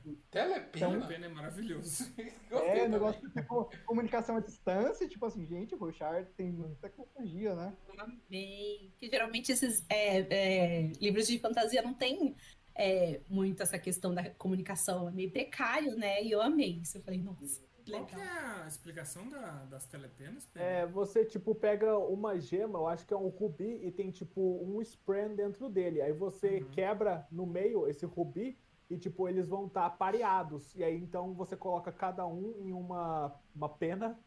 que- 0.01 0.18
Telepena? 0.32 1.03
A 1.03 1.08
pena 1.08 1.26
é 1.26 1.30
maravilhoso. 1.30 2.06
Gostei 2.49 2.70
é 2.70 2.76
também. 2.76 2.89
negócio 2.89 3.22
de 3.22 3.34
tipo, 3.34 3.70
comunicação 3.86 4.38
à 4.38 4.39
distância, 4.39 5.08
tipo 5.08 5.26
assim, 5.26 5.45
gente, 5.45 5.76
o 5.76 5.78
Rochard 5.78 6.30
tem 6.38 6.51
muita 6.51 6.76
tecnologia, 6.89 7.56
né? 7.56 7.76
Amei. 7.97 8.93
Que 8.97 9.10
geralmente 9.10 9.51
esses 9.51 9.86
é, 9.89 10.20
é, 10.20 10.91
livros 11.01 11.28
de 11.28 11.38
fantasia 11.39 11.82
não 11.82 11.93
tem 11.93 12.36
é, 12.76 13.21
muito 13.30 13.63
essa 13.63 13.80
questão 13.80 14.13
da 14.13 14.30
comunicação. 14.32 15.07
É 15.07 15.11
meio 15.11 15.32
precário, 15.32 15.95
né? 15.95 16.21
E 16.23 16.32
eu 16.32 16.41
amei 16.41 16.80
isso. 16.82 16.97
Eu 16.97 17.01
falei, 17.01 17.21
nossa, 17.21 17.61
que 17.84 17.91
Qual 17.91 18.05
que 18.05 18.15
legal. 18.15 18.34
é 18.34 18.63
a 18.63 18.67
explicação 18.67 19.30
da- 19.30 19.63
das 19.65 19.86
telepenas? 19.86 20.45
Pedro? 20.47 20.67
É, 20.67 20.86
você, 20.88 21.23
tipo, 21.23 21.53
pega 21.55 21.97
uma 21.97 22.39
gema, 22.39 22.80
eu 22.80 22.88
acho 22.88 23.05
que 23.05 23.13
é 23.13 23.17
um 23.17 23.28
rubi, 23.30 23.80
e 23.86 23.91
tem, 23.91 24.11
tipo, 24.11 24.41
um 24.63 24.82
spren 24.82 25.36
dentro 25.36 25.69
dele. 25.69 26.01
Aí 26.01 26.11
você 26.11 26.59
Uhum. 26.61 26.69
quebra 26.71 27.28
no 27.32 27.45
meio 27.45 27.88
esse 27.88 28.05
rubi 28.05 28.57
e, 28.89 28.97
tipo, 28.97 29.28
eles 29.30 29.47
vão 29.47 29.67
estar 29.67 29.89
pareados. 29.91 30.76
E 30.76 30.84
aí, 30.84 30.97
então, 30.97 31.34
você 31.34 31.55
coloca 31.55 31.91
cada 31.91 32.26
um 32.26 32.55
em 32.59 32.73
uma, 32.73 33.34
uma 33.55 33.69
pena. 33.69 34.19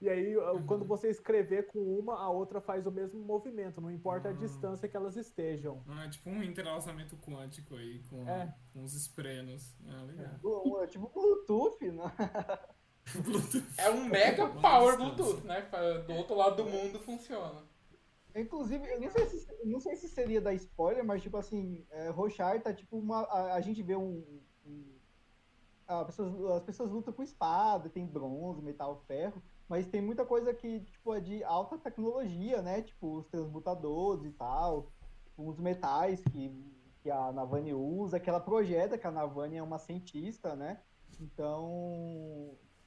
E 0.00 0.08
aí, 0.10 0.36
Uhum. 0.36 0.66
quando 0.66 0.84
você 0.84 1.08
escrever 1.08 1.68
com 1.68 1.78
uma, 1.78 2.18
a 2.18 2.28
outra 2.28 2.60
faz 2.60 2.86
o 2.86 2.90
mesmo 2.92 3.18
movimento. 3.24 3.80
Não 3.80 3.90
importa 3.90 4.28
a 4.28 4.30
Ah. 4.30 4.34
distância 4.34 4.86
que 4.88 4.96
elas 4.96 5.16
estejam. 5.16 5.82
Ah, 5.88 6.04
é 6.04 6.08
tipo 6.10 6.28
um 6.28 6.42
interlaçamento 6.42 7.16
quântico 7.16 7.74
aí, 7.74 8.02
com, 8.10 8.28
É. 8.28 8.54
com 8.74 8.84
os 8.84 8.94
esprenos. 8.94 9.74
Ah, 9.88 10.02
legal. 10.02 10.34
Um- 10.44 10.82
um- 10.82 10.86
Tipo 10.86 11.08
Bluetooth, 11.08 11.90
né? 11.90 12.04
Bluetooth. 13.24 13.66
É 13.78 13.90
um 13.90 14.04
mega 14.06 14.46
power. 14.48 14.96
Bluetooth, 14.98 15.46
né? 15.46 15.62
Do 16.06 16.12
outro 16.14 16.34
lado 16.36 16.56
do 16.56 16.64
mundo 16.68 16.98
funciona. 17.00 17.62
Inclusive, 18.34 18.86
eu 18.86 19.00
não 19.00 19.08
sei 19.10 19.26
se, 19.26 19.64
não 19.64 19.80
sei 19.80 19.96
se 19.96 20.08
seria 20.08 20.42
da 20.42 20.52
spoiler, 20.52 21.02
mas 21.02 21.22
tipo 21.22 21.38
assim, 21.38 21.86
é, 21.90 22.10
Rochard 22.10 22.62
tá 22.62 22.74
tipo 22.74 22.98
uma. 22.98 23.22
A, 23.22 23.54
a 23.54 23.60
gente 23.62 23.82
vê 23.82 23.96
um. 23.96 24.22
um- 24.66 24.94
a 25.88 26.04
pessoas- 26.04 26.34
as 26.56 26.62
pessoas 26.64 26.90
lutam 26.90 27.14
com 27.14 27.22
espada, 27.22 27.88
tem 27.88 28.04
bronze, 28.04 28.60
metal, 28.60 29.02
ferro, 29.06 29.40
mas 29.68 29.86
tem 29.86 30.00
muita 30.00 30.24
coisa 30.24 30.54
que 30.54 30.80
tipo, 30.80 31.14
é 31.14 31.20
de 31.20 31.42
alta 31.44 31.78
tecnologia, 31.78 32.62
né? 32.62 32.82
Tipo, 32.82 33.18
os 33.18 33.26
transmutadores 33.26 34.24
e 34.24 34.30
tal, 34.30 34.92
os 35.36 35.58
metais 35.58 36.22
que, 36.24 36.50
que 37.02 37.10
a 37.10 37.32
Navani 37.32 37.74
usa, 37.74 38.20
que 38.20 38.28
ela 38.28 38.40
projeta 38.40 38.96
que 38.98 39.06
a 39.06 39.10
Navani 39.10 39.56
é 39.56 39.62
uma 39.62 39.78
cientista, 39.78 40.54
né? 40.54 40.80
Então, 41.20 41.64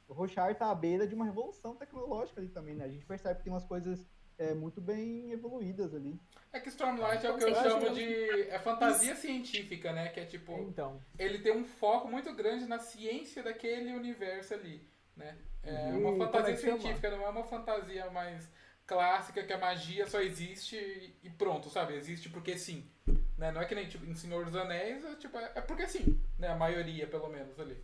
o 0.08 0.14
Rochard 0.14 0.58
tá 0.58 0.72
à 0.72 0.76
beira 0.76 1.08
de 1.08 1.16
uma 1.16 1.26
revolução 1.26 1.76
tecnológica 1.76 2.40
ali 2.40 2.50
também, 2.50 2.76
né? 2.76 2.86
A 2.86 2.90
gente 2.90 3.06
percebe 3.06 3.38
que 3.38 3.44
tem 3.44 3.54
umas 3.54 3.66
coisas 3.66 4.08
é, 4.40 4.54
muito 4.54 4.80
bem 4.80 5.32
evoluídas 5.32 5.94
ali. 5.94 6.20
É 6.52 6.60
que 6.60 6.70
Stormlight 6.70 7.26
é 7.26 7.32
o 7.32 7.38
que 7.38 7.44
eu 7.44 7.54
chamo 7.54 7.90
de. 7.90 8.42
É 8.50 8.58
fantasia 8.58 9.16
científica, 9.16 9.92
né? 9.92 10.10
Que 10.10 10.22
é 10.22 10.26
tipo. 10.26 10.54
Então, 10.60 11.00
Ele 11.18 11.40
tem 11.40 11.56
um 11.56 11.66
foco 11.66 12.08
muito 12.08 12.34
grande 12.34 12.66
na 12.66 12.80
ciência 12.80 13.44
daquele 13.44 13.94
universo 13.94 14.54
ali, 14.54 14.88
né? 15.20 15.38
É 15.62 15.72
Uhum. 15.92 16.00
uma 16.00 16.12
como 16.12 16.24
fantasia 16.26 16.54
é 16.54 16.58
científica, 16.58 17.12
não 17.12 17.24
é 17.26 17.30
uma 17.30 17.44
fantasia 17.44 18.10
mais 18.10 18.50
clássica 18.88 19.44
que 19.44 19.54
a 19.54 19.58
magia 19.58 20.08
só 20.08 20.20
existe 20.22 20.76
e 21.22 21.30
pronto, 21.30 21.70
sabe? 21.70 21.94
Existe 21.94 22.30
porque 22.30 22.58
sim. 22.58 22.90
Né? 23.38 23.52
Não 23.52 23.62
é 23.62 23.66
que 23.66 23.76
nem 23.76 23.88
tipo, 23.88 24.06
em 24.06 24.16
Senhor 24.16 24.44
dos 24.46 24.56
Anéis, 24.56 25.06
é, 25.06 25.16
tipo, 25.16 25.38
é 25.38 25.62
porque 25.62 25.88
sim, 25.88 26.20
né? 26.40 26.48
A 26.48 26.56
maioria, 26.56 27.06
pelo 27.08 27.28
menos, 27.30 27.60
ali. 27.60 27.78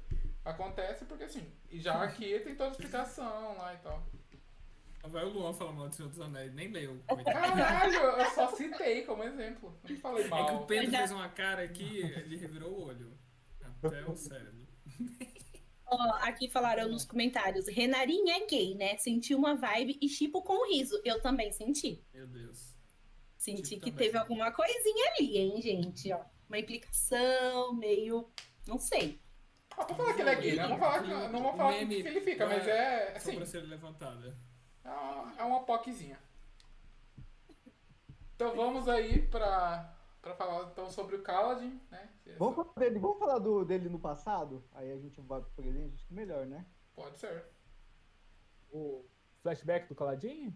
Acontece 0.43 1.05
porque 1.05 1.27
sim. 1.29 1.47
E 1.69 1.79
já 1.79 2.01
aqui 2.03 2.39
tem 2.39 2.55
toda 2.55 2.69
a 2.69 2.71
explicação 2.71 3.57
lá 3.57 3.73
e 3.73 3.77
tal. 3.77 4.03
Vai 5.07 5.23
o 5.23 5.29
Luan 5.29 5.53
falar 5.53 5.71
mal 5.71 5.87
do 5.87 5.93
Senhor 5.95 6.09
dos 6.09 6.19
Anéis, 6.19 6.51
nem 6.53 6.69
leu. 6.71 6.99
Caralho, 7.25 7.93
eu 7.95 8.25
só 8.31 8.47
citei 8.55 9.03
como 9.03 9.23
exemplo. 9.23 9.77
Não 9.87 9.97
falei 9.97 10.23
É 10.23 10.27
que 10.27 10.33
o 10.33 10.35
mal. 10.37 10.65
Pedro 10.65 10.91
Já- 10.91 10.97
fez 10.99 11.11
uma 11.11 11.29
cara 11.29 11.63
aqui, 11.63 11.99
ele 11.99 12.37
revirou 12.37 12.71
o 12.71 12.85
olho. 12.87 13.11
Até 13.83 14.03
o 14.05 14.15
cérebro. 14.15 14.65
Aqui 16.21 16.49
falaram 16.49 16.87
nos 16.89 17.05
comentários, 17.05 17.67
Renarinha 17.67 18.37
é 18.37 18.45
gay, 18.47 18.75
né? 18.75 18.97
Senti 18.97 19.33
uma 19.35 19.55
vibe 19.55 19.97
e 20.01 20.07
tipo 20.07 20.41
com 20.41 20.67
riso. 20.71 20.99
Eu 21.03 21.21
também 21.21 21.51
senti. 21.51 22.03
Meu 22.13 22.27
Deus. 22.27 22.75
Senti 23.37 23.61
Tipo 23.61 23.85
que 23.85 23.91
também. 23.91 24.05
teve 24.07 24.17
alguma 24.17 24.51
coisinha 24.51 25.11
ali, 25.11 25.37
hein, 25.37 25.61
gente? 25.61 26.11
Ó, 26.11 26.19
uma 26.49 26.57
implicação, 26.57 27.73
meio. 27.73 28.29
Não 28.67 28.79
sei. 28.79 29.19
Ah, 29.77 29.83
pra 29.85 29.95
falar 29.95 30.13
que 30.13 30.21
ele 30.21 30.29
é 30.29 30.35
gay, 30.35 30.55
né? 30.55 30.63
Não 30.63 30.69
vou 30.69 30.79
falar 30.79 31.03
que, 31.03 31.09
não 31.31 31.43
vou 31.43 31.53
falar 31.55 31.73
que 31.79 31.85
que 31.85 31.93
ele 32.07 32.21
fica, 32.21 32.47
mas 32.47 32.67
é 32.67 33.13
assim. 33.15 33.31
Sobrancelha 33.33 33.67
levantada. 33.67 34.37
É 34.83 34.89
uma- 34.89 35.33
É 35.39 35.43
uma 35.43 35.59
POCzinha. 35.63 36.17
Então 38.35 38.55
vamos 38.55 38.87
aí 38.89 39.21
pra, 39.27 39.94
pra 40.25 40.33
falar 40.33 40.71
então 40.71 40.89
sobre 40.89 41.15
o 41.15 41.21
Kaladin, 41.21 41.79
né? 41.91 42.09
Vamos 42.39 42.55
falar 42.55 42.73
dele, 42.79 42.97
vamos 42.97 43.19
falar 43.19 43.37
do, 43.37 43.63
dele 43.63 43.89
no 43.89 43.99
passado? 43.99 44.63
Aí 44.73 44.91
a 44.91 44.97
gente 44.97 45.21
vai 45.21 45.39
pro 45.39 45.51
presente, 45.51 45.93
acho 45.93 46.07
que 46.07 46.13
melhor, 46.15 46.47
né? 46.47 46.65
Pode 46.95 47.19
ser. 47.19 47.45
o 48.71 49.05
flashback 49.43 49.87
do 49.87 49.93
Caladinho? 49.93 50.51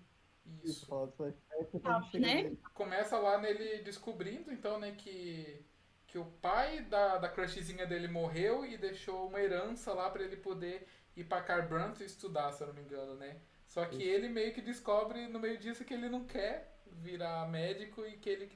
Isso, 0.64 0.80
Isso. 0.80 0.86
falar 0.88 1.06
do 1.06 1.12
flashback, 1.12 1.72
depois 1.72 1.86
a 1.86 1.98
Ah, 1.98 2.20
né? 2.20 2.58
Começa 2.74 3.20
lá 3.20 3.38
nele 3.38 3.84
descobrindo, 3.84 4.52
então, 4.52 4.80
né, 4.80 4.94
que, 4.94 5.64
que 6.08 6.18
o 6.18 6.26
pai 6.26 6.82
da, 6.86 7.20
da 7.20 7.30
crushzinha 7.30 7.86
dele 7.86 8.08
morreu 8.08 8.66
e 8.66 8.76
deixou 8.76 9.28
uma 9.28 9.40
herança 9.40 9.94
lá 9.94 10.10
pra 10.10 10.24
ele 10.24 10.38
poder 10.38 10.88
ir 11.16 11.26
pra 11.26 11.44
Carbranto 11.44 12.02
e 12.02 12.08
estudar, 12.08 12.52
se 12.54 12.64
eu 12.64 12.68
não 12.68 12.74
me 12.74 12.82
engano, 12.82 13.14
né? 13.14 13.40
Só 13.68 13.86
que 13.86 14.02
ele 14.02 14.30
meio 14.30 14.52
que 14.52 14.62
descobre 14.62 15.28
no 15.28 15.40
meio 15.40 15.60
disso 15.60 15.86
que 15.86 15.94
ele 15.94 16.10
não 16.10 16.26
quer 16.26 16.82
virar 16.88 17.48
médico 17.48 18.04
e 18.04 18.18
que 18.18 18.28
ele, 18.28 18.52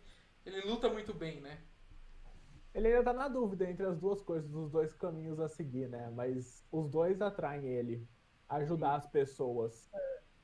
ele 0.45 0.61
luta 0.61 0.89
muito 0.89 1.13
bem, 1.13 1.41
né? 1.41 1.59
Ele 2.73 2.87
ainda 2.87 3.03
tá 3.03 3.13
na 3.13 3.27
dúvida 3.27 3.69
entre 3.69 3.85
as 3.85 3.99
duas 3.99 4.21
coisas, 4.21 4.49
dos 4.49 4.71
dois 4.71 4.93
caminhos 4.93 5.39
a 5.39 5.47
seguir, 5.47 5.87
né? 5.87 6.09
Mas 6.09 6.65
os 6.71 6.89
dois 6.89 7.21
atraem 7.21 7.65
ele. 7.67 8.07
Ajudar 8.49 8.95
as 8.95 9.07
pessoas. 9.07 9.89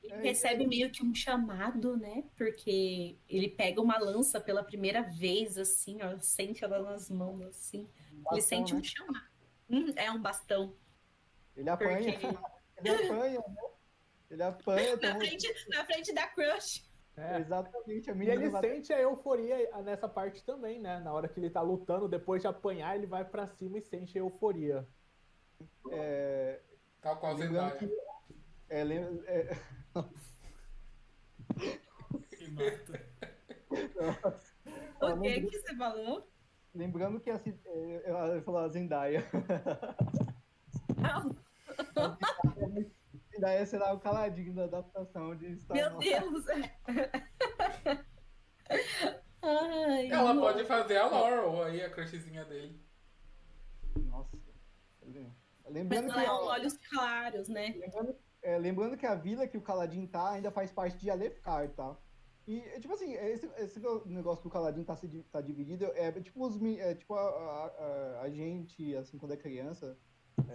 Ele 0.02 0.22
recebe 0.22 0.66
meio 0.66 0.90
que 0.90 1.04
um 1.04 1.14
chamado, 1.14 1.96
né? 1.96 2.24
Porque 2.36 3.18
ele 3.28 3.48
pega 3.48 3.80
uma 3.80 3.98
lança 3.98 4.40
pela 4.40 4.62
primeira 4.62 5.02
vez, 5.02 5.58
assim, 5.58 5.98
ó, 6.02 6.18
sente 6.18 6.64
ela 6.64 6.82
nas 6.82 7.10
mãos, 7.10 7.42
assim. 7.42 7.88
ele 8.10 8.22
Bastão, 8.22 8.40
sente 8.40 8.74
um 8.74 8.78
né? 8.78 8.84
chamado. 8.84 9.30
Hum, 9.68 9.92
é 9.96 10.10
um 10.10 10.20
bastão. 10.20 10.74
Ele 11.56 11.68
apanha. 11.68 12.18
Porque 12.18 12.26
Ele 12.78 12.90
apanha, 12.90 13.38
né? 13.40 13.62
Ele 14.30 14.42
apanha. 14.42 14.96
na 15.02 15.18
frente, 15.18 15.68
na 15.68 15.84
frente 15.84 16.14
da 16.14 16.26
crush. 16.28 16.89
É. 17.20 17.38
Exatamente. 17.38 18.10
A 18.10 18.14
E 18.14 18.28
ele 18.30 18.48
vai- 18.48 18.62
sente 18.62 18.92
a 18.92 19.00
euforia 19.00 19.56
nessa 19.82 20.08
parte 20.08 20.44
também, 20.44 20.80
né? 20.80 20.98
Na 21.00 21.12
hora 21.12 21.28
que 21.28 21.38
ele 21.38 21.50
tá 21.50 21.60
lutando, 21.60 22.08
depois 22.08 22.40
de 22.42 22.48
apanhar, 22.48 22.96
ele 22.96 23.06
vai 23.06 23.24
pra 23.24 23.46
cima 23.46 23.78
e 23.78 23.82
sente 23.82 24.16
a 24.18 24.20
euforia. 24.22 24.86
é, 25.90 26.60
Tal 27.00 27.16
qual 27.18 27.36
Zendaya. 27.36 27.76
que. 27.76 27.90
É, 28.68 28.84
lem- 28.84 29.22
é, 29.26 29.50
E 32.40 32.50
mata. 32.50 33.06
O 33.70 35.20
que 35.20 35.28
lembrando- 35.28 35.48
que 35.50 35.58
você 35.58 35.76
falou? 35.76 36.28
lembrando 36.74 37.20
que 37.20 37.30
a, 37.30 37.38
Ci- 37.38 37.58
é, 37.66 38.02
ela 38.04 38.40
falou 38.42 38.60
a 38.60 38.68
Zendaya. 38.68 39.24
Não, 40.96 41.36
Zendaya 43.40 43.64
será 43.66 43.92
o 43.94 43.98
caladinho 44.00 44.54
da 44.54 44.64
adaptação 44.64 45.34
de 45.34 45.56
Star 45.56 45.76
meu 45.76 45.92
Wars. 45.94 46.04
Deus. 46.44 46.44
Ai, 49.42 50.10
Ela 50.10 50.34
não. 50.34 50.42
pode 50.42 50.64
fazer 50.64 50.98
a 50.98 51.06
Laurel 51.06 51.62
aí, 51.62 51.82
a 51.82 51.90
crushzinha 51.90 52.44
dele. 52.44 52.78
Nossa. 53.96 54.36
Mas 55.02 55.72
Lembrando 55.72 56.12
que, 56.12 56.18
ela 56.18 56.24
é 56.24 56.30
olhos 56.30 56.76
claros, 56.76 57.48
né? 57.48 57.74
lembrando, 57.78 58.16
é, 58.42 58.58
lembrando 58.58 58.96
que 58.96 59.06
a 59.06 59.14
vila 59.14 59.46
que 59.46 59.56
o 59.56 59.62
Caladin 59.62 60.06
tá 60.06 60.30
ainda 60.32 60.50
faz 60.50 60.70
parte 60.70 60.98
de 60.98 61.10
Alefkar, 61.10 61.70
tá? 61.70 61.96
E, 62.46 62.58
é, 62.60 62.80
tipo 62.80 62.92
assim, 62.92 63.14
esse, 63.14 63.46
esse 63.56 63.80
negócio 64.06 64.42
do 64.42 64.50
Caladin 64.50 64.82
tá, 64.84 64.96
se, 64.96 65.08
tá 65.32 65.40
dividido 65.40 65.84
é 65.94 66.10
tipo, 66.20 66.44
os, 66.44 66.60
é, 66.78 66.94
tipo 66.94 67.14
a, 67.14 67.20
a, 67.20 67.66
a- 67.66 68.20
a 68.22 68.30
gente, 68.30 68.94
assim, 68.96 69.16
quando 69.16 69.32
é 69.32 69.36
criança, 69.36 69.86
é, 69.86 70.09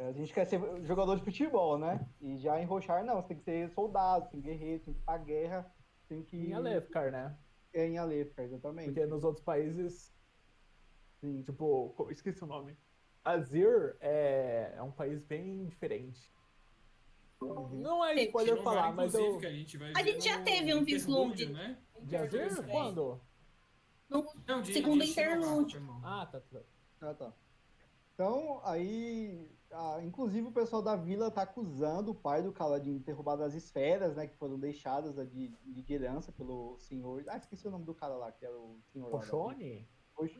a 0.08 0.12
gente 0.12 0.34
quer 0.34 0.46
ser 0.46 0.60
jogador 0.84 1.16
de 1.16 1.24
futebol, 1.24 1.78
né? 1.78 2.08
E 2.22 2.38
já 2.38 2.62
em 2.62 2.66
Rochar, 2.66 3.04
não, 3.04 3.22
você 3.22 3.30
tem 3.30 3.38
que 3.38 3.44
ser 3.44 3.70
soldado, 3.72 4.30
tem 4.30 4.42
guerreiro, 4.42 4.84
tem 4.84 4.94
que 4.94 5.00
ir 5.00 5.04
pra 5.04 5.18
guerra, 5.18 5.76
tem 6.08 6.24
que 6.24 6.38
Em 6.38 6.54
Alefkar, 6.54 7.12
né? 7.12 7.38
É 7.74 7.86
em 7.88 7.98
Alefkar, 7.98 8.46
exatamente. 8.46 8.86
Porque 8.92 9.06
nos 9.06 9.24
outros 9.24 9.44
países, 9.44 10.14
sim, 11.20 11.42
tipo, 11.44 12.08
esqueci 12.12 12.44
o 12.44 12.48
nome. 12.48 12.78
Azir 13.24 13.98
é, 14.00 14.74
é 14.78 14.82
um 14.84 14.92
país 14.92 15.24
bem 15.24 15.66
diferente. 15.66 16.32
Não 17.42 18.04
é 18.06 18.16
spoiler 18.24 18.56
Não 18.56 18.64
falar, 18.64 18.94
mas 18.94 19.14
inclusive, 19.14 19.36
eu. 19.36 19.40
que 19.40 19.46
a 19.46 19.52
gente 19.52 19.78
vai 19.78 19.94
A 19.96 20.04
gente 20.04 20.24
já 20.24 20.38
no 20.38 20.46
teve 20.46 20.74
um 20.74 20.84
vislumbre. 20.84 21.46
né? 21.48 21.78
De 22.02 22.16
Azir? 22.16 22.42
É. 22.42 22.64
Quando? 22.64 23.20
Não, 24.10 24.62
de, 24.62 24.74
Segundo 24.74 25.04
de 25.04 25.12
interlúdio. 25.12 25.82
Ah, 26.04 26.28
tá. 26.32 26.40
tá. 26.40 26.60
Ah, 27.02 27.14
tá. 27.14 27.34
Então, 28.14 28.62
aí, 28.64 29.52
ah, 29.76 30.00
inclusive 30.04 30.48
o 30.48 30.52
pessoal 30.52 30.82
da 30.82 30.96
vila 30.96 31.30
tá 31.30 31.42
acusando 31.44 32.12
o 32.12 32.16
pai 32.16 32.42
do 32.42 32.52
Caladin 32.52 32.98
de 32.98 33.04
ter 33.04 33.12
roubado 33.12 33.44
as 33.44 33.54
esferas, 33.54 34.16
né, 34.16 34.26
que 34.28 34.36
foram 34.38 34.58
deixadas 34.60 35.16
de, 35.30 35.50
de 35.66 35.94
herança 35.94 36.32
pelo 36.32 36.78
senhor. 36.80 37.24
Ah, 37.28 37.38
esqueci 37.38 37.68
o 37.68 37.72
nome 37.72 37.86
do 37.86 37.94
cara 37.94 38.16
lá, 38.16 38.32
que 38.32 38.46
era 38.46 38.56
o 38.58 38.80
senhor. 38.92 39.12
Roxo- 39.12 39.36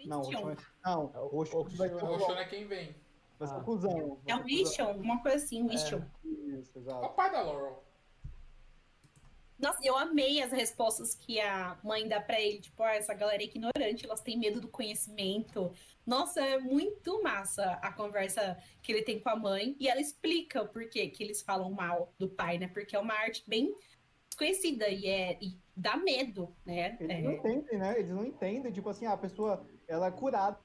Não, 0.08 0.22
Christian. 0.22 0.40
Roxo- 0.50 0.74
não, 0.86 1.12
É 1.14 1.20
o- 1.20 1.28
Roxo 1.28 1.58
o 1.60 1.64
vai 1.78 1.90
ser 1.90 1.96
O 1.96 1.98
o 1.98 2.18
Roxana 2.18 2.40
é 2.40 2.46
quem 2.46 2.66
vem. 2.68 2.96
vai 3.38 3.48
ser 3.48 3.56
Ah. 3.56 3.62
cuzão. 3.62 4.20
É 4.26 4.36
o 4.36 4.44
Mission, 4.46 4.88
alguma 4.88 5.22
coisa 5.22 5.38
assim, 5.38 5.64
Mission. 5.64 6.02
Isso, 6.24 6.72
É 6.78 6.80
o 6.80 6.82
exato. 6.82 7.10
pai 7.16 7.32
da 7.32 7.42
Laurel. 7.42 7.84
Nossa, 9.58 9.80
eu 9.84 9.96
amei 9.98 10.42
as 10.42 10.52
respostas 10.52 11.16
que 11.16 11.40
a 11.40 11.80
mãe 11.84 12.08
dá 12.08 12.20
pra 12.20 12.40
ele. 12.40 12.60
Tipo, 12.60 12.84
ah, 12.84 12.96
essa 12.96 13.14
galera 13.14 13.42
é 13.42 13.46
ignorante, 13.46 14.06
elas 14.06 14.22
têm 14.22 14.38
medo 14.38 14.60
do 14.60 14.68
conhecimento. 14.68 15.72
Nossa, 16.06 16.42
é 16.42 16.60
muito 16.60 17.24
massa 17.24 17.72
a 17.82 17.92
conversa 17.92 18.58
que 18.82 18.92
ele 18.92 19.04
tem 19.04 19.20
com 19.20 19.30
a 19.30 19.36
mãe. 19.36 19.76
E 19.80 19.88
ela 19.88 20.02
explica 20.02 20.62
o 20.62 20.68
porquê 20.68 21.10
que 21.10 21.24
eles 21.24 21.42
falam 21.42 21.72
mal 21.72 22.14
do 22.20 22.30
pai, 22.30 22.58
né? 22.58 22.68
Porque 22.68 22.96
é 22.96 23.00
uma 23.00 23.14
arte 23.14 23.44
bem 23.48 23.74
desconhecida 24.30 24.90
e, 24.90 25.08
é, 25.08 25.38
e 25.42 25.58
dá 25.76 25.96
medo, 25.96 26.54
né? 26.66 26.98
Eles 27.00 27.18
É, 27.18 27.22
não 27.22 27.32
entendem, 27.32 27.80
né? 27.80 28.00
Eles 28.00 28.12
não 28.12 28.26
entendem, 28.26 28.72
tipo 28.72 28.90
assim, 28.90 29.06
ah, 29.06 29.14
a 29.14 29.18
pessoa, 29.18 29.66
ela 29.88 30.08
é 30.08 30.12
curada, 30.12 30.60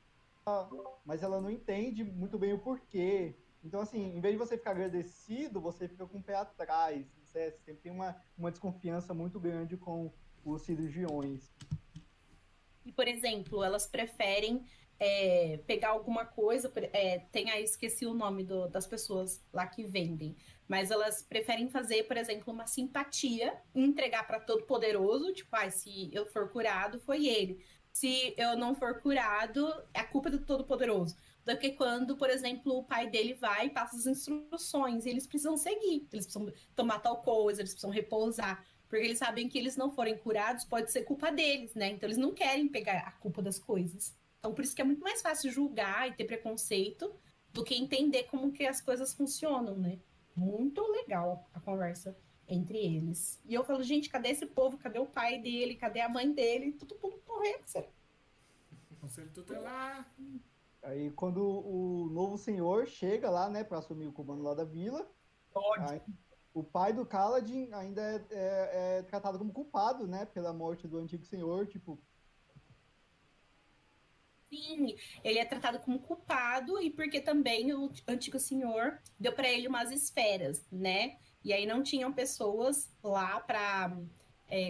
mas 1.05 1.22
ela 1.22 1.41
não 1.41 1.51
entende 1.51 2.03
muito 2.03 2.38
bem 2.38 2.53
o 2.53 2.59
porquê. 2.59 3.36
Então, 3.62 3.80
assim, 3.80 4.16
em 4.16 4.20
vez 4.20 4.34
de 4.34 4.38
você 4.38 4.57
ficar 4.59 4.72
agradecido, 4.72 5.61
você 5.61 5.86
fica 5.86 6.07
com 6.07 6.18
o 6.18 6.22
pé 6.22 6.34
atrás. 6.34 7.07
Sempre 7.33 7.83
tem 7.83 7.93
uma, 7.93 8.16
uma 8.37 8.51
desconfiança 8.51 9.14
muito 9.14 9.39
grande 9.39 9.76
com 9.76 10.12
os 10.45 10.62
cirurgiões. 10.62 11.51
E, 12.85 12.93
por 12.93 13.07
exemplo, 13.07 13.62
elas 13.62 13.87
preferem 13.87 14.64
é, 14.99 15.59
pegar 15.66 15.91
alguma 15.91 16.24
coisa. 16.24 16.70
É, 16.93 17.20
tem 17.31 17.51
aí, 17.51 17.62
esqueci 17.64 18.05
o 18.05 18.14
nome 18.14 18.45
do- 18.45 18.68
das 18.68 18.87
pessoas 18.87 19.43
lá 19.53 19.66
que 19.66 19.85
vendem. 19.85 20.37
Mas 20.68 20.91
elas 20.91 21.22
preferem 21.22 21.68
fazer, 21.68 22.05
por 22.05 22.16
exemplo, 22.16 22.53
uma 22.53 22.66
simpatia 22.66 23.57
entregar 23.74 24.26
para 24.26 24.41
todo 24.41 24.64
poderoso. 24.64 25.33
Tipo, 25.33 25.57
ah, 25.57 25.70
se 25.70 26.11
eu 26.12 26.26
for 26.26 26.51
curado, 26.51 27.01
foi 27.01 27.26
ele. 27.26 27.64
Se 27.93 28.35
eu 28.37 28.57
não 28.57 28.74
for 28.74 29.01
curado, 29.01 29.66
é 29.93 30.01
a 30.01 30.07
culpa 30.07 30.31
do 30.31 30.45
todo 30.45 30.64
poderoso. 30.64 31.16
Do 31.51 31.59
que 31.59 31.72
quando, 31.72 32.16
por 32.16 32.30
exemplo, 32.30 32.78
o 32.78 32.84
pai 32.84 33.11
dele 33.11 33.34
vai 33.34 33.66
e 33.66 33.70
passa 33.70 33.96
as 33.96 34.07
instruções. 34.07 35.05
E 35.05 35.11
eles 35.11 35.26
precisam 35.26 35.57
seguir. 35.57 36.06
Eles 36.12 36.27
precisam 36.27 36.52
tomar 36.77 37.01
tal 37.01 37.22
coisa, 37.22 37.60
eles 37.60 37.72
precisam 37.72 37.90
repousar. 37.90 38.64
Porque 38.89 39.05
eles 39.05 39.18
sabem 39.18 39.48
que 39.48 39.59
eles 39.59 39.77
não 39.77 39.90
forem 39.90 40.16
curados, 40.16 40.64
pode 40.64 40.93
ser 40.93 41.02
culpa 41.02 41.32
deles, 41.32 41.74
né? 41.74 41.90
Então 41.90 42.06
eles 42.06 42.18
não 42.18 42.32
querem 42.32 42.68
pegar 42.68 42.98
a 43.01 43.10
culpa 43.12 43.43
das 43.43 43.59
coisas. 43.59 44.16
Então 44.39 44.55
por 44.55 44.64
isso 44.64 44.74
que 44.74 44.81
é 44.81 44.85
muito 44.85 45.02
mais 45.02 45.20
fácil 45.20 45.51
julgar 45.51 46.09
e 46.09 46.12
ter 46.12 46.24
preconceito 46.24 47.12
do 47.52 47.64
que 47.64 47.74
entender 47.74 48.24
como 48.24 48.52
que 48.52 48.64
as 48.64 48.81
coisas 48.81 49.12
funcionam, 49.12 49.77
né? 49.77 49.98
Muito 50.36 50.81
legal 50.93 51.48
a 51.52 51.60
conversa 51.60 52.16
entre 52.47 52.78
eles. 52.78 53.40
E 53.44 53.55
eu 53.55 53.64
falo, 53.64 53.82
gente, 53.82 54.09
cadê 54.09 54.31
esse 54.31 54.47
povo? 54.47 54.78
Cadê 54.78 54.98
o 55.01 55.06
pai 55.06 55.40
dele? 55.40 55.74
Cadê 55.77 56.01
a 56.01 56.09
mãe 56.09 56.32
dele? 56.32 56.72
Todo 56.72 56.98
mundo 57.02 57.20
morrendo, 57.28 57.66
sério. 57.66 57.90
Conselho 59.01 59.31
tutelar. 59.32 60.12
Aí, 60.82 61.11
quando 61.12 61.43
o 61.44 62.09
novo 62.11 62.39
senhor 62.39 62.86
chega 62.86 63.28
lá, 63.31 63.48
né, 63.51 63.62
pra 63.65 63.78
assumir 63.78 64.07
o 64.07 64.12
comando 64.12 64.43
lá 64.43 64.55
da 64.55 64.65
vila, 64.65 65.11
aí, 65.77 66.01
o 66.55 66.65
pai 66.65 66.93
do 66.93 67.07
Kaladin 67.07 67.73
ainda 67.74 68.02
é, 68.02 68.27
é- 68.31 68.98
é 68.98 69.02
tratado 69.02 69.39
como 69.39 69.52
culpado, 69.52 70.07
né, 70.07 70.27
pela 70.27 70.52
morte 70.52 70.89
do 70.89 70.98
antigo 70.98 71.24
senhor, 71.24 71.66
tipo, 71.66 72.02
Sim, 74.52 74.97
ele 75.23 75.39
é 75.39 75.44
tratado 75.44 75.78
como 75.78 76.01
culpado 76.01 76.81
e 76.82 76.90
porque 76.90 77.20
também 77.20 77.73
o 77.73 77.89
antigo 78.09 78.39
senhor 78.39 79.01
deu 79.19 79.32
para 79.32 79.48
ele 79.48 79.69
umas 79.69 79.93
esferas, 79.93 80.66
né? 80.73 81.19
E 81.44 81.52
aí 81.52 81.65
não 81.66 81.82
tinham 81.85 82.12
pessoas 82.12 82.90
lá 83.02 83.39
para 83.40 83.97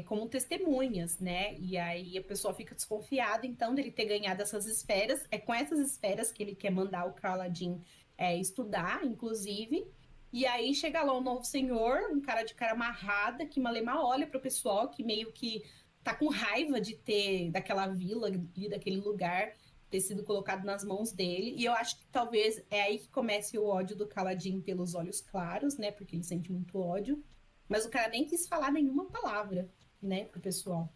como 0.07 0.29
testemunhas, 0.29 1.19
né? 1.19 1.57
E 1.59 1.77
aí 1.77 2.19
a 2.19 2.23
pessoa 2.23 2.53
fica 2.53 2.75
desconfiada 2.75 3.47
então 3.47 3.75
dele 3.75 3.91
ter 3.91 4.05
ganhado 4.05 4.43
essas 4.43 4.67
esferas. 4.67 5.27
É 5.31 5.39
com 5.39 5.55
essas 5.55 5.79
esferas 5.79 6.31
que 6.31 6.43
ele 6.43 6.55
quer 6.55 6.71
mandar 6.71 7.07
o 7.07 7.13
Kaladin 7.13 7.81
é, 8.17 8.37
estudar, 8.37 9.05
inclusive. 9.05 9.87
E 10.33 10.47
aí 10.47 10.75
chega 10.75 11.03
lá 11.03 11.17
um 11.17 11.23
novo 11.23 11.45
senhor, 11.45 12.11
um 12.13 12.21
cara 12.21 12.43
de 12.45 12.55
cara 12.55 12.73
amarrada, 12.73 13.47
que 13.47 13.59
Malema 13.59 14.05
olha 14.05 14.27
pro 14.27 14.41
pessoal 14.41 14.89
que 14.89 15.03
meio 15.03 15.33
que 15.33 15.65
tá 16.05 16.15
com 16.15 16.29
raiva 16.29 16.81
de 16.81 16.95
ter 16.95 17.51
daquela 17.51 17.87
vila 17.89 18.31
e 18.57 18.69
daquele 18.69 19.01
lugar 19.01 19.53
ter 19.91 20.01
sido 20.01 20.23
colocado 20.23 20.65
nas 20.65 20.85
mãos 20.85 21.11
dele. 21.11 21.55
E 21.57 21.65
eu 21.65 21.73
acho 21.73 21.99
que 21.99 22.07
talvez 22.13 22.63
é 22.71 22.83
aí 22.83 22.99
que 22.99 23.09
comece 23.09 23.59
o 23.59 23.67
ódio 23.67 23.97
do 23.97 24.07
Caladin 24.07 24.61
pelos 24.61 24.95
olhos 24.95 25.21
claros, 25.21 25.77
né? 25.77 25.91
Porque 25.91 26.15
ele 26.15 26.23
sente 26.23 26.53
muito 26.53 26.79
ódio. 26.79 27.23
Mas 27.71 27.87
o 27.87 27.91
cara 27.91 28.09
nem 28.09 28.27
quis 28.27 28.49
falar 28.49 28.73
nenhuma 28.73 29.07
palavra, 29.07 29.71
né, 30.03 30.25
pro 30.25 30.41
pessoal. 30.41 30.93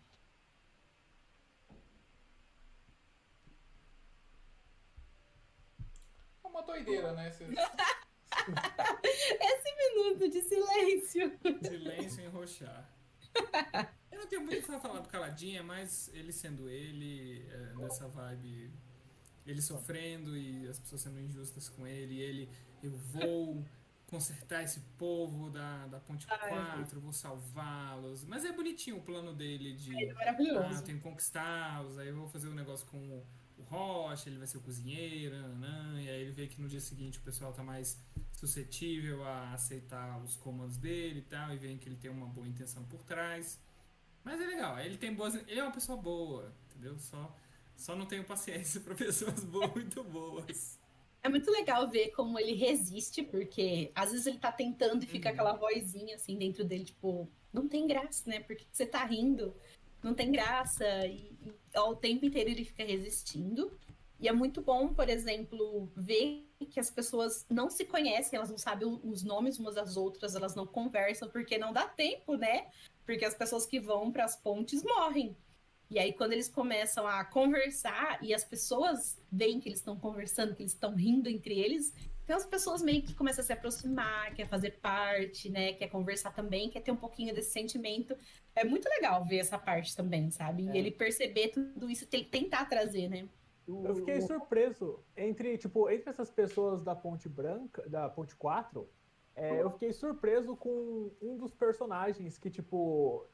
É 6.44 6.48
uma 6.48 6.62
doideira, 6.62 7.12
né? 7.12 7.28
Esses- 7.28 7.48
Esse 9.40 9.74
minuto 9.76 10.28
de 10.28 10.42
silêncio. 10.42 11.38
Silêncio 11.62 12.24
em 12.24 12.28
roxar. 12.28 12.90
Eu 14.10 14.18
não 14.18 14.26
tenho 14.26 14.42
muito 14.42 14.58
o 14.58 14.72
que 14.72 14.80
falar 14.80 15.00
do 15.00 15.08
Caladinha, 15.08 15.62
mas 15.62 16.08
ele 16.14 16.32
sendo 16.32 16.68
ele, 16.68 17.46
é, 17.50 17.74
nessa 17.76 18.06
vibe 18.08 18.72
ele 19.46 19.60
sofrendo 19.60 20.36
e 20.36 20.66
as 20.68 20.78
pessoas 20.78 21.02
sendo 21.02 21.20
injustas 21.20 21.68
com 21.68 21.86
ele, 21.86 22.14
e 22.14 22.20
ele, 22.20 22.48
eu 22.82 22.92
vou 22.92 23.62
consertar 24.06 24.62
esse 24.62 24.80
povo 24.98 25.50
da, 25.50 25.86
da 25.88 26.00
Ponte 26.00 26.26
Ai, 26.30 26.48
4, 26.48 27.00
vou 27.00 27.12
salvá-los. 27.12 28.24
Mas 28.24 28.44
é 28.44 28.52
bonitinho 28.52 28.98
o 28.98 29.02
plano 29.02 29.34
dele 29.34 29.74
de. 29.74 29.94
É 29.96 30.10
Ah, 30.10 30.14
maravilhoso. 30.14 30.74
eu 30.74 30.82
tenho 30.82 30.98
que 30.98 31.04
conquistá-los, 31.04 31.98
aí 31.98 32.08
eu 32.08 32.16
vou 32.16 32.28
fazer 32.28 32.48
um 32.48 32.54
negócio 32.54 32.86
com 32.86 32.98
o, 32.98 33.26
o 33.58 33.62
Rocha, 33.62 34.28
ele 34.28 34.38
vai 34.38 34.46
ser 34.46 34.58
o 34.58 34.60
cozinheiro, 34.60 35.36
nanã, 35.36 36.00
e 36.00 36.08
aí 36.08 36.20
ele 36.22 36.32
vê 36.32 36.46
que 36.46 36.60
no 36.60 36.68
dia 36.68 36.80
seguinte 36.80 37.18
o 37.18 37.22
pessoal 37.22 37.52
tá 37.52 37.62
mais 37.62 38.00
suscetível 38.32 39.24
a 39.24 39.52
aceitar 39.52 40.22
os 40.22 40.36
comandos 40.36 40.76
dele 40.76 41.20
e 41.20 41.22
tal, 41.22 41.52
e 41.52 41.56
vê 41.56 41.74
que 41.76 41.88
ele 41.88 41.96
tem 41.96 42.10
uma 42.10 42.26
boa 42.26 42.46
intenção 42.46 42.84
por 42.84 43.02
trás. 43.02 43.60
Mas 44.22 44.40
é 44.40 44.46
legal, 44.46 44.78
ele 44.78 44.96
tem 44.96 45.14
boas. 45.14 45.34
Ele 45.34 45.60
é 45.60 45.62
uma 45.62 45.72
pessoa 45.72 46.00
boa, 46.00 46.54
entendeu? 46.70 46.98
Só, 46.98 47.36
só 47.76 47.94
não 47.96 48.06
tenho 48.06 48.24
paciência 48.24 48.80
pra 48.82 48.94
pessoas 48.94 49.44
boas, 49.44 49.72
muito 49.74 50.02
boas. 50.04 50.78
É 51.24 51.28
muito 51.30 51.50
legal 51.50 51.88
ver 51.88 52.10
como 52.10 52.38
ele 52.38 52.52
resiste, 52.52 53.22
porque 53.22 53.90
às 53.94 54.10
vezes 54.12 54.26
ele 54.26 54.38
tá 54.38 54.52
tentando 54.52 55.02
e 55.02 55.06
fica 55.06 55.30
Uhum. 55.30 55.32
aquela 55.34 55.52
vozinha 55.54 56.16
assim 56.16 56.36
dentro 56.36 56.62
dele, 56.62 56.84
tipo, 56.84 57.26
não 57.50 57.66
tem 57.66 57.86
graça, 57.86 58.28
né? 58.28 58.40
Por 58.40 58.54
que 58.54 58.66
que 58.66 58.76
você 58.76 58.84
tá 58.84 59.02
rindo? 59.06 59.56
Não 60.02 60.12
tem 60.12 60.30
graça. 60.30 60.84
E, 61.06 61.32
e 61.42 61.52
ao 61.74 61.96
tempo 61.96 62.26
inteiro 62.26 62.50
ele 62.50 62.62
fica 62.62 62.84
resistindo. 62.84 63.72
E 64.20 64.28
é 64.28 64.32
muito 64.32 64.60
bom, 64.60 64.92
por 64.92 65.08
exemplo, 65.08 65.90
ver 65.96 66.46
que 66.70 66.78
as 66.78 66.90
pessoas 66.90 67.46
não 67.48 67.70
se 67.70 67.86
conhecem, 67.86 68.36
elas 68.36 68.50
não 68.50 68.58
sabem 68.58 68.86
o- 68.86 69.00
os 69.04 69.22
nomes 69.22 69.58
umas 69.58 69.74
das 69.76 69.96
outras, 69.96 70.34
elas 70.34 70.54
não 70.54 70.66
conversam, 70.66 71.28
porque 71.30 71.56
não 71.56 71.72
dá 71.72 71.86
tempo, 71.88 72.36
né? 72.36 72.68
Porque 73.06 73.24
as 73.24 73.34
pessoas 73.34 73.64
que 73.64 73.80
vão 73.80 74.12
para 74.12 74.24
as 74.24 74.36
pontes 74.36 74.82
morrem. 74.84 75.34
E 75.94 75.98
aí, 76.00 76.12
quando 76.12 76.32
eles 76.32 76.48
começam 76.48 77.06
a 77.06 77.24
conversar 77.24 78.18
e 78.20 78.34
as 78.34 78.42
pessoas 78.42 79.16
veem 79.30 79.60
que 79.60 79.68
eles 79.68 79.78
estão 79.78 79.96
conversando, 79.96 80.52
que 80.52 80.60
eles 80.60 80.72
estão 80.72 80.92
rindo 80.92 81.28
entre 81.28 81.56
eles, 81.56 81.94
então 82.24 82.36
as 82.36 82.44
pessoas 82.44 82.82
meio 82.82 83.00
que 83.00 83.14
começam 83.14 83.42
a 83.42 83.46
se 83.46 83.52
aproximar, 83.52 84.34
quer 84.34 84.48
fazer 84.48 84.72
parte, 84.82 85.48
né? 85.48 85.72
Quer 85.74 85.86
conversar 85.86 86.32
também, 86.32 86.68
quer 86.68 86.80
ter 86.80 86.90
um 86.90 86.96
pouquinho 86.96 87.32
desse 87.32 87.52
sentimento. 87.52 88.16
É 88.56 88.64
muito 88.64 88.88
legal 88.88 89.24
ver 89.24 89.38
essa 89.38 89.56
parte 89.56 89.94
também, 89.94 90.32
sabe? 90.32 90.66
É. 90.68 90.74
E 90.74 90.78
ele 90.78 90.90
perceber 90.90 91.50
tudo 91.50 91.88
isso, 91.88 92.08
tem- 92.08 92.24
tentar 92.24 92.64
trazer, 92.64 93.08
né? 93.08 93.28
Eu 93.68 93.94
fiquei 93.94 94.20
surpreso 94.20 94.98
entre, 95.16 95.56
tipo, 95.56 95.88
entre 95.88 96.10
essas 96.10 96.28
pessoas 96.28 96.82
da 96.82 96.96
Ponte 96.96 97.28
Branca, 97.28 97.88
da 97.88 98.08
Ponte 98.08 98.34
4, 98.34 98.88
é, 99.36 99.62
eu 99.62 99.70
fiquei 99.70 99.92
surpreso 99.92 100.56
com 100.56 101.12
um 101.22 101.36
dos 101.36 101.54
personagens 101.54 102.36
que, 102.36 102.50
tipo, 102.50 103.24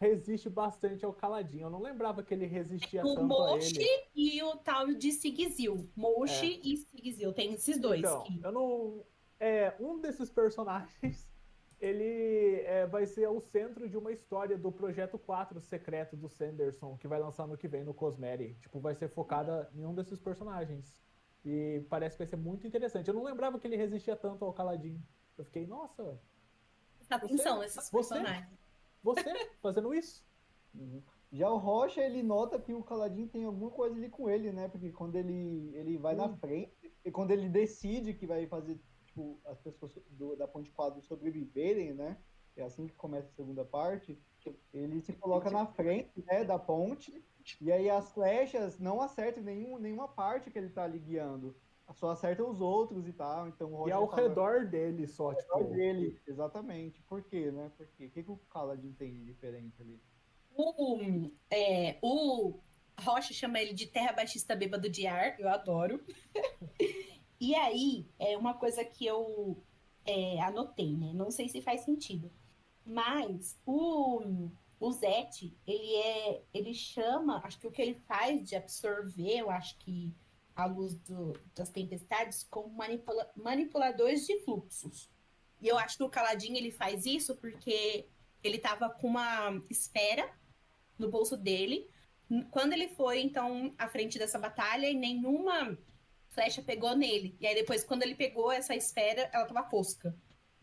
resiste 0.00 0.48
bastante 0.50 1.04
ao 1.04 1.12
Caladinho. 1.12 1.66
Eu 1.66 1.70
não 1.70 1.80
lembrava 1.80 2.22
que 2.22 2.34
ele 2.34 2.46
resistia 2.46 3.02
tanto 3.02 3.20
a 3.20 3.24
Moshi 3.24 3.80
ele. 3.80 4.06
e 4.14 4.42
o 4.42 4.56
tal 4.56 4.88
de 4.88 5.12
Sigizil. 5.12 5.88
Moshi 5.96 6.60
e 6.64 6.76
Sigizil, 6.76 7.32
tem 7.32 7.54
esses 7.54 7.80
dois. 7.80 8.00
Então, 8.00 8.22
que- 8.24 8.40
eu 8.42 8.52
não. 8.52 9.04
É, 9.40 9.74
um 9.78 10.00
desses 10.00 10.28
personagens, 10.30 11.28
ele 11.80 12.60
é, 12.66 12.86
vai 12.86 13.06
ser 13.06 13.28
o 13.28 13.40
centro 13.40 13.88
de 13.88 13.96
uma 13.96 14.10
história 14.12 14.58
do 14.58 14.72
Projeto 14.72 15.16
4 15.18 15.60
secreto 15.60 16.16
do 16.16 16.28
Sanderson, 16.28 16.96
que 16.98 17.06
vai 17.06 17.20
lançar 17.20 17.46
no 17.46 17.56
que 17.56 17.68
vem 17.68 17.84
no 17.84 17.94
Cosmere. 17.94 18.54
Tipo, 18.60 18.80
vai 18.80 18.94
ser 18.96 19.08
focada 19.08 19.70
em 19.74 19.86
um 19.86 19.94
desses 19.94 20.18
personagens. 20.18 21.00
E 21.44 21.84
parece 21.88 22.16
que 22.16 22.24
vai 22.24 22.26
ser 22.26 22.36
muito 22.36 22.66
interessante. 22.66 23.06
Eu 23.08 23.14
não 23.14 23.22
lembrava 23.22 23.58
que 23.60 23.66
ele 23.68 23.76
resistia 23.76 24.16
tanto 24.16 24.44
ao 24.44 24.52
Caladinho. 24.52 25.00
Eu 25.36 25.44
fiquei, 25.44 25.66
nossa, 25.66 26.20
Presta 26.96 27.14
atenção 27.14 27.60
nesses 27.60 27.76
você- 27.88 27.90
personagens. 27.96 28.48
você 28.50 28.67
fazendo 29.62 29.94
isso? 29.94 30.26
Uhum. 30.74 31.02
Já 31.30 31.50
o 31.50 31.58
Rocha, 31.58 32.00
ele 32.00 32.22
nota 32.22 32.60
que 32.60 32.72
o 32.72 32.82
Caladinho 32.82 33.28
tem 33.28 33.44
alguma 33.44 33.70
coisa 33.70 33.94
ali 33.96 34.08
com 34.08 34.28
ele, 34.30 34.50
né? 34.52 34.68
Porque 34.68 34.90
quando 34.92 35.16
ele, 35.16 35.74
ele 35.74 35.98
vai 35.98 36.14
na 36.14 36.26
Hum. 36.26 36.36
frente, 36.38 36.92
e 37.04 37.10
quando 37.10 37.30
ele 37.30 37.48
decide 37.48 38.14
que 38.14 38.26
vai 38.26 38.46
fazer, 38.46 38.80
tipo, 39.04 39.40
as 39.44 39.60
pessoas 39.60 39.92
do- 40.10 40.36
da 40.36 40.48
Ponte 40.48 40.70
Quadro 40.72 41.02
sobreviverem, 41.02 41.92
né? 41.94 42.22
É 42.56 42.62
assim 42.62 42.86
que 42.86 42.94
começa 42.94 43.28
a 43.28 43.32
segunda 43.32 43.64
parte. 43.64 44.18
Ele 44.72 45.00
se 45.00 45.12
coloca 45.12 45.50
na 45.50 45.66
frente, 45.66 46.10
né, 46.26 46.44
da 46.44 46.58
ponte, 46.58 47.24
e 47.60 47.70
aí 47.70 47.88
as 47.90 48.12
flechas 48.12 48.78
não 48.78 49.00
acertam 49.00 49.42
nenhum, 49.42 49.78
nenhuma 49.78 50.08
parte 50.08 50.50
que 50.50 50.58
ele 50.58 50.70
tá 50.70 50.84
ali 50.84 50.98
guiando. 50.98 51.60
Só 51.94 52.10
acertam 52.10 52.48
os 52.50 52.60
outros 52.60 53.06
e 53.08 53.12
tal. 53.12 53.48
Então 53.48 53.72
o 53.74 53.88
E 53.88 53.92
ao 53.92 54.08
fala- 54.08 54.22
redor 54.28 54.66
dele 54.66 55.06
só, 55.06 55.30
ao 55.30 55.30
redor 55.36 55.58
tipo. 55.58 55.70
dele, 55.74 56.20
exatamente. 56.26 57.00
Por 57.02 57.22
quê, 57.22 57.50
né? 57.50 57.70
Por 57.76 57.86
quê? 57.96 58.06
O 58.06 58.10
que, 58.10 58.22
que 58.22 58.30
o 58.30 58.36
Caladinho 58.50 58.94
tem 58.94 59.12
de 59.12 59.24
diferente 59.24 59.80
ali? 59.80 60.00
O, 60.54 61.30
é, 61.50 61.98
o 62.02 62.58
Rocha 63.00 63.32
chama 63.32 63.60
ele 63.60 63.72
de 63.72 63.86
Terra 63.86 64.12
Baixista 64.12 64.54
Bêbado 64.56 64.88
de 64.90 65.06
Ar, 65.06 65.38
eu 65.40 65.48
adoro. 65.48 66.04
e 67.40 67.54
aí, 67.54 68.06
é 68.18 68.36
uma 68.36 68.54
coisa 68.54 68.84
que 68.84 69.06
eu 69.06 69.56
é, 70.04 70.40
anotei, 70.40 70.94
né? 70.96 71.12
Não 71.14 71.30
sei 71.30 71.48
se 71.48 71.62
faz 71.62 71.82
sentido. 71.82 72.30
Mas 72.84 73.58
o, 73.66 74.50
o 74.80 74.92
Zete, 74.92 75.56
ele 75.66 75.94
é. 75.96 76.42
Ele 76.52 76.74
chama, 76.74 77.40
acho 77.44 77.58
que 77.60 77.66
o 77.66 77.70
que 77.70 77.82
ele 77.82 77.94
faz 77.94 78.48
de 78.48 78.56
absorver, 78.56 79.38
eu 79.38 79.50
acho 79.50 79.78
que 79.78 80.12
a 80.58 80.66
luz 80.66 80.96
do- 80.96 81.38
das 81.54 81.68
tempestades, 81.68 82.42
como 82.50 82.68
manipula, 82.74 83.30
manipuladores 83.36 84.26
de 84.26 84.40
fluxos. 84.40 85.08
E 85.60 85.68
eu 85.68 85.78
acho 85.78 85.96
que 85.96 86.02
o 86.02 86.10
Caladinho 86.10 86.56
ele 86.56 86.72
faz 86.72 87.06
isso 87.06 87.36
porque 87.36 88.08
ele 88.42 88.58
tava 88.58 88.90
com 88.90 89.06
uma 89.06 89.62
esfera 89.70 90.28
no 90.98 91.08
bolso 91.08 91.36
dele. 91.36 91.88
Quando 92.50 92.72
ele 92.72 92.88
foi, 92.88 93.20
então, 93.20 93.72
à 93.78 93.88
frente 93.88 94.18
dessa 94.18 94.36
batalha, 94.36 94.90
e 94.90 94.94
nenhuma 94.94 95.78
flecha 96.28 96.60
pegou 96.60 96.96
nele. 96.96 97.36
E 97.38 97.46
aí 97.46 97.54
depois, 97.54 97.84
quando 97.84 98.02
ele 98.02 98.16
pegou 98.16 98.50
essa 98.50 98.74
esfera, 98.74 99.30
ela 99.32 99.46
tava 99.46 99.70
fosca. 99.70 100.12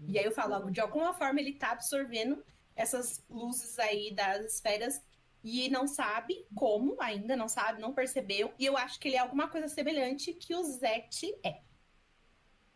E 0.09 0.19
aí 0.19 0.25
eu 0.25 0.31
falo, 0.33 0.69
de 0.71 0.81
alguma 0.81 1.13
forma 1.13 1.39
ele 1.39 1.53
tá 1.53 1.71
absorvendo 1.71 2.43
essas 2.75 3.23
luzes 3.29 3.79
aí 3.79 4.13
das 4.13 4.45
esferas 4.55 5.01
e 5.47 5.69
não 5.69 5.87
sabe 5.87 6.43
como 6.55 6.99
ainda, 6.99 7.37
não 7.37 7.47
sabe, 7.47 7.79
não 7.79 7.93
percebeu. 7.93 8.51
E 8.57 8.65
eu 8.65 8.75
acho 8.75 8.99
que 8.99 9.07
ele 9.07 9.15
é 9.15 9.19
alguma 9.19 9.47
coisa 9.47 9.67
semelhante 9.67 10.33
que 10.33 10.55
o 10.55 10.63
Zete 10.63 11.33
é. 11.43 11.61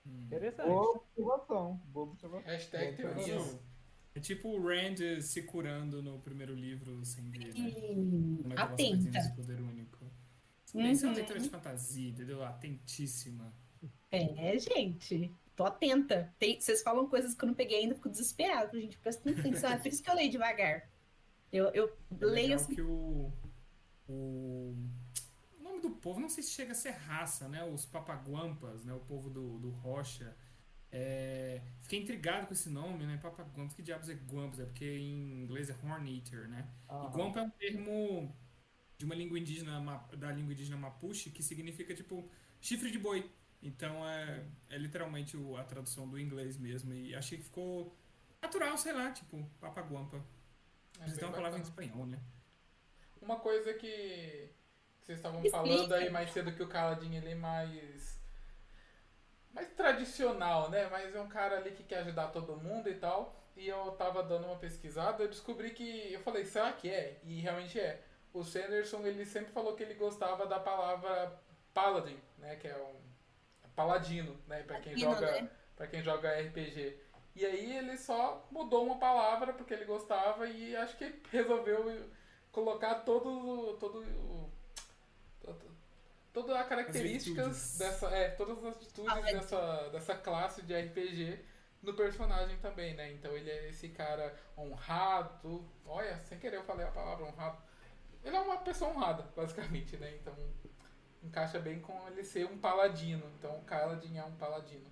Interessante. 0.06 0.68
Boa 0.68 0.92
observação. 0.98 1.82
Boa 1.88 2.06
observação. 2.08 2.46
Hashtag 2.48 2.92
Bom, 2.92 3.14
teoria. 3.16 3.36
Isso. 3.38 3.60
É 4.16 4.20
tipo 4.20 4.50
o 4.50 4.62
Rand 4.62 5.22
se 5.22 5.44
curando 5.44 6.02
no 6.04 6.20
primeiro 6.20 6.54
livro 6.54 7.04
sem 7.06 7.30
ver, 7.32 7.54
né? 7.58 7.74
Hum, 7.92 8.38
Como 8.42 8.54
é 8.54 8.56
que 8.56 8.62
elas 8.62 8.74
atenta. 8.74 9.20
de 9.22 9.36
poder 9.36 9.60
único. 9.62 10.06
Isso 10.66 10.78
é 10.78 10.80
uma 10.82 11.12
Uhum. 11.12 11.14
leitura 11.16 11.40
de 11.40 11.50
fantasia, 11.50 12.10
entendeu? 12.10 12.44
Atentíssima. 12.44 13.52
É, 14.12 14.58
gente. 14.60 15.34
Tô 15.56 15.64
atenta. 15.66 16.34
Tem- 16.40 16.60
vocês 16.60 16.82
falam 16.82 17.08
coisas 17.08 17.34
que 17.34 17.44
eu 17.44 17.48
não 17.48 17.54
peguei 17.56 17.80
ainda, 17.80 17.96
fico 17.96 18.10
desesperado. 18.10 18.80
Gente, 18.80 18.98
presta 19.00 19.30
atenção. 19.30 19.72
É 19.72 19.78
por 19.78 19.88
isso 19.88 20.02
que 20.04 20.10
eu 20.10 20.16
leio 20.16 20.30
devagar. 20.32 20.88
Eu, 21.52 21.70
eu 21.74 21.98
É 22.22 22.26
leio 22.26 22.56
assim. 22.56 22.76
que 22.76 22.82
o, 22.82 23.32
o. 24.08 24.76
O 25.60 25.64
nome 25.64 25.82
do 25.82 25.92
povo, 25.92 26.20
não 26.20 26.30
sei 26.30 26.44
se 26.44 26.52
chega 26.52 26.72
a 26.74 26.76
ser 26.76 26.92
raça, 26.92 27.48
né? 27.48 27.64
Os 27.66 27.86
papaguampas, 27.86 28.84
né? 28.86 28.94
O 28.94 29.00
povo 29.02 29.30
do, 29.30 29.60
do 29.60 29.70
Rocha. 29.72 30.36
É... 30.92 31.62
Fiquei 31.82 32.02
intrigado 32.02 32.48
com 32.48 32.54
esse 32.54 32.70
nome, 32.70 33.06
né? 33.06 33.18
Papaguampas. 33.22 33.76
Que 33.76 33.84
diabos 33.84 34.10
é 34.10 34.14
Guampas? 34.16 34.60
É 34.62 34.66
porque 34.66 34.86
em 34.86 35.44
inglês 35.44 35.70
é 35.70 35.76
Horn 35.84 36.16
Eater, 36.16 36.48
né? 36.50 36.68
E 36.90 36.94
Aham. 36.96 37.10
Guampa 37.10 37.40
é 37.40 37.44
um 37.44 37.50
termo 37.52 38.36
de 38.98 39.06
uma 39.06 39.16
língua 39.16 39.40
indígena, 39.40 39.80
da 40.18 40.32
língua 40.32 40.54
indígena 40.54 40.78
Mapuche, 40.78 41.30
que 41.32 41.44
significa, 41.44 41.96
tipo, 41.96 42.30
chifre 42.62 42.92
de 42.92 43.00
boi. 43.00 43.30
Então 43.62 44.08
é, 44.08 44.46
é 44.70 44.78
literalmente 44.78 45.38
o- 45.38 45.58
a 45.58 45.64
tradução 45.64 46.08
do 46.10 46.20
inglês 46.20 46.58
mesmo. 46.58 46.94
E 46.94 47.16
achei 47.16 47.38
que 47.38 47.46
ficou 47.46 47.96
natural, 48.42 48.78
sei 48.78 48.94
lá, 48.94 49.12
tipo, 49.12 49.44
papaguampa. 49.60 50.24
É 51.00 51.06
bem 51.06 51.16
tem 51.16 51.28
uma 51.28 51.36
palavra 51.36 51.60
em 51.60 51.62
espanhol, 51.62 52.06
né? 52.06 52.20
Uma 53.22 53.40
coisa 53.40 53.74
que, 53.74 54.50
que 55.00 55.06
vocês 55.06 55.20
estavam 55.20 55.44
Explica. 55.44 55.58
falando 55.58 55.94
aí 55.94 56.10
mais 56.10 56.32
cedo 56.32 56.52
que 56.52 56.64
o 56.64 56.68
Caladinho 56.68 57.18
ele 57.18 57.32
é 57.32 57.36
mais 57.36 58.20
mais 59.52 59.70
tradicional, 59.70 60.70
né? 60.70 60.88
Mas 60.90 61.16
é 61.16 61.22
um 61.22 61.28
cara 61.28 61.58
ali 61.58 61.72
que 61.72 61.84
quer 61.84 62.00
ajudar 62.00 62.28
todo 62.28 62.58
mundo 62.58 62.90
e 62.90 62.96
tal. 62.96 63.36
E 63.56 63.68
eu 63.68 63.92
tava 63.92 64.24
dando 64.24 64.46
uma 64.46 64.56
pesquisada, 64.56 65.24
eu 65.24 65.28
descobri 65.28 65.72
que 65.72 66.14
eu 66.14 66.22
falei, 66.22 66.46
será 66.46 66.72
que 66.72 66.90
é? 66.90 67.20
E 67.24 67.42
realmente 67.42 67.80
é. 67.80 68.02
O 68.32 68.44
Sanderson 68.44 69.06
ele 69.06 69.26
sempre 69.26 69.52
falou 69.52 69.76
que 69.76 69.84
ele 69.84 69.96
gostava 69.96 70.46
da 70.46 70.60
palavra 70.60 71.38
paladin, 71.74 72.18
né? 72.38 72.56
Que 72.56 72.68
é 72.68 72.78
um 72.78 73.70
paladino, 73.76 74.38
né? 74.48 74.64
Para 74.64 74.80
quem 74.80 74.94
Paladino, 74.94 75.14
joga 75.14 75.42
né? 75.42 75.50
para 75.76 75.88
quem 75.88 76.02
joga 76.02 76.42
RPG. 76.42 76.98
E 77.36 77.46
aí 77.46 77.78
ele 77.78 77.98
só 77.98 78.46
mudou 78.52 78.86
uma 78.86 78.98
palavra 78.98 79.54
porque 79.54 79.74
ele 79.74 79.86
gostava 79.86 80.48
e 80.48 80.76
acho 80.76 80.98
que 80.98 81.22
resolveu 81.32 82.10
colocar 82.52 82.96
todo 82.96 83.78
todo 83.78 84.04
todas 86.34 86.56
as 86.56 86.68
características 86.68 87.78
dessa 87.78 88.08
é, 88.10 88.30
todas 88.30 88.58
as 88.64 88.76
atitudes 88.76 89.12
Ah, 89.12 89.20
é. 89.30 89.34
dessa 89.34 89.90
dessa 89.90 90.16
classe 90.16 90.62
de 90.64 90.74
RPG 90.80 91.40
no 91.82 91.94
personagem 91.94 92.58
também, 92.58 92.94
né? 92.94 93.12
Então 93.14 93.32
ele 93.36 93.50
é 93.50 93.70
esse 93.70 93.90
cara 93.90 94.36
honrado. 94.58 95.66
Olha, 95.86 96.18
sem 96.26 96.38
querer 96.38 96.58
eu 96.58 96.64
falei 96.64 96.86
a 96.86 96.92
palavra 96.92 97.26
honrado. 97.26 97.58
Ele 98.24 98.36
é 98.36 98.40
uma 98.40 98.58
pessoa 98.58 98.92
honrada, 98.92 99.24
basicamente, 99.36 99.96
né? 99.98 100.14
Então 100.18 100.36
encaixa 101.24 101.60
bem 101.60 101.80
com 101.80 102.08
ele 102.08 102.24
ser 102.24 102.46
um 102.46 102.58
paladino. 102.58 103.26
Então 103.38 103.58
o 103.58 103.64
Kaladin 103.64 104.18
é 104.18 104.24
um 104.24 104.36
paladino. 104.36 104.90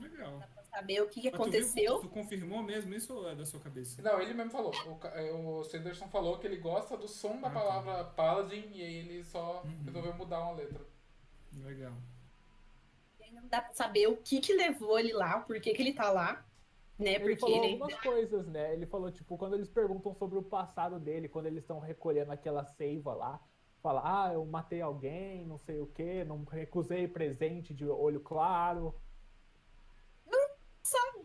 Legal. 0.00 0.42
Saber 0.70 1.00
o 1.02 1.08
que, 1.08 1.20
que 1.22 1.30
Mas 1.30 1.40
tu 1.40 1.44
viu- 1.50 1.60
aconteceu. 1.62 2.00
Tu, 2.00 2.08
confirmou 2.08 2.62
mesmo 2.62 2.94
isso 2.94 3.14
ou 3.14 3.28
é 3.30 3.34
da 3.34 3.44
sua 3.46 3.58
cabeça? 3.60 4.00
Não, 4.02 4.20
ele 4.20 4.34
mesmo 4.34 4.50
falou. 4.50 4.72
O, 4.86 5.06
é, 5.08 5.32
o 5.32 5.64
Sanderson 5.64 6.08
falou 6.08 6.38
que 6.38 6.46
ele 6.46 6.56
gosta 6.58 6.96
do 6.96 7.08
som 7.08 7.40
da 7.40 7.48
Ah, 7.48 7.50
tá. 7.50 7.60
palavra 7.60 8.04
paladin 8.04 8.68
e 8.74 8.82
aí 8.82 8.94
ele 8.96 9.24
só 9.24 9.62
Uhum. 9.64 9.82
resolveu 9.84 10.14
mudar 10.14 10.40
uma 10.40 10.52
letra. 10.52 10.80
Legal. 11.64 11.94
Ainda 13.22 13.40
não 13.40 13.48
dá 13.48 13.60
pra 13.62 13.72
saber 13.72 14.06
o 14.08 14.16
que 14.16 14.40
que 14.40 14.54
levou 14.54 14.98
ele 14.98 15.12
lá, 15.12 15.40
por 15.40 15.60
que 15.60 15.72
que 15.72 15.82
ele 15.82 15.92
tá 15.94 16.10
lá, 16.10 16.44
né? 16.98 17.14
Ele 17.14 17.20
Porque 17.20 17.36
falou 17.40 17.56
ele 17.64 17.72
algumas 17.72 18.00
coisas, 18.00 18.46
né? 18.46 18.72
Ele 18.74 18.86
falou, 18.86 19.10
tipo, 19.10 19.36
quando 19.36 19.54
eles 19.54 19.68
perguntam 19.68 20.14
sobre 20.14 20.38
o 20.38 20.42
passado 20.42 20.98
dele, 21.00 21.28
quando 21.28 21.46
eles 21.46 21.62
estão 21.62 21.78
recolhendo 21.80 22.30
aquela 22.32 22.64
seiva 22.64 23.14
lá, 23.14 23.40
fala, 23.82 24.02
ah, 24.04 24.32
eu 24.32 24.44
matei 24.44 24.80
alguém, 24.80 25.44
não 25.46 25.58
sei 25.58 25.78
o 25.80 25.86
quê, 25.86 26.24
não 26.24 26.44
recusei 26.44 27.06
presente 27.08 27.72
de 27.74 27.86
olho 27.86 28.20
claro. 28.20 28.94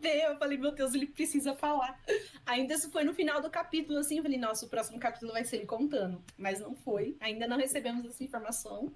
Ver. 0.00 0.24
Eu 0.24 0.36
falei, 0.36 0.58
meu 0.58 0.72
Deus, 0.72 0.94
ele 0.94 1.06
precisa 1.06 1.54
falar. 1.54 2.00
Ainda 2.46 2.74
isso 2.74 2.90
foi 2.90 3.04
no 3.04 3.14
final 3.14 3.40
do 3.40 3.50
capítulo, 3.50 3.98
assim. 3.98 4.16
Eu 4.18 4.22
falei, 4.22 4.38
nossa, 4.38 4.66
o 4.66 4.68
próximo 4.68 4.98
capítulo 4.98 5.32
vai 5.32 5.44
ser 5.44 5.56
ele 5.56 5.66
contando. 5.66 6.22
Mas 6.36 6.60
não 6.60 6.74
foi. 6.74 7.16
Ainda 7.20 7.46
não 7.46 7.56
recebemos 7.56 8.04
essa 8.06 8.22
informação. 8.24 8.92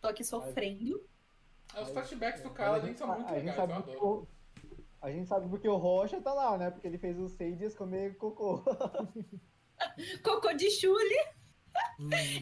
Tô 0.00 0.08
aqui 0.08 0.22
sofrendo. 0.24 1.02
É, 1.74 1.80
Os 1.82 1.90
flashbacks 1.90 2.40
do 2.42 2.48
Mas 2.50 2.58
a 2.60 2.64
Kaladin 2.64 2.86
gente 2.88 2.98
são 2.98 3.08
muito 3.08 3.32
legais, 3.32 3.56
eu 3.58 3.62
adoro. 3.64 4.06
o- 4.06 4.28
A 5.00 5.10
gente 5.10 5.26
sabe 5.28 5.48
porque 5.48 5.68
o 5.68 5.76
Rocha 5.76 6.20
tá 6.20 6.32
lá, 6.32 6.56
né? 6.56 6.70
Porque 6.70 6.86
ele 6.86 6.98
fez 6.98 7.18
os 7.18 7.32
seis 7.32 7.58
dias 7.58 7.74
comer 7.74 8.16
cocô. 8.16 8.62
Cocô 10.22 10.52
de 10.54 10.70
chule. 10.70 11.16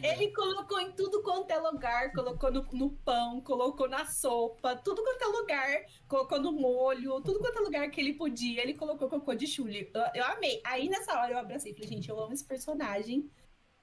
Ele 0.03 0.31
colocou 0.31 0.79
em 0.79 0.91
tudo 0.91 1.21
quanto 1.21 1.51
é 1.51 1.57
lugar. 1.57 2.11
Colocou 2.11 2.51
no, 2.51 2.61
no 2.73 2.91
pão, 2.97 3.41
colocou 3.41 3.87
na 3.87 4.05
sopa, 4.05 4.75
tudo 4.75 5.03
quanto 5.03 5.23
é 5.23 5.27
lugar. 5.27 5.85
Colocou 6.07 6.39
no 6.39 6.51
molho, 6.51 7.21
tudo 7.21 7.39
quanto 7.39 7.59
é 7.59 7.61
lugar 7.61 7.89
que 7.89 8.01
ele 8.01 8.13
podia. 8.13 8.61
Ele 8.61 8.73
colocou 8.73 9.09
cocô 9.09 9.33
de 9.33 9.47
chule. 9.47 9.89
Eu, 9.93 10.01
eu 10.15 10.25
amei. 10.25 10.61
Aí 10.65 10.89
nessa 10.89 11.19
hora 11.19 11.33
eu 11.33 11.37
abracei 11.37 11.71
e 11.71 11.75
falei, 11.75 11.89
gente, 11.89 12.09
eu 12.09 12.19
amo 12.19 12.33
esse 12.33 12.45
personagem. 12.45 13.29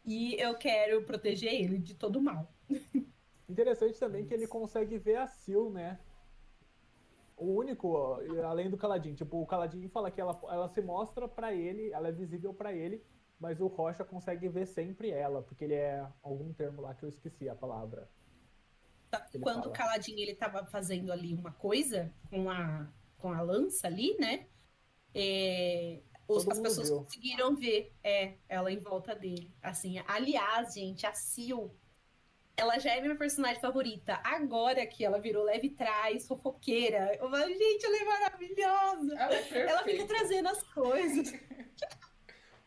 E 0.04 0.34
eu 0.40 0.56
quero 0.56 1.04
proteger 1.04 1.52
ele 1.52 1.78
de 1.78 1.94
todo 1.94 2.20
mal. 2.20 2.52
Interessante 3.48 3.98
também 3.98 4.24
que 4.24 4.32
ele 4.32 4.46
consegue 4.46 4.96
ver 4.96 5.16
a 5.16 5.26
Sil, 5.26 5.70
né? 5.70 5.98
O 7.36 7.54
único, 7.54 7.88
ó, 7.88 8.20
além 8.44 8.70
do 8.70 8.76
Caladin. 8.76 9.14
Tipo, 9.14 9.42
o 9.42 9.46
Caladin 9.46 9.88
fala 9.88 10.10
que 10.10 10.20
ela, 10.20 10.38
ela 10.48 10.68
se 10.68 10.80
mostra 10.80 11.26
pra 11.26 11.52
ele, 11.54 11.90
ela 11.90 12.08
é 12.08 12.12
visível 12.12 12.54
pra 12.54 12.72
ele, 12.72 13.02
mas 13.40 13.60
o 13.60 13.66
Rocha 13.66 14.04
consegue 14.04 14.48
ver 14.48 14.66
sempre 14.66 15.10
ela, 15.10 15.42
porque 15.42 15.64
ele 15.64 15.74
é 15.74 16.06
algum 16.22 16.52
termo 16.52 16.82
lá 16.82 16.94
que 16.94 17.04
eu 17.04 17.08
esqueci 17.08 17.48
a 17.48 17.54
palavra. 17.54 18.08
Ele 19.34 19.42
Quando 19.42 19.56
fala. 19.62 19.68
o 19.68 19.72
Caladinho 19.72 20.18
ele 20.20 20.34
tava 20.34 20.64
fazendo 20.66 21.12
ali 21.12 21.34
uma 21.34 21.52
coisa 21.52 22.12
com 22.28 22.48
a, 22.50 22.88
com 23.18 23.32
a 23.32 23.40
lança 23.40 23.86
ali, 23.86 24.16
né? 24.18 24.46
É, 25.14 26.00
os- 26.28 26.48
as 26.48 26.58
pessoas 26.60 26.88
viu. 26.88 26.98
conseguiram 27.04 27.56
ver 27.56 27.92
é, 28.04 28.34
ela 28.48 28.70
em 28.70 28.78
volta 28.78 29.14
dele. 29.14 29.52
Assim, 29.62 29.98
aliás, 30.06 30.74
gente, 30.74 31.06
a 31.06 31.12
Sil, 31.14 31.74
ela 32.56 32.78
já 32.78 32.94
é 32.94 33.00
minha 33.00 33.16
personagem 33.16 33.60
favorita. 33.60 34.20
Agora 34.24 34.86
que 34.86 35.04
ela 35.04 35.20
virou 35.20 35.44
leve 35.44 35.70
trás, 35.70 36.26
fofoqueira. 36.28 37.14
Eu 37.16 37.30
falo, 37.30 37.48
gente, 37.48 37.84
ela 37.86 37.96
é 37.96 38.04
maravilhosa. 38.04 39.14
Ela 39.16 39.34
é. 39.36 39.60
Ela 39.70 39.84
fica 39.84 40.06
trazendo 40.06 40.48
as 40.48 40.62
coisas. 40.64 41.32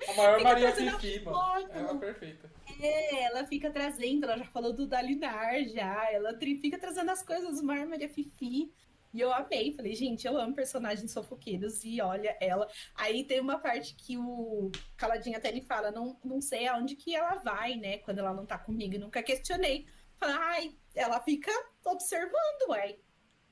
A 0.08 0.14
maior 0.14 0.38
fica 0.38 0.50
Maria 0.50 0.72
Fifi, 0.74 1.20
mano. 1.26 1.38
Ela 1.72 1.92
é 1.92 1.98
perfeita. 1.98 2.52
É, 2.82 3.24
ela 3.24 3.46
fica 3.46 3.72
trazendo, 3.72 4.26
ela 4.26 4.38
já 4.38 4.46
falou 4.46 4.74
do 4.74 4.88
Dalinar 4.88 5.64
já, 5.66 6.12
ela 6.12 6.38
fica 6.38 6.78
trazendo 6.78 7.12
as 7.12 7.24
coisas 7.24 7.60
do 7.60 7.66
Mar 7.66 7.86
Maria 7.86 8.10
Fifi. 8.10 8.74
E 9.14 9.20
eu 9.20 9.32
amei, 9.32 9.72
falei, 9.74 9.94
gente, 9.94 10.26
eu 10.26 10.36
amo 10.36 10.56
personagens 10.56 11.14
fofoqueiros 11.14 11.84
e 11.84 12.02
olha 12.02 12.36
ela. 12.42 12.68
Aí 12.96 13.24
tem 13.24 13.40
uma 13.40 13.60
parte 13.60 13.94
que 13.94 14.18
o 14.18 14.72
Caladinho 14.98 15.38
até 15.38 15.50
ele 15.50 15.62
fala, 15.62 15.92
não, 15.92 16.20
não 16.24 16.42
sei 16.42 16.68
aonde 16.68 16.96
que 16.96 17.16
ela 17.16 17.36
vai, 17.36 17.76
né, 17.76 18.00
quando 18.00 18.18
ela 18.18 18.34
não 18.34 18.46
tá 18.46 18.58
comigo, 18.58 18.98
nunca 18.98 19.22
questionei. 19.22 19.86
Fala, 20.20 20.36
ai, 20.36 20.76
ela 20.96 21.20
fica 21.20 21.52
observando, 21.86 22.70
ué. 22.70 22.98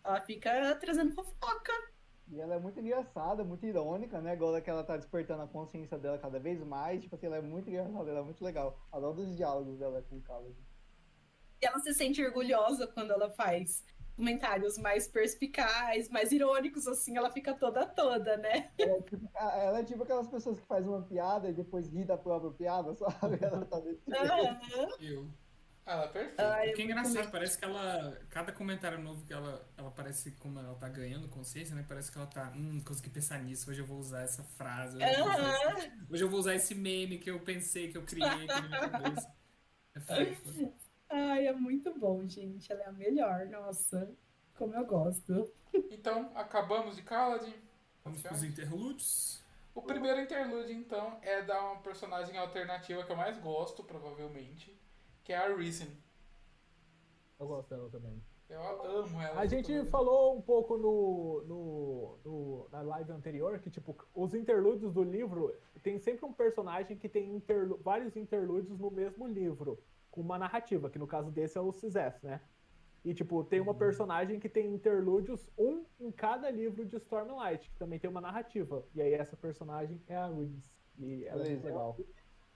Ela 0.03 0.21
fica 0.21 0.75
trazendo 0.75 1.13
fofoca. 1.13 1.90
E 2.31 2.39
ela 2.39 2.55
é 2.55 2.59
muito 2.59 2.79
engraçada, 2.79 3.43
muito 3.43 3.65
irônica, 3.65 4.21
né? 4.21 4.31
Agora 4.31 4.61
que 4.61 4.69
ela 4.69 4.85
tá 4.85 4.95
despertando 4.95 5.43
a 5.43 5.47
consciência 5.47 5.97
dela 5.97 6.17
cada 6.17 6.39
vez 6.39 6.63
mais. 6.63 7.01
Tipo 7.01 7.15
assim, 7.15 7.25
ela 7.25 7.37
é 7.37 7.41
muito 7.41 7.69
engraçada, 7.69 8.09
ela 8.09 8.19
é 8.19 8.23
muito 8.23 8.43
legal. 8.43 8.79
Adoro 8.89 9.19
os 9.21 9.35
diálogos 9.35 9.77
dela 9.77 10.01
com 10.09 10.15
o 10.15 10.21
Khaled. 10.21 10.55
E 11.61 11.65
ela 11.65 11.79
se 11.79 11.93
sente 11.93 12.23
orgulhosa 12.25 12.87
quando 12.87 13.11
ela 13.11 13.29
faz 13.31 13.83
comentários 14.15 14.77
mais 14.77 15.07
perspicazes, 15.07 16.09
mais 16.09 16.31
irônicos, 16.31 16.87
assim, 16.87 17.17
ela 17.17 17.31
fica 17.31 17.53
toda 17.53 17.85
toda, 17.85 18.37
né? 18.37 18.71
Ela 18.77 18.93
é, 18.93 19.01
tipo, 19.01 19.29
ela 19.35 19.79
é 19.79 19.83
tipo 19.83 20.03
aquelas 20.03 20.27
pessoas 20.27 20.59
que 20.59 20.65
fazem 20.67 20.89
uma 20.89 21.01
piada 21.01 21.49
e 21.49 21.53
depois 21.53 21.87
ri 21.89 22.05
da 22.05 22.17
própria 22.17 22.51
piada, 22.51 22.95
sabe? 22.95 23.39
Ela 23.41 23.65
tá 23.65 23.79
desse. 23.79 24.01
Eu. 25.01 25.27
Ah, 25.91 25.95
Ela 25.95 26.05
é 26.05 26.07
perfeita. 26.07 26.71
O 26.71 26.73
que 26.73 26.81
é 26.81 26.85
engraçado, 26.85 27.31
parece 27.31 27.57
que 27.57 27.65
ela. 27.65 28.17
Cada 28.29 28.51
comentário 28.51 28.99
novo 28.99 29.25
que 29.25 29.33
ela, 29.33 29.67
ela 29.77 29.91
parece 29.91 30.31
como 30.31 30.59
ela 30.59 30.75
tá 30.75 30.87
ganhando 30.87 31.27
consciência, 31.27 31.75
né? 31.75 31.85
Parece 31.87 32.11
que 32.11 32.17
ela 32.17 32.27
tá. 32.27 32.51
Hum, 32.55 32.81
consegui 32.81 33.09
pensar 33.09 33.39
nisso, 33.39 33.69
hoje 33.69 33.81
eu 33.81 33.85
vou 33.85 33.99
usar 33.99 34.21
essa 34.21 34.43
frase. 34.43 34.97
Hoje, 34.97 35.09
eu 35.19 35.23
vou 35.25 35.33
usar 35.33 35.73
esse, 35.77 35.91
hoje 36.09 36.23
eu 36.23 36.29
vou 36.29 36.39
usar 36.39 36.55
esse 36.55 36.75
meme 36.75 37.17
que 37.17 37.29
eu 37.29 37.39
pensei, 37.41 37.91
que 37.91 37.97
eu 37.97 38.03
criei 38.03 38.27
aqui 38.27 38.47
na 38.47 38.67
minha 38.69 38.89
cabeça. 38.89 39.33
É 39.93 39.99
fofo. 39.99 40.73
Ai, 41.09 41.47
é 41.47 41.53
muito 41.53 41.93
bom, 41.99 42.25
gente. 42.25 42.71
Ela 42.71 42.83
é 42.83 42.87
a 42.87 42.91
melhor, 42.93 43.45
nossa. 43.47 44.09
Como 44.55 44.73
eu 44.73 44.85
gosto. 44.85 45.51
Então, 45.89 46.31
acabamos 46.35 46.95
de 46.95 47.01
Kaladin. 47.01 47.53
Vamos 48.03 48.21
pros 48.21 48.43
interlúdios. 48.43 49.43
O 49.73 49.81
primeiro 49.81 50.19
interlude, 50.21 50.73
então, 50.73 51.17
é 51.21 51.41
da 51.43 51.61
uma 51.61 51.81
personagem 51.81 52.37
alternativa 52.37 53.03
que 53.03 53.11
eu 53.11 53.15
mais 53.15 53.37
gosto, 53.37 53.83
provavelmente, 53.83 54.77
que 55.31 55.35
é 55.35 55.37
a 55.37 55.55
Risen. 55.55 55.87
Eu 57.39 57.47
gosto 57.47 57.69
dela 57.69 57.89
também. 57.89 58.21
Eu 58.49 58.61
amo 58.61 59.21
ela. 59.21 59.39
A 59.39 59.45
gente 59.45 59.71
Muito 59.71 59.89
falou 59.89 60.37
um 60.37 60.41
pouco 60.41 60.77
no, 60.77 61.41
no, 61.47 62.17
no- 62.25 62.67
na 62.69 62.81
live 62.81 63.13
anterior 63.13 63.57
que, 63.59 63.69
tipo, 63.71 63.95
os 64.13 64.33
interlúdios 64.33 64.93
do 64.93 65.01
livro 65.03 65.55
tem 65.81 65.97
sempre 65.99 66.25
um 66.25 66.33
personagem 66.33 66.97
que 66.97 67.07
tem 67.07 67.33
interlu- 67.33 67.77
vários 67.81 68.17
interlúdios 68.17 68.77
no 68.77 68.91
mesmo 68.91 69.25
livro, 69.25 69.81
com 70.11 70.19
uma 70.19 70.37
narrativa, 70.37 70.89
que 70.89 70.99
no 70.99 71.07
caso 71.07 71.31
desse 71.31 71.57
é 71.57 71.61
o 71.61 71.71
Cisef, 71.71 72.21
né? 72.21 72.41
E, 73.05 73.13
tipo, 73.13 73.41
tem 73.45 73.61
uma 73.61 73.73
personagem 73.73 74.37
que 74.37 74.49
tem 74.49 74.73
interlúdios, 74.73 75.49
um 75.57 75.85
em 75.97 76.11
cada 76.11 76.51
livro 76.51 76.85
de 76.85 76.97
Stormlight, 76.97 77.69
que 77.69 77.77
também 77.77 77.97
tem 77.99 78.09
uma 78.09 78.19
narrativa. 78.21 78.85
E 78.93 79.01
aí 79.01 79.13
essa 79.13 79.37
personagem 79.37 80.01
é 80.07 80.15
a 80.17 80.27
Reese. 80.27 80.61
E 80.99 81.23
ela 81.23 81.45
é 81.45 81.49
muito 81.49 81.61
Beleza. 81.61 81.67
legal. 81.67 81.97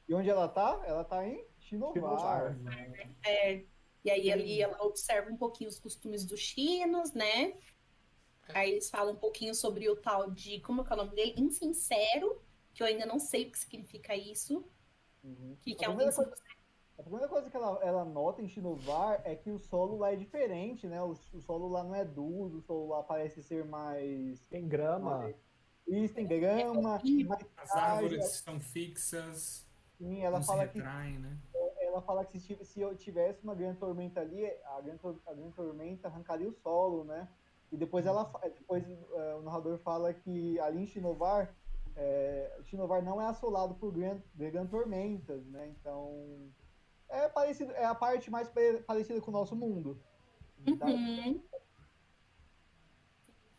E 0.09 0.13
onde 0.13 0.29
ela 0.29 0.47
tá? 0.49 0.83
Ela 0.85 1.03
tá 1.05 1.25
em 1.25 1.43
Shinovar. 1.65 2.55
É, 3.25 3.63
e 4.03 4.09
aí 4.09 4.31
ali 4.31 4.61
ela 4.61 4.81
observa 4.83 5.31
um 5.31 5.37
pouquinho 5.37 5.69
os 5.69 5.79
costumes 5.79 6.23
dos 6.25 6.39
chinos, 6.39 7.13
né? 7.13 7.53
Aí 8.49 8.71
eles 8.71 8.89
falam 8.89 9.13
um 9.13 9.17
pouquinho 9.17 9.55
sobre 9.55 9.89
o 9.89 9.95
tal 9.95 10.29
de, 10.29 10.59
como 10.61 10.81
é 10.81 10.85
que 10.85 10.91
é 10.91 10.95
o 10.95 10.97
nome 10.97 11.15
dele? 11.15 11.33
Insincero, 11.37 12.39
que 12.73 12.83
eu 12.83 12.87
ainda 12.87 13.05
não 13.05 13.19
sei 13.19 13.47
o 13.47 13.51
que 13.51 13.57
significa 13.57 14.15
isso. 14.15 14.63
Uhum. 15.23 15.57
Que, 15.61 15.73
que 15.73 15.83
A 15.83 15.87
é 15.87 15.89
um 15.89 15.95
primeira 15.95 16.11
insincero. 16.11 16.55
A 16.97 17.03
primeira 17.03 17.27
coisa 17.27 17.49
que 17.49 17.57
ela, 17.57 17.83
ela 17.83 18.05
nota 18.05 18.41
em 18.41 18.47
Shinovar 18.47 19.21
é 19.25 19.35
que 19.35 19.51
o 19.51 19.59
solo 19.59 19.97
lá 19.97 20.13
é 20.13 20.15
diferente, 20.15 20.87
né? 20.87 21.01
O, 21.01 21.11
o 21.33 21.41
solo 21.41 21.67
lá 21.67 21.83
não 21.83 21.93
é 21.93 22.05
duro, 22.05 22.57
o 22.57 22.61
solo 22.61 22.87
lá 22.87 23.03
parece 23.03 23.43
ser 23.43 23.65
mais. 23.65 24.45
Tem 24.45 24.67
grama. 24.67 25.33
Isso, 25.87 26.13
tem 26.13 26.25
grama, 26.25 26.99
fofinho. 26.99 27.27
mais 27.27 27.45
As 27.57 27.71
árvores 27.71 28.35
estão 28.35 28.59
fixas, 28.59 29.67
assim, 29.93 30.23
ela 30.23 30.39
não 30.39 30.45
fala 30.45 30.63
se 30.63 30.69
que 30.69 30.77
retraem, 30.77 31.19
né? 31.19 31.37
Ela 31.95 32.01
fala 32.03 32.25
que 32.25 32.39
se, 32.39 32.57
se 32.65 32.81
eu 32.81 32.93
tivesse 32.95 33.41
uma 33.43 33.55
grande 33.55 33.79
tormenta 33.79 34.19
ali, 34.19 34.45
a 34.65 34.81
grande, 34.81 34.99
a 35.25 35.33
grande 35.33 35.53
tormenta 35.53 36.07
arrancaria 36.09 36.49
o 36.49 36.53
solo, 36.53 37.05
né? 37.05 37.27
E 37.71 37.77
depois 37.77 38.05
ela 38.05 38.23
depois 38.53 38.83
eh, 38.87 39.35
o 39.35 39.41
narrador 39.41 39.77
fala 39.79 40.13
que 40.13 40.59
ali 40.59 40.83
em 40.83 40.87
Shinovar, 40.87 41.55
eh, 41.95 42.59
Shinovar 42.65 43.01
não 43.01 43.21
é 43.21 43.25
assolado 43.27 43.75
por 43.75 43.93
gran- 43.93 44.21
grandes 44.35 44.69
tormentas, 44.71 45.45
né? 45.47 45.67
Então 45.69 46.51
é 47.07 47.29
parecido, 47.29 47.71
é 47.71 47.85
a 47.85 47.95
parte 47.95 48.29
mais 48.29 48.49
pare- 48.49 48.83
parecida 48.83 49.21
com 49.21 49.31
o 49.31 49.33
nosso 49.33 49.55
mundo. 49.55 49.97
Tá? 50.77 50.87
Uhum. 50.87 51.41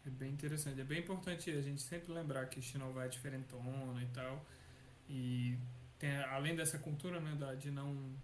É 0.04 0.10
bem 0.10 0.32
interessante. 0.32 0.80
É 0.80 0.84
bem 0.84 1.00
importante 1.00 1.50
a 1.50 1.62
gente 1.62 1.80
sempre 1.80 2.12
lembrar 2.12 2.46
que 2.46 2.60
Shinovar 2.60 3.06
é 3.06 3.08
diferentona 3.08 4.02
e 4.02 4.06
tal. 4.08 4.40
E 5.08 5.58
tem, 5.98 6.16
além 6.24 6.54
dessa 6.54 6.78
cultura, 6.78 7.20
né, 7.20 7.34
da- 7.34 7.54
de 7.54 7.70
não 7.70 8.14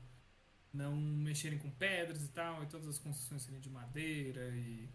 não 0.72 0.96
mexerem 0.96 1.58
com 1.58 1.70
pedras 1.70 2.24
e 2.24 2.28
tal, 2.28 2.62
e 2.62 2.66
todas 2.66 2.88
as 2.88 2.98
construções 2.98 3.42
serem 3.42 3.60
de 3.60 3.68
madeira 3.68 4.48
e, 4.56 4.88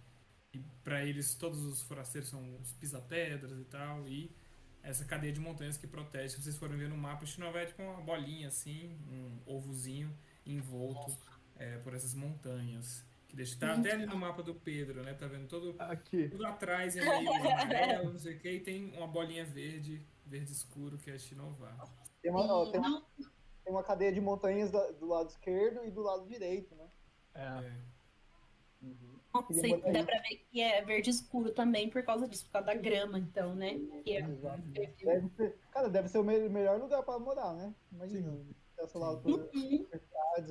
e 0.53 0.59
para 0.83 1.05
eles 1.05 1.35
todos 1.35 1.63
os 1.63 1.81
forasteiros 1.83 2.29
são 2.29 2.59
os 2.59 2.71
pisa-pedras 2.73 3.59
e 3.59 3.65
tal, 3.65 4.07
e 4.07 4.35
essa 4.81 5.05
cadeia 5.05 5.33
de 5.33 5.39
montanhas 5.39 5.77
que 5.77 5.85
protege. 5.85 6.29
Se 6.29 6.41
vocês 6.41 6.57
forem 6.57 6.77
ver 6.77 6.89
no 6.89 6.97
mapa, 6.97 7.25
Shinovar 7.25 7.63
é 7.63 7.65
tipo 7.65 7.83
uma 7.83 8.01
bolinha 8.01 8.47
assim, 8.47 8.97
um 9.09 9.39
ovozinho 9.45 10.17
envolto 10.45 11.15
é, 11.57 11.77
por 11.79 11.93
essas 11.93 12.13
montanhas. 12.13 13.05
Que 13.27 13.35
deixa, 13.35 13.57
tá 13.57 13.73
até 13.73 13.91
ali 13.91 14.05
no 14.05 14.15
mapa 14.15 14.41
do 14.41 14.55
Pedro, 14.55 15.03
né? 15.03 15.13
Tá 15.13 15.27
vendo 15.27 15.47
todo, 15.47 15.75
Aqui. 15.79 16.29
tudo 16.29 16.45
atrás 16.45 16.95
é 16.95 17.01
meio 17.01 17.29
amarelo, 17.29 18.13
não 18.13 18.19
sei 18.19 18.35
o 18.35 18.39
que, 18.39 18.49
e 18.49 18.59
tem 18.61 18.95
uma 18.95 19.07
bolinha 19.07 19.43
verde, 19.43 20.01
verde 20.25 20.53
escuro, 20.53 20.97
que 20.97 21.11
é 21.11 21.17
Shinovar. 21.17 21.77
Tem 22.21 22.31
uma, 22.31 22.71
tem 22.71 22.79
uma, 22.79 23.05
tem 23.67 23.73
uma 23.75 23.83
cadeia 23.83 24.13
de 24.13 24.21
montanhas 24.21 24.71
da- 24.71 24.91
do 24.91 25.05
lado 25.07 25.29
esquerdo 25.29 25.83
e 25.83 25.91
do 25.91 26.01
lado 26.01 26.25
direito, 26.25 26.73
né? 26.73 26.87
É. 27.35 27.41
É. 27.41 27.87
nossa, 29.33 29.67
e 29.67 29.91
dá 29.91 30.03
pra 30.05 30.19
ver 30.21 30.37
que 30.49 30.61
é 30.61 30.81
verde 30.83 31.09
escuro 31.09 31.51
também 31.51 31.89
por 31.89 32.01
causa 32.03 32.27
disso, 32.27 32.45
por 32.45 32.53
causa 32.53 32.67
da 32.67 32.73
grama, 32.75 33.19
então, 33.19 33.53
né? 33.53 33.77
É. 34.05 34.21
Deve 34.21 35.29
ser, 35.35 35.57
cara, 35.71 35.89
deve 35.89 36.07
ser 36.07 36.19
o 36.19 36.23
me- 36.23 36.47
melhor 36.47 36.79
lugar 36.79 37.03
pra 37.03 37.19
morar, 37.19 37.53
né? 37.53 37.73
Imagina, 37.91 38.39
assolado 38.81 39.19
por 39.21 39.49
Uhum. 39.53 39.87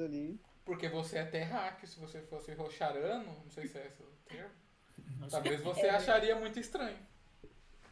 ali. 0.05 0.39
Porque 0.65 0.89
você 0.89 1.19
é 1.19 1.25
terráqueo, 1.25 1.89
se 1.89 1.99
você 1.99 2.21
fosse 2.23 2.53
rocharano, 2.53 3.25
não 3.45 3.51
sei 3.51 3.67
se 3.67 3.79
é 3.79 3.87
esse 3.87 4.03
o 4.03 4.07
termo, 4.27 4.51
talvez 5.31 5.61
você 5.63 5.89
acharia 5.89 6.37
muito 6.37 6.61
estranho. 6.61 6.99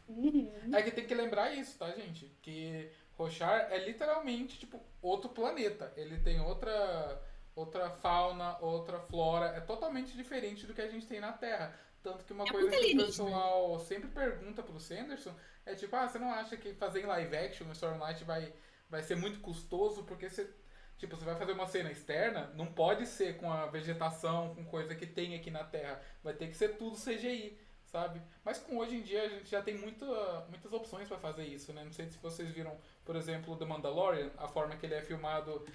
Uhum. 0.07 0.51
É 0.75 0.83
que 0.83 0.91
tem 0.91 1.07
que 1.07 1.15
lembrar 1.15 1.51
isso, 1.55 1.79
tá, 1.79 1.89
gente? 1.91 2.27
Que 2.41 2.91
Rochar 3.17 3.71
é 3.71 3.77
literalmente, 3.77 4.59
tipo, 4.59 4.81
outro 5.01 5.29
planeta. 5.29 5.91
Ele 5.95 6.19
tem 6.19 6.39
outra, 6.41 7.21
outra 7.55 7.89
fauna, 7.89 8.57
outra 8.59 8.99
flora. 8.99 9.47
É 9.47 9.61
totalmente 9.61 10.15
diferente 10.15 10.65
do 10.65 10.73
que 10.73 10.81
a 10.81 10.89
gente 10.89 11.07
tem 11.07 11.19
na 11.19 11.31
Terra. 11.31 11.77
Tanto 12.03 12.23
que 12.25 12.33
uma 12.33 12.43
É 12.43 12.51
coisa 12.51 12.69
que 12.69 12.93
o 12.93 13.05
pessoal 13.05 13.79
sempre 13.79 14.09
pergunta 14.09 14.61
pro 14.61 14.79
Sanderson 14.79 15.33
é 15.65 15.73
tipo, 15.73 15.95
ah, 15.95 16.07
você 16.07 16.19
não 16.19 16.31
acha 16.31 16.55
que 16.55 16.73
fazer 16.73 17.01
em 17.01 17.05
live 17.07 17.35
action 17.35 17.67
o 17.67 17.71
Stormlight 17.71 18.23
vai, 18.23 18.53
vai 18.89 19.01
ser 19.01 19.15
muito 19.15 19.39
custoso? 19.39 20.03
Porque 20.03 20.29
você, 20.29 20.53
tipo, 20.97 21.15
você 21.15 21.25
vai 21.25 21.35
fazer 21.35 21.53
uma 21.53 21.65
cena 21.65 21.89
externa, 21.89 22.51
não 22.53 22.67
pode 22.67 23.07
ser 23.07 23.37
com 23.37 23.51
a 23.51 23.65
vegetação, 23.65 24.53
com 24.53 24.63
coisa 24.65 24.93
que 24.93 25.07
tem 25.07 25.35
aqui 25.35 25.49
na 25.49 25.63
Terra. 25.63 25.99
Vai 26.21 26.33
ter 26.33 26.47
que 26.47 26.55
ser 26.55 26.77
tudo 26.77 26.95
CGI 26.95 27.57
sabe? 27.95 28.21
Mas 28.43 28.57
com 28.57 28.77
hoje 28.77 28.97
em 28.97 29.01
dia 29.01 29.23
a 29.23 29.29
gente 29.29 29.49
já 29.49 29.61
tem 29.61 29.77
muita, 29.77 30.05
muitas 30.49 30.71
opções 30.73 31.07
para 31.07 31.17
fazer 31.17 31.45
isso, 31.45 31.71
né? 31.71 31.81
Não 31.83 31.93
sei 31.93 32.09
se 32.09 32.17
vocês 32.17 32.51
viram, 32.51 32.77
por 33.05 33.15
exemplo, 33.15 33.55
The 33.55 33.65
Mandalorian, 33.65 34.31
a 34.37 34.47
forma 34.47 34.75
que 34.75 34.85
ele 34.85 34.95
é 34.95 35.01
filmado 35.01 35.65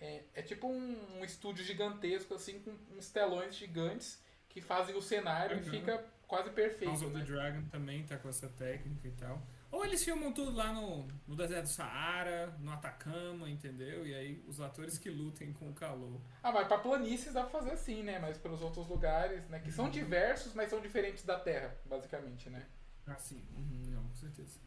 é, 0.00 0.24
é 0.34 0.42
tipo 0.42 0.66
um, 0.66 1.18
um 1.18 1.24
estúdio 1.24 1.64
gigantesco, 1.64 2.34
assim, 2.34 2.58
com 2.60 2.76
uns 2.96 3.10
telões 3.10 3.56
gigantes 3.56 4.22
que 4.48 4.60
fazem 4.60 4.94
o 4.96 5.02
cenário 5.02 5.56
e 5.56 5.60
Uhum. 5.60 5.70
fica 5.70 6.04
quase 6.26 6.50
perfeito, 6.50 6.90
House 6.90 7.02
of 7.02 7.12
the 7.12 7.18
né? 7.18 7.24
Dragon 7.24 7.62
também 7.70 8.04
tá 8.04 8.16
com 8.16 8.28
essa 8.28 8.48
técnica 8.48 9.06
e 9.08 9.12
tal. 9.12 9.40
Ou 9.70 9.84
eles 9.84 10.02
filmam 10.02 10.32
tudo 10.32 10.50
lá 10.56 10.72
no, 10.72 11.06
no 11.28 11.36
deserto 11.36 11.62
do 11.64 11.68
Saara, 11.68 12.56
no 12.58 12.72
Atacama, 12.72 13.48
entendeu? 13.48 14.04
E 14.04 14.12
aí 14.14 14.44
os 14.48 14.60
atores 14.60 14.98
que 14.98 15.08
lutem 15.08 15.52
com 15.52 15.70
o 15.70 15.74
calor. 15.74 16.20
Ah, 16.42 16.50
mas 16.50 16.66
para 16.66 16.78
planícies 16.78 17.32
dá 17.32 17.42
pra 17.42 17.50
fazer 17.50 17.72
assim, 17.72 18.02
né? 18.02 18.18
Mas 18.18 18.36
para 18.36 18.50
os 18.50 18.62
outros 18.62 18.88
lugares, 18.88 19.46
né? 19.48 19.60
Que 19.60 19.70
são 19.70 19.88
diversos, 19.88 20.54
mas 20.54 20.70
são 20.70 20.80
diferentes 20.80 21.24
da 21.24 21.38
Terra, 21.38 21.76
basicamente, 21.84 22.50
né? 22.50 22.66
Ah, 23.06 23.16
sim. 23.16 23.44
Uhum, 23.56 23.84
não, 23.90 24.02
com 24.08 24.14
certeza. 24.16 24.58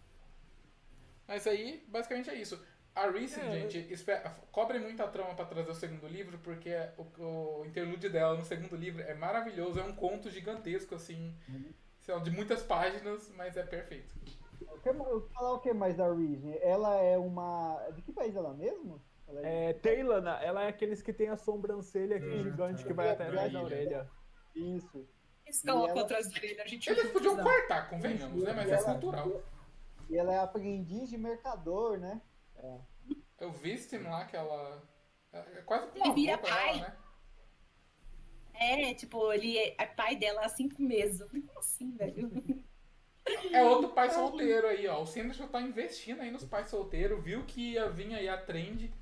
Mas 1.28 1.48
aí, 1.48 1.84
basicamente 1.88 2.30
é 2.30 2.36
isso. 2.36 2.62
A 2.95 3.10
Reese, 3.10 3.40
É, 3.40 3.52
gente, 3.52 3.91
espera, 3.91 4.30
cobre 4.52 4.78
muita 4.78 5.08
trama 5.08 5.34
pra 5.34 5.45
trazer 5.45 5.72
o 5.72 5.74
segundo 5.76 6.08
livro, 6.08 6.38
porque 6.40 6.70
é 6.70 6.94
o, 6.98 7.62
o 7.62 7.66
interlúdio 7.66 8.12
dela 8.12 8.38
no 8.38 8.44
segundo 8.45 8.76
livro 8.76 9.02
é 9.02 9.16
maravilhoso, 9.16 9.80
é 9.80 9.84
um 9.84 9.95
conto 9.95 10.30
gigantesco, 10.30 10.94
assim, 10.94 11.36
sei 12.02 12.14
lá, 12.14 12.22
de 12.22 12.30
muitas 12.30 12.62
páginas, 12.62 13.32
mas 13.36 13.58
é 13.58 13.64
perfeito. 13.64 14.14
Eu 14.62 14.80
quero 14.82 15.28
falar 15.34 15.54
o 15.54 15.60
que 15.60 15.74
mais 15.74 15.95
da 15.98 16.14
Reese? 16.14 16.56
Ela 16.62 16.95
é 17.02 17.18
uma. 17.18 17.80
De 17.95 18.02
que 18.04 18.14
país 18.14 18.36
ela 18.36 18.54
mesmo? 18.54 19.02
Ela 19.28 19.41
É, 19.48 19.74
Taylana, 19.74 20.38
ela 20.44 20.64
é 20.64 20.68
aqueles 20.68 21.02
que 21.02 21.12
tem 21.12 21.30
a 21.30 21.36
sobrancelha 21.38 22.18
aqui 22.18 22.28
Hum, 22.28 22.44
gigante 22.44 22.82
tá. 22.84 22.88
que 22.88 22.94
vai 22.94 23.10
até 23.10 23.26
atrás 23.28 23.52
da 23.52 23.62
orelha. 23.64 24.08
Isso. 24.56 25.08
Eles 25.45 25.62
colocam 25.64 25.90
ela- 25.90 26.02
atrás 26.04 26.30
dele, 26.30 26.62
a 26.62 26.68
gente 26.68 26.90
Eles 26.90 27.12
podiam 27.12 27.36
cortar, 27.38 27.90
convenhamos, 27.90 28.44
né? 28.44 28.54
Mas 28.56 28.70
é 28.70 28.76
ela- 28.76 28.84
cultural. 28.91 29.41
E 30.10 30.18
ela 30.18 30.34
é 30.34 30.40
aprendiz 30.40 31.10
de 31.10 31.18
mercador, 31.18 31.98
né? 31.98 32.22
Eu 33.40 33.52
vi 33.52 33.72
esse 33.72 33.98
lá 33.98 34.26
que 34.26 34.36
ela. 34.36 34.82
É 35.32 35.62
quase 35.62 35.88
como 35.88 36.06
uma 36.06 36.14
vira 36.14 36.38
pra 36.38 36.50
ela, 36.50 36.80
pai. 36.80 36.82
né? 36.82 36.98
É, 38.54 38.94
tipo, 38.94 39.32
ele 39.34 39.58
é 39.58 39.76
é 39.78 39.86
pai 39.86 40.16
dela 40.16 40.42
há 40.42 40.50
cinco 40.50 40.82
meses. 40.82 41.20
Eu 41.20 41.28
falei, 41.28 41.42
como 41.42 41.60
assim, 41.60 41.92
velho? 41.96 42.30
É 43.52 43.64
outro 43.64 43.90
pai 43.90 44.10
solteiro 44.12 44.68
aí, 44.68 44.88
ó. 44.88 45.02
O 45.02 45.06
Sanderson 45.06 45.48
tá 45.48 45.62
investindo 45.62 46.22
aí 46.22 46.30
nos 46.30 46.44
pais 46.44 46.68
solteiros, 46.68 47.24
viu 47.24 47.46
que 47.46 47.74
ia 47.74 47.90
vir 47.90 48.14
aí 48.14 48.28
a 48.28 48.38
trend 48.38 48.94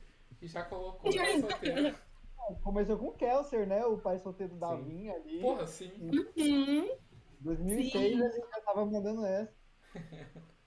e 0.42 0.48
já 0.48 0.64
colocou 0.64 1.12
o 1.12 1.16
pai 1.16 1.40
solteiro. 1.40 1.96
Começou 2.64 2.98
com 2.98 3.08
o 3.08 3.14
Kelser, 3.14 3.68
né? 3.68 3.86
O 3.86 3.98
pai 3.98 4.18
solteiro 4.20 4.56
da 4.56 4.76
Sim. 4.76 4.84
Vinha 4.84 5.14
ali. 5.14 5.40
Porra, 5.42 5.68
sim. 5.68 5.92
Uhum. 6.38 6.98
2006 7.40 7.92
Sim. 7.92 8.00
ele 8.00 8.32
já 8.32 8.62
tava 8.62 8.86
mandando 8.86 9.26
essa. 9.26 9.54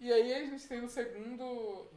E 0.00 0.12
aí 0.12 0.34
a 0.34 0.44
gente 0.44 0.66
tem 0.68 0.82
o 0.82 0.88
segundo. 0.88 1.88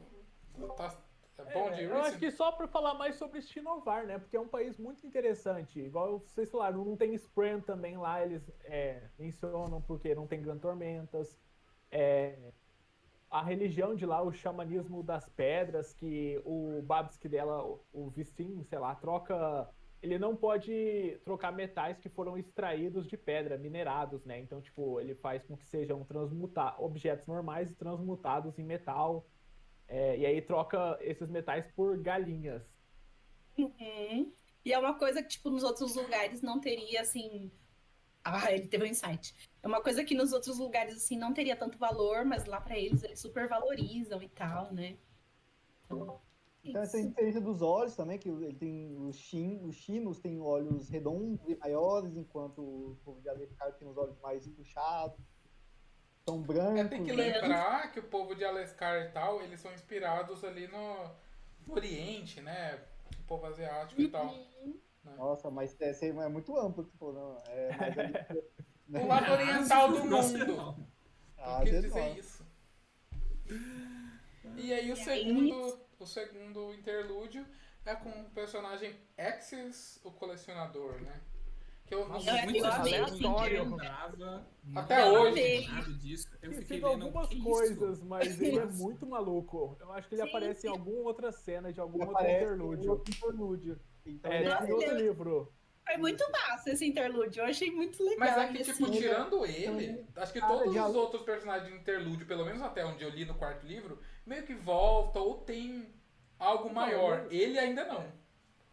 Tá, 0.75 0.97
é 1.37 1.53
bom 1.53 1.69
de 1.71 1.81
É, 1.81 1.85
eu 1.85 1.97
acho 1.97 2.17
que 2.17 2.31
só 2.31 2.51
pra 2.51 2.67
falar 2.67 2.93
mais 2.95 3.15
sobre 3.15 3.41
Shinovar, 3.41 4.05
né? 4.05 4.17
Porque 4.17 4.35
é 4.37 4.39
um 4.39 4.47
país 4.47 4.77
muito 4.77 5.05
interessante. 5.05 5.79
Igual 5.79 6.19
vocês 6.19 6.49
falaram, 6.49 6.83
não 6.83 6.95
tem 6.97 7.13
Spren 7.15 7.61
também 7.61 7.97
lá, 7.97 8.23
eles 8.23 8.49
é, 8.63 9.09
mencionam 9.19 9.81
porque 9.81 10.15
não 10.15 10.25
tem 10.27 10.41
Gran 10.41 10.57
Tormentas. 10.57 11.37
É, 11.91 12.51
a 13.29 13.43
religião 13.43 13.93
de 13.93 14.05
lá, 14.05 14.21
o 14.21 14.31
xamanismo 14.31 15.03
das 15.03 15.27
pedras, 15.29 15.93
que 15.93 16.41
o 16.45 16.81
Babsky 16.81 17.27
dela, 17.27 17.63
o- 17.63 17.83
o 17.93 18.09
Vistin, 18.09 18.63
sei 18.63 18.79
lá, 18.79 18.95
troca. 18.95 19.69
Ele 20.07 20.17
não 20.17 20.37
pode 20.37 21.19
trocar 21.25 21.51
metais 21.51 21.99
que 21.99 22.07
foram 22.07 22.37
extraídos 22.37 23.05
de 23.05 23.17
pedra, 23.17 23.57
minerados, 23.57 24.23
né? 24.23 24.39
Então, 24.39 24.61
tipo, 24.61 25.01
ele 25.01 25.13
faz 25.15 25.43
com 25.43 25.57
que 25.57 25.65
sejam 25.65 26.01
transmutar 26.05 26.81
objetos 26.81 27.27
normais 27.27 27.69
e 27.69 27.75
transmutados 27.75 28.57
em 28.57 28.63
metal. 28.63 29.27
É, 29.85 30.17
e 30.17 30.25
aí 30.25 30.41
troca 30.41 30.97
esses 31.01 31.29
metais 31.29 31.65
por 31.75 31.97
galinhas. 31.97 32.63
Uhum. 33.57 34.31
E 34.63 34.71
é 34.71 34.79
uma 34.79 34.97
coisa 34.97 35.21
que, 35.21 35.27
tipo, 35.27 35.49
nos 35.49 35.63
outros 35.63 35.93
lugares 35.93 36.41
não 36.41 36.61
teria, 36.61 37.01
assim. 37.01 37.51
Ah, 38.23 38.49
ele 38.49 38.67
teve 38.67 38.85
um 38.85 38.87
insight. 38.87 39.35
É 39.61 39.67
uma 39.67 39.81
coisa 39.81 40.05
que 40.05 40.15
nos 40.15 40.31
outros 40.31 40.57
lugares, 40.57 40.95
assim, 40.95 41.17
não 41.17 41.33
teria 41.33 41.55
tanto 41.57 41.77
valor, 41.77 42.23
mas 42.23 42.45
lá 42.45 42.61
pra 42.61 42.77
eles, 42.77 43.03
eles 43.03 43.19
super 43.19 43.49
valorizam 43.49 44.21
e 44.21 44.29
tal, 44.29 44.73
né? 44.73 44.97
Então, 45.83 46.21
Então 46.69 46.81
essa 46.81 47.01
diferença 47.01 47.39
dos 47.41 47.61
olhos 47.61 47.95
também, 47.95 48.17
que 48.17 48.29
ele 48.29 48.53
tem 48.53 48.95
os, 48.97 49.15
chin, 49.15 49.59
os 49.63 49.75
chinos 49.75 50.19
têm 50.19 50.41
olhos 50.41 50.89
redondos 50.89 51.47
e 51.47 51.55
maiores, 51.55 52.15
enquanto 52.15 52.59
o 52.59 52.97
povo 53.03 53.21
de 53.21 53.29
Alencar 53.29 53.73
tem 53.73 53.87
os 53.87 53.97
olhos 53.97 54.19
mais 54.19 54.47
puxados. 54.47 55.19
São 56.27 56.41
brancos. 56.41 56.79
É, 56.79 56.83
tem 56.85 57.03
que 57.05 57.13
né? 57.13 57.39
lembrar 57.39 57.91
que 57.91 57.99
o 57.99 58.03
povo 58.03 58.35
de 58.35 58.43
Alescar 58.43 59.01
e 59.03 59.11
tal, 59.11 59.41
eles 59.41 59.61
são 59.61 59.73
inspirados 59.73 60.43
ali 60.43 60.67
no, 60.67 61.09
no 61.65 61.73
Oriente, 61.73 62.41
né? 62.41 62.83
O 63.19 63.23
povo 63.23 63.45
asiático 63.45 64.01
e 64.01 64.09
tal. 64.09 64.27
Uhum. 64.27 64.77
Nossa, 65.17 65.49
mas 65.49 65.79
essa 65.79 66.03
aí 66.03 66.11
é 66.11 66.27
muito 66.27 66.57
amplo, 66.57 66.83
tipo, 66.83 67.13
não. 67.13 67.37
É 67.47 67.69
ali, 67.79 68.13
né? 68.89 69.01
O 69.01 69.07
lado 69.07 69.31
oriental 69.31 69.89
do 69.89 70.03
mundo. 70.05 70.47
não. 70.47 70.87
Ah, 71.37 71.61
quis 71.63 71.81
dizer 71.81 71.89
nossa. 71.89 72.19
isso. 72.19 72.45
E 74.57 74.73
aí 74.73 74.91
o 74.91 74.97
E 74.97 75.09
aí? 75.09 75.86
O 75.99 76.05
segundo 76.05 76.73
interlúdio 76.73 77.45
é 77.85 77.95
com 77.95 78.09
o 78.09 78.29
personagem 78.31 78.95
Axis, 79.17 79.99
o 80.03 80.11
colecionador, 80.11 80.99
né? 81.01 81.21
Que 81.85 81.95
eu 81.95 82.07
não 82.07 82.15
Eu- 82.17 82.21
eu 82.21 82.25
não 82.25 82.33
assim, 82.33 82.51
lembrava 82.51 84.45
Até 84.75 84.95
nada 84.97 85.11
hoje. 85.21 85.67
nada 85.69 85.93
disso. 85.93 86.27
Eu 86.41 86.51
Tem 86.51 86.59
fiquei 86.61 86.81
lendo 86.81 87.05
algumas 87.05 87.33
coisas, 87.33 88.03
mas 88.03 88.27
ele 88.41 88.59
é 88.59 88.65
muito 88.65 89.05
maluco. 89.05 89.77
Eu 89.79 89.91
acho 89.93 90.09
que 90.09 90.15
ele 90.15 90.23
Sim, 90.23 90.27
aparece 90.29 90.67
em 90.67 90.69
alguma 90.69 90.99
outra 91.07 91.31
cena 91.31 91.71
de 91.71 91.79
algum 91.79 92.01
Ele 92.01 92.09
outro 92.09 92.23
interlúdio. 92.29 92.91
outro 92.91 93.13
interlúdio. 93.15 93.79
Então, 94.05 94.31
É, 94.31 94.41
ele- 94.43 94.49
em 94.49 94.71
outro 94.73 94.91
ele- 94.91 95.01
livro. 95.03 95.53
Foi 95.85 95.95
muito 95.95 96.29
massa 96.29 96.71
esse 96.71 96.85
interlúdio. 96.85 97.39
Eu 97.41 97.45
achei 97.45 97.71
muito 97.71 98.03
legal. 98.03 98.19
Mas 98.19 98.37
é 98.37 98.47
que, 98.51 98.57
tipo, 98.65 98.83
assim, 98.83 98.91
tirando 98.91 99.45
ele, 99.45 100.05
acho 100.17 100.33
que 100.33 100.41
todos 100.41 100.73
já- 100.73 100.85
os 100.89 100.95
outros 100.95 101.21
personagens 101.23 101.71
de 101.71 101.79
interlúdio, 101.79 102.27
pelo 102.27 102.43
menos 102.43 102.61
até 102.61 102.85
onde 102.85 103.01
eu 103.05 103.09
li 103.09 103.23
no 103.23 103.35
quarto 103.35 103.65
livro, 103.65 103.97
meio 104.27 104.43
que 104.43 104.53
volta 104.53 105.19
ou 105.19 105.35
tem 105.39 105.87
algo 106.37 106.73
maior. 106.73 107.25
eu- 107.25 107.31
Ele 107.31 107.57
ainda 107.57 107.85
não. 107.85 108.03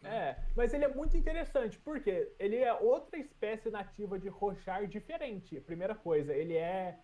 É, 0.02 0.36
mas 0.55 0.74
ele 0.74 0.85
é 0.85 0.89
muito 0.89 1.16
interessante, 1.16 1.78
porque 1.78 2.31
ele 2.39 2.56
é 2.56 2.72
outra 2.74 3.18
espécie 3.18 3.70
nativa 3.70 4.18
de 4.18 4.28
Rochar 4.28 4.86
diferente. 4.86 5.59
Primeira 5.62 5.94
coisa, 5.94 6.35
ele 6.35 6.55
é, 6.55 6.98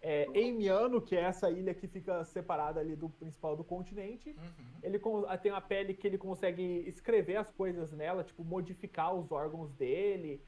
é 0.00 0.26
Eimiano, 0.32 1.02
que 1.02 1.14
é 1.14 1.20
essa 1.20 1.50
ilha 1.50 1.74
que 1.74 1.86
fica 1.86 2.24
separada 2.24 2.80
ali 2.80 2.96
do 2.96 3.10
principal 3.10 3.54
do 3.56 3.62
continente. 3.62 4.30
Uhum. 4.30 4.80
Ele 4.82 4.98
tem 5.42 5.52
uma 5.52 5.60
pele 5.60 5.92
que 5.92 6.06
ele 6.06 6.16
consegue 6.16 6.62
escrever 6.88 7.36
as 7.36 7.50
coisas 7.50 7.92
nela, 7.92 8.24
tipo, 8.24 8.42
modificar 8.42 9.14
os 9.14 9.30
órgãos 9.30 9.70
dele, 9.74 10.42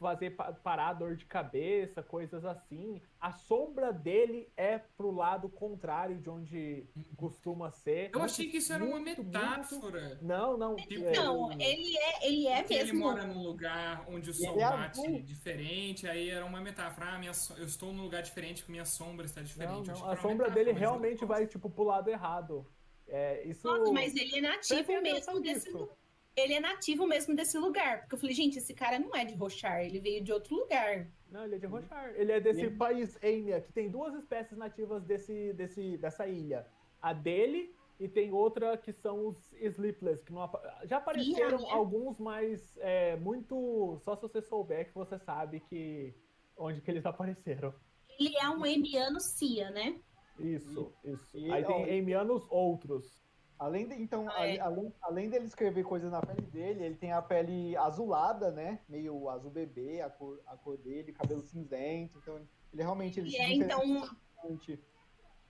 fazer 0.00 0.30
pa- 0.30 0.52
parar 0.52 0.88
a 0.88 0.92
dor 0.94 1.14
de 1.14 1.26
cabeça, 1.26 2.02
coisas 2.02 2.42
assim. 2.44 3.00
A 3.20 3.32
sombra 3.32 3.92
dele 3.92 4.50
é 4.56 4.78
pro 4.96 5.10
lado 5.10 5.48
contrário 5.48 6.16
de 6.18 6.30
onde 6.30 6.86
costuma 7.16 7.70
ser. 7.70 8.10
Eu 8.14 8.22
achei 8.22 8.48
que 8.48 8.56
isso 8.56 8.72
era 8.72 8.82
uma 8.82 8.98
Muito, 8.98 9.22
muito- 9.22 9.38
metáfora. 9.38 10.18
Não, 10.22 10.56
não. 10.56 10.74
Tipo, 10.76 11.04
é, 11.04 11.12
Não, 11.16 11.52
ele 11.52 11.96
é, 11.98 12.26
ele 12.26 12.46
é 12.48 12.56
Porque 12.62 12.74
ele 12.74 12.84
mesmo. 12.92 13.00
mora 13.00 13.26
num 13.26 13.42
lugar 13.42 14.04
onde 14.08 14.30
o 14.30 14.34
sol 14.34 14.54
Ele 14.54 14.62
é 14.62 14.68
bate 14.70 15.00
azul. 15.00 15.20
diferente, 15.22 16.08
aí 16.08 16.30
era 16.30 16.44
uma 16.46 16.60
metáfora. 16.62 17.10
Ah, 17.14 17.18
minha 17.18 17.34
so- 17.34 17.54
eu 17.58 17.64
estou 17.66 17.92
num 17.92 18.02
lugar 18.02 18.22
diferente, 18.22 18.62
porque 18.62 18.72
minha 18.72 18.86
sombra 18.86 19.26
está 19.26 19.42
diferente. 19.42 19.88
não, 19.88 19.98
não. 19.98 20.10
A 20.10 20.16
sombra 20.16 20.48
metáfora, 20.48 20.50
dele 20.54 20.72
realmente 20.72 21.24
vai, 21.26 21.46
tipo, 21.46 21.68
pro 21.68 21.84
lado 21.84 22.08
errado. 22.08 22.66
É, 23.06 23.44
isso. 23.46 23.66
Nossa, 23.66 23.92
mas 23.92 24.14
ele 24.14 24.38
é 24.38 24.40
nativo 24.40 25.02
mesmo 25.02 25.40
desse 25.40 25.68
lugar. 25.70 25.96
Ele 26.40 26.54
é 26.54 26.60
nativo 26.60 27.06
mesmo 27.06 27.34
desse 27.36 27.58
lugar. 27.58 28.00
Porque 28.00 28.14
eu 28.14 28.18
falei, 28.18 28.34
gente, 28.34 28.58
esse 28.58 28.74
cara 28.74 28.98
não 28.98 29.14
é 29.14 29.24
de 29.24 29.34
Rochar, 29.34 29.84
ele 29.84 30.00
veio 30.00 30.22
de 30.22 30.32
outro 30.32 30.54
lugar. 30.56 31.06
Não, 31.30 31.44
ele 31.44 31.56
é 31.56 31.58
de 31.58 31.66
Rochar. 31.66 32.12
Ele 32.16 32.32
é 32.32 32.40
desse 32.40 32.62
Ele- 32.62 32.76
país 32.76 33.16
Enya, 33.22 33.60
que 33.60 33.72
tem 33.72 33.88
duas 33.88 34.14
espécies 34.14 34.56
nativas 34.58 35.02
desse, 35.04 35.52
desse, 35.52 35.96
dessa 35.98 36.26
ilha. 36.26 36.66
A 37.00 37.12
dele 37.12 37.74
e 37.98 38.08
tem 38.08 38.32
outra 38.32 38.76
que 38.76 38.92
são 38.92 39.26
os 39.28 39.52
Sleepless, 39.52 40.24
que 40.24 40.32
não 40.32 40.42
apa- 40.42 40.80
já 40.84 40.96
apareceram 40.96 41.58
né? 41.58 41.66
alguns, 41.70 42.18
mas 42.18 42.76
é, 42.78 43.16
muito. 43.16 43.98
Só 44.04 44.16
se 44.16 44.22
você 44.22 44.40
souber 44.42 44.88
que 44.88 44.94
você 44.94 45.18
sabe 45.18 45.60
que 45.60 46.14
onde 46.56 46.80
que 46.80 46.90
eles 46.90 47.04
apareceram. 47.06 47.74
Ele 48.18 48.36
é 48.36 48.48
um 48.50 48.64
emiano 48.66 49.20
Cia, 49.20 49.70
né? 49.70 49.98
Isso, 50.38 50.92
isso. 51.04 51.36
E- 51.38 51.50
Aí 51.52 51.62
ó, 51.64 51.66
tem 51.66 51.96
Emianos 51.98 52.46
outros. 52.50 53.19
Além 53.60 53.86
de, 53.86 53.94
então, 53.94 54.26
Ah, 54.30 54.46
é. 54.48 54.58
além, 54.58 54.90
além 55.02 55.28
dele 55.28 55.44
escrever 55.44 55.84
coisas 55.84 56.10
na 56.10 56.22
pele 56.22 56.40
dele, 56.46 56.82
ele 56.82 56.94
tem 56.94 57.12
a 57.12 57.20
pele 57.20 57.76
azulada, 57.76 58.50
né? 58.50 58.80
Meio 58.88 59.28
azul 59.28 59.50
bebê, 59.50 60.00
a 60.00 60.08
cor, 60.08 60.40
a 60.46 60.56
cor 60.56 60.78
dele, 60.78 61.12
cabelo 61.12 61.42
cinzento. 61.42 62.16
Então, 62.22 62.36
ele 62.72 62.82
realmente 62.82 63.20
ele 63.20 63.28
E 63.28 63.32
se 63.32 63.36
é, 63.38 63.52
então. 63.52 64.00
bastante. 64.00 64.82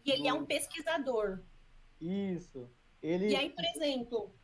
E 0.05 0.11
ele 0.11 0.27
é 0.27 0.35
um 0.35 0.45
pesquisador. 0.45 1.39
Isso. 2.01 2.69
Ele 3.01 3.29
E 3.29 3.37
aí, 3.37 3.51
por 3.51 3.65
exemplo, 3.65 4.35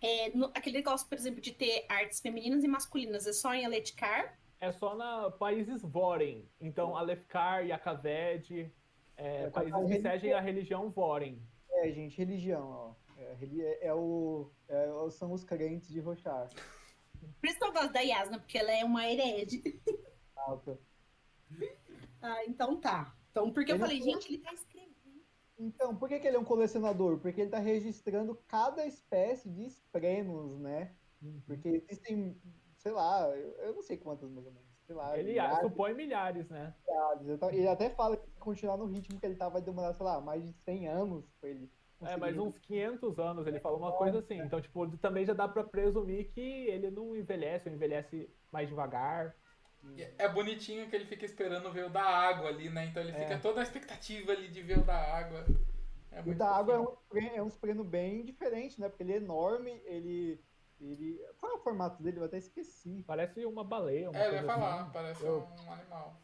é, 0.00 0.30
no- 0.30 0.52
aquele 0.54 0.76
negócio, 0.76 1.08
por 1.08 1.18
exemplo, 1.18 1.40
de 1.40 1.52
ter 1.52 1.84
artes 1.88 2.20
femininas 2.20 2.62
e 2.62 2.68
masculinas, 2.68 3.26
é 3.26 3.32
só 3.32 3.52
em 3.54 3.66
Aletkar? 3.66 4.38
É 4.60 4.70
só 4.70 4.94
na 4.94 5.32
países 5.32 5.82
Voren. 5.82 6.44
Então, 6.60 6.96
Alefkar 6.96 7.66
e 7.66 7.72
Akaved, 7.72 8.72
é, 9.16 9.42
É, 9.46 9.50
países 9.50 9.74
a 9.74 9.84
que 9.84 10.00
seguem 10.00 10.32
a 10.32 10.40
religião 10.40 10.88
Voren. 10.90 11.40
É, 11.84 11.92
gente, 11.92 12.16
religião, 12.16 12.68
ó. 12.68 12.94
É, 13.16 13.36
é, 13.42 13.86
é 13.88 13.94
o, 13.94 14.50
é, 14.68 15.10
são 15.10 15.32
os 15.32 15.42
crentes 15.44 15.88
de 15.88 16.00
Rochar. 16.00 16.48
Por 17.40 17.48
isso 17.48 17.58
que 17.58 17.64
eu 17.64 17.72
gosto 17.72 17.92
da 17.92 18.00
Yasna, 18.00 18.38
porque 18.38 18.58
ela 18.58 18.70
é 18.70 18.84
uma 18.84 19.08
herege. 19.08 19.62
Alta. 20.36 20.78
Ah, 22.22 22.44
então 22.46 22.80
tá. 22.80 23.16
Então, 23.30 23.52
porque 23.52 23.72
eu 23.72 23.76
Ele 23.76 23.82
falei, 23.82 23.98
não- 23.98 24.04
gente, 24.06 24.32
ele 24.32 24.42
tá 24.42 24.52
escrevendo. 24.52 24.88
Então, 25.58 25.96
por 25.96 26.08
que, 26.08 26.20
que 26.20 26.28
ele 26.28 26.36
é 26.36 26.40
um 26.40 26.44
colecionador? 26.44 27.18
Porque 27.18 27.40
ele 27.40 27.50
tá 27.50 27.58
registrando 27.58 28.36
cada 28.46 28.86
espécie 28.86 29.48
de 29.50 29.64
esprenos, 29.64 30.58
né? 30.60 30.94
Porque 31.46 31.68
existem, 31.68 32.40
sei 32.76 32.92
lá, 32.92 33.28
eu, 33.36 33.50
eu 33.58 33.74
não 33.74 33.82
sei 33.82 33.96
quantas 33.96 34.30
mais 34.30 34.46
ou 34.46 34.52
menos. 34.52 34.67
Sei 34.88 34.96
lá, 34.96 35.18
Ele 35.18 35.28
milhares, 35.28 35.60
supõe 35.60 35.92
milhares, 35.92 36.48
né? 36.48 36.74
milhares. 36.88 37.28
Então, 37.28 37.50
Ele 37.50 37.68
até 37.68 37.90
fala 37.90 38.16
que 38.16 38.26
se 38.30 38.40
continuar 38.40 38.78
no 38.78 38.86
ritmo 38.86 39.20
que 39.20 39.26
ele 39.26 39.36
tá, 39.36 39.46
vai 39.46 39.60
demorar, 39.60 39.92
sei 39.92 40.06
lá, 40.06 40.18
mais 40.18 40.42
de 40.42 40.54
100 40.64 40.88
anos 40.88 41.26
pra 41.38 41.50
ele. 41.50 41.70
É, 42.00 42.16
mas 42.16 42.34
conseguir- 42.34 42.40
uns 42.40 42.58
500 42.58 43.18
anos, 43.18 43.46
ele 43.46 43.60
falou 43.60 43.78
uma 43.78 43.92
coisa 43.92 44.20
assim. 44.20 44.40
Então, 44.40 44.58
tipo, 44.62 44.96
também 44.96 45.26
já 45.26 45.34
dá 45.34 45.46
pra 45.46 45.62
presumir 45.62 46.30
que 46.32 46.40
ele 46.40 46.90
não 46.90 47.14
envelhece, 47.14 47.68
ou 47.68 47.74
envelhece 47.74 48.30
mais 48.50 48.66
devagar. 48.66 49.36
É 50.16 50.26
bonitinho 50.26 50.88
que 50.88 50.96
ele 50.96 51.04
fica 51.04 51.26
esperando 51.26 51.70
ver 51.70 51.84
o 51.84 51.90
da 51.90 52.02
água 52.02 52.48
ali, 52.48 52.70
né? 52.70 52.86
Então 52.86 53.02
ele 53.02 53.12
É. 53.12 53.26
fica 53.26 53.38
toda 53.38 53.60
a 53.60 53.62
expectativa 53.62 54.32
ali 54.32 54.48
de 54.48 54.62
ver 54.62 54.78
o 54.78 54.84
da 54.84 54.96
água. 54.96 55.44
É 56.10 56.22
O 56.22 56.34
da 56.34 56.48
água 56.50 56.74
é 56.74 56.78
um, 56.80 56.96
é 57.36 57.42
um 57.42 57.84
bem 57.84 58.24
diferente, 58.24 58.80
né? 58.80 58.88
Porque 58.88 59.02
ele 59.02 59.12
é 59.12 59.16
enorme, 59.16 59.82
ele. 59.84 60.40
Ele... 60.80 61.18
Qual 61.38 61.52
é 61.52 61.54
o 61.56 61.62
formato 61.62 62.02
dele? 62.02 62.18
Eu 62.18 62.24
até 62.24 62.38
esqueci. 62.38 63.02
Parece 63.06 63.44
uma 63.44 63.64
baleia, 63.64 64.10
uma 64.10 64.18
É, 64.18 64.28
coisa 64.30 64.46
vai 64.46 64.56
falar, 64.56 64.82
assim. 64.82 64.92
parece 64.92 65.24
Eu- 65.24 65.40
um 65.40 65.72
animal. 65.72 66.20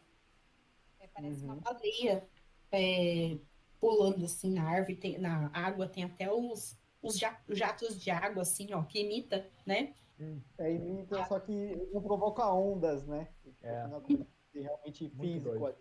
É, 1.01 1.07
parece 1.09 1.41
Uhum. 1.45 1.53
uma 1.53 1.57
baleia 1.61 2.29
é, 2.73 3.39
pulando 3.81 4.25
assim 4.25 4.51
na 4.53 4.65
árvore, 4.69 4.97
tem, 4.97 5.19
na 5.19 5.51
água, 5.53 5.87
tem 5.89 6.05
até 6.05 6.33
os, 6.33 6.79
os 7.03 7.19
ja- 7.19 7.41
jatos 7.51 8.01
de 8.03 8.11
água, 8.11 8.43
assim, 8.43 8.73
ó, 8.73 8.83
que 8.83 9.01
imita, 9.01 9.49
né? 9.67 9.95
É, 10.59 10.73
imita, 10.73 11.25
só 11.27 11.39
que 11.41 11.77
não 11.93 12.03
provoca 12.03 12.47
ondas, 12.51 13.07
né? 13.07 13.29
É. 13.63 13.87
Não 13.89 13.99
é 13.99 14.61
realmente 14.61 15.11
físico. 15.11 15.75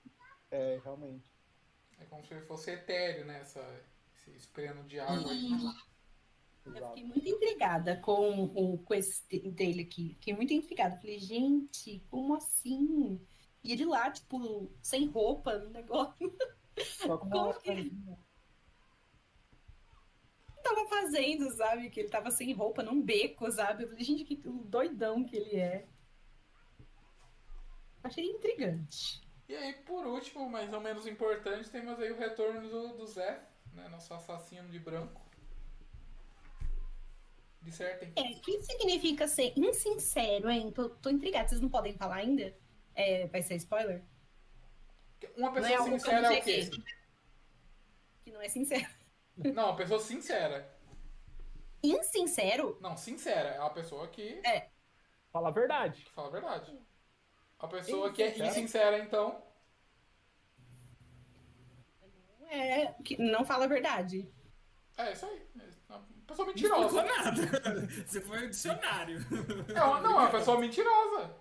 É, 0.51 0.79
realmente. 0.83 1.23
É 1.99 2.05
como 2.05 2.25
se 2.25 2.39
fosse 2.41 2.71
etéreo, 2.71 3.25
né? 3.25 3.39
Essa, 3.39 3.61
esse 4.15 4.31
espreno 4.31 4.83
de 4.83 4.99
água 4.99 5.31
aí. 5.31 5.49
Eu 6.65 6.87
fiquei 6.89 7.03
muito 7.05 7.27
intrigada 7.29 7.97
com 7.97 8.45
o 8.45 8.77
com 8.79 8.93
esse 8.93 9.25
te- 9.27 9.49
dele 9.51 9.81
aqui. 9.81 10.13
Fiquei 10.15 10.33
muito 10.33 10.53
intrigada. 10.53 10.97
Falei, 10.97 11.19
gente, 11.19 11.99
como 12.09 12.35
assim? 12.35 13.19
E 13.63 13.71
ele 13.71 13.85
lá, 13.85 14.09
tipo, 14.11 14.71
sem 14.81 15.07
roupa 15.07 15.57
no 15.57 15.69
negócio. 15.69 16.35
Só 16.79 17.17
com 17.17 17.29
Como 17.29 17.45
uma 17.45 17.53
que- 17.59 17.71
O 20.49 20.53
que 20.55 20.61
tava 20.63 20.87
fazendo, 20.87 21.49
sabe? 21.51 21.89
Que 21.89 21.99
ele 22.01 22.09
tava 22.09 22.31
sem 22.31 22.53
roupa 22.53 22.81
num 22.81 23.01
beco, 23.01 23.51
sabe? 23.51 23.83
Eu 23.83 23.89
falei, 23.89 24.03
gente, 24.03 24.23
que 24.23 24.35
doidão 24.35 25.23
que 25.25 25.35
ele 25.35 25.55
é. 25.57 25.87
Achei 28.03 28.25
intrigante. 28.25 29.21
E 29.47 29.55
aí, 29.55 29.73
por 29.73 30.05
último, 30.05 30.49
mas 30.49 30.69
não 30.69 30.79
menos 30.81 31.05
importante, 31.05 31.69
temos 31.69 31.99
aí 31.99 32.11
o 32.11 32.17
retorno 32.17 32.67
do, 32.69 32.97
do 32.97 33.05
Zé, 33.07 33.45
né? 33.73 33.87
Nosso 33.89 34.13
assassino 34.13 34.69
de 34.69 34.79
branco. 34.79 35.21
Dissertem. 37.63 38.11
É, 38.15 38.21
o 38.21 38.41
que 38.41 38.61
significa 38.61 39.27
ser 39.27 39.53
insincero, 39.57 40.49
hein? 40.49 40.71
Tô, 40.71 40.89
tô 40.89 41.09
intrigada. 41.09 41.47
Vocês 41.47 41.61
não 41.61 41.69
podem 41.69 41.93
falar 41.93 42.15
ainda? 42.17 42.53
É, 42.93 43.27
vai 43.27 43.41
ser 43.41 43.55
spoiler? 43.55 44.03
Uma 45.37 45.49
é 45.49 45.53
pessoa 45.53 45.79
algo 45.79 45.91
sincera 45.99 46.33
é 46.33 46.39
o 46.39 46.43
quê? 46.43 46.69
Que 48.23 48.31
não 48.31 48.41
é 48.41 48.49
sincero. 48.49 48.87
Não, 49.37 49.65
uma 49.65 49.75
pessoa 49.75 49.99
sincera. 49.99 50.77
Insincero? 51.81 52.77
Não, 52.81 52.95
sincera. 52.95 53.49
É 53.49 53.59
uma 53.59 53.73
pessoa 53.73 54.07
que, 54.07 54.41
Fala 55.31 55.47
a 55.49 55.51
verdade. 55.51 56.03
que 56.03 56.11
fala 56.11 56.27
a 56.27 56.31
verdade. 56.31 56.79
A 57.57 57.67
pessoa 57.67 58.11
que 58.13 58.21
é 58.21 58.27
Insincera. 58.27 58.49
insincera, 58.49 58.99
então. 58.99 59.43
Não 62.39 62.47
é. 62.49 62.93
Que 63.03 63.17
não 63.17 63.43
fala 63.43 63.65
a 63.65 63.67
verdade. 63.67 64.29
É 64.97 65.11
isso 65.11 65.25
aí. 65.25 65.47
É 65.59 65.67
uma 66.41 66.53
pessoa 66.53 66.77
Não 66.77 66.91
mentirosa. 66.91 67.03
nada. 67.03 67.87
Você 68.07 68.21
foi 68.21 68.45
o 68.45 68.49
dicionário. 68.49 69.19
É 69.75 69.83
uma, 69.83 70.01
não, 70.01 70.11
é 70.11 70.15
uma 70.23 70.29
pessoa 70.31 70.59
mentirosa. 70.59 71.35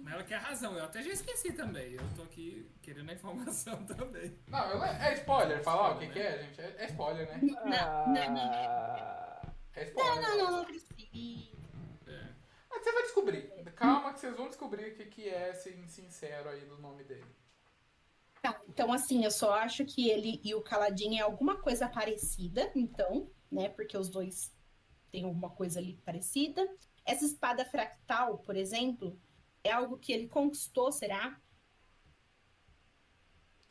Mas 0.00 0.14
ela 0.14 0.22
quer 0.24 0.36
razão. 0.38 0.76
Eu 0.76 0.84
até 0.84 1.02
já 1.02 1.10
esqueci 1.12 1.52
também. 1.52 1.92
Eu 1.94 2.00
tô 2.16 2.22
aqui 2.22 2.70
querendo 2.82 3.10
a 3.10 3.14
informação 3.14 3.84
também. 3.86 4.38
Não, 4.46 4.58
ela- 4.70 5.06
é 5.08 5.14
spoiler. 5.14 5.62
Falar 5.62 5.96
o 5.96 5.98
que, 5.98 6.08
que 6.08 6.18
é, 6.18 6.38
gente. 6.44 6.60
É, 6.60 6.74
é 6.78 6.86
spoiler, 6.86 7.26
né? 7.28 7.38
Não, 7.42 8.14
não, 8.14 8.34
não. 8.34 9.54
É 9.74 9.84
spoiler. 9.84 10.22
Não, 10.22 10.38
não, 10.38 10.56
não 10.58 10.64
precisa. 10.64 10.94
É. 12.06 12.26
Mas 12.70 12.82
você 12.82 12.92
vai 12.92 13.02
descobrir. 13.02 13.42
Calma 13.74 14.12
que 14.12 14.20
vocês 14.20 14.36
vão 14.36 14.48
descobrir 14.48 14.92
o 14.92 14.94
que, 14.94 15.04
que 15.06 15.28
é 15.28 15.50
esse 15.50 15.70
insincero 15.70 16.48
aí 16.48 16.60
do 16.60 16.78
nome 16.78 17.04
dele. 17.04 17.24
Tá, 18.42 18.60
então, 18.68 18.92
assim, 18.92 19.24
eu 19.24 19.30
só 19.30 19.52
acho 19.54 19.84
que 19.84 20.08
ele 20.08 20.40
e 20.44 20.54
o 20.54 20.62
Caladinho 20.62 21.18
é 21.18 21.22
alguma 21.22 21.60
coisa 21.60 21.88
parecida, 21.88 22.70
então, 22.74 23.30
né? 23.50 23.68
Porque 23.68 23.96
os 23.96 24.08
dois 24.08 24.54
têm 25.10 25.24
alguma 25.24 25.50
coisa 25.50 25.80
ali 25.80 26.00
parecida. 26.04 26.68
Essa 27.04 27.24
espada 27.26 27.64
fractal, 27.64 28.38
por 28.38 28.56
exemplo, 28.56 29.20
é 29.64 29.72
algo 29.72 29.98
que 29.98 30.12
ele 30.12 30.28
conquistou, 30.28 30.92
será? 30.92 31.40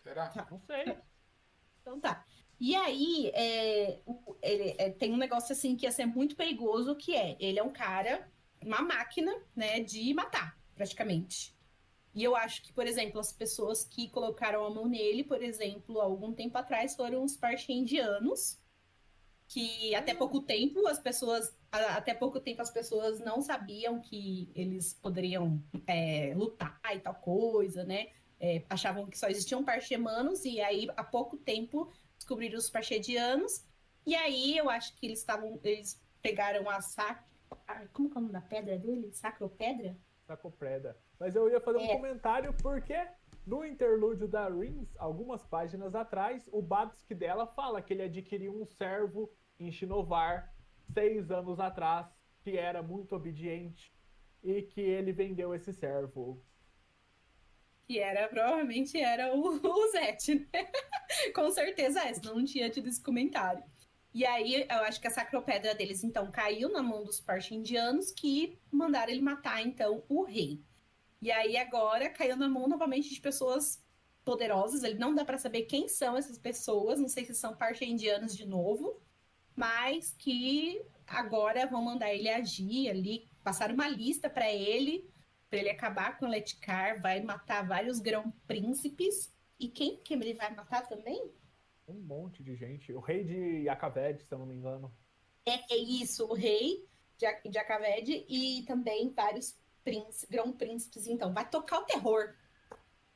Será? 0.04 0.48
não 0.50 0.60
sei. 0.62 0.98
Então 1.82 2.02
tá. 2.02 2.26
E 2.60 2.76
aí, 2.76 3.32
é, 3.36 4.02
o- 4.06 4.38
ele- 4.44 4.76
é, 4.80 4.92
tem 4.92 5.14
um 5.14 5.18
negócio 5.18 5.54
assim 5.54 5.78
que 5.78 5.86
ia 5.88 5.94
ser 5.94 6.08
muito 6.08 6.38
perigoso, 6.38 6.96
que 6.98 7.16
é, 7.16 7.38
ele 7.40 7.60
é 7.60 7.64
um 7.64 7.74
cara, 7.74 8.32
uma 8.64 8.82
máquina, 8.84 9.34
né, 9.56 9.82
de 9.82 10.14
matar, 10.16 10.60
praticamente. 10.76 11.57
E 12.18 12.24
eu 12.24 12.36
acho 12.36 12.64
que, 12.64 12.74
por 12.74 12.88
exemplo, 12.88 13.20
as 13.20 13.32
pessoas 13.32 13.84
que 13.86 14.10
colocaram 14.10 14.66
a 14.66 14.72
mão 14.72 14.88
nele, 14.88 15.24
por 15.24 15.44
exemplo, 15.44 16.02
há 16.02 16.06
algum 16.06 16.34
tempo 16.34 16.58
atrás, 16.58 16.96
foram 16.96 17.24
os 17.24 17.38
parchendianos, 17.38 18.58
que 19.48 19.94
até 19.96 20.16
pouco 20.16 20.42
tempo 20.42 20.88
as 20.88 21.00
pessoas, 21.00 21.56
a- 21.72 21.98
até 21.98 22.14
pouco 22.16 22.40
tempo 22.40 22.62
as 22.62 22.72
pessoas 22.72 23.20
não 23.20 23.42
sabiam 23.42 24.02
que 24.02 24.52
eles 24.56 24.94
poderiam 24.96 25.64
é, 25.88 26.34
lutar 26.36 26.80
e 26.96 27.00
tal 27.00 27.16
coisa, 27.16 27.84
né? 27.84 28.08
É, 28.40 28.64
achavam 28.70 29.06
que 29.08 29.18
só 29.18 29.28
existiam 29.30 29.64
parchemanos, 29.64 30.44
e 30.46 30.60
aí 30.62 30.88
há 30.98 31.04
pouco 31.04 31.38
tempo 31.38 31.92
descobriram 32.18 32.58
os 32.58 32.70
parchedianos, 32.70 33.64
e 34.06 34.16
aí 34.16 34.58
eu 34.58 34.70
acho 34.72 34.96
que 34.96 35.06
eles 35.06 35.20
estavam, 35.20 35.60
eles 35.64 36.02
pegaram 36.22 36.70
a 36.70 36.82
Sa 36.82 37.24
Ah, 37.68 37.86
Como 37.94 38.10
que 38.10 38.18
é 38.18 38.20
o 38.20 38.22
nome 38.22 38.34
da 38.34 38.42
pedra 38.42 38.78
dele? 38.78 39.12
Sacropedra? 39.14 39.96
Sacopredra. 40.26 40.98
Mas 41.20 41.36
eu 41.36 41.50
ia 41.50 41.60
fazer 41.60 41.80
um 41.80 41.82
É. 41.86 41.96
comentário 41.96 42.54
porque 42.62 42.96
no 43.46 43.66
interlúdio 43.66 44.28
da 44.28 44.48
Rins, 44.50 44.96
algumas 44.98 45.46
páginas 45.46 45.96
atrás, 45.96 46.48
o 46.52 46.62
Babsk 46.62 47.10
dela 47.14 47.48
fala 47.48 47.82
que 47.82 47.94
ele 47.94 48.04
adquiriu 48.04 48.54
um 48.60 48.66
servo 48.66 49.32
em 49.60 49.72
Shinovar 49.72 50.54
seis 50.94 51.32
anos 51.32 51.60
atrás, 51.60 52.08
que 52.42 52.58
era 52.58 52.84
muito 52.84 53.16
obediente 53.16 53.94
e 54.44 54.62
que 54.62 54.82
ele 54.82 55.12
vendeu 55.12 55.54
esse 55.56 55.74
servo. 55.74 56.44
Que 57.88 58.00
era, 58.00 58.28
provavelmente 58.28 59.00
era 59.00 59.34
o, 59.34 59.42
o 59.66 59.92
Zete, 59.92 60.36
né? 60.36 60.48
Com 61.34 61.50
certeza 61.52 62.02
é, 62.02 62.14
senão 62.14 62.36
não 62.36 62.46
tinha 62.46 62.70
tido 62.70 62.88
esse 62.90 63.02
comentário. 63.02 63.64
E 64.14 64.26
aí, 64.26 64.66
eu 64.70 64.78
acho 64.84 65.00
que 65.00 65.08
a 65.08 65.12
sacropedra 65.12 65.76
deles, 65.76 66.04
então, 66.04 66.32
caiu 66.32 66.70
na 66.70 66.82
mão 66.82 67.04
dos 67.04 67.20
partindianos 67.22 68.12
que 68.12 68.58
mandaram 68.72 69.12
ele 69.12 69.22
matar, 69.22 69.62
então, 69.62 70.04
o 70.10 70.24
rei. 70.24 70.62
E 71.22 71.32
aí, 71.32 71.58
agora, 71.58 72.10
caiu 72.10 72.36
na 72.36 72.48
mão 72.48 72.68
novamente 72.68 73.10
de 73.10 73.20
pessoas 73.20 73.84
poderosas. 74.24 74.84
Ele 74.84 75.00
não 75.00 75.16
dá 75.16 75.24
pra 75.24 75.38
saber 75.38 75.64
quem 75.64 75.88
são 75.88 76.18
essas 76.18 76.38
pessoas, 76.38 77.00
não 77.00 77.08
sei 77.08 77.26
se 77.26 77.34
são 77.34 77.56
partindianos 77.56 78.36
de 78.36 78.46
novo, 78.46 79.02
mas 79.56 80.14
que 80.18 80.82
agora 81.08 81.66
vão 81.66 81.82
mandar 81.82 82.14
ele 82.14 82.30
agir 82.30 82.90
ali, 82.90 83.28
passar 83.44 83.72
uma 83.72 83.88
lista 83.88 84.30
pra 84.30 84.52
ele, 84.52 85.10
pra 85.50 85.60
ele 85.60 85.70
acabar 85.70 86.18
com 86.18 86.26
o 86.26 86.30
Letkar, 86.30 87.02
vai 87.02 87.22
matar 87.22 87.66
vários 87.66 88.00
grão-príncipes. 88.00 89.34
E 89.60 89.68
quem 89.70 89.98
que 89.98 90.14
ele 90.14 90.34
vai 90.34 90.54
matar 90.54 90.88
também? 90.88 91.32
Um 91.88 91.94
monte 91.94 92.44
de 92.44 92.56
gente. 92.56 92.92
O 92.92 93.00
rei 93.00 93.24
de 93.24 93.64
Yakaved, 93.64 94.22
se 94.22 94.34
eu 94.34 94.40
não 94.40 94.46
me 94.46 94.56
engano. 94.56 94.94
É, 95.46 95.74
é 95.74 95.78
isso, 95.78 96.26
o 96.26 96.34
rei 96.34 96.86
de, 97.18 97.50
de 97.50 97.58
Akaved 97.58 98.26
e 98.28 98.64
também 98.68 99.10
vários 99.10 99.58
príncipes, 99.88 100.26
grão-príncipes. 100.30 101.08
Então, 101.08 101.34
vai 101.34 101.50
tocar 101.50 101.80
o 101.80 101.86
terror 101.86 102.36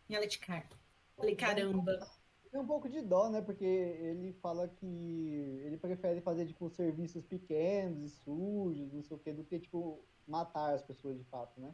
em 0.10 0.16
Aletkar. 0.16 0.70
Falei, 1.18 1.36
caramba. 1.36 2.00
Tem 2.50 2.60
um 2.60 2.66
pouco 2.68 2.90
de 2.90 3.02
dó, 3.02 3.30
né? 3.30 3.42
Porque 3.42 3.66
ele 3.66 4.34
fala 4.42 4.68
que 4.68 4.86
ele 5.66 5.78
prefere 5.78 6.22
fazer, 6.22 6.46
tipo, 6.46 6.70
serviços 6.70 7.26
pequenos 7.26 8.02
e 8.02 8.10
sujos, 8.10 8.92
não 8.94 9.04
sei 9.04 9.18
o 9.18 9.20
quê, 9.20 9.34
do 9.34 9.44
que, 9.44 9.60
tipo, 9.60 10.04
matar 10.26 10.74
as 10.74 10.82
pessoas 10.82 11.18
de 11.18 11.24
fato, 11.26 11.60
né? 11.60 11.74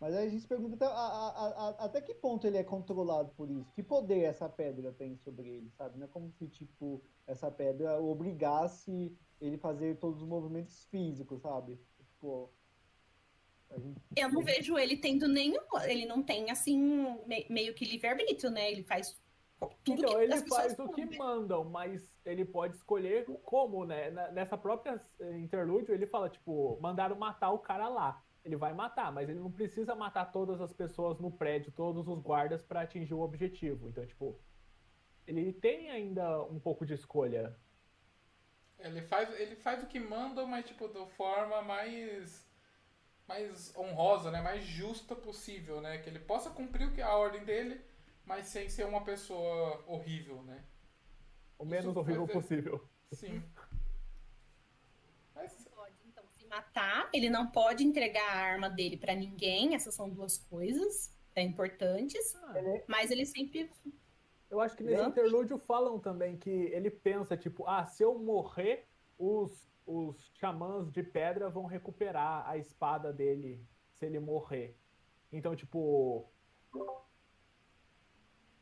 Mas 0.00 0.14
aí 0.14 0.26
a 0.28 0.30
gente 0.30 0.42
se 0.42 0.46
pergunta 0.48 0.76
até, 0.76 0.84
a- 0.86 0.90
a- 0.90 1.68
a- 1.68 1.84
até 1.86 2.00
que 2.00 2.14
ponto 2.14 2.46
ele 2.46 2.56
é 2.56 2.62
controlado 2.64 3.32
por 3.34 3.50
isso? 3.50 3.72
Que 3.72 3.82
poder 3.82 4.20
essa 4.20 4.48
pedra 4.48 4.92
tem 4.92 5.16
sobre 5.16 5.48
ele, 5.48 5.70
sabe? 5.70 5.98
Não 5.98 6.04
é 6.06 6.08
como 6.08 6.30
se, 6.30 6.46
tipo, 6.48 7.02
essa 7.26 7.50
pedra 7.50 7.98
obrigasse 8.00 9.18
ele 9.40 9.58
fazer 9.58 9.98
todos 9.98 10.22
os 10.22 10.28
movimentos 10.28 10.84
físicos, 10.84 11.40
sabe? 11.42 11.80
Tipo, 12.06 12.50
Eu 14.16 14.30
não 14.32 14.42
vejo 14.42 14.78
ele 14.78 14.96
tendo 14.96 15.28
nenhum. 15.28 15.60
Ele 15.84 16.06
não 16.06 16.22
tem, 16.22 16.50
assim, 16.50 16.78
me- 17.26 17.46
meio 17.48 17.74
que 17.74 17.84
livre-arbítrio, 17.84 18.50
né? 18.50 18.70
Ele 18.70 18.82
faz 18.84 19.20
tudo 19.84 20.04
Então, 20.04 20.16
que 20.16 20.16
ele 20.16 20.36
faz 20.48 20.78
o 20.78 20.88
que 20.88 21.04
mandam. 21.04 21.18
mandam, 21.18 21.64
mas 21.64 22.16
ele 22.24 22.44
pode 22.44 22.76
escolher 22.76 23.24
como, 23.42 23.84
né? 23.84 24.10
Nessa 24.32 24.56
própria 24.56 25.00
eh, 25.20 25.38
interlúdio, 25.38 25.94
ele 25.94 26.06
fala, 26.06 26.28
tipo, 26.30 26.78
mandaram 26.80 27.16
matar 27.16 27.50
o 27.50 27.58
cara 27.58 27.88
lá. 27.88 28.22
Ele 28.44 28.56
vai 28.56 28.72
matar, 28.72 29.12
mas 29.12 29.28
ele 29.28 29.38
não 29.40 29.50
precisa 29.52 29.94
matar 29.94 30.32
todas 30.32 30.60
as 30.60 30.72
pessoas 30.72 31.18
no 31.20 31.30
prédio, 31.30 31.72
todos 31.72 32.08
os 32.08 32.20
guardas, 32.20 32.62
pra 32.62 32.82
atingir 32.82 33.14
o 33.14 33.20
objetivo. 33.20 33.88
Então, 33.88 34.06
tipo, 34.06 34.40
ele 35.26 35.52
tem 35.52 35.90
ainda 35.90 36.42
um 36.44 36.58
pouco 36.58 36.86
de 36.86 36.94
escolha. 36.94 37.54
Ele 38.78 39.02
faz, 39.02 39.28
ele 39.40 39.56
faz 39.56 39.82
o 39.82 39.86
que 39.86 39.98
manda, 40.00 40.46
mas 40.46 40.64
tipo, 40.64 40.88
da 40.88 41.04
forma 41.06 41.60
mais 41.62 42.47
mais 43.28 43.76
honrosa, 43.76 44.30
né? 44.30 44.40
Mais 44.40 44.64
justa 44.64 45.14
possível, 45.14 45.80
né? 45.80 45.98
Que 45.98 46.08
ele 46.08 46.18
possa 46.18 46.48
cumprir 46.48 46.88
o 46.88 46.92
que 46.92 47.02
a 47.02 47.14
ordem 47.14 47.44
dele, 47.44 47.80
mas 48.24 48.46
sem 48.46 48.68
ser 48.70 48.86
uma 48.86 49.04
pessoa 49.04 49.84
horrível, 49.86 50.42
né? 50.42 50.64
O 51.58 51.64
menos 51.64 51.90
Isso 51.90 51.98
horrível 51.98 52.26
possível. 52.26 52.88
Sim. 53.12 53.42
Mas 55.34 55.68
pode, 55.74 55.94
então, 56.06 56.24
se 56.30 56.46
matar. 56.46 57.10
Ele 57.12 57.28
não 57.28 57.46
pode 57.48 57.84
entregar 57.84 58.24
a 58.24 58.40
arma 58.40 58.70
dele 58.70 58.96
pra 58.96 59.14
ninguém. 59.14 59.74
Essas 59.74 59.94
são 59.94 60.08
duas 60.08 60.38
coisas 60.38 61.12
é, 61.34 61.42
importantes. 61.42 62.34
Ah, 62.36 62.54
Mas 62.86 63.10
ele 63.10 63.26
sempre. 63.26 63.70
Eu 64.50 64.60
acho 64.60 64.76
que 64.76 64.82
nesse 64.82 65.02
Não. 65.02 65.10
interlúdio 65.10 65.58
falam 65.58 65.98
também 65.98 66.36
que 66.36 66.48
ele 66.50 66.90
pensa, 66.90 67.36
tipo, 67.36 67.66
ah, 67.66 67.84
se 67.84 68.02
eu 68.02 68.18
morrer, 68.18 68.86
os, 69.18 69.68
os 69.88 70.30
xamãs 70.34 70.90
de 70.92 71.02
pedra 71.02 71.48
vão 71.48 71.64
recuperar 71.64 72.46
a 72.48 72.56
espada 72.58 73.12
dele 73.12 73.64
se 73.94 74.04
ele 74.06 74.20
morrer. 74.20 74.76
Então, 75.32 75.56
tipo. 75.56 76.28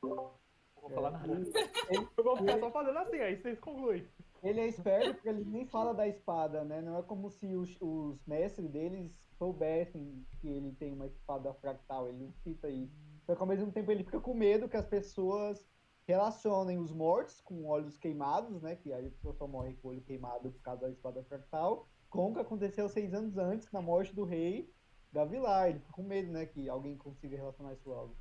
Não 0.03 0.33
vou 0.81 0.91
falar 0.91 1.11
nada. 1.11 1.33
ele- 1.33 2.09
Eu 2.17 2.25
vou 2.25 2.37
ficar 2.37 2.59
só 2.61 2.71
fazendo 2.71 2.99
assim, 2.99 3.17
aí 3.19 3.37
vocês 3.37 3.59
concluem. 3.59 4.07
Ele 4.43 4.61
é 4.61 4.67
esperto 4.69 5.15
porque 5.15 5.29
ele 5.29 5.45
nem 5.45 5.67
fala 5.67 5.93
da 5.93 6.07
espada, 6.07 6.63
né? 6.65 6.81
Não 6.81 6.99
é 6.99 7.03
como 7.03 7.31
se 7.31 7.55
os, 7.57 7.77
os 7.81 8.25
mestres 8.27 8.71
deles 8.71 9.13
soubessem 9.39 10.25
que 10.41 10.49
ele 10.49 10.73
tem 10.73 10.93
uma 10.93 11.07
espada 11.07 11.53
fractal. 11.55 12.09
Ele 12.09 12.19
não 12.25 12.33
cita 12.33 12.69
isso. 12.69 12.95
Só 13.25 13.35
que 13.35 13.41
ao 13.41 13.47
mesmo 13.49 13.73
tempo 13.73 13.91
ele 13.91 14.05
fica 14.05 14.21
com 14.21 14.35
medo 14.35 14.69
que 14.69 14.77
as 14.77 14.87
pessoas 14.87 15.67
relacionem 16.07 16.79
os 16.79 16.93
mortos 16.93 17.41
com 17.41 17.67
olhos 17.67 17.99
queimados, 17.99 18.63
né? 18.63 18.77
Que 18.77 18.93
aí 18.93 19.07
a 19.07 19.11
pessoa 19.11 19.35
só 19.35 19.47
morre 19.47 19.75
com 19.75 19.89
o 19.89 19.91
olho 19.91 20.03
queimado 20.03 20.53
por 20.53 20.63
causa 20.63 20.83
da 20.83 20.91
espada 20.91 21.23
fractal, 21.25 21.89
com 22.09 22.31
o 22.31 22.35
que 22.35 22.41
aconteceu 22.41 22.89
seis 22.89 23.13
anos 23.13 23.37
antes, 23.37 23.71
na 23.73 23.83
morte 23.83 24.15
do 24.15 24.25
rei 24.25 24.73
Gavilar. 25.13 25.69
Ele 25.69 25.81
fica 25.81 25.93
com 25.93 26.03
medo, 26.05 26.31
né? 26.33 26.47
Que 26.47 26.69
alguém 26.69 26.97
consiga 26.97 27.37
relacionar 27.37 27.73
isso 27.75 27.89
logo. 27.89 28.17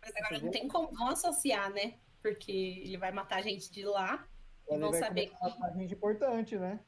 Mas 0.00 0.12
agora 0.16 0.40
não 0.40 0.50
tem 0.50 0.68
como 0.68 0.92
não 0.92 1.08
associar, 1.08 1.72
né? 1.72 1.98
Porque 2.20 2.52
ele 2.52 2.96
vai 2.96 3.10
matar 3.10 3.38
a 3.38 3.42
gente 3.42 3.70
de 3.70 3.84
lá. 3.84 4.28
E 4.70 4.78
vão 4.78 4.92
saber 4.92 5.30
começar 5.30 5.56
a 5.56 5.60
matar 5.60 5.78
gente 5.78 5.94
importante, 5.94 6.56
né? 6.56 6.84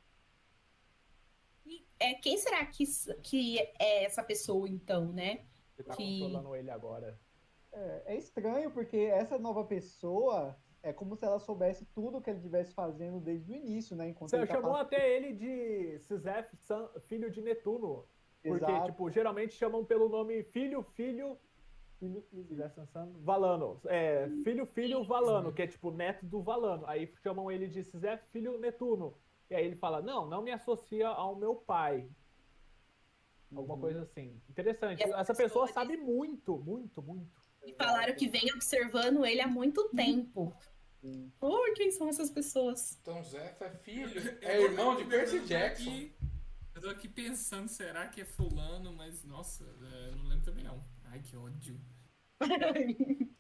É, 1.99 2.15
quem 2.15 2.37
será 2.37 2.65
que, 2.67 2.85
que 3.23 3.59
é 3.81 4.05
essa 4.05 4.23
pessoa, 4.23 4.69
então, 4.69 5.13
né? 5.13 5.47
Ele 5.77 5.89
tá 5.89 5.97
Que- 5.97 6.21
controlando 6.21 6.55
ele 6.55 6.71
agora. 6.71 7.19
É, 7.75 8.03
é 8.15 8.17
estranho 8.17 8.71
porque 8.71 8.97
essa 8.97 9.39
nova 9.39 9.65
pessoa 9.65 10.57
é 10.83 10.93
como 10.93 11.17
se 11.17 11.25
ela 11.25 11.39
soubesse 11.39 11.85
tudo 11.87 12.21
que 12.21 12.31
ele 12.31 12.39
estivesse 12.39 12.73
fazendo 12.75 13.19
desde 13.21 13.51
o 13.53 13.55
início, 13.57 13.97
né? 13.97 14.09
Enquanto 14.11 14.31
Você 14.31 14.39
tá 14.39 14.47
chamou 14.47 14.73
passando- 14.73 14.87
até 14.87 15.17
ele 15.17 15.33
de 15.33 15.99
San- 16.59 16.89
filho 17.01 17.31
de 17.31 17.41
Netuno. 17.43 18.07
Porque, 18.43 18.65
Exato. 18.65 18.87
tipo, 18.93 19.11
geralmente 19.11 19.55
chamam 19.55 19.85
pelo 19.85 20.09
nome 20.09 20.43
filho, 20.45 20.83
filho. 20.83 21.39
Filho, 21.99 22.23
San- 22.93 23.11
Valano. 23.21 23.81
É, 23.87 24.29
filho, 24.45 24.67
filho, 24.67 25.03
Valano, 25.05 25.53
que 25.53 25.63
é 25.63 25.67
tipo 25.67 25.91
neto 25.91 26.27
do 26.27 26.43
Valano. 26.43 26.85
Aí 26.87 27.11
chamam 27.23 27.51
ele 27.51 27.67
de 27.67 27.83
Sizef, 27.83 28.23
filho 28.31 28.59
Netuno. 28.59 29.17
E 29.49 29.55
aí 29.55 29.65
ele 29.65 29.77
fala: 29.77 30.03
Não, 30.03 30.27
não 30.27 30.43
me 30.43 30.51
associa 30.53 31.09
ao 31.09 31.35
meu 31.35 31.55
pai. 31.57 32.07
Alguma 33.55 33.75
Uhum. 33.77 33.81
coisa 33.81 34.03
assim. 34.03 34.39
Interessante. 34.51 35.03
Essa 35.03 35.21
Essa 35.21 35.33
pessoa 35.35 35.67
pessoa 35.67 35.67
sabe 35.69 35.97
muito, 35.97 36.59
muito, 36.59 37.01
muito. 37.03 37.41
E 37.65 37.73
falaram 37.75 38.15
que 38.15 38.29
vem 38.29 38.53
observando 38.53 39.25
ele 39.25 39.41
há 39.41 39.49
muito 39.49 39.89
tempo. 39.91 40.55
Sim. 41.01 41.33
Oi, 41.41 41.73
quem 41.75 41.91
são 41.91 42.09
essas 42.09 42.31
pessoas? 42.31 42.99
Então 43.03 43.23
Zé 43.25 43.57
é 43.61 43.71
filho, 43.71 44.39
é 44.41 44.61
irmão 44.63 44.97
de 44.97 45.05
Percy 45.05 45.41
Jackson. 45.41 45.91
aqui- 45.91 46.15
eu 46.75 46.81
tô 46.83 46.89
aqui 46.89 47.09
pensando, 47.09 47.69
será 47.69 48.09
que 48.09 48.21
é 48.23 48.25
fulano? 48.25 48.93
Mas, 48.93 49.23
nossa, 49.25 49.65
é, 49.65 50.11
eu 50.11 50.17
não 50.17 50.27
lembro 50.27 50.45
também 50.45 50.65
não. 50.65 50.85
Ai, 51.05 51.21
que 51.21 51.37
ódio. 51.37 51.81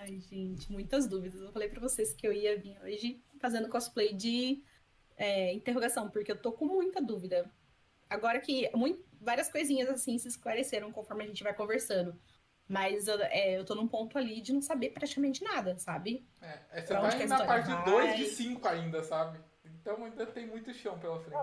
Ai, 0.00 0.20
gente, 0.20 0.70
muitas 0.70 1.06
dúvidas. 1.06 1.40
Eu 1.40 1.52
falei 1.52 1.68
pra 1.68 1.80
vocês 1.80 2.12
que 2.12 2.26
eu 2.26 2.32
ia 2.32 2.56
vir 2.58 2.76
hoje 2.82 3.22
fazendo 3.40 3.68
cosplay 3.68 4.12
de 4.12 4.62
é, 5.16 5.52
interrogação, 5.54 6.10
porque 6.10 6.30
eu 6.30 6.40
tô 6.40 6.52
com 6.52 6.66
muita 6.66 7.00
dúvida. 7.00 7.50
Agora 8.10 8.40
que 8.40 8.70
mui- 8.76 9.02
várias 9.20 9.48
coisinhas 9.50 9.88
assim 9.88 10.18
se 10.18 10.28
esclareceram 10.28 10.92
conforme 10.92 11.24
a 11.24 11.26
gente 11.26 11.42
vai 11.42 11.54
conversando. 11.54 12.14
Mas 12.68 13.06
eu, 13.06 13.20
é, 13.22 13.58
eu 13.58 13.64
tô 13.64 13.74
num 13.74 13.88
ponto 13.88 14.16
ali 14.16 14.40
de 14.40 14.52
não 14.52 14.62
saber 14.62 14.90
praticamente 14.90 15.42
nada, 15.44 15.78
sabe? 15.78 16.26
É, 16.40 16.78
é, 16.78 16.82
você 16.82 16.88
Pra 16.88 17.00
tá 17.08 17.16
indo 17.16 17.28
na 17.28 17.44
parte 17.44 17.68
vai? 17.70 17.84
2 17.84 18.16
de 18.16 18.26
5 18.26 18.66
ainda, 18.66 19.02
sabe? 19.02 19.40
Então 19.64 20.04
ainda 20.04 20.26
tem 20.26 20.46
muito 20.46 20.72
chão 20.72 20.98
pela 20.98 21.20
frente. 21.20 21.40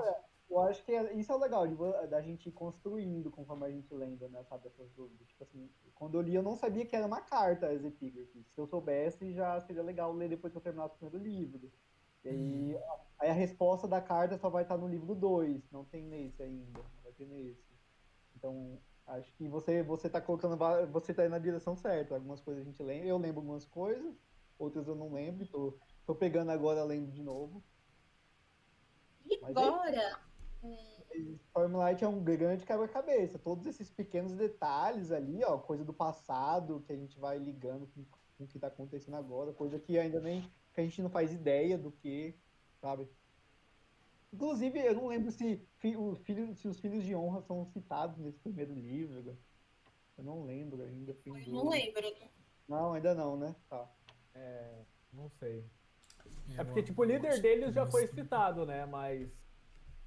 Eu 0.50 0.60
acho 0.62 0.84
que 0.84 0.92
é- 0.92 1.14
isso 1.14 1.32
é 1.32 1.38
legal 1.38 1.68
de, 1.68 1.76
da 2.08 2.22
gente 2.22 2.50
ir 2.50 2.52
construindo 2.52 3.30
conforme 3.30 3.68
a 3.68 3.70
gente 3.70 3.94
lendo, 3.94 4.28
né? 4.30 4.44
Sabe, 4.46 4.68
essas 4.68 4.90
dúvidas. 4.94 5.28
Tipo 5.28 5.44
assim, 5.44 5.70
quando 5.94 6.16
eu 6.16 6.22
li, 6.22 6.34
eu 6.34 6.42
não 6.42 6.56
sabia 6.56 6.86
que 6.86 6.96
era 6.96 7.06
uma 7.06 7.22
carta 7.22 7.68
as 7.68 7.84
epígrafes. 7.84 8.48
Se 8.48 8.60
eu 8.60 8.66
soubesse, 8.66 9.32
já 9.34 9.60
seria 9.62 9.84
legal 9.84 10.12
ler 10.12 10.30
depois 10.30 10.52
que 10.52 10.58
eu 10.58 10.62
terminasse 10.62 10.96
o 10.96 10.98
primeiro 10.98 11.24
livro. 11.24 11.72
E 12.24 12.30
aí, 12.30 12.78
aí 13.20 13.30
a 13.30 13.34
resposta 13.34 13.88
da 13.88 14.02
carta 14.02 14.38
só 14.38 14.50
vai 14.50 14.64
estar 14.64 14.78
no 14.78 14.88
livro 14.88 15.14
2, 15.14 15.70
não 15.72 15.86
tem 15.86 16.04
nesse 16.04 16.42
ainda, 16.42 16.80
não 16.80 17.04
vai 17.04 17.14
ter 17.14 17.26
nesse. 17.26 17.64
Então, 18.36 18.80
acho 19.10 19.34
que 19.34 19.48
você 19.48 19.84
você 19.84 20.10
tá 20.10 20.22
colocando, 20.22 20.58
você 20.92 21.14
tá 21.14 21.24
indo 21.26 21.32
na 21.32 21.40
direção 21.40 21.76
certa. 21.76 22.16
Algumas 22.16 22.42
coisas 22.42 22.62
a 22.64 22.66
gente 22.66 22.82
lembra, 22.82 23.08
eu 23.08 23.18
lembro 23.18 23.40
algumas 23.40 23.66
coisas, 23.66 24.16
outras 24.58 24.88
eu 24.88 24.96
não 24.96 25.12
lembro, 25.12 25.48
tô, 25.48 25.78
tô 26.06 26.16
pegando 26.16 26.52
agora 26.52 26.84
lendo 26.84 27.12
de 27.12 27.24
novo. 27.24 27.64
E 29.26 29.40
Mas 29.42 29.56
é- 29.56 29.60
agora, 29.60 30.20
é, 30.64 31.00
Stormlight 31.48 32.04
é 32.04 32.08
um 32.08 32.24
grande 32.24 32.66
quebra-cabeça. 32.66 33.40
Todos 33.40 33.66
esses 33.66 33.90
pequenos 33.90 34.34
detalhes 34.36 35.12
ali, 35.12 35.44
ó, 35.44 35.58
coisa 35.58 35.84
do 35.84 35.94
passado 35.94 36.84
que 36.86 36.94
a 36.94 36.98
gente 36.98 37.20
vai 37.20 37.38
ligando 37.38 37.88
com, 37.88 38.06
com 38.38 38.44
o 38.44 38.48
que 38.48 38.60
tá 38.60 38.68
acontecendo 38.68 39.16
agora, 39.16 39.54
coisa 39.54 39.80
que 39.80 39.98
ainda 39.98 40.20
nem 40.20 40.42
que 40.74 40.82
a 40.82 40.84
gente 40.84 41.02
não 41.02 41.10
faz 41.10 41.34
ideia 41.34 41.78
do 41.78 41.92
que, 41.92 42.40
sabe? 42.80 43.08
Inclusive, 44.32 44.80
eu 44.80 44.94
não 44.96 45.08
lembro 45.08 45.32
se, 45.32 45.58
fi- 45.80 45.98
o 45.98 46.16
filho, 46.16 46.56
se 46.56 46.68
os 46.68 46.80
filhos 46.80 47.04
de 47.04 47.16
honra 47.16 47.42
são 47.42 47.66
citados 47.66 48.18
nesse 48.18 48.40
primeiro 48.40 48.74
livro. 48.74 49.38
Eu 50.18 50.24
não 50.24 50.44
lembro 50.44 50.84
ainda. 50.84 51.18
Eu 51.26 51.34
não 51.54 51.70
lembro. 51.70 52.16
Não, 52.68 52.94
ainda 52.94 53.16
não, 53.16 53.38
né? 53.38 53.56
Tá. 53.70 53.90
É, 54.36 54.84
não 55.12 55.30
sei. 55.40 55.66
É, 56.58 56.62
É 56.62 56.64
porque, 56.64 56.84
tipo, 56.84 57.02
o 57.02 57.06
líder 57.06 57.30
acho 57.32 57.42
deles 57.42 57.70
que 57.70 57.74
já 57.74 57.86
foi 57.88 58.06
citado, 58.08 58.66
né? 58.66 58.86
Mas 58.86 59.30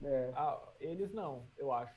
É. 0.02 0.32
ah, 0.34 0.72
eles 0.80 1.12
não, 1.12 1.48
eu 1.56 1.72
acho. 1.72 1.94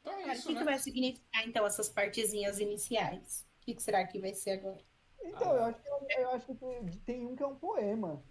Então 0.00 0.12
é 0.14 0.22
Cara, 0.22 0.28
o 0.28 0.32
isso, 0.32 0.48
que, 0.48 0.54
que 0.54 0.60
né? 0.60 0.64
vai 0.64 0.78
significar, 0.78 1.46
então, 1.46 1.66
essas 1.66 1.88
partezinhas 1.88 2.58
iniciais? 2.58 3.46
O 3.60 3.64
que, 3.64 3.74
que 3.74 3.82
será 3.82 4.06
que 4.06 4.18
vai 4.18 4.32
ser 4.34 4.52
agora? 4.52 4.78
Então, 5.22 5.54
eu 5.54 5.64
acho 5.64 5.82
que, 5.82 5.88
eu 5.88 6.30
acho 6.30 6.46
que 6.46 6.96
tem 7.04 7.26
um 7.26 7.36
que 7.36 7.42
é 7.42 7.46
um 7.46 7.56
poema. 7.56 8.22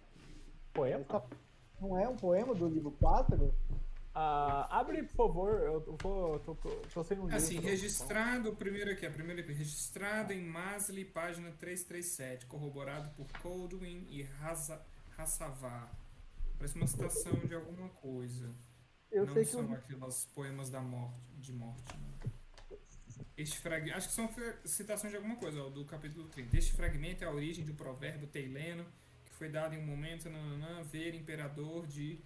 Poema? 0.72 1.04
Essa- 1.08 1.24
não 1.80 1.98
é 1.98 2.08
um 2.08 2.16
poema 2.16 2.54
do 2.54 2.68
livro 2.68 2.90
4? 2.92 3.54
Ah, 4.14 4.66
abre, 4.80 5.02
por 5.04 5.14
favor, 5.14 5.52
eu 5.60 5.96
vou. 6.02 6.38
Tô, 6.40 6.54
tô, 6.56 6.68
tô 6.92 7.04
sem 7.04 7.16
um 7.18 7.22
livro. 7.22 7.36
Assim, 7.36 7.60
registrado, 7.60 8.50
o 8.50 8.56
primeiro 8.56 8.90
aqui, 8.90 9.06
a 9.06 9.10
primeira 9.10 9.40
aqui, 9.40 9.52
registrado 9.52 10.32
em 10.32 10.42
Masli, 10.44 11.04
página 11.04 11.50
337, 11.52 12.46
corroborado 12.46 13.08
por 13.14 13.26
Coldwin 13.40 14.06
e 14.10 14.26
Hassavá. 15.16 15.88
Parece 16.58 16.74
uma 16.76 16.86
citação 16.86 17.32
de 17.46 17.54
alguma 17.54 17.88
coisa. 17.90 18.50
Eu 19.10 19.26
não 19.26 19.32
sei 19.32 19.44
que 19.44 19.50
são 19.50 19.64
o, 19.64 19.72
aquelas 19.74 20.26
poemas 20.26 20.68
da 20.70 20.80
morte, 20.80 21.16
de 21.38 21.52
morte. 21.52 21.82
né? 21.96 22.30
Este 23.36 23.58
fragmento, 23.58 23.96
acho 23.96 24.08
que 24.08 24.14
são 24.14 24.28
citações 24.64 25.10
de 25.12 25.16
alguma 25.16 25.36
coisa, 25.36 25.62
ó, 25.64 25.70
do 25.70 25.84
capítulo 25.84 26.28
30. 26.28 26.56
Este 26.58 26.72
fragmento 26.74 27.24
é 27.24 27.26
a 27.26 27.32
origem 27.32 27.64
de 27.64 27.72
um 27.72 27.76
provérbio 27.76 28.26
teileno 28.28 28.84
foi 29.40 29.48
dado 29.48 29.74
em 29.74 29.78
um 29.78 29.86
momento, 29.86 30.28
nananã, 30.28 30.82
ver 30.82 31.14
imperador 31.14 31.86
de. 31.86 32.22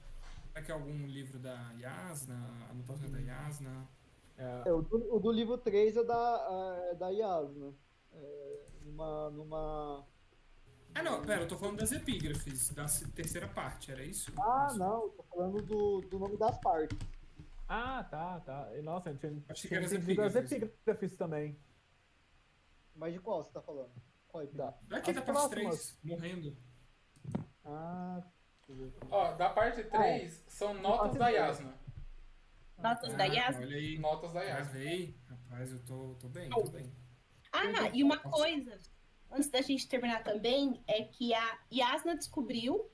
Será 0.48 0.64
que 0.64 0.72
é 0.72 0.74
algum 0.74 1.06
livro 1.06 1.38
da 1.38 1.70
Yasna? 1.78 2.34
Anotação 2.68 3.08
da 3.08 3.20
Yasna? 3.20 3.88
É, 4.36 4.62
é, 4.68 4.72
o 4.72 4.82
do, 4.82 5.14
o 5.14 5.20
do 5.20 5.30
livro 5.30 5.56
3 5.56 5.96
é 5.96 6.02
da, 6.02 6.88
é 6.90 6.94
da 6.96 7.08
Yasna. 7.10 7.72
É, 8.12 8.66
numa, 8.82 9.30
numa. 9.30 10.04
Ah, 10.92 11.04
não, 11.04 11.24
pera, 11.24 11.42
eu 11.42 11.48
tô 11.48 11.56
falando 11.56 11.78
das 11.78 11.92
epígrafes, 11.92 12.70
da 12.70 12.86
terceira 13.14 13.46
parte, 13.46 13.92
era 13.92 14.02
isso? 14.02 14.32
Ah, 14.36 14.74
não, 14.76 15.08
tô 15.10 15.22
falando 15.22 15.62
do, 15.62 16.00
do 16.00 16.18
nome 16.18 16.36
das 16.36 16.58
partes. 16.58 16.98
Ah, 17.68 18.02
tá, 18.10 18.40
tá. 18.40 18.76
E, 18.76 18.82
Nossa, 18.82 19.10
eu 19.10 19.18
tinha, 19.18 19.40
Achei 19.48 19.62
que 19.62 19.68
tinha 19.68 19.78
era 19.78 19.86
as 19.86 19.92
entendido 19.92 20.22
as 20.22 20.34
epígrafes. 20.34 20.62
epígrafes 20.80 21.16
também. 21.16 21.56
Mas 22.96 23.12
de 23.12 23.20
qual 23.20 23.44
você 23.44 23.52
tá 23.52 23.62
falando? 23.62 23.92
Qual 24.26 24.42
é 24.42 24.46
que 24.48 24.56
dá? 24.56 24.74
Daqui 24.88 25.10
As 25.10 25.16
da 25.16 25.22
parte. 25.22 25.50
3, 25.50 25.98
morrendo. 26.02 26.56
Ah. 27.64 28.22
Ó, 29.10 29.32
da 29.34 29.50
parte 29.50 29.84
3 29.84 30.42
são 30.48 30.74
notas 30.74 31.14
da. 31.18 31.28
Yasna. 31.28 31.74
Notas 32.78 33.14
da 33.14 33.24
Ah, 33.24 33.26
Yasna? 33.26 33.62
Olha 33.62 33.76
aí, 33.76 33.98
Notas 33.98 34.32
da 34.32 34.42
Yasna. 34.42 34.64
gravei. 34.72 35.16
Rapaz, 35.28 35.72
eu 35.72 35.84
tô, 35.84 36.14
tô 36.18 36.28
bem, 36.28 36.50
tô 36.50 36.62
bem. 36.70 36.92
Ah, 37.52 37.88
e 37.92 38.02
uma 38.02 38.18
coisa, 38.18 38.76
antes 39.30 39.48
da 39.50 39.60
gente 39.60 39.86
terminar 39.88 40.22
também, 40.24 40.82
é 40.88 41.04
que 41.04 41.32
a 41.34 41.58
Yasna 41.72 42.16
descobriu 42.16 42.90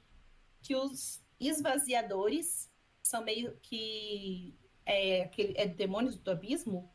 que 0.61 0.77
os 0.77 1.25
esvaziadores 1.39 2.71
são 3.03 3.25
meio 3.25 3.57
que 3.63 4.59
é, 4.85 5.23
aquele, 5.23 5.55
é 5.57 5.67
demônios 5.67 6.17
do 6.19 6.31
abismo. 6.31 6.93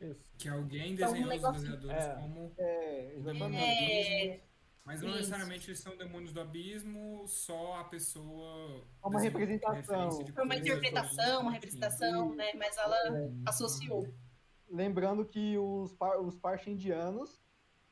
Isso. 0.00 0.30
Que 0.38 0.48
alguém 0.48 0.92
Então, 0.92 1.08
um 1.10 1.12
desenhou 1.12 1.30
os 1.30 1.36
esvaziadores 1.36 2.04
É. 2.04 2.14
como 2.14 2.54
É, 2.58 3.14
exatamente. 3.16 3.56
É, 3.64 4.40
Mas 4.88 5.02
não 5.02 5.10
Isso. 5.10 5.18
necessariamente 5.18 5.68
eles 5.68 5.80
são 5.80 5.94
demônios 5.98 6.32
do 6.32 6.40
abismo, 6.40 7.22
só 7.26 7.78
a 7.80 7.84
pessoa. 7.84 8.82
É 9.04 9.06
uma 9.06 9.20
representação. 9.20 10.26
foi 10.26 10.44
uma 10.44 10.56
interpretação, 10.56 11.42
uma 11.42 11.50
representação, 11.50 12.34
né? 12.34 12.54
Mas 12.54 12.74
ela 12.78 12.96
associou. 13.44 14.08
Lembrando 14.66 15.26
que 15.26 15.58
os, 15.58 15.92
par, 15.92 16.18
os 16.18 16.38
parchendianos 16.38 17.38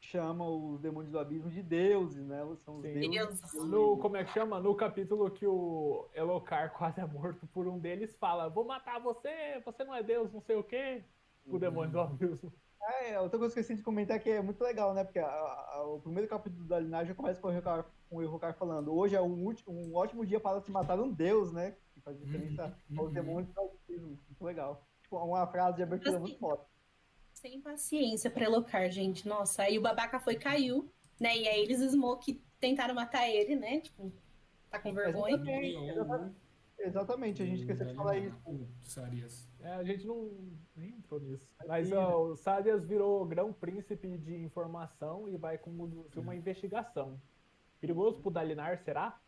chamam 0.00 0.72
os 0.72 0.80
demônios 0.80 1.12
do 1.12 1.18
abismo 1.18 1.50
de 1.50 1.62
deuses, 1.62 2.24
né? 2.24 2.38
São 2.64 2.78
os 2.78 2.82
Sim. 2.86 2.94
deuses. 2.94 3.40
Deuses. 3.42 3.70
No, 3.70 3.98
como 3.98 4.16
é 4.16 4.24
que 4.24 4.32
chama? 4.32 4.58
No 4.58 4.74
capítulo 4.74 5.30
que 5.30 5.46
o 5.46 6.08
Elocar 6.14 6.72
quase 6.72 6.98
é 6.98 7.04
morto 7.04 7.46
por 7.48 7.68
um 7.68 7.78
deles, 7.78 8.16
fala: 8.16 8.48
Vou 8.48 8.64
matar 8.64 8.98
você, 9.00 9.60
você 9.62 9.84
não 9.84 9.94
é 9.94 10.02
Deus, 10.02 10.32
não 10.32 10.40
sei 10.40 10.56
o 10.56 10.64
quê. 10.64 11.04
O 11.46 11.58
demônio 11.58 11.92
do 11.92 12.00
abismo. 12.00 12.50
É, 12.82 13.18
outra 13.20 13.38
coisa 13.38 13.52
que 13.52 13.58
eu 13.58 13.62
esqueci 13.62 13.76
de 13.78 13.82
comentar 13.82 14.20
que 14.20 14.30
é 14.30 14.40
muito 14.40 14.62
legal, 14.62 14.94
né? 14.94 15.02
Porque 15.02 15.18
a- 15.18 15.26
a- 15.26 15.84
o 15.86 16.00
primeiro 16.00 16.28
capítulo 16.28 16.64
da 16.66 16.78
Linagem 16.78 17.14
começa 17.14 17.40
com 17.40 17.48
o 17.48 17.52
Errocar, 17.52 17.84
com 18.08 18.16
o 18.52 18.54
falando 18.54 18.94
hoje 18.94 19.16
é 19.16 19.20
um, 19.20 19.44
último- 19.44 19.72
um 19.72 19.94
ótimo 19.96 20.24
dia 20.24 20.38
para 20.38 20.60
se 20.60 20.70
matar 20.70 21.00
um 21.00 21.10
deus, 21.12 21.52
né? 21.52 21.76
Que 21.94 22.00
faz 22.00 22.18
referência 22.20 22.64
Uhum, 22.90 22.98
aos 23.00 23.08
uhum. 23.08 23.14
demônios 23.14 23.52
do. 23.54 23.70
Muito 23.98 24.44
legal. 24.44 24.86
Tipo, 25.02 25.16
uma 25.18 25.46
frase 25.46 25.76
de 25.76 25.82
abertura 25.82 26.10
Assim, 26.16 26.20
muito 26.20 26.38
foda. 26.38 26.62
Sem 27.32 27.60
paciência 27.60 28.30
pra 28.30 28.44
Elocar, 28.44 28.90
gente. 28.90 29.26
Nossa, 29.26 29.62
aí 29.62 29.78
o 29.78 29.82
babaca 29.82 30.20
foi 30.20 30.36
caiu, 30.36 30.90
né? 31.20 31.36
E 31.36 31.48
aí 31.48 31.62
eles 31.62 31.80
Smoke 31.80 32.42
tentaram 32.60 32.94
matar 32.94 33.28
ele, 33.28 33.56
né? 33.56 33.80
Tipo, 33.80 34.12
tá 34.70 34.78
com 34.78 34.92
vergonha. 34.92 35.36
Exatamente, 35.36 36.36
Exatamente, 36.78 37.42
a 37.42 37.46
gente 37.46 37.60
esqueceu 37.60 37.86
de 37.86 37.94
falar 37.94 38.18
isso. 38.18 38.36
ou 38.44 38.68
Sarias. 38.82 39.45
É, 39.60 39.72
a 39.72 39.84
gente 39.84 40.06
não 40.06 40.30
nem 40.74 40.90
entrou 40.90 41.20
nisso. 41.20 41.48
Mas 41.66 41.90
ó, 41.92 42.22
o 42.24 42.36
Sadias 42.36 42.84
virou 42.84 43.24
grão-príncipe 43.24 44.18
de 44.18 44.36
informação 44.36 45.28
e 45.28 45.36
vai 45.36 45.56
conduzir 45.58 46.20
uma 46.20 46.34
investigação. 46.36 47.20
Perigoso 47.80 48.20
pro 48.20 48.30
Dalinar, 48.30 48.78
será? 48.78 49.20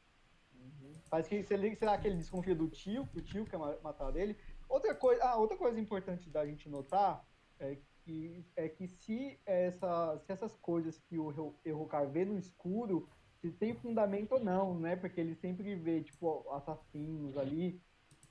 Parece 1.10 1.30
que 1.30 1.42
se 1.42 1.76
será 1.76 1.96
que 1.98 2.06
ele 2.06 2.16
desconfia 2.16 2.54
do 2.54 2.68
tio, 2.68 3.06
que 3.06 3.18
o 3.18 3.22
tio 3.22 3.46
quer 3.46 3.58
ma- 3.58 3.78
matar 3.82 4.14
ele. 4.16 4.36
Outra 4.68 4.94
coisa, 4.94 5.24
ah, 5.24 5.36
outra 5.36 5.56
coisa 5.56 5.80
importante 5.80 6.28
da 6.28 6.44
gente 6.44 6.68
notar 6.68 7.26
é 7.58 7.78
que, 8.04 8.44
é 8.54 8.68
que 8.68 8.86
se, 8.86 9.38
essa, 9.46 10.18
se 10.18 10.32
essas 10.32 10.54
coisas 10.56 10.98
que 10.98 11.18
o 11.18 11.54
Errocar 11.64 12.08
vê 12.08 12.24
no 12.24 12.38
escuro, 12.38 13.08
se 13.40 13.50
tem 13.50 13.74
fundamento 13.74 14.32
ou 14.32 14.40
não, 14.40 14.78
né? 14.78 14.96
Porque 14.96 15.20
ele 15.20 15.34
sempre 15.34 15.74
vê, 15.74 16.02
tipo, 16.02 16.50
assassinos 16.50 17.36
ali. 17.38 17.80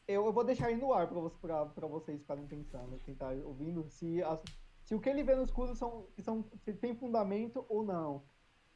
Eu, 0.08 0.26
eu 0.26 0.32
vou 0.34 0.44
deixar 0.44 0.68
aí 0.68 0.78
no 0.78 0.94
ar 0.94 1.08
pra, 1.08 1.20
você- 1.20 1.38
pra, 1.42 1.66
pra 1.66 1.88
vocês 1.88 2.22
ficarem 2.22 2.48
pensando, 2.48 3.00
quem 3.04 3.14
tá 3.14 3.30
ouvindo, 3.30 3.84
se, 3.90 4.24
as- 4.24 4.42
se 4.86 4.96
o 4.96 5.02
que 5.02 5.10
ele 5.10 5.24
vê 5.24 5.36
no 5.36 5.44
escuro 5.44 5.76
são, 5.76 6.08
se 6.16 6.24
são, 6.24 6.46
se 6.64 6.74
tem 6.74 6.96
fundamento 6.96 7.66
ou 7.68 7.84
não. 7.84 8.24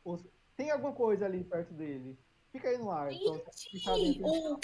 Ou 0.04 0.18
se- 0.18 0.30
tem 0.58 0.72
alguma 0.72 0.94
coisa 0.94 1.26
ali 1.26 1.44
perto 1.44 1.74
dele. 1.74 2.20
Fica 2.52 2.68
aí 2.70 2.78
no 2.78 2.92
ar. 2.92 3.12
Gente, 3.14 4.22
o, 4.22 4.60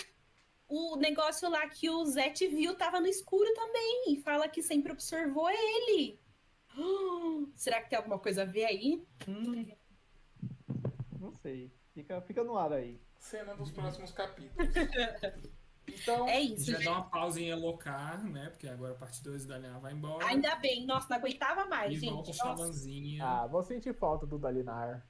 o 0.67 0.95
negócio 0.97 1.49
lá 1.49 1.67
que 1.69 1.89
o 1.89 2.03
Zete 2.05 2.47
viu 2.47 2.75
tava 2.75 2.99
no 2.99 3.07
escuro 3.07 3.51
também. 3.53 4.03
E 4.09 4.17
fala 4.21 4.49
que 4.49 4.61
sempre 4.61 4.91
observou 4.91 5.49
ele. 5.49 6.19
Será 7.55 7.81
que 7.81 7.89
tem 7.89 7.97
alguma 7.97 8.19
coisa 8.19 8.41
a 8.41 8.45
ver 8.45 8.65
aí? 8.65 9.07
Hum. 9.25 9.65
Não 11.17 11.33
sei. 11.37 11.71
Fica, 11.93 12.21
fica 12.23 12.43
no 12.43 12.57
ar 12.57 12.73
aí. 12.73 12.99
Cena 13.17 13.55
dos 13.55 13.71
próximos 13.71 14.11
capítulos. 14.11 14.67
Então, 15.87 16.27
É 16.27 16.39
isso, 16.41 16.65
Já 16.71 16.77
gente. 16.77 16.85
dá 16.85 16.91
uma 16.91 17.09
pausa 17.09 17.39
em 17.41 17.47
Elocar, 17.49 18.23
né? 18.23 18.49
Porque 18.49 18.67
agora 18.67 18.93
a 18.93 18.97
parte 18.97 19.23
2 19.23 19.45
da 19.45 19.57
Liana 19.57 19.79
vai 19.79 19.93
embora. 19.93 20.25
Ainda 20.27 20.55
bem. 20.57 20.85
Nossa, 20.85 21.07
não 21.09 21.17
aguentava 21.17 21.65
mais, 21.65 22.01
e 22.01 22.09
volta 22.09 22.25
gente. 22.31 22.37
Nossa. 22.43 22.57
Chavanzinha. 22.57 23.25
Ah, 23.25 23.47
vou 23.47 23.63
sentir 23.63 23.93
falta 23.93 24.25
do 24.25 24.37
Dalinar. 24.37 25.07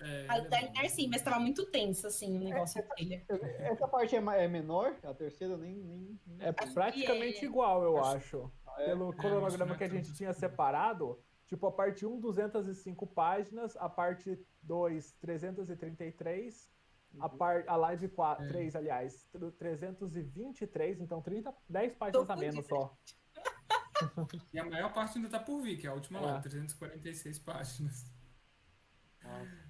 É, 0.00 0.26
A 0.28 0.38
ele 0.38 0.46
é 0.46 0.48
Dalinar 0.48 0.88
sim, 0.88 1.08
mas 1.08 1.22
tava 1.22 1.38
muito 1.38 1.66
tenso, 1.70 2.06
assim, 2.06 2.36
o 2.36 2.40
negócio 2.44 2.82
dele. 2.96 3.24
Essa 3.58 3.86
parte 3.88 4.16
é, 4.16 4.18
é 4.18 4.48
menor, 4.48 4.96
a 5.02 5.12
terceira 5.14 5.56
nem. 5.56 5.74
nem, 5.76 6.20
nem- 6.26 6.38
É 6.40 6.52
praticamente 6.52 7.44
igual, 7.44 7.82
eu 7.82 7.98
Acho- 7.98 8.16
acho. 8.16 8.52
É, 8.78 8.86
Pelo 8.86 9.10
acho 9.10 9.18
cronograma 9.18 9.72
que 9.72 9.78
que 9.78 9.84
a 9.84 9.86
é 9.86 9.90
gente 9.90 10.14
tinha 10.14 10.32
separado, 10.32 11.20
tipo, 11.46 11.66
a 11.66 11.72
parte 11.72 12.06
1, 12.06 12.18
205 12.20 13.06
páginas, 13.06 13.76
a 13.76 13.88
parte 13.88 14.38
2, 14.62 15.12
333, 15.20 16.71
a, 17.20 17.28
par, 17.28 17.64
a 17.66 17.76
live 17.76 18.08
4, 18.08 18.44
É. 18.44 18.48
3, 18.48 18.76
aliás, 18.76 19.24
tr- 19.32 19.50
323, 19.58 21.00
então 21.00 21.20
30, 21.22 21.54
10 21.68 21.94
páginas 21.94 22.30
a 22.30 22.34
Tô 22.34 22.40
menos 22.40 22.66
só. 22.66 22.96
E 24.52 24.58
a 24.58 24.64
maior 24.64 24.92
parte 24.92 25.16
ainda 25.16 25.28
tá 25.28 25.38
por 25.38 25.60
vir, 25.60 25.76
que 25.78 25.86
é 25.86 25.90
a 25.90 25.94
última 25.94 26.18
É. 26.18 26.22
lá, 26.22 26.40
346 26.40 27.38
páginas. 27.38 28.04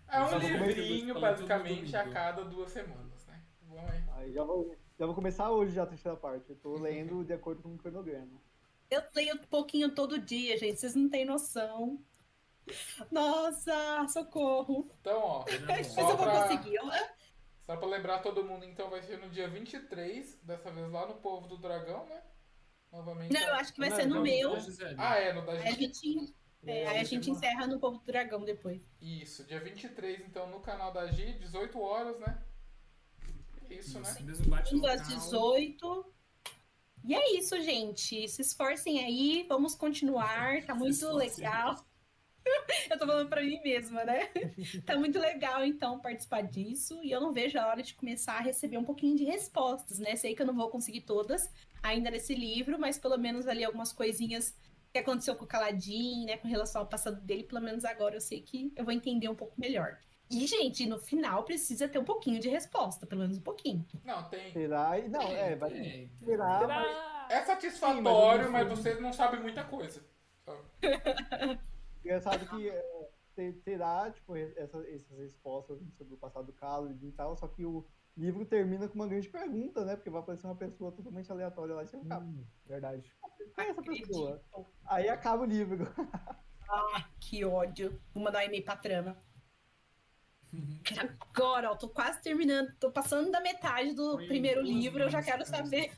é 0.09 0.21
um 0.23 0.39
livrinho, 0.39 1.21
basicamente, 1.21 1.95
a 1.95 2.09
cada 2.11 2.43
duas 2.45 2.73
semanas, 2.73 3.27
né? 3.27 3.43
Vamos 3.63 3.91
aí. 3.91 4.05
Aí 4.15 4.33
já 4.33 4.43
vou, 4.45 4.75
já 4.99 5.05
vou 5.07 5.15
começar 5.15 5.51
hoje 5.51 5.75
já 5.75 5.83
a 5.83 5.87
terceira 5.87 6.17
parte. 6.17 6.49
Eu 6.49 6.57
tô 6.57 6.75
lendo 6.81 7.25
de 7.25 7.33
acordo 7.35 7.63
com 7.63 7.75
o 7.75 7.79
cronograma. 7.79 8.41
Eu 8.91 9.03
leio 9.15 9.35
um 9.37 9.39
pouquinho 9.47 9.95
todo 9.95 10.19
dia, 10.19 10.57
gente. 10.59 10.81
Vocês 10.81 10.95
não 10.95 11.09
têm 11.11 11.25
noção. 11.27 12.03
Nossa, 13.11 14.07
socorro. 14.09 14.91
Então, 15.01 15.19
ó, 15.21 15.45
Mas 15.67 15.97
eu 15.97 16.07
vou 16.07 16.17
pra- 16.17 16.43
conseguir. 16.49 16.79
Só 17.65 17.77
pra 17.77 17.87
lembrar 17.87 18.19
todo 18.19 18.45
mundo, 18.45 18.65
então 18.65 18.91
vai 18.91 19.03
ser 19.03 19.19
no 19.19 19.31
dia 19.31 19.49
23, 19.49 20.41
dessa 20.43 20.71
vez 20.71 20.91
lá 20.91 21.07
no 21.07 21.15
Povo 21.15 21.47
do 21.47 21.59
Dragão, 21.59 22.07
né? 22.07 22.23
Novamente. 22.91 23.33
Não, 23.33 23.41
eu 23.41 23.55
acho 23.55 23.73
que 23.73 23.81
vai 23.81 23.89
Não, 23.89 23.97
ser 23.97 24.07
no 24.07 24.17
não, 24.17 24.23
meu. 24.23 24.53
Ah, 24.99 25.17
é, 25.17 25.33
no 25.33 25.47
da 25.47 25.53
Aí 25.53 25.69
a 25.69 25.71
gente. 25.71 25.95
gente, 25.95 26.35
é, 26.65 26.87
aí 26.89 26.99
a 26.99 27.05
gente 27.05 27.31
encerra 27.31 27.67
no 27.67 27.79
Povo 27.79 27.99
do 27.99 28.05
Dragão 28.05 28.45
depois. 28.45 28.83
Isso, 29.01 29.45
dia 29.45 29.61
23, 29.61 30.21
então, 30.27 30.49
no 30.51 30.61
canal 30.61 30.93
da 30.93 31.07
Gi, 31.07 31.39
18 31.39 31.81
horas, 31.81 32.19
né? 32.21 32.43
É 33.71 33.75
Isso, 33.75 33.99
né? 34.01 34.15
Mesmo 34.21 34.47
bate 34.51 34.75
às 34.75 34.81
local. 34.81 35.07
18. 35.07 36.15
E 37.05 37.15
é 37.15 37.39
isso, 37.39 37.61
gente. 37.63 38.29
Se 38.29 38.43
esforcem 38.43 39.05
aí, 39.05 39.45
vamos 39.49 39.75
continuar. 39.75 40.65
Tá 40.65 40.75
muito 40.75 41.07
legal. 41.13 41.85
Eu 42.91 42.99
tô 42.99 43.07
falando 43.07 43.29
pra 43.29 43.43
mim 43.43 43.61
mesma, 43.63 44.05
né? 44.05 44.29
Tá 44.85 44.97
muito 44.97 45.19
legal, 45.19 45.65
então, 45.65 45.99
participar 46.01 46.43
disso. 46.43 47.01
E 47.03 47.11
eu 47.11 47.21
não 47.21 47.33
vejo 47.33 47.59
a 47.59 47.67
hora 47.67 47.83
de 47.83 47.95
começar 47.95 48.35
a 48.35 48.41
receber 48.41 48.77
um 48.79 48.85
pouquinho 48.85 49.17
de 49.17 49.25
respostas, 49.25 49.99
né? 49.99 50.17
Sei 50.17 50.35
que 50.35 50.43
eu 50.43 50.47
não 50.47 50.55
vou 50.55 50.69
conseguir 50.69 51.03
todas 51.03 51.51
ainda 51.83 52.11
nesse 52.11 52.35
livro, 52.35 52.79
mas 52.79 52.99
pelo 52.99 53.17
menos 53.19 53.47
ali 53.47 53.65
algumas 53.65 53.93
coisinhas 53.93 54.55
que 54.93 54.99
aconteceu 54.99 55.35
com 55.37 55.45
o 55.45 55.49
Caladin, 55.49 56.27
né? 56.27 56.37
Com 56.37 56.49
relação 56.49 56.83
ao 56.83 56.87
passado 56.89 57.21
dele, 57.21 57.45
pelo 57.45 57.61
menos 57.63 57.85
agora 57.85 58.15
eu 58.17 58.21
sei 58.21 58.41
que 58.43 58.73
eu 58.77 58.85
vou 58.85 58.93
entender 58.93 59.29
um 59.29 59.35
pouco 59.35 59.55
melhor. 59.59 59.99
E, 60.31 60.47
gente, 60.47 60.87
no 60.87 60.99
final 60.99 61.45
precisa 61.45 61.87
ter 61.89 61.99
um 61.99 62.05
pouquinho 62.05 62.41
de 62.41 62.49
resposta, 62.49 63.07
pelo 63.07 63.21
menos 63.23 63.37
um 63.39 63.43
pouquinho. 63.43 63.87
Não, 64.05 64.23
tem. 64.31 64.51
Será? 64.53 64.99
E- 64.99 65.09
Não, 65.09 65.21
é, 65.21 65.55
vai. 65.57 65.71
Tem, 65.71 65.83
tem. 65.83 66.11
Será? 66.17 66.67
mas- 66.67 66.87
Será? 66.87 67.27
É 67.31 67.43
satisfatório, 67.45 68.45
Sim, 68.47 68.51
mas, 68.51 68.67
mas 68.69 68.79
vocês 68.79 69.01
não 69.01 69.13
sabem 69.13 69.41
muita 69.41 69.65
coisa. 69.65 70.03
Engraçado 72.05 72.47
que 72.49 72.69
é, 72.69 73.11
te- 73.35 73.53
terá, 73.65 74.11
tipo, 74.11 74.37
essa- 74.37 74.87
essas 74.89 75.19
respostas 75.19 75.79
sobre 75.97 76.15
o 76.15 76.19
passado 76.19 76.47
do 76.47 76.53
Carlos 76.53 77.03
e 77.03 77.11
tal, 77.13 77.37
só 77.37 77.47
que 77.49 77.65
o 77.65 77.87
livro 78.17 78.45
termina 78.45 78.89
com 78.89 78.95
uma 78.95 79.07
grande 79.07 79.29
pergunta, 79.29 79.85
né? 79.85 79.97
Porque 79.97 80.11
vai 80.11 80.21
aparecer 80.21 80.47
uma 80.47 80.57
pessoa 80.57 80.93
totalmente 80.93 81.31
aleatória 81.31 81.75
lá 81.75 81.83
e 81.85 81.87
você 81.89 81.97
Hum, 81.97 82.45
verdade. 82.67 83.11
quem 83.55 83.65
é 83.67 83.71
essa 83.71 83.83
pessoa? 83.83 84.43
Aí 84.85 85.09
acaba 85.09 85.43
o 85.43 85.47
livro. 85.47 85.87
Ah, 86.69 87.09
que 87.21 87.45
ódio. 87.45 88.01
Vou 88.15 88.23
mandar 88.25 88.41
um 88.41 88.47
e-mail 88.47 88.65
pra 88.65 88.77
trama. 88.77 89.17
Agora, 91.31 91.71
ó, 91.71 91.77
tô 91.77 91.89
quase 91.89 92.21
terminando. 92.21 92.75
Tô 92.79 92.91
passando 92.91 93.31
da 93.31 93.41
metade 93.41 93.95
do 93.95 94.13
Foi 94.17 94.27
primeiro 94.27 94.61
livro, 94.63 95.03
eu 95.03 95.11
já 95.11 95.23
quero 95.23 95.45
saber. 95.47 95.91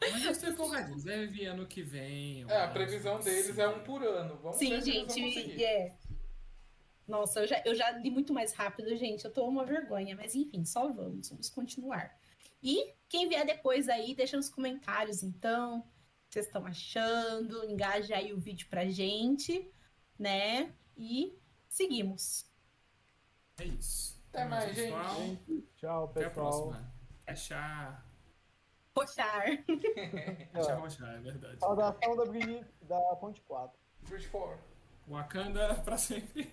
Mas 0.00 0.24
eu 0.24 0.30
estou 0.30 0.50
empolgadinho. 0.50 1.02
Deve 1.02 1.26
vir 1.26 1.46
ano 1.46 1.66
que 1.66 1.82
vem. 1.82 2.44
É, 2.48 2.56
a 2.56 2.64
acho. 2.64 2.72
previsão 2.72 3.20
deles 3.20 3.58
é 3.58 3.68
um 3.68 3.80
por 3.84 4.02
ano. 4.02 4.38
Vamos 4.38 4.56
Sim, 4.58 4.70
ver 4.70 4.82
se 4.82 4.90
eles 4.90 5.06
vão 5.06 5.16
gente, 5.16 5.64
é. 5.64 5.96
Nossa, 7.06 7.40
eu 7.40 7.46
já, 7.46 7.62
eu 7.64 7.74
já 7.74 7.90
li 7.90 8.10
muito 8.10 8.32
mais 8.32 8.52
rápido, 8.52 8.96
gente. 8.96 9.24
Eu 9.24 9.32
tô 9.32 9.46
uma 9.46 9.64
vergonha, 9.64 10.16
mas 10.16 10.34
enfim, 10.34 10.64
só 10.64 10.90
vamos, 10.90 11.28
vamos 11.28 11.50
continuar. 11.50 12.16
E 12.62 12.94
quem 13.08 13.28
vier 13.28 13.44
depois 13.44 13.88
aí, 13.88 14.14
deixa 14.14 14.36
nos 14.36 14.48
comentários, 14.48 15.22
então, 15.22 15.80
o 15.80 15.82
que 16.28 16.34
vocês 16.34 16.46
estão 16.46 16.64
achando, 16.66 17.64
engaja 17.64 18.16
aí 18.16 18.32
o 18.32 18.38
vídeo 18.38 18.68
pra 18.70 18.86
gente, 18.86 19.70
né? 20.18 20.72
E 20.96 21.36
seguimos. 21.68 22.46
É 23.58 23.64
isso. 23.64 24.22
Até 24.28 24.44
mais, 24.44 24.74
gente. 24.74 24.84
pessoal. 24.84 25.16
Tchau, 25.76 26.04
Até 26.04 26.24
a 26.24 26.28
pessoal. 26.28 26.68
próxima. 26.68 26.94
Fechar. 27.26 28.09
Poxar. 28.94 29.44
Fechar, 30.52 30.82
fechar, 30.82 31.14
é 31.14 31.20
verdade. 31.20 31.58
Saudação 31.60 32.16
da, 32.16 32.24
da 32.82 33.16
Ponte 33.16 33.40
4. 33.42 33.78
Bridge 34.02 34.28
4. 34.28 34.58
Wakanda 35.08 35.74
pra 35.76 35.96
sempre. 35.96 36.52